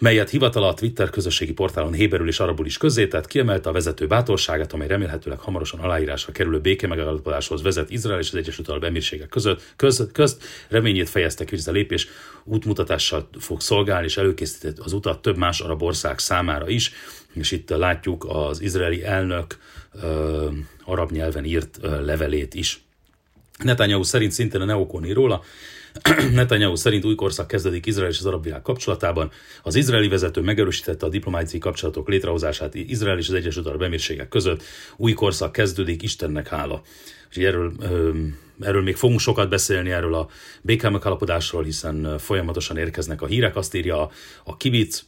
melyet 0.00 0.30
hivatala 0.30 0.68
a 0.68 0.74
Twitter 0.74 1.10
közösségi 1.10 1.52
portálon 1.52 1.92
héberül 1.92 2.28
és 2.28 2.40
arabul 2.40 2.66
is 2.66 2.76
közzétett, 2.76 3.26
kiemelte 3.26 3.68
a 3.68 3.72
vezető 3.72 4.06
bátorságát, 4.06 4.72
amely 4.72 4.86
remélhetőleg 4.86 5.38
hamarosan 5.38 5.80
aláírásra 5.80 6.32
kerülő 6.32 6.60
béke 6.60 6.86
megállapodáshoz 6.86 7.62
vezet 7.62 7.90
Izrael 7.90 8.18
és 8.18 8.28
az 8.28 8.34
Egyesült 8.34 8.68
Arab 8.68 8.84
Emírségek 8.84 9.28
között, 9.28 9.62
köz, 9.76 10.08
közt. 10.12 10.44
Reményét 10.68 11.08
fejezte 11.08 11.44
ki, 11.44 11.50
hogy 11.50 11.58
ez 11.58 11.68
a 11.68 11.72
lépés 11.72 12.08
útmutatással 12.44 13.28
fog 13.38 13.60
szolgálni, 13.60 14.06
és 14.06 14.16
előkészített 14.16 14.78
az 14.78 14.92
utat 14.92 15.22
több 15.22 15.36
más 15.36 15.60
arab 15.60 15.82
ország 15.82 16.18
számára 16.18 16.68
is, 16.68 16.92
és 17.32 17.50
itt 17.50 17.70
látjuk 17.70 18.26
az 18.28 18.60
izraeli 18.60 19.04
elnök 19.04 19.58
arab 20.84 21.10
nyelven 21.10 21.44
írt 21.44 21.78
levelét 21.82 22.54
is. 22.54 22.82
Netanyahu 23.64 24.02
szerint 24.02 24.32
szintén 24.32 24.60
a 24.60 24.64
Neokon 24.64 25.04
ír 25.04 25.14
róla, 25.14 25.42
Netanyahu 26.32 26.76
szerint 26.76 27.04
új 27.04 27.14
korszak 27.14 27.46
kezdődik 27.46 27.86
Izrael 27.86 28.10
és 28.10 28.18
az 28.18 28.26
arab 28.26 28.42
világ 28.42 28.62
kapcsolatában. 28.62 29.30
Az 29.62 29.74
izraeli 29.74 30.08
vezető 30.08 30.40
megerősítette 30.40 31.06
a 31.06 31.08
diplomáciai 31.08 31.60
kapcsolatok 31.60 32.08
létrehozását 32.08 32.74
Izrael 32.74 33.18
és 33.18 33.28
az 33.28 33.34
Egyesült 33.34 33.66
Arab 33.66 33.82
Emírségek 33.82 34.28
között. 34.28 34.62
Új 34.96 35.12
korszak 35.12 35.52
kezdődik, 35.52 36.02
Istennek 36.02 36.48
hála. 36.48 36.82
És 37.30 37.36
erről, 37.36 37.72
erről 38.60 38.82
még 38.82 38.96
fogunk 38.96 39.20
sokat 39.20 39.48
beszélni, 39.48 39.90
erről 39.90 40.14
a 40.14 40.28
béke 40.62 40.88
megállapodásról, 40.88 41.62
hiszen 41.62 42.18
folyamatosan 42.18 42.76
érkeznek 42.76 43.22
a 43.22 43.26
hírek. 43.26 43.56
Azt 43.56 43.74
írja 43.74 44.02
a, 44.02 44.10
a 44.44 44.56
Kibic, 44.56 45.04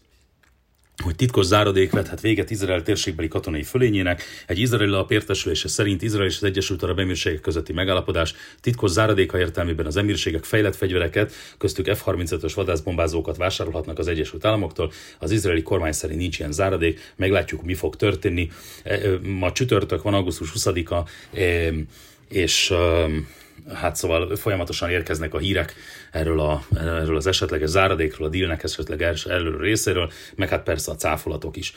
hogy 1.03 1.17
titkos 1.17 1.47
záradék 1.47 1.91
vethet 1.91 2.21
véget 2.21 2.51
Izrael 2.51 2.83
térségbeli 2.83 3.29
katonai 3.29 3.63
fölényének. 3.63 4.23
Egy 4.47 4.59
izraeli 4.59 4.91
lap 4.91 5.11
értesülése 5.11 5.69
szerint 5.69 6.03
Izrael 6.03 6.27
és 6.27 6.37
az 6.37 6.43
Egyesült 6.43 6.83
Arab 6.83 6.99
Emírségek 6.99 7.41
közötti 7.41 7.73
megállapodás 7.73 8.35
titkos 8.61 8.91
záradéka 8.91 9.39
értelmében 9.39 9.87
az 9.87 9.97
emírségek 9.97 10.45
fejlett 10.45 10.77
fegyvereket, 10.77 11.33
köztük 11.59 11.87
F-35-ös 11.87 12.53
vadászbombázókat 12.55 13.37
vásárolhatnak 13.37 13.99
az 13.99 14.09
Egyesült 14.09 14.45
Államoktól. 14.45 14.93
Az 15.19 15.31
izraeli 15.31 15.63
kormány 15.63 15.93
szerint 15.93 16.21
nincs 16.21 16.39
ilyen 16.39 16.53
záradék, 16.53 17.13
meglátjuk, 17.17 17.63
mi 17.63 17.75
fog 17.75 17.97
történni. 17.97 18.51
E, 18.85 19.01
ma 19.23 19.53
csütörtök 19.53 20.03
van, 20.03 20.15
augusztus 20.15 20.53
20-a, 20.55 21.09
és 22.29 22.73
hát 23.75 23.97
szóval 23.97 24.37
folyamatosan 24.37 24.91
érkeznek 24.91 25.35
a 25.35 25.39
hírek 25.39 25.75
erről, 26.11 26.41
a, 26.41 26.65
erről 26.75 27.17
az 27.17 27.27
esetleges 27.27 27.69
záradékról, 27.69 28.27
a 28.27 28.31
dílnek 28.31 28.63
esetleg 28.63 29.03
erről 29.03 29.59
részéről, 29.59 30.11
meg 30.35 30.49
hát 30.49 30.63
persze 30.63 30.91
a 30.91 30.97
cáfolatok 30.97 31.57
is. 31.57 31.75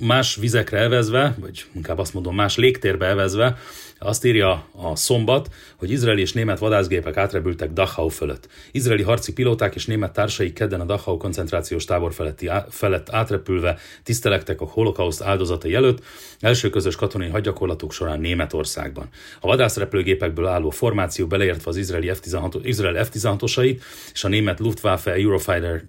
más 0.00 0.36
vizekre 0.36 0.78
evezve, 0.78 1.34
vagy 1.38 1.64
inkább 1.74 1.98
azt 1.98 2.14
mondom, 2.14 2.34
más 2.34 2.56
légtérbe 2.56 3.06
evezve, 3.06 3.56
azt 4.02 4.24
írja 4.24 4.68
a 4.76 4.96
szombat, 4.96 5.48
hogy 5.76 5.90
izraeli 5.90 6.20
és 6.20 6.32
német 6.32 6.58
vadászgépek 6.58 7.16
átrepültek 7.16 7.72
Dachau 7.72 8.08
fölött. 8.08 8.48
Izraeli 8.70 9.02
harci 9.02 9.32
pilóták 9.32 9.74
és 9.74 9.86
német 9.86 10.12
társai 10.12 10.52
kedden 10.52 10.80
a 10.80 10.84
Dachau 10.84 11.16
koncentrációs 11.16 11.84
tábor 11.84 12.14
feletti, 12.14 12.50
felett 12.68 13.10
átrepülve 13.10 13.78
tisztelektek 14.02 14.60
a 14.60 14.64
holokauszt 14.64 15.22
áldozatai 15.22 15.74
előtt, 15.74 16.02
első 16.40 16.70
közös 16.70 16.96
katonai 16.96 17.28
hadgyakorlatuk 17.28 17.92
során 17.92 18.20
Németországban. 18.20 19.08
A 19.40 19.46
vadászrepülőgépekből 19.46 20.46
álló 20.46 20.70
formáció 20.70 21.26
beleértve 21.26 21.70
az 21.70 21.76
izraeli 21.76 22.10
F-16, 22.14 22.60
Izrael 22.62 23.04
F-16-osait 23.04 23.80
és 24.12 24.24
a 24.24 24.28
német 24.28 24.60
Luftwaffe 24.60 25.12
Eurofighter 25.12 25.84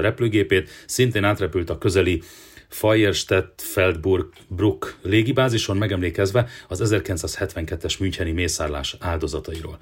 repülőgépét 0.00 0.70
szintén 0.86 1.24
átrepült 1.24 1.70
a 1.70 1.78
közeli 1.78 2.22
Feierstedt 2.68 3.62
Feldburg 3.62 4.28
Bruck 4.48 4.96
légibázison 5.02 5.76
megemlékezve 5.76 6.48
az 6.68 6.82
1972-es 6.84 7.98
Müncheni 7.98 8.32
mészárlás 8.32 8.96
áldozatairól. 8.98 9.78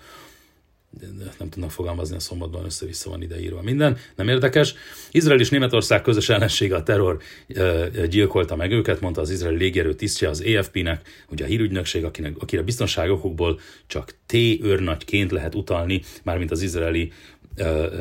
Nem 1.39 1.48
tudnak 1.48 1.70
fogalmazni, 1.70 2.16
a 2.16 2.20
szombatban 2.20 2.65
össze-vissza 2.65 3.11
van 3.11 3.23
ideírva 3.23 3.62
minden, 3.62 3.97
nem 4.16 4.28
érdekes. 4.28 4.74
Izrael 5.11 5.40
és 5.40 5.48
Németország 5.48 6.02
közös 6.02 6.28
ellensége 6.28 6.77
a 6.77 6.82
terror 6.82 7.19
gyilkolta 8.09 8.56
meg 8.56 8.70
őket, 8.70 9.01
mondta 9.01 9.20
az 9.20 9.31
izraeli 9.31 9.56
légierő 9.56 9.94
tisztje 9.94 10.28
az 10.28 10.43
EFP-nek, 10.43 11.24
ugye 11.31 11.44
a 11.44 11.47
hírügynökség, 11.47 12.05
akinek, 12.05 12.36
akire 12.39 12.62
biztonságokból 12.62 13.61
csak 13.86 14.15
T-őrnagyként 14.27 15.31
lehet 15.31 15.55
utalni, 15.55 16.02
mármint 16.23 16.51
az 16.51 16.62
izraeli 16.62 17.12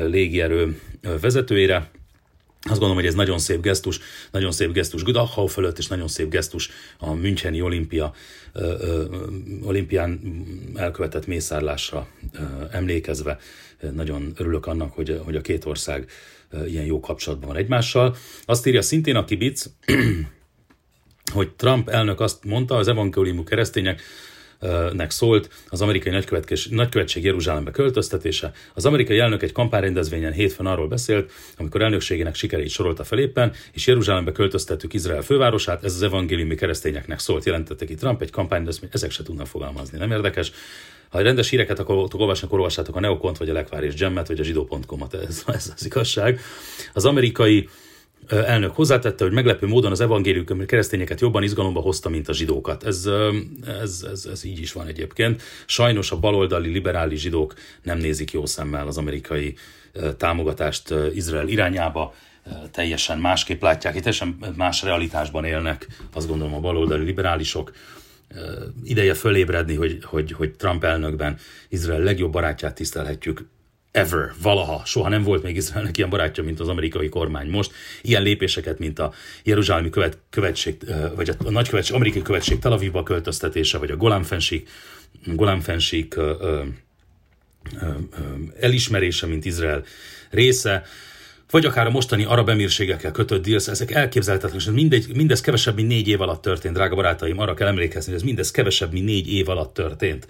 légierő 0.06 0.80
vezetőjére 1.20 1.90
azt 2.66 2.78
gondolom, 2.78 2.94
hogy 2.94 3.06
ez 3.06 3.14
nagyon 3.14 3.38
szép 3.38 3.60
gesztus, 3.60 4.00
nagyon 4.30 4.52
szép 4.52 4.72
gesztus 4.72 5.02
Dachau 5.02 5.46
fölött, 5.46 5.78
és 5.78 5.86
nagyon 5.86 6.08
szép 6.08 6.28
gesztus 6.30 6.70
a 6.98 7.12
Müncheni 7.12 7.60
olimpia, 7.60 8.14
ö, 8.52 8.74
ö, 8.80 9.04
olimpián 9.62 10.20
elkövetett 10.74 11.26
mészárlásra 11.26 12.08
ö, 12.32 12.38
emlékezve. 12.70 13.38
Nagyon 13.92 14.32
örülök 14.36 14.66
annak, 14.66 14.92
hogy, 14.92 15.20
hogy 15.24 15.36
a 15.36 15.40
két 15.40 15.64
ország 15.64 16.10
ilyen 16.66 16.84
jó 16.84 17.00
kapcsolatban 17.00 17.48
van 17.48 17.58
egymással. 17.58 18.16
Azt 18.44 18.66
írja 18.66 18.82
szintén 18.82 19.16
a 19.16 19.24
kibic, 19.24 19.64
hogy 21.34 21.50
Trump 21.50 21.88
elnök 21.88 22.20
azt 22.20 22.44
mondta, 22.44 22.76
az 22.76 22.88
evangéliumú 22.88 23.44
keresztények 23.44 24.02
nek 24.92 25.10
szólt 25.10 25.48
az 25.68 25.82
amerikai 25.82 26.22
nagykövetség 26.70 27.24
Jeruzsálembe 27.24 27.70
költöztetése. 27.70 28.52
Az 28.74 28.86
amerikai 28.86 29.18
elnök 29.18 29.42
egy 29.42 29.52
kampányrendezvényen 29.52 30.32
hétfőn 30.32 30.66
arról 30.66 30.88
beszélt, 30.88 31.32
amikor 31.58 31.82
elnökségének 31.82 32.34
sikereit 32.34 32.70
sorolta 32.70 33.04
fel 33.04 33.18
éppen, 33.18 33.52
és 33.72 33.86
Jeruzsálembe 33.86 34.32
költöztettük 34.32 34.94
Izrael 34.94 35.22
fővárosát, 35.22 35.84
ez 35.84 35.94
az 35.94 36.02
evangéliumi 36.02 36.54
keresztényeknek 36.54 37.18
szólt, 37.18 37.44
jelentette 37.44 37.84
ki 37.84 37.94
Trump 37.94 38.22
egy 38.22 38.30
kampányrendezvény, 38.30 38.90
ezek 38.92 39.10
se 39.10 39.22
tudnak 39.22 39.46
fogalmazni, 39.46 39.98
nem 39.98 40.10
érdekes. 40.10 40.52
Ha 41.08 41.22
rendes 41.22 41.48
híreket 41.48 41.78
akartok 41.78 42.20
olvasni, 42.20 42.46
akkor 42.46 42.58
olvassátok 42.58 42.96
a 42.96 43.00
Neokont, 43.00 43.38
vagy 43.38 43.48
a 43.48 43.52
Lekvár 43.52 43.84
és 43.84 43.94
Gemmet, 43.94 44.26
vagy 44.26 44.40
a 44.40 44.42
zsidó.com-at, 44.42 45.14
ez, 45.14 45.42
ez 45.46 45.72
az 45.76 45.84
igazság. 45.84 46.40
Az 46.92 47.04
amerikai 47.04 47.68
elnök 48.28 48.74
hozzátette, 48.74 49.24
hogy 49.24 49.32
meglepő 49.32 49.66
módon 49.66 49.90
az 49.90 50.00
evangélium 50.00 50.66
keresztényeket 50.66 51.20
jobban 51.20 51.42
izgalomba 51.42 51.80
hozta, 51.80 52.08
mint 52.08 52.28
a 52.28 52.32
zsidókat. 52.32 52.84
Ez, 52.84 53.08
ez, 53.82 54.06
ez, 54.10 54.26
ez 54.32 54.44
így 54.44 54.60
is 54.60 54.72
van 54.72 54.86
egyébként. 54.86 55.42
Sajnos 55.66 56.10
a 56.10 56.18
baloldali 56.18 56.70
liberális 56.70 57.20
zsidók 57.20 57.54
nem 57.82 57.98
nézik 57.98 58.32
jó 58.32 58.46
szemmel 58.46 58.86
az 58.86 58.98
amerikai 58.98 59.54
támogatást 60.16 60.94
Izrael 61.14 61.48
irányába, 61.48 62.14
teljesen 62.70 63.18
másképp 63.18 63.62
látják, 63.62 63.94
teljesen 63.94 64.38
más 64.56 64.82
realitásban 64.82 65.44
élnek, 65.44 65.86
azt 66.12 66.28
gondolom 66.28 66.54
a 66.54 66.60
baloldali 66.60 67.04
liberálisok. 67.04 67.72
Ideje 68.84 69.14
fölébredni, 69.14 69.74
hogy, 69.74 69.98
hogy, 70.04 70.32
hogy 70.32 70.52
Trump 70.52 70.84
elnökben 70.84 71.38
Izrael 71.68 72.00
legjobb 72.00 72.32
barátját 72.32 72.74
tisztelhetjük, 72.74 73.46
ever, 73.94 74.32
valaha, 74.42 74.82
soha 74.84 75.08
nem 75.08 75.22
volt 75.22 75.42
még 75.42 75.56
Izraelnek 75.56 75.96
ilyen 75.96 76.10
barátja, 76.10 76.44
mint 76.44 76.60
az 76.60 76.68
amerikai 76.68 77.08
kormány. 77.08 77.48
Most. 77.48 77.72
Ilyen 78.02 78.22
lépéseket, 78.22 78.78
mint 78.78 78.98
a 78.98 79.12
Jeruzsálemi 79.42 79.90
követ, 79.90 80.18
követség, 80.30 80.76
vagy 81.14 81.28
a 81.28 81.50
nagy 81.50 81.68
követség, 81.68 81.94
amerikai 81.94 82.22
követség 82.22 82.58
Tel 82.58 82.72
Avivba 82.72 83.02
költöztetése, 83.02 83.78
vagy 83.78 83.90
a 83.90 83.96
Golán-fensík, 83.96 84.68
Golán-fensík 85.24 86.16
elismerése, 88.60 89.26
mint 89.26 89.44
Izrael 89.44 89.84
része, 90.30 90.84
vagy 91.54 91.64
akár 91.64 91.86
a 91.86 91.90
mostani 91.90 92.24
arab 92.24 92.48
emírségekkel 92.48 93.10
kötött 93.10 93.46
deals, 93.46 93.68
ezek 93.68 93.90
elképzelhetetlen, 93.90 94.60
és 94.60 94.66
mindegy, 94.66 95.14
mindez 95.14 95.40
kevesebb, 95.40 95.74
mint 95.74 95.88
négy 95.88 96.08
év 96.08 96.20
alatt 96.20 96.42
történt, 96.42 96.74
drága 96.74 96.94
barátaim, 96.94 97.38
arra 97.38 97.54
kell 97.54 97.66
emlékezni, 97.66 98.10
hogy 98.12 98.20
ez 98.20 98.26
mindez 98.26 98.50
kevesebb, 98.50 98.92
mint 98.92 99.04
négy 99.04 99.32
év 99.32 99.48
alatt 99.48 99.74
történt. 99.74 100.26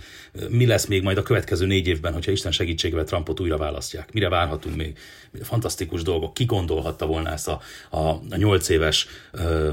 Mi 0.49 0.67
lesz 0.67 0.87
még 0.87 1.03
majd 1.03 1.19
a 1.19 1.23
következő 1.23 1.67
négy 1.67 1.87
évben, 1.87 2.13
hogyha 2.13 2.31
Isten 2.31 2.53
segítségével 2.53 3.05
Trumpot 3.05 3.41
újra 3.41 3.57
választják? 3.57 4.13
Mire 4.13 4.29
várhatunk 4.29 4.77
még? 4.77 4.99
Fantasztikus 5.43 6.03
dolgok. 6.03 6.35
Ki 6.35 6.45
gondolhatta 6.45 7.07
volna 7.07 7.31
ezt 7.31 7.49
a, 7.49 7.61
a, 7.91 7.99
a 8.09 8.37
nyolc 8.37 8.69
éves 8.69 9.07
uh, 9.33 9.73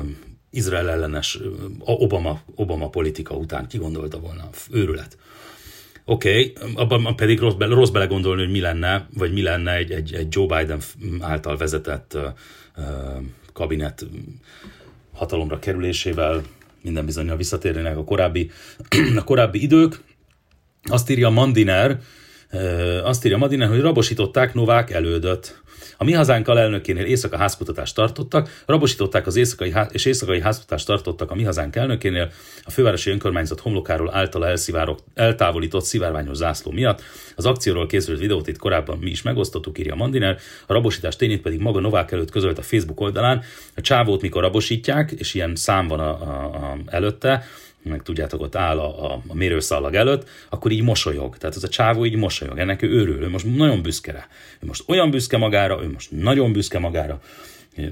Izrael 0.50 0.90
ellenes 0.90 1.40
Obama, 1.80 2.42
Obama 2.56 2.90
politika 2.90 3.36
után? 3.36 3.68
Ki 3.68 3.78
gondolta 3.78 4.20
volna? 4.20 4.50
Őrület. 4.72 5.18
Oké, 6.06 6.54
okay, 6.56 6.74
abban 6.76 7.16
pedig 7.16 7.40
rossz, 7.40 7.54
bele, 7.54 7.76
rossz 7.76 7.90
belegondolni, 7.90 8.42
hogy 8.42 8.52
mi 8.52 8.60
lenne, 8.60 9.08
vagy 9.18 9.34
mi 9.34 9.42
lenne 9.42 9.76
egy, 9.76 9.92
egy, 9.92 10.14
egy 10.14 10.28
Joe 10.30 10.46
Biden 10.46 10.80
által 11.20 11.58
vezetett 11.58 12.14
uh, 12.14 12.24
kabinet 13.54 14.06
hatalomra 15.14 15.60
kerülésével, 15.60 16.42
minden 16.82 17.06
bizonyal 17.06 17.38
visszatérnének 17.38 17.98
a 17.98 18.04
korábbi, 18.04 18.52
a 19.18 19.24
korábbi 19.24 19.62
idők. 19.62 20.04
Azt 20.84 21.10
írja 21.10 21.30
Mandiner, 21.30 22.00
azt 23.04 23.26
írja 23.26 23.38
Mandiner, 23.38 23.70
hogy 23.70 23.82
rabosították 23.82 24.54
Novák 24.54 24.92
elődöt. 24.92 25.62
A 26.02 26.04
mi 26.04 26.14
hazánk 26.14 26.48
alelnökénél 26.48 27.06
éjszaka 27.06 27.38
házkutatást 27.38 27.96
tartottak, 27.96 28.64
rabosították 28.66 29.28
az 29.28 29.36
éjszakai 29.36 29.72
ház, 29.72 29.88
és 29.92 30.06
éjszakai 30.06 30.42
házkutatást 30.42 30.86
tartottak 30.86 31.32
a 31.32 31.36
mi 31.36 31.44
hazánk 31.44 31.76
elnökénél 31.76 32.32
a 32.64 32.72
fővárosi 32.72 33.10
önkormányzat 33.10 33.60
homlokáról 33.60 34.14
általa 34.14 34.54
eltávolított 35.14 35.84
szivárványos 35.84 36.38
zászló 36.38 36.72
miatt. 36.72 37.02
Az 37.36 37.46
akcióról 37.46 37.88
készült 37.88 38.20
videót 38.20 38.48
itt 38.48 38.58
korábban 38.58 38.98
mi 38.98 39.10
is 39.10 39.22
megosztottuk, 39.22 39.80
írja 39.80 39.96
Mandiner, 39.96 40.38
a 40.68 40.74
rabosítás 40.74 41.16
tényét 41.16 41.42
pedig 41.42 41.60
maga 41.60 41.80
Novák 41.80 42.12
előtt 42.12 42.32
közölt 42.32 42.58
a 42.58 42.62
Facebook 42.62 43.00
oldalán. 43.00 43.42
A 43.76 43.82
csávót 43.82 44.22
mikor 44.22 44.42
rabosítják, 44.42 45.12
és 45.12 45.34
ilyen 45.34 45.56
szám 45.56 45.88
van 45.88 46.00
a, 46.00 46.10
a, 46.10 46.44
a 46.46 46.78
előtte, 46.86 47.44
meg 47.84 48.02
tudjátok, 48.04 48.42
ott 48.42 48.56
áll 48.56 48.80
a, 48.80 49.12
a, 49.12 49.22
a 49.28 49.34
mérőszalag 49.34 49.94
előtt, 49.94 50.30
akkor 50.50 50.72
így 50.72 50.84
mosolyog. 50.84 51.38
Tehát 51.38 51.56
ez 51.56 51.64
a 51.64 51.68
csávó 51.70 52.06
így 52.06 52.16
mosolyog. 52.16 52.58
Ennek 52.58 52.82
ő 52.82 53.00
örül, 53.00 53.22
ő 53.24 53.30
most 53.30 53.56
nagyon 53.56 53.82
büszke 53.82 54.12
rá. 54.12 54.28
Ő 54.60 54.68
most 54.68 54.84
olyan 54.88 55.12
büszke 55.12 55.38
magára, 55.38 55.84
ő 55.84 55.92
most 55.92 56.12
nagyon 56.12 56.52
büszke 56.52 56.80
magára, 56.80 57.22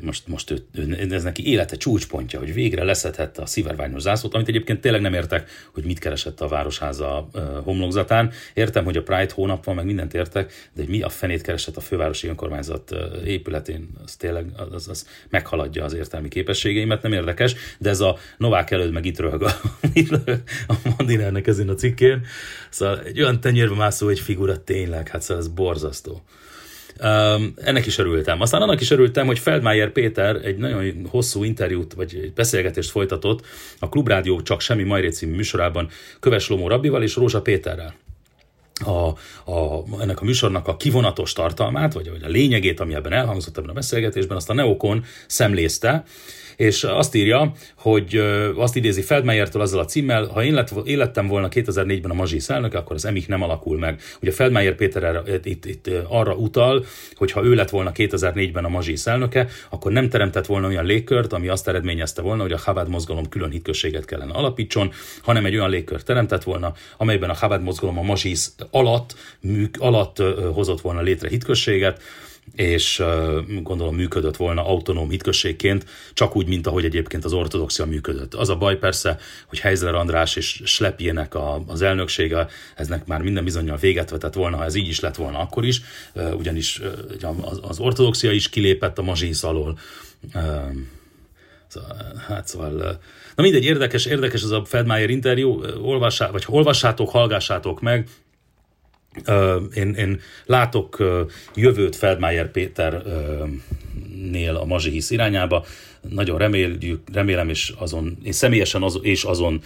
most, 0.02 0.28
most 0.28 0.52
ő, 0.52 1.08
ez 1.12 1.24
neki 1.24 1.48
élete 1.48 1.76
csúcspontja, 1.76 2.40
hogy 2.40 2.54
végre 2.54 2.84
leszedhette 2.84 3.42
a 3.42 3.46
szivárványos 3.46 4.02
zászlót, 4.02 4.34
amit 4.34 4.48
egyébként 4.48 4.82
tényleg 4.82 5.02
nem 5.02 5.14
értek, 5.14 5.50
hogy 5.74 5.84
mit 5.84 6.00
keresett 6.00 6.42
a 6.42 6.48
Városháza 6.48 7.30
homlokzatán. 7.64 8.32
Értem, 8.54 8.84
hogy 8.84 8.98
a 8.98 9.04
Pride 9.04 9.34
hónap 9.34 9.64
van, 9.64 9.76
meg 9.76 9.86
mindent 9.86 10.14
értek, 10.14 10.70
de 10.74 10.82
hogy 10.82 10.90
mi 10.90 11.02
a 11.02 11.10
fenét 11.10 11.42
keresett 11.42 11.78
a 11.78 11.82
fővárosi 11.82 12.28
önkormányzat 12.28 12.96
épületén, 13.26 13.90
az 14.04 14.16
tényleg 14.16 14.46
az, 14.72 14.88
az 14.88 15.08
meghaladja 15.30 15.84
az 15.84 15.94
értelmi 15.94 16.28
képességeimet, 16.28 17.02
nem 17.02 17.14
érdekes, 17.14 17.56
de 17.78 17.90
ez 17.90 18.00
a 18.00 18.18
Novák 18.38 18.72
előtt 18.72 18.92
meg 18.92 19.06
itt 19.06 19.20
röhög 19.20 19.42
a, 19.42 19.52
a 20.68 20.76
Mandinernek 20.98 21.48
ezen 21.48 21.70
a 21.70 21.74
cikkén. 21.76 22.26
Szóval 22.70 23.02
egy 23.02 23.22
olyan 23.22 23.40
tenyérbe 23.40 23.76
mászó 23.76 24.08
egy 24.08 24.20
figura 24.20 24.64
tényleg, 24.64 25.08
hát 25.08 25.22
szóval 25.22 25.44
ez 25.44 25.50
borzasztó. 25.50 26.24
Um, 27.04 27.54
ennek 27.56 27.86
is 27.86 27.98
örültem. 27.98 28.42
Aztán 28.42 28.62
annak 28.62 28.82
is 28.82 28.92
örültem, 28.92 29.26
hogy 29.26 29.40
Feldmeier 29.40 29.92
Péter 29.92 30.36
egy 30.36 30.58
nagyon 30.58 31.08
hosszú 31.10 31.44
interjút, 31.44 31.94
vagy 31.94 32.20
egy 32.24 32.34
beszélgetést 32.34 32.90
folytatott 32.90 33.46
a 33.80 33.90
Klubrádió 33.90 34.42
Csak 34.42 34.62
Semmi 34.62 34.84
Majré 34.84 35.10
című 35.10 35.36
műsorában 35.36 35.90
Köves 36.20 36.48
Lomó 36.48 36.68
Rabbival 36.68 37.04
és 37.04 37.16
Rózsa 37.16 37.42
Péterrel. 37.42 37.96
A, 38.86 39.08
a, 39.52 39.84
ennek 40.00 40.22
a 40.22 40.24
műsornak 40.24 40.68
a 40.68 40.78
kivonatos 40.78 41.34
tartalmát, 41.34 41.94
vagy, 41.94 42.10
vagy 42.10 42.24
a 42.24 42.28
lényegét, 42.28 42.80
ami 42.80 42.94
ebben 42.94 43.14
elhangzott 43.14 43.58
ebben 43.58 43.70
a 43.70 43.74
beszélgetésben, 43.74 44.38
azt 44.38 44.50
a 44.50 44.54
Neokon 44.54 45.04
szemlézte, 45.28 46.04
és 46.60 46.84
azt 46.84 47.16
írja, 47.16 47.52
hogy 47.76 48.16
azt 48.56 48.76
idézi 48.76 49.02
Feldmeyertől 49.02 49.62
azzal 49.62 49.80
a 49.80 49.86
címmel, 49.86 50.26
ha 50.26 50.44
én, 50.44 50.54
lett, 50.54 50.72
én 50.86 50.98
lettem 50.98 51.28
volna 51.28 51.48
2004-ben 51.52 52.12
a 52.12 52.14
Mazsis 52.14 52.50
elnöke, 52.50 52.78
akkor 52.78 52.96
az 52.96 53.06
emik 53.06 53.28
nem 53.28 53.42
alakul 53.42 53.78
meg. 53.78 54.02
Ugye 54.22 54.32
Feldmeyer 54.32 54.76
Péter 54.76 55.04
erre, 55.04 55.22
itt, 55.44 55.66
itt 55.66 55.90
arra 56.08 56.34
utal, 56.34 56.86
hogy 57.14 57.32
ha 57.32 57.44
ő 57.44 57.54
lett 57.54 57.70
volna 57.70 57.92
2004-ben 57.96 58.66
a 58.66 58.70
Mazsis 58.70 59.06
elnöke, 59.06 59.48
akkor 59.70 59.92
nem 59.92 60.10
teremtett 60.10 60.46
volna 60.46 60.68
olyan 60.68 60.86
légkört, 60.86 61.34
ami 61.34 61.48
azt 61.48 61.68
eredményezte 61.68 62.22
volna, 62.22 62.42
hogy 62.42 62.52
a 62.52 62.58
Chabad 62.58 62.90
mozgalom 62.90 63.30
külön 63.30 63.52
hitközséget 63.52 64.06
kellene 64.06 64.34
alapítson, 64.34 64.92
hanem 65.22 65.46
egy 65.46 65.56
olyan 65.56 65.70
légkört 65.70 66.06
teremtett 66.06 66.44
volna, 66.44 66.74
amelyben 66.98 67.30
a 67.30 67.36
Chabad 67.36 67.62
mozgalom 67.62 67.98
a 67.98 68.02
Mazsis 68.02 68.46
alatt, 68.72 69.16
műk, 69.40 69.76
alatt 69.80 70.24
hozott 70.54 70.82
volna 70.82 71.02
létre 71.02 71.30
hitközséget, 71.30 72.02
és 72.56 73.04
gondolom 73.62 73.96
működött 73.96 74.38
volna 74.38 74.66
autonóm 74.66 75.10
hitközségként, 75.10 75.86
csak 76.14 76.36
úgy, 76.36 76.48
mint 76.48 76.68
ahogy 76.68 76.86
egyébként 76.86 77.26
az 77.26 77.34
ortodoxia 77.34 77.86
működött. 77.86 78.34
Az 78.34 78.50
a 78.50 78.56
baj 78.56 78.78
persze, 78.78 79.18
hogy 79.48 79.60
Heizler 79.60 79.96
András 79.96 80.36
és 80.36 80.62
Slepjének 80.66 81.36
a, 81.36 81.64
az 81.68 81.82
elnöksége, 81.82 82.48
eznek 82.76 83.06
már 83.06 83.22
minden 83.22 83.44
bizonyal 83.44 83.78
véget 83.78 84.10
vetett 84.10 84.34
volna, 84.34 84.58
ha 84.58 84.66
ez 84.66 84.76
így 84.76 84.88
is 84.88 85.00
lett 85.00 85.16
volna 85.16 85.40
akkor 85.40 85.66
is, 85.66 85.82
ugyanis 86.34 86.82
az 87.62 87.80
ortodoxia 87.80 88.32
is 88.32 88.50
kilépett 88.50 88.98
a 88.98 89.02
mazsisz 89.02 89.44
alól. 89.44 89.80
Hát 92.28 92.48
szóval, 92.48 93.00
na 93.36 93.44
mindegy, 93.44 93.64
érdekes, 93.64 94.06
érdekes 94.06 94.44
ez 94.44 94.50
a 94.50 94.66
Feldmayer 94.66 95.10
interjú, 95.10 95.64
olvassá, 95.82 96.32
vagy 96.32 96.44
olvassátok, 96.48 97.10
hallgassátok 97.10 97.82
meg, 97.82 98.08
én, 99.76 99.94
én 99.94 100.20
látok 100.46 100.98
jövőt 101.56 101.96
Feldmayer 101.96 102.52
Péternél 102.52 103.16
a 104.62 104.66
Mazsihisz 104.66 105.10
irányába, 105.10 105.66
nagyon 106.10 106.38
reméljük, 106.38 107.02
remélem, 107.14 107.50
és 107.50 107.74
azon, 107.78 108.18
én 108.24 108.32
személyesen 108.32 108.84
az, 108.84 109.00
és 109.02 109.24
azon 109.24 109.62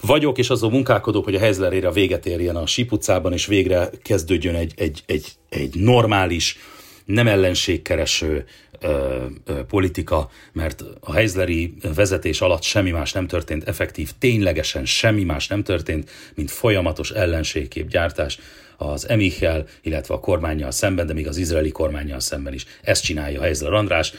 vagyok, 0.00 0.38
és 0.38 0.50
azon 0.50 0.70
munkálkodok, 0.70 1.24
hogy 1.24 1.34
a 1.34 1.38
Hezlerére 1.38 1.90
véget 1.90 2.26
érjen 2.26 2.56
a 2.56 2.66
Síp 2.66 2.92
utcában, 2.92 3.32
és 3.32 3.46
végre 3.46 3.90
kezdődjön 4.02 4.54
egy, 4.54 4.72
egy, 4.76 5.02
egy, 5.06 5.26
egy 5.48 5.74
normális, 5.74 6.58
nem 7.04 7.28
ellenségkereső 7.28 8.44
ö, 8.80 9.24
ö, 9.44 9.64
politika, 9.64 10.30
mert 10.52 10.84
a 11.00 11.12
Heizleri 11.12 11.74
vezetés 11.94 12.40
alatt 12.40 12.62
semmi 12.62 12.90
más 12.90 13.12
nem 13.12 13.26
történt, 13.26 13.64
effektív, 13.64 14.10
ténylegesen 14.18 14.84
semmi 14.84 15.24
más 15.24 15.48
nem 15.48 15.62
történt, 15.62 16.10
mint 16.34 16.50
folyamatos 16.50 17.10
ellenségképgyártás 17.10 18.38
az 18.76 19.08
Emichel, 19.08 19.66
illetve 19.82 20.14
a 20.14 20.20
kormányjal 20.20 20.70
szemben, 20.70 21.06
de 21.06 21.12
még 21.12 21.28
az 21.28 21.36
izraeli 21.36 21.70
kormányjal 21.70 22.20
szemben 22.20 22.52
is. 22.52 22.66
Ezt 22.82 23.04
csinálja 23.04 23.40
Heizler 23.40 23.72
András, 23.72 24.12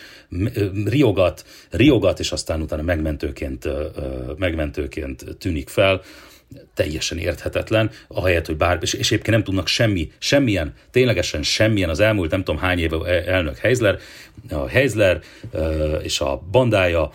riogat, 0.86 1.46
riogat, 1.70 2.20
és 2.20 2.32
aztán 2.32 2.62
utána 2.62 2.82
megmentőként, 2.82 3.68
megmentőként 4.38 5.26
tűnik 5.40 5.70
fel 5.70 6.02
teljesen 6.74 7.18
érthetetlen, 7.18 7.92
ahelyett, 8.08 8.46
hogy 8.46 8.58
bár, 8.58 8.78
és, 8.82 8.94
és 8.94 9.12
egyébként 9.12 9.36
nem 9.36 9.44
tudnak 9.44 9.68
semmi, 9.68 10.12
semmilyen, 10.20 10.74
ténylegesen 10.92 11.44
semmilyen 11.44 11.90
az 11.90 12.00
elmúlt 12.00 12.32
nem 12.32 12.44
tudom 12.44 12.62
hány 12.62 12.80
éve 12.80 13.26
elnök 13.26 13.58
Heizler, 13.58 14.00
a 14.50 14.68
Heizler 14.68 15.22
és 16.02 16.20
a 16.20 16.44
bandája 16.52 17.12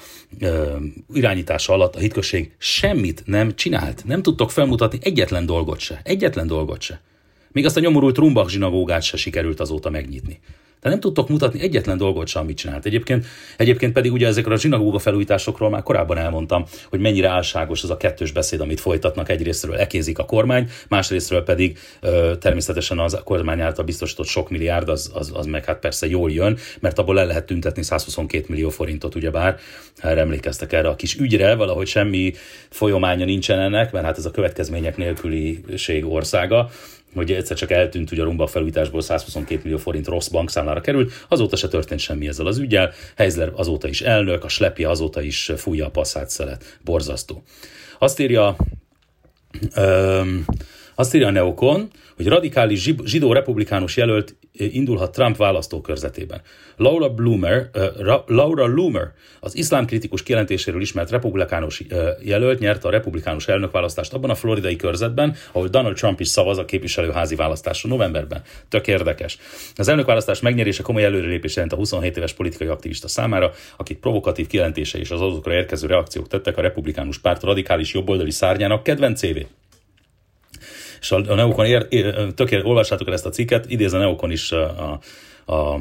irányítása 1.12 1.72
alatt 1.72 1.96
a 1.96 1.98
hitközség 1.98 2.54
semmit 2.58 3.22
nem 3.24 3.54
csinált. 3.54 4.04
Nem 4.04 4.22
tudtok 4.22 4.50
felmutatni 4.50 4.98
egyetlen 5.02 5.46
dolgot 5.46 5.78
se. 5.78 6.00
Egyetlen 6.04 6.46
dolgot 6.46 6.80
se. 6.80 7.00
Még 7.52 7.64
azt 7.64 7.76
a 7.76 7.80
nyomorult 7.80 8.18
Rumbach 8.18 8.50
zsinagógát 8.50 9.02
se 9.02 9.16
sikerült 9.16 9.60
azóta 9.60 9.90
megnyitni. 9.90 10.40
De 10.86 10.92
nem 10.92 11.00
tudtok 11.00 11.28
mutatni 11.28 11.60
egyetlen 11.60 11.96
dolgot 11.96 12.26
sem, 12.26 12.42
amit 12.42 12.56
csinált. 12.56 12.86
Egyébként, 12.86 13.26
egyébként 13.56 13.92
pedig 13.92 14.12
ugye 14.12 14.26
ezekről 14.26 14.54
a 14.54 14.58
zsinagóga 14.58 14.98
felújításokról 14.98 15.70
már 15.70 15.82
korábban 15.82 16.18
elmondtam, 16.18 16.64
hogy 16.88 17.00
mennyire 17.00 17.28
álságos 17.28 17.82
az 17.82 17.90
a 17.90 17.96
kettős 17.96 18.32
beszéd, 18.32 18.60
amit 18.60 18.80
folytatnak. 18.80 19.28
Egyrésztről 19.28 19.76
ekézik 19.76 20.18
a 20.18 20.24
kormány, 20.24 20.70
másrésztről 20.88 21.42
pedig 21.42 21.78
természetesen 22.40 22.98
az 22.98 23.18
kormány 23.24 23.60
által 23.60 23.84
biztosított 23.84 24.26
sok 24.26 24.50
milliárd, 24.50 24.88
az, 24.88 25.10
az, 25.14 25.30
az 25.34 25.46
meg 25.46 25.64
hát 25.64 25.78
persze 25.78 26.06
jól 26.06 26.30
jön, 26.30 26.58
mert 26.80 26.98
abból 26.98 27.20
el 27.20 27.26
lehet 27.26 27.46
tüntetni 27.46 27.82
122 27.82 28.44
millió 28.48 28.68
forintot, 28.68 29.14
ugyebár, 29.14 29.58
erre 29.96 30.20
emlékeztek 30.20 30.72
erre 30.72 30.88
a 30.88 30.96
kis 30.96 31.14
ügyre, 31.14 31.54
valahogy 31.54 31.86
semmi 31.86 32.32
folyamánya 32.70 33.24
nincsen 33.24 33.58
ennek, 33.58 33.92
mert 33.92 34.04
hát 34.04 34.18
ez 34.18 34.24
a 34.24 34.30
következmények 34.30 34.96
nélküliség 34.96 36.06
országa 36.06 36.70
hogy 37.16 37.32
egyszer 37.32 37.56
csak 37.56 37.70
eltűnt 37.70 38.10
ugye 38.10 38.22
a 38.22 38.24
rumba 38.24 38.46
felújításból 38.46 39.00
122 39.00 39.60
millió 39.62 39.78
forint 39.78 40.06
rossz 40.06 40.28
bankszámlára 40.28 40.80
került, 40.80 41.12
azóta 41.28 41.56
se 41.56 41.68
történt 41.68 42.00
semmi 42.00 42.28
ezzel 42.28 42.46
az 42.46 42.58
ügyel, 42.58 42.92
Heizler 43.16 43.52
azóta 43.54 43.88
is 43.88 44.00
elnök, 44.00 44.44
a 44.44 44.48
Slepje 44.48 44.88
azóta 44.88 45.22
is 45.22 45.52
fújja 45.56 45.86
a 45.86 45.90
passzát 45.90 46.30
szelet. 46.30 46.78
Borzasztó. 46.84 47.42
Azt 47.98 48.18
írja, 48.18 48.56
öm, 49.74 50.44
azt 50.98 51.14
írja 51.14 51.26
a 51.26 51.30
Neokon, 51.30 51.90
hogy 52.16 52.26
radikális 52.26 52.92
zsidó 53.04 53.32
republikánus 53.32 53.96
jelölt 53.96 54.36
indulhat 54.52 55.12
Trump 55.12 55.36
választókörzetében. 55.36 56.40
Laura 56.76 57.08
Bloomer, 57.08 57.70
uh, 57.74 58.22
Laura 58.26 58.66
Loomer, 58.66 59.12
az 59.40 59.56
iszlámkritikus 59.56 60.22
kijelentéséről 60.22 60.80
ismert 60.80 61.10
republikánus 61.10 61.80
uh, 61.80 62.08
jelölt 62.22 62.58
nyerte 62.58 62.88
a 62.88 62.90
republikánus 62.90 63.48
elnökválasztást 63.48 64.12
abban 64.12 64.30
a 64.30 64.34
floridai 64.34 64.76
körzetben, 64.76 65.34
ahol 65.52 65.68
Donald 65.68 65.96
Trump 65.96 66.20
is 66.20 66.28
szavaz 66.28 66.58
a 66.58 66.64
képviselőházi 66.64 67.34
választáson 67.34 67.90
novemberben. 67.90 68.42
Tök 68.68 68.86
érdekes. 68.86 69.38
Az 69.74 69.88
elnökválasztás 69.88 70.40
megnyerése 70.40 70.82
komoly 70.82 71.04
előrelépés 71.04 71.54
jelent 71.54 71.72
a 71.72 71.76
27 71.76 72.16
éves 72.16 72.32
politikai 72.32 72.68
aktivista 72.68 73.08
számára, 73.08 73.52
akit 73.76 73.98
provokatív 73.98 74.46
kijelentése 74.46 74.98
és 74.98 75.10
az 75.10 75.20
azokra 75.20 75.52
érkező 75.52 75.86
reakciók 75.86 76.28
tettek 76.28 76.56
a 76.56 76.60
republikánus 76.60 77.18
párt 77.18 77.42
radikális 77.42 77.94
jobboldali 77.94 78.30
szárnyának 78.30 78.82
kedvencévé 78.82 79.46
és 81.00 81.10
a, 81.10 81.34
Neokon, 81.34 81.66
ér, 81.66 81.86
ér, 81.88 82.30
olvassátok 82.62 83.06
el 83.06 83.12
ezt 83.12 83.26
a 83.26 83.30
cikket, 83.30 83.70
idéz 83.70 83.92
a 83.92 83.98
Neokon 83.98 84.30
is 84.30 84.52
a, 84.52 84.64
a, 84.64 85.00
a, 85.52 85.74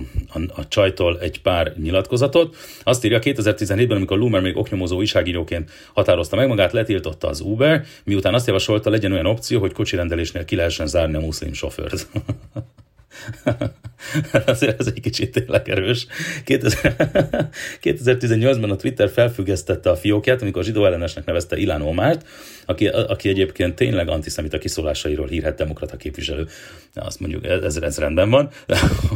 a 0.56 0.68
csajtól 0.68 1.20
egy 1.20 1.42
pár 1.42 1.74
nyilatkozatot. 1.78 2.56
Azt 2.84 3.06
írja, 3.06 3.20
2017-ben, 3.22 3.98
amikor 3.98 4.18
Lumer 4.18 4.42
még 4.42 4.58
oknyomozó 4.58 4.98
újságíróként 4.98 5.72
határozta 5.94 6.36
meg 6.36 6.48
magát, 6.48 6.72
letiltotta 6.72 7.28
az 7.28 7.42
Uber, 7.42 7.86
miután 8.04 8.34
azt 8.34 8.48
javasolta, 8.48 8.90
legyen 8.90 9.12
olyan 9.12 9.26
opció, 9.26 9.60
hogy 9.60 9.74
kocsirendelésnél 9.74 10.46
ki 10.46 10.56
lehessen 10.56 10.88
zárni 10.88 11.16
a 11.16 11.20
muszlim 11.20 11.54
sofőrt. 11.54 12.08
Azért 14.46 14.80
ez 14.80 14.88
egy 14.88 15.00
kicsit 15.00 15.32
tényleg 15.32 15.70
erős. 15.70 16.08
2018-ban 16.46 18.72
a 18.72 18.76
Twitter 18.76 19.10
felfüggesztette 19.10 19.90
a 19.90 19.96
fiókját, 19.96 20.42
amikor 20.42 20.64
zsidó 20.64 20.86
ellenesnek 20.86 21.26
nevezte 21.26 21.58
Ilán 21.58 21.82
Omárt, 21.82 22.28
aki, 22.66 22.88
aki 22.88 23.30
egyébként 23.30 23.76
tényleg 23.76 24.10
antiszemita 24.10 24.58
kiszólásairól 24.58 25.28
hírhet 25.28 25.58
demokrata 25.58 25.98
képviselő. 25.98 26.48
Azt 26.96 27.20
mondjuk, 27.20 27.46
ez, 27.46 27.76
ez 27.76 27.98
rendben 27.98 28.30
van. 28.30 28.50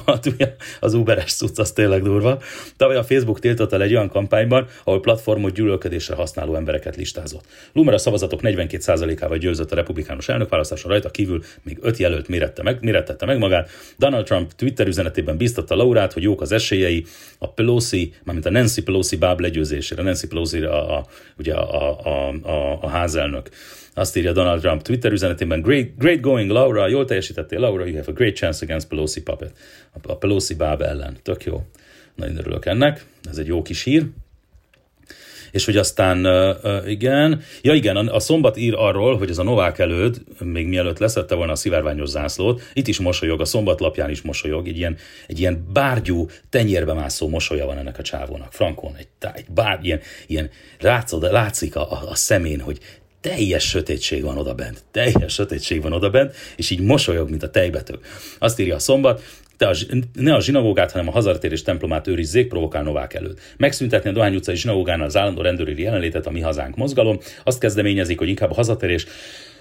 Az 0.80 0.94
Uberes 0.94 1.34
cucc 1.34 1.60
az 1.60 1.72
tényleg 1.72 2.04
durva. 2.04 2.42
Tavaly 2.78 2.96
a 2.96 3.04
Facebook 3.04 3.40
tiltotta 3.40 3.76
el 3.76 3.82
egy 3.82 3.94
olyan 3.94 4.10
kampányban, 4.10 4.68
ahol 4.84 5.00
platformot 5.00 5.54
gyűlölködésre 5.54 6.16
használó 6.16 6.56
embereket 6.56 6.96
listázott. 6.96 7.46
Lumer 7.74 7.94
a 7.94 7.98
szavazatok 7.98 8.40
42%-ával 8.44 9.38
győzött 9.38 9.72
a 9.72 9.76
republikánus 9.76 10.30
elnökválasztáson, 10.30 10.92
rajta 10.92 11.10
kívül 11.10 11.44
még 11.64 11.78
öt 11.82 11.98
jelölt 11.98 12.28
mérette 12.28 12.64
meg, 12.64 12.78
mérettette 12.82 13.26
meg 13.26 13.38
magát. 13.38 13.70
Donald 13.98 14.26
Trump 14.26 14.54
Twitter 14.54 14.88
üzenetében 14.88 15.38
biztatta 15.38 15.76
Laurát, 15.76 16.14
hogy 16.14 16.24
jók 16.24 16.42
az 16.42 16.52
esélyei 16.52 17.06
a 17.38 17.50
Pelosi, 17.50 18.14
mármint 18.24 18.46
a 18.46 18.52
Nancy 18.52 18.84
Pelosi 18.84 19.16
báb 19.16 19.40
legyőzésére. 19.40 20.04
Nancy 20.04 20.28
Pelosi 20.28 20.62
a, 20.62 20.98
a, 20.98 21.06
ugye 21.38 21.54
a, 21.54 22.00
a, 22.06 22.30
a, 22.44 22.78
a 22.82 22.88
házelnök. 22.88 23.50
Azt 24.00 24.18
írja 24.18 24.32
Donald 24.32 24.62
Trump 24.62 24.82
Twitter 24.82 25.12
üzenetében, 25.12 25.62
great, 25.62 25.98
great 25.98 26.22
going 26.22 26.50
Laura, 26.50 26.88
jól 26.88 27.06
teljesítettél 27.06 27.60
Laura, 27.60 27.86
you 27.86 27.96
have 27.96 28.12
a 28.12 28.14
great 28.14 28.36
chance 28.36 28.66
against 28.66 28.88
Pelosi 28.88 29.22
puppet. 29.22 29.52
A 30.04 30.16
Pelosi 30.16 30.56
báb 30.56 30.82
ellen. 30.82 31.18
Tök 31.24 31.44
jó. 31.44 31.64
Nagyon 32.16 32.38
örülök 32.38 32.66
ennek. 32.66 33.06
Ez 33.30 33.38
egy 33.38 33.48
jó 33.48 33.62
kis 33.62 33.84
hír 33.84 34.06
és 35.52 35.66
hogy 35.66 35.78
aztán 35.78 36.28
igen, 36.88 37.42
ja 37.62 37.74
igen, 37.74 37.96
a 37.96 38.20
szombat 38.20 38.58
ír 38.58 38.74
arról, 38.78 39.18
hogy 39.18 39.30
ez 39.30 39.38
a 39.38 39.44
Novák 39.44 39.80
előd, 39.80 40.22
még 40.40 40.68
mielőtt 40.68 40.98
leszette 40.98 41.36
volna 41.36 41.52
a 41.52 41.56
szivárványos 41.56 42.10
zászlót, 42.10 42.62
itt 42.74 42.88
is 42.88 43.00
mosolyog, 43.00 43.42
a 43.42 43.46
szombatlapján 43.46 44.10
is 44.10 44.22
mosolyog, 44.22 44.68
egy 44.68 44.78
ilyen, 44.78 44.98
egy 45.28 45.40
ilyen 45.40 45.66
bárgyú, 45.74 46.28
tenyérbe 46.50 46.94
mászó 46.94 47.30
mosolya 47.30 47.66
van 47.66 47.78
ennek 47.78 47.98
a 47.98 48.02
csávónak, 48.02 48.54
Frankon, 48.54 48.96
egy, 48.96 49.08
egy 49.34 49.46
bár, 49.54 49.80
ilyen, 49.82 50.00
ilyen 50.28 50.50
látszod, 50.80 51.32
látszik 51.32 51.76
a, 51.76 51.92
a, 51.92 52.10
a 52.10 52.16
szemén, 52.16 52.60
hogy 52.60 52.80
teljes 53.22 53.68
sötétség 53.68 54.24
van 54.24 54.38
oda 54.38 54.54
bent, 54.54 54.84
teljes 54.92 55.34
sötétség 55.34 55.82
van 55.82 55.94
oda 55.94 56.10
bent, 56.10 56.36
és 56.56 56.70
így 56.70 56.80
mosolyog, 56.80 57.30
mint 57.30 57.44
a 57.44 57.50
tejbetök. 57.50 58.06
Azt 58.40 58.60
írja 58.60 58.76
a 58.76 58.80
szombat, 58.80 59.24
te 59.58 59.68
a, 59.68 59.76
ne 60.14 60.34
a 60.34 60.42
zsinagógát, 60.42 60.92
hanem 60.92 61.08
a 61.08 61.12
hazatérés 61.12 61.62
templomát 61.62 62.08
őrizzék, 62.08 62.48
provokál 62.48 62.84
Novák 62.84 63.14
előtt. 63.14 63.40
Megszüntetni 63.58 64.10
a 64.10 64.14
Dohány 64.14 64.36
utcai 64.36 64.56
zsinagógánál 64.56 65.06
az 65.06 65.18
állandó 65.18 65.42
rendőri 65.42 65.82
jelenlétet 65.82 66.26
a 66.26 66.32
Mi 66.32 66.40
Hazánk 66.40 66.76
mozgalom. 66.76 67.20
Azt 67.44 67.60
kezdeményezik, 67.60 68.18
hogy 68.18 68.28
inkább 68.28 68.52
a 68.52 68.54
hazatérés 68.54 69.06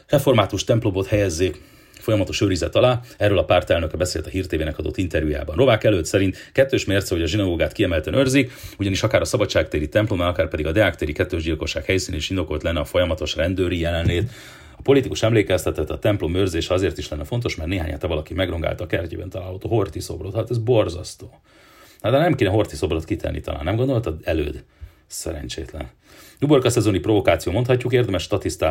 református 0.08 0.64
templomot 0.64 1.06
helyezzék 1.06 1.60
folyamatos 2.08 2.40
őrizet 2.40 2.76
alá. 2.76 3.00
Erről 3.16 3.38
a 3.38 3.44
pártelnöke 3.44 3.96
beszélt 3.96 4.26
a 4.26 4.28
hírtévének 4.28 4.78
adott 4.78 4.96
interjújában. 4.96 5.56
Novák 5.56 5.84
előtt 5.84 6.04
szerint 6.04 6.50
kettős 6.52 6.84
mérce, 6.84 7.14
hogy 7.14 7.22
a 7.22 7.26
zsinagógát 7.26 7.72
kiemelten 7.72 8.14
őrzik, 8.14 8.52
ugyanis 8.78 9.02
akár 9.02 9.20
a 9.20 9.24
szabadságtéri 9.24 9.88
templom, 9.88 10.20
akár 10.20 10.48
pedig 10.48 10.66
a 10.66 10.72
deáktéri 10.72 11.12
kettős 11.12 11.42
gyilkosság 11.42 11.84
helyszín 11.84 12.14
is 12.14 12.30
indokolt 12.30 12.62
lenne 12.62 12.80
a 12.80 12.84
folyamatos 12.84 13.36
rendőri 13.36 13.78
jelenlét. 13.78 14.30
A 14.76 14.82
politikus 14.82 15.22
emlékeztetett, 15.22 15.90
a 15.90 15.98
templom 15.98 16.34
őrzése 16.34 16.74
azért 16.74 16.98
is 16.98 17.08
lenne 17.08 17.24
fontos, 17.24 17.56
mert 17.56 17.68
néhány 17.68 17.90
hete 17.90 18.06
valaki 18.06 18.34
megrongálta 18.34 18.84
a 18.84 18.86
kertjében 18.86 19.28
található 19.28 19.68
horti 19.68 20.00
szobrot. 20.00 20.34
Hát 20.34 20.50
ez 20.50 20.58
borzasztó. 20.58 21.40
Hát 22.02 22.12
de 22.12 22.18
nem 22.18 22.34
kéne 22.34 22.50
horti 22.50 22.76
szobrot 22.76 23.04
kitenni 23.04 23.40
talán, 23.40 23.64
nem 23.64 23.76
gondoltad 23.76 24.20
előd? 24.22 24.64
Szerencsétlen. 25.06 25.88
Uborka 26.40 26.70
szezoni 26.70 26.98
provokáció 26.98 27.52
mondhatjuk, 27.52 27.92
érdemes 27.92 28.28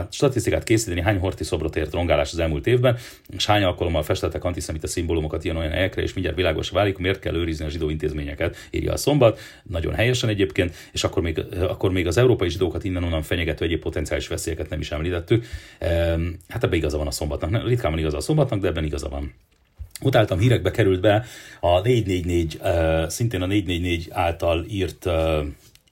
statisztikát 0.10 0.64
készíteni, 0.64 1.02
hány 1.02 1.20
horti 1.20 1.44
szobrot 1.44 1.76
ért 1.76 1.94
rongálás 1.94 2.32
az 2.32 2.40
elmúlt 2.40 2.68
évben, 2.68 2.98
és 3.30 3.46
hány 3.46 3.64
alkalommal 3.64 4.04
festettek 4.04 4.44
antiszemita 4.44 4.88
szimbólumokat 4.88 5.44
ilyen-olyan 5.44 5.72
helyekre, 5.72 6.02
és 6.02 6.14
mindjárt 6.14 6.38
világos 6.38 6.70
válik, 6.70 6.98
miért 6.98 7.20
kell 7.20 7.36
őrizni 7.36 7.66
a 7.66 7.70
zsidó 7.70 7.90
intézményeket, 7.90 8.56
írja 8.72 8.94
a 8.94 8.98
szombat, 8.98 9.40
nagyon 9.64 9.94
helyesen 9.94 10.30
egyébként, 10.30 10.76
és 10.92 11.04
akkor 11.04 11.22
még, 11.22 11.44
akkor 11.60 11.92
még 11.92 12.08
az 12.08 12.18
európai 12.18 12.50
zsidókat 12.50 12.84
innen-onnan 12.84 13.22
fenyegető 13.22 13.66
egyéb 13.66 13.82
potenciális 13.82 14.28
veszélyeket 14.28 14.70
nem 14.70 14.80
is 14.80 14.92
említettük. 14.92 15.46
Hát 16.48 16.64
ebben 16.64 16.78
igaza 16.78 16.98
van 16.98 17.08
a 17.08 17.12
szombatnak. 17.12 17.68
Ritkán 17.68 17.92
van 17.92 18.00
igaza 18.00 18.18
a 18.18 18.22
szombatnak, 18.22 18.60
de 18.60 18.68
ebben 18.68 18.84
igaza 18.84 19.10
van. 19.10 19.34
Utáltam 20.02 20.40
hírekbe 20.40 20.72
került 20.72 21.02
be 21.02 21.26
a 21.60 21.82
444, 21.82 22.60
szintén 23.10 23.42
a 23.42 23.46
444 23.46 24.08
által 24.12 24.66
írt 24.70 25.10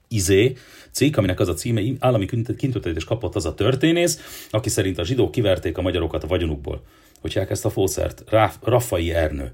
izé, 0.08 0.56
cikk, 0.96 1.18
aminek 1.18 1.40
az 1.40 1.48
a 1.48 1.54
címe, 1.54 1.82
állami 2.00 2.26
kintüntetést 2.26 3.08
kapott 3.08 3.36
az 3.36 3.46
a 3.46 3.54
történész, 3.54 4.48
aki 4.50 4.70
szerint 4.70 4.98
a 4.98 5.06
zsidók 5.06 5.32
kiverték 5.32 5.78
a 5.78 5.82
magyarokat 5.82 6.24
a 6.24 6.28
vagyonukból. 6.28 6.82
Hogy 7.22 7.46
ezt 7.50 7.66
a 7.66 7.70
fószert? 7.70 8.24
Raffai 8.62 9.14
Ernő. 9.14 9.52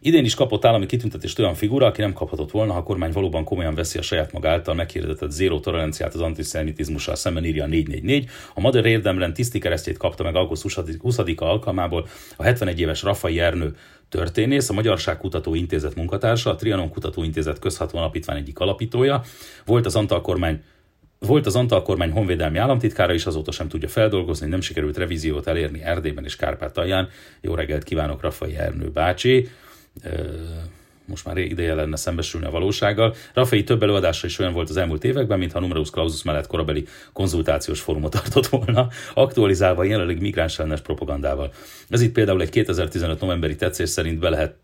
Idén 0.00 0.24
is 0.24 0.34
kapott 0.34 0.64
állami 0.64 0.86
kitüntetést 0.86 1.38
olyan 1.38 1.54
figura, 1.54 1.86
aki 1.86 2.00
nem 2.00 2.12
kaphatott 2.12 2.50
volna, 2.50 2.72
ha 2.72 2.78
a 2.78 2.82
kormány 2.82 3.12
valóban 3.12 3.44
komolyan 3.44 3.74
veszi 3.74 3.98
a 3.98 4.02
saját 4.02 4.32
maga 4.32 4.48
által 4.48 4.74
meghirdetett 4.74 5.30
zéró 5.30 5.60
toleranciát 5.60 6.14
az 6.14 6.20
antiszemitizmussal 6.20 7.14
szemben 7.14 7.44
írja 7.44 7.64
a 7.64 7.66
444. 7.66 8.28
A 8.54 8.60
Magyar 8.60 8.86
Érdemlen 8.86 9.34
tiszti 9.34 9.58
keresztjét 9.58 9.96
kapta 9.96 10.22
meg 10.22 10.34
augusztus 10.34 10.78
20-a 10.78 11.44
alkalmából 11.44 12.08
a 12.36 12.42
71 12.42 12.80
éves 12.80 13.02
Raffai 13.02 13.40
Ernő 13.40 13.76
történész, 14.08 14.68
a 14.68 14.72
Magyarságkutató 14.72 15.54
Intézet 15.54 15.94
munkatársa, 15.94 16.50
a 16.50 16.54
Trianon 16.54 16.88
Kutatóintézet 16.88 17.58
közható 17.58 17.98
alapítvány 17.98 18.36
egyik 18.36 18.58
alapítója, 18.58 19.22
volt 19.64 19.86
az 19.86 19.96
Antal 19.96 20.20
kormány 20.20 20.62
volt 21.18 21.46
az 21.46 21.56
Antal 21.56 21.82
kormány 21.82 22.10
honvédelmi 22.10 22.58
államtitkára 22.58 23.12
is, 23.12 23.26
azóta 23.26 23.52
sem 23.52 23.68
tudja 23.68 23.88
feldolgozni, 23.88 24.48
nem 24.48 24.60
sikerült 24.60 24.96
revíziót 24.96 25.46
elérni 25.46 25.82
Erdélyben 25.82 26.24
és 26.24 26.36
Kárpátalján. 26.36 27.08
Jó 27.40 27.54
reggelt 27.54 27.82
kívánok, 27.82 28.20
Raffai 28.20 28.56
Ernő 28.56 28.90
bácsi 28.90 29.48
most 31.06 31.24
már 31.24 31.36
ideje 31.36 31.74
lenne 31.74 31.96
szembesülni 31.96 32.46
a 32.46 32.50
valósággal. 32.50 33.14
Rafael 33.34 33.64
több 33.64 33.82
előadása 33.82 34.26
is 34.26 34.38
olyan 34.38 34.52
volt 34.52 34.68
az 34.68 34.76
elmúlt 34.76 35.04
években, 35.04 35.38
mintha 35.38 35.60
numerus 35.60 35.90
clausus 35.90 36.22
mellett 36.22 36.46
korabeli 36.46 36.86
konzultációs 37.12 37.80
fórumot 37.80 38.12
tartott 38.20 38.46
volna, 38.46 38.88
aktualizálva 39.14 39.84
jelenleg 39.84 40.20
migráns 40.20 40.60
propagandával. 40.82 41.52
Ez 41.88 42.00
itt 42.00 42.12
például 42.12 42.40
egy 42.40 42.50
2015 42.50 43.20
novemberi 43.20 43.56
tetszés 43.56 43.88
szerint 43.88 44.18
be 44.18 44.28
lehet 44.28 44.54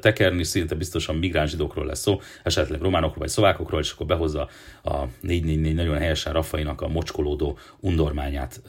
tekerni, 0.00 0.44
szinte 0.44 0.74
biztosan 0.74 1.16
migráns 1.16 1.50
zsidókról 1.50 1.86
lesz 1.86 2.00
szó, 2.00 2.20
esetleg 2.42 2.80
románokról 2.80 3.18
vagy 3.18 3.28
szlovákokról, 3.28 3.80
és 3.80 3.90
akkor 3.92 4.06
behozza 4.06 4.48
a 4.82 5.04
444 5.20 5.74
nagyon 5.74 5.98
helyesen 5.98 6.32
Rafainak 6.32 6.80
a 6.80 6.88
mocskolódó 6.88 7.58
undormányát, 7.80 8.60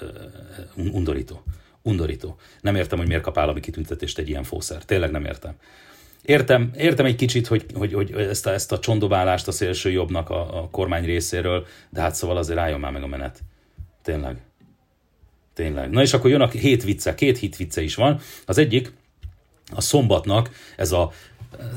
undorító. 0.76 1.43
Undorító. 1.81 2.38
Nem 2.61 2.76
értem, 2.76 2.97
hogy 2.97 3.07
miért 3.07 3.23
kap 3.23 3.38
állami 3.38 3.60
kitüntetést 3.60 4.18
egy 4.18 4.30
ilyen 4.30 4.43
fószer. 4.43 4.85
Tényleg 4.85 5.11
nem 5.11 5.26
értem. 5.26 5.53
Értem, 6.26 6.72
értem 6.78 7.06
egy 7.06 7.16
kicsit, 7.16 7.48
hogy, 7.48 7.66
hogy, 7.74 7.94
hogy 7.94 8.12
ezt, 8.12 8.45
a, 8.45 8.52
ezt 8.52 8.72
a 8.72 8.80
csondobálást 8.80 9.48
a 9.48 9.52
szélső 9.52 9.91
jobbnak 9.91 10.30
a, 10.30 10.62
a 10.62 10.70
kormány 10.70 11.06
részéről, 11.06 11.66
de 11.90 12.02
hát 12.02 12.16
szóval 12.16 12.38
azért 12.38 12.60
álljon 12.60 12.80
már 12.80 12.91
meg 12.91 13.04
a 13.04 13.08
menet. 13.08 13.40
Tényleg. 14.04 14.38
Tényleg. 15.54 15.90
Na 15.90 16.02
és 16.02 16.14
akkor 16.14 16.30
jön 16.30 16.41
a 16.41 16.48
hét 16.48 16.84
vicce, 16.84 17.16
két 17.16 17.38
hit 17.38 17.56
vicce 17.56 17.82
is 17.82 17.95
van. 17.95 18.20
Az 18.45 18.58
egyik, 18.58 18.94
a 19.76 19.82
szombatnak 19.82 20.50
ez 20.78 20.91
a 20.91 21.12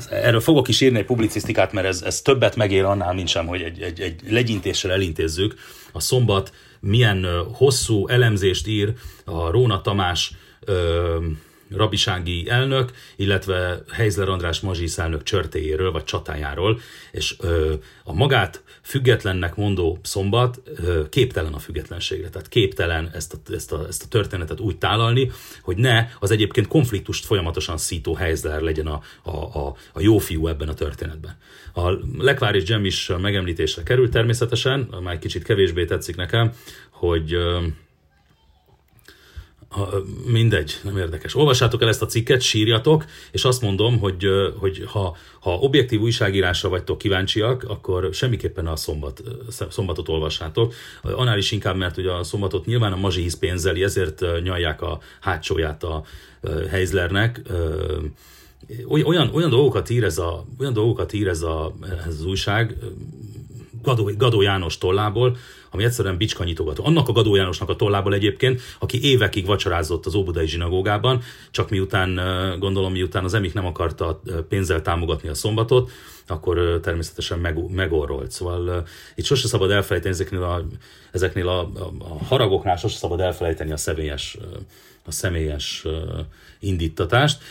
erről 0.09 0.39
fogok 0.39 0.67
is 0.67 0.81
írni 0.81 0.97
egy 0.97 1.05
publicisztikát, 1.05 1.71
mert 1.71 1.87
ez, 1.87 2.01
ez 2.01 2.21
többet 2.21 2.55
megér 2.55 2.83
annál, 2.83 3.13
mint 3.13 3.27
sem, 3.27 3.47
hogy 3.47 3.61
egy, 3.61 3.81
egy, 3.81 4.01
egy 4.01 4.21
legyintéssel 4.29 4.91
elintézzük. 4.91 5.55
A 5.91 5.99
szombat 5.99 6.53
milyen 6.79 7.25
hosszú 7.53 8.07
elemzést 8.07 8.67
ír 8.67 8.93
a 9.25 9.49
Róna 9.51 9.81
Tamás 9.81 10.31
rabisági 11.75 12.49
elnök, 12.49 12.91
illetve 13.15 13.83
Heizler 13.91 14.29
András 14.29 14.59
mazsisz 14.59 14.97
elnök 14.97 15.23
csörtéjéről, 15.23 15.91
vagy 15.91 16.03
csatájáról, 16.03 16.79
és 17.11 17.35
ö, 17.39 17.73
a 18.03 18.13
magát 18.13 18.63
függetlennek 18.81 19.55
mondó 19.55 19.99
szombat 20.01 20.61
ö, 20.75 21.09
képtelen 21.09 21.53
a 21.53 21.59
függetlenségre, 21.59 22.29
tehát 22.29 22.49
képtelen 22.49 23.09
ezt 23.13 23.33
a, 23.33 23.53
ezt, 23.53 23.71
a, 23.71 23.85
ezt 23.87 24.03
a 24.03 24.07
történetet 24.07 24.59
úgy 24.59 24.77
tálalni, 24.77 25.31
hogy 25.61 25.77
ne 25.77 26.07
az 26.19 26.31
egyébként 26.31 26.67
konfliktust 26.67 27.25
folyamatosan 27.25 27.77
szító 27.77 28.13
Heizler 28.13 28.61
legyen 28.61 28.87
a, 28.87 29.01
a, 29.23 29.37
a, 29.37 29.75
a 29.93 30.01
jó 30.01 30.17
fiú 30.17 30.47
ebben 30.47 30.69
a 30.69 30.73
történetben. 30.73 31.37
A 31.73 31.91
Lekvár 32.17 32.55
és 32.55 32.63
Gem 32.63 32.85
is 32.85 33.11
megemlítésre 33.21 33.83
került 33.83 34.11
természetesen, 34.11 34.89
már 35.01 35.19
kicsit 35.19 35.43
kevésbé 35.43 35.85
tetszik 35.85 36.15
nekem, 36.15 36.51
hogy 36.89 37.33
ö, 37.33 37.59
ha, 39.69 39.89
mindegy, 40.25 40.79
nem 40.83 40.97
érdekes. 40.97 41.35
Olvassátok 41.35 41.81
el 41.81 41.87
ezt 41.87 42.01
a 42.01 42.05
cikket, 42.05 42.41
sírjatok, 42.41 43.05
és 43.31 43.43
azt 43.43 43.61
mondom, 43.61 43.99
hogy, 43.99 44.25
hogy 44.57 44.83
ha, 44.85 45.15
ha 45.39 45.51
objektív 45.51 46.01
újságírásra 46.01 46.69
vagytok 46.69 46.97
kíváncsiak, 46.97 47.63
akkor 47.63 48.09
semmiképpen 48.13 48.67
a 48.67 48.75
szombat, 48.75 49.23
szombatot 49.69 50.09
olvassátok. 50.09 50.73
Annál 51.01 51.37
is 51.37 51.51
inkább, 51.51 51.75
mert 51.75 51.97
ugye 51.97 52.11
a 52.11 52.23
szombatot 52.23 52.65
nyilván 52.65 52.93
a 52.93 52.97
mazsihisz 52.97 53.35
pénzeli, 53.35 53.83
ezért 53.83 54.41
nyalják 54.43 54.81
a 54.81 54.99
hátsóját 55.19 55.83
a 55.83 56.03
Heizlernek. 56.69 57.41
Olyan, 58.87 59.29
olyan 59.33 59.49
dolgokat 59.49 59.89
ír 59.89 60.03
ez, 60.03 60.17
a, 60.17 60.45
olyan 60.59 60.73
dolgokat 60.73 61.13
ír 61.13 61.27
ez, 61.27 61.41
a, 61.41 61.75
ez 62.07 62.13
az 62.13 62.25
újság, 62.25 62.77
Gadó, 63.81 64.11
Gadó 64.17 64.41
János 64.41 64.77
tollából, 64.77 65.37
ami 65.71 65.83
egyszerűen 65.83 66.17
bicskanyitogató. 66.17 66.85
Annak 66.85 67.07
a 67.07 67.11
Gadó 67.11 67.35
Jánosnak 67.35 67.69
a 67.69 67.75
tollából 67.75 68.13
egyébként, 68.13 68.61
aki 68.79 69.03
évekig 69.03 69.45
vacsorázott 69.45 70.05
az 70.05 70.15
Óbudai 70.15 70.47
zsinagógában, 70.47 71.21
csak 71.51 71.69
miután, 71.69 72.19
gondolom, 72.59 72.91
miután 72.91 73.23
az 73.23 73.33
emik 73.33 73.53
nem 73.53 73.65
akarta 73.65 74.21
pénzzel 74.49 74.81
támogatni 74.81 75.29
a 75.29 75.33
szombatot, 75.33 75.91
akkor 76.27 76.79
természetesen 76.83 77.39
meg, 77.39 77.71
megorrolt. 77.71 78.31
Szóval 78.31 78.87
itt 79.15 79.25
sose 79.25 79.47
szabad 79.47 79.71
elfelejteni 79.71 80.13
ezeknél 80.13 80.43
a, 80.43 80.65
ezeknél 81.11 81.47
a, 81.47 81.59
a, 81.99 82.23
haragoknál, 82.27 82.77
sose 82.77 82.97
szabad 82.97 83.19
elfelejteni 83.19 83.71
a 83.71 83.77
személyes, 83.77 84.37
a 85.05 85.11
személyes 85.11 85.85
indítatást. 86.59 87.41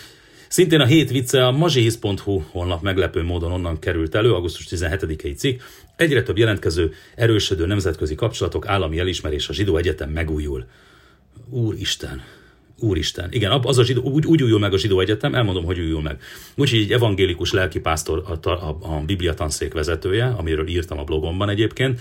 Szintén 0.49 0.81
a 0.81 0.85
hét 0.85 1.11
vicce 1.11 1.47
a 1.47 1.51
mazsihisz.hu 1.51 2.43
honlap 2.51 2.83
meglepő 2.83 3.23
módon 3.23 3.53
onnan 3.53 3.79
került 3.79 4.15
elő, 4.15 4.33
augusztus 4.33 4.67
17-i 4.71 5.37
cikk. 5.37 5.61
Egyre 5.97 6.23
több 6.23 6.39
jelentkező, 6.39 6.93
erősödő 7.15 7.67
nemzetközi 7.67 8.15
kapcsolatok, 8.15 8.67
állami 8.67 8.99
elismerés, 8.99 9.49
a 9.49 9.53
zsidó 9.53 9.77
egyetem 9.77 10.11
megújul. 10.11 10.65
Úristen, 11.51 12.23
Úristen. 12.79 13.33
Igen, 13.33 13.51
az 13.51 13.79
a 13.79 13.85
zsidó, 13.85 14.03
úgy, 14.03 14.27
úgy 14.27 14.43
újul 14.43 14.59
meg 14.59 14.73
a 14.73 14.79
zsidó 14.79 15.01
egyetem, 15.01 15.35
elmondom, 15.35 15.65
hogy 15.65 15.79
újul 15.79 16.03
meg. 16.03 16.21
Úgyhogy 16.57 16.79
egy 16.79 16.93
evangélikus 16.93 17.53
lelkipásztor 17.53 18.39
a, 18.43 18.49
a, 18.49 18.79
a 18.81 19.03
bibliatanszék 19.07 19.73
vezetője, 19.73 20.27
amiről 20.27 20.69
írtam 20.69 20.99
a 20.99 21.05
blogomban 21.05 21.49
egyébként, 21.49 22.01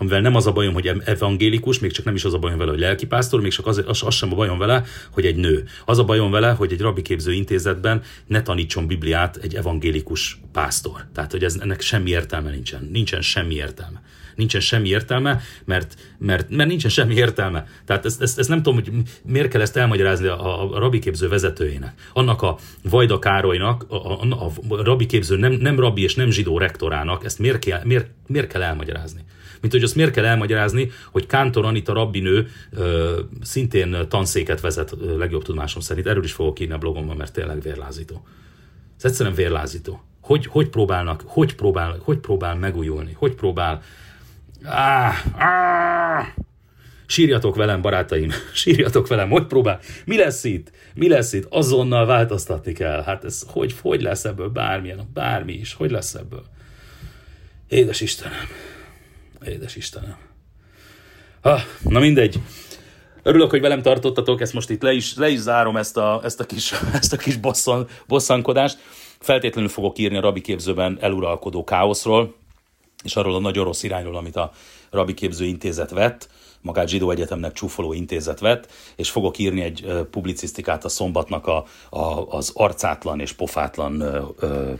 amivel 0.00 0.20
nem 0.20 0.34
az 0.34 0.46
a 0.46 0.52
bajom, 0.52 0.74
hogy 0.74 0.92
evangélikus, 1.04 1.78
még 1.78 1.92
csak 1.92 2.04
nem 2.04 2.14
is 2.14 2.24
az 2.24 2.34
a 2.34 2.38
bajom 2.38 2.58
vele, 2.58 2.70
hogy 2.70 2.80
lelkipásztor, 2.80 3.40
még 3.40 3.52
csak 3.52 3.66
az, 3.66 3.82
az, 3.86 4.02
az 4.02 4.14
sem 4.14 4.32
a 4.32 4.34
bajom 4.34 4.58
vele, 4.58 4.84
hogy 5.10 5.26
egy 5.26 5.36
nő. 5.36 5.64
Az 5.84 5.98
a 5.98 6.04
bajom 6.04 6.30
vele, 6.30 6.50
hogy 6.50 6.72
egy 6.72 6.80
rabiképző 6.80 7.32
intézetben 7.32 8.02
ne 8.26 8.42
tanítson 8.42 8.86
Bibliát 8.86 9.36
egy 9.36 9.54
evangélikus 9.54 10.40
pásztor. 10.52 11.06
Tehát, 11.14 11.30
hogy 11.30 11.44
ez, 11.44 11.56
ennek 11.60 11.80
semmi 11.80 12.10
értelme 12.10 12.50
nincsen. 12.50 12.88
Nincsen 12.92 13.20
semmi 13.20 13.54
értelme 13.54 14.02
nincsen 14.34 14.60
semmi 14.60 14.88
értelme, 14.88 15.40
mert, 15.64 15.94
mert, 16.18 16.50
mert 16.50 16.68
nincsen 16.68 16.90
semmi 16.90 17.14
értelme. 17.14 17.66
Tehát 17.84 18.04
ezt, 18.04 18.22
ezt, 18.22 18.38
ezt 18.38 18.48
nem 18.48 18.62
tudom, 18.62 18.74
hogy 18.74 18.92
miért 19.24 19.48
kell 19.48 19.60
ezt 19.60 19.76
elmagyarázni 19.76 20.26
a, 20.26 20.74
a 20.74 20.78
rabiképző 20.78 21.28
vezetőjének. 21.28 21.92
Annak 22.12 22.42
a 22.42 22.58
Vajda 22.82 23.18
Károlynak, 23.18 23.84
a, 23.88 23.94
a, 23.94 24.50
a 24.68 24.82
rabiképző 24.82 25.36
nem, 25.36 25.52
nem 25.52 25.80
rabbi 25.80 26.02
és 26.02 26.14
nem 26.14 26.30
zsidó 26.30 26.58
rektorának 26.58 27.24
ezt 27.24 27.38
miért 27.38 27.58
kell, 27.58 27.80
miért, 27.84 28.10
miért 28.26 28.46
kell 28.46 28.62
elmagyarázni? 28.62 29.20
Mint 29.60 29.72
hogy 29.72 29.82
azt 29.82 29.94
miért 29.94 30.12
kell 30.12 30.24
elmagyarázni, 30.24 30.90
hogy 31.10 31.26
Kántor 31.26 31.64
Anita 31.64 31.92
rabbinő 31.92 32.48
szintén 33.42 33.96
tanszéket 34.08 34.60
vezet 34.60 34.94
legjobb 35.16 35.42
tudomásom 35.42 35.82
szerint. 35.82 36.06
Erről 36.06 36.24
is 36.24 36.32
fogok 36.32 36.60
írni 36.60 36.74
a 36.74 36.78
blogomban, 36.78 37.16
mert 37.16 37.32
tényleg 37.32 37.62
vérlázító. 37.62 38.26
Ez 38.98 39.04
egyszerűen 39.04 39.34
vérlázító. 39.34 40.02
Hogy, 40.20 40.46
hogy 40.46 40.68
próbálnak, 40.68 41.22
hogy 41.26 41.54
próbál, 41.54 41.96
hogy 42.02 42.18
próbál 42.18 42.56
megújulni, 42.56 43.12
hogy 43.18 43.34
próbál? 43.34 43.82
Á, 44.64 45.12
á, 45.36 46.34
sírjatok 47.06 47.56
velem, 47.56 47.80
barátaim, 47.80 48.30
sírjatok 48.52 49.08
velem, 49.08 49.30
hogy 49.30 49.46
próbál, 49.46 49.80
mi 50.04 50.16
lesz 50.16 50.44
itt, 50.44 50.70
mi 50.94 51.08
lesz 51.08 51.32
itt, 51.32 51.46
azonnal 51.50 52.06
változtatni 52.06 52.72
kell, 52.72 53.02
hát 53.02 53.24
ez 53.24 53.42
hogy, 53.46 53.74
hogy 53.80 54.02
lesz 54.02 54.24
ebből? 54.24 54.48
Bármilyen, 54.48 55.10
bármi 55.14 55.52
is, 55.52 55.74
hogy 55.74 55.90
lesz 55.90 56.14
ebből. 56.14 56.44
Édes 57.68 58.00
Istenem, 58.00 58.46
édes 59.46 59.76
Istenem. 59.76 60.16
Ha, 61.40 61.58
na 61.82 61.98
mindegy, 61.98 62.40
Örülök, 63.22 63.50
hogy 63.50 63.60
velem 63.60 63.82
tartottatok, 63.82 64.40
ezt 64.40 64.52
most 64.52 64.70
itt 64.70 64.82
le 64.82 64.92
is, 64.92 65.16
le 65.16 65.28
is 65.28 65.38
zárom 65.38 65.76
ezt 65.76 65.96
a, 65.96 66.20
ezt 66.24 66.40
a 66.40 66.44
kis, 66.44 66.72
ezt 67.00 67.12
a 67.12 67.16
kis 67.16 67.36
bosszan, 67.36 67.88
bosszankodást. 68.06 68.78
Feltétlenül 69.18 69.70
fogok 69.70 69.98
írni 69.98 70.16
a 70.16 70.20
rabi 70.20 70.40
képzőben 70.40 70.98
eluralkodó 71.00 71.64
káoszról, 71.64 72.34
és 73.02 73.16
arról 73.16 73.34
a 73.34 73.40
nagy 73.40 73.58
orosz 73.58 73.82
irányról, 73.82 74.16
amit 74.16 74.36
a 74.36 74.52
Rabi 74.90 75.14
Képző 75.14 75.44
Intézet 75.44 75.90
vett, 75.90 76.28
magát 76.60 76.88
Zsidó 76.88 77.10
Egyetemnek 77.10 77.52
csúfoló 77.52 77.92
intézet 77.92 78.40
vett, 78.40 78.72
és 78.96 79.10
fogok 79.10 79.38
írni 79.38 79.62
egy 79.62 80.06
publicisztikát 80.10 80.84
a 80.84 80.88
szombatnak 80.88 81.46
a, 81.46 81.64
a, 81.90 82.26
az 82.28 82.50
arcátlan 82.54 83.20
és 83.20 83.32
pofátlan 83.32 84.00
ö, 84.00 84.22
ö, 84.38 84.72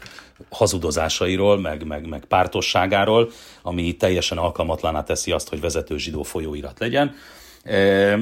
hazudozásairól, 0.49 1.59
meg, 1.61 1.87
meg, 1.87 2.09
meg 2.09 2.25
pártosságáról, 2.25 3.31
ami 3.63 3.97
teljesen 3.97 4.39
alkalmatlaná 4.39 5.03
teszi 5.03 5.33
azt, 5.33 5.49
hogy 5.49 5.61
vezető 5.61 5.99
zsidó 5.99 6.23
folyóirat 6.23 6.79
legyen. 6.79 7.15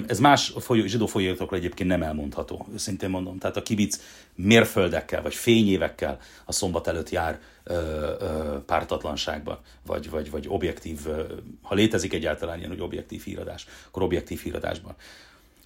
Ez 0.06 0.18
más 0.18 0.52
folyó, 0.58 0.84
zsidó 0.84 1.06
folyóiratokról 1.06 1.58
egyébként 1.58 1.88
nem 1.88 2.02
elmondható, 2.02 2.66
őszintén 2.72 3.10
mondom. 3.10 3.38
Tehát 3.38 3.56
a 3.56 3.62
kibic 3.62 4.00
mérföldekkel, 4.34 5.22
vagy 5.22 5.34
fényévekkel 5.34 6.18
a 6.44 6.52
szombat 6.52 6.86
előtt 6.86 7.10
jár 7.10 7.40
ö, 7.64 7.72
ö, 8.20 8.56
pártatlanságba, 8.66 9.60
vagy, 9.86 10.10
vagy, 10.10 10.30
vagy 10.30 10.44
objektív, 10.48 10.98
ha 11.62 11.74
létezik 11.74 12.12
egyáltalán 12.12 12.58
ilyen, 12.58 12.70
hogy 12.70 12.80
objektív 12.80 13.22
híradás, 13.22 13.66
akkor 13.88 14.02
objektív 14.02 14.40
híradásban. 14.40 14.94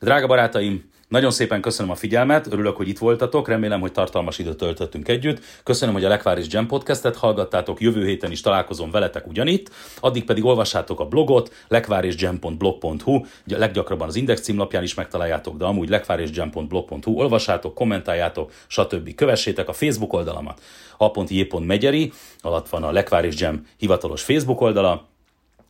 Drága 0.01 0.27
barátaim, 0.27 0.91
nagyon 1.13 1.31
szépen 1.31 1.61
köszönöm 1.61 1.91
a 1.91 1.95
figyelmet, 1.95 2.47
örülök, 2.53 2.77
hogy 2.77 2.89
itt 2.89 2.99
voltatok, 2.99 3.49
remélem, 3.49 3.81
hogy 3.81 3.93
tartalmas 3.93 4.39
időt 4.39 4.57
töltöttünk 4.57 5.09
együtt. 5.09 5.43
Köszönöm, 5.63 5.95
hogy 5.95 6.05
a 6.05 6.09
Lekváris 6.09 6.47
Jam 6.49 6.67
podcastet 6.67 7.17
hallgattátok, 7.17 7.81
jövő 7.81 8.07
héten 8.07 8.31
is 8.31 8.41
találkozom 8.41 8.91
veletek 8.91 9.27
ugyanitt, 9.27 9.71
addig 10.01 10.25
pedig 10.25 10.45
olvassátok 10.45 11.01
a 11.01 11.05
blogot, 11.05 11.53
lekvárisjam.blog.hu, 11.69 13.25
leggyakrabban 13.45 14.09
az 14.09 14.17
Index 14.17 14.41
címlapján 14.41 14.83
is 14.83 14.95
megtaláljátok, 14.95 15.57
de 15.57 15.65
amúgy 15.65 15.89
lekvárisjam.blog.hu, 15.89 17.13
olvassátok, 17.13 17.75
kommentáljátok, 17.75 18.53
stb. 18.67 19.15
Kövessétek 19.15 19.69
a 19.69 19.73
Facebook 19.73 20.13
oldalamat, 20.13 20.61
a.j.megyeri, 20.97 22.13
alatt 22.41 22.69
van 22.69 22.83
a 22.83 22.93
Lekváris 22.93 23.41
Jam 23.41 23.67
hivatalos 23.77 24.23
Facebook 24.23 24.61
oldala, 24.61 25.12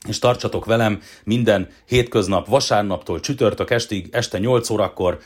és 0.08 0.18
tartsatok 0.18 0.64
velem 0.64 1.00
minden 1.24 1.68
hétköznap, 1.86 2.46
vasárnaptól 2.46 3.20
csütörtök 3.20 3.70
estig, 3.70 4.08
este 4.12 4.38
8 4.38 4.70
órakor 4.70 5.18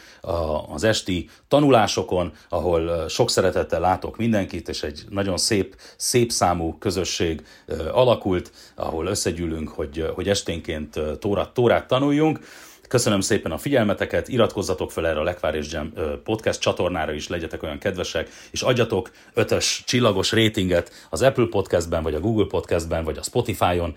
az 0.69 0.85
esti 0.85 1.29
tanulásokon, 1.49 2.33
ahol 2.49 3.09
sok 3.09 3.31
szeretettel 3.31 3.81
látok 3.81 4.17
mindenkit, 4.17 4.69
és 4.69 4.83
egy 4.83 5.05
nagyon 5.09 5.37
szép, 5.37 5.77
szép 5.97 6.31
számú 6.31 6.79
közösség 6.79 7.47
alakult, 7.93 8.53
ahol 8.75 9.07
összegyűlünk, 9.07 9.69
hogy, 9.69 10.11
hogy 10.15 10.29
esténként 10.29 11.01
tórát, 11.19 11.51
tórát 11.51 11.87
tanuljunk. 11.87 12.41
Köszönöm 12.89 13.21
szépen 13.21 13.53
a 13.53 13.59
figyelmeteket, 13.59 14.29
iratkozzatok 14.29 14.93
fel 14.93 15.07
erre 15.07 15.21
a 15.21 15.23
Lekvár 15.23 15.59
Jam 15.71 15.93
podcast 16.25 16.61
csatornára 16.61 17.13
is, 17.13 17.29
legyetek 17.29 17.63
olyan 17.63 17.79
kedvesek, 17.79 18.29
és 18.51 18.63
adjatok 18.63 19.11
ötös 19.35 19.83
csillagos 19.87 20.33
rétinget 20.33 21.07
az 21.11 21.23
Apple 21.23 21.47
podcastben, 21.51 22.03
vagy 22.03 22.15
a 22.15 22.21
Google 22.21 22.47
podcastben, 22.47 23.05
vagy 23.05 23.19
a 23.19 23.23
Spotify-on. 23.23 23.97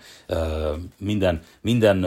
Minden, 0.98 1.40
minden 1.60 2.06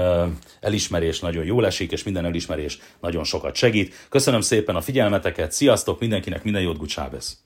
elismerés 0.60 1.19
nagyon 1.19 1.45
jól 1.45 1.65
esik, 1.65 1.91
és 1.91 2.03
minden 2.03 2.26
elismerés 2.26 2.80
nagyon 3.01 3.23
sokat 3.23 3.55
segít. 3.55 3.93
Köszönöm 4.10 4.41
szépen 4.41 4.76
a 4.76 4.81
figyelmeteket, 4.81 5.51
sziasztok 5.51 5.99
mindenkinek, 5.99 6.43
minden 6.43 6.61
jót, 6.61 6.77
Gucsábesz! 6.77 7.38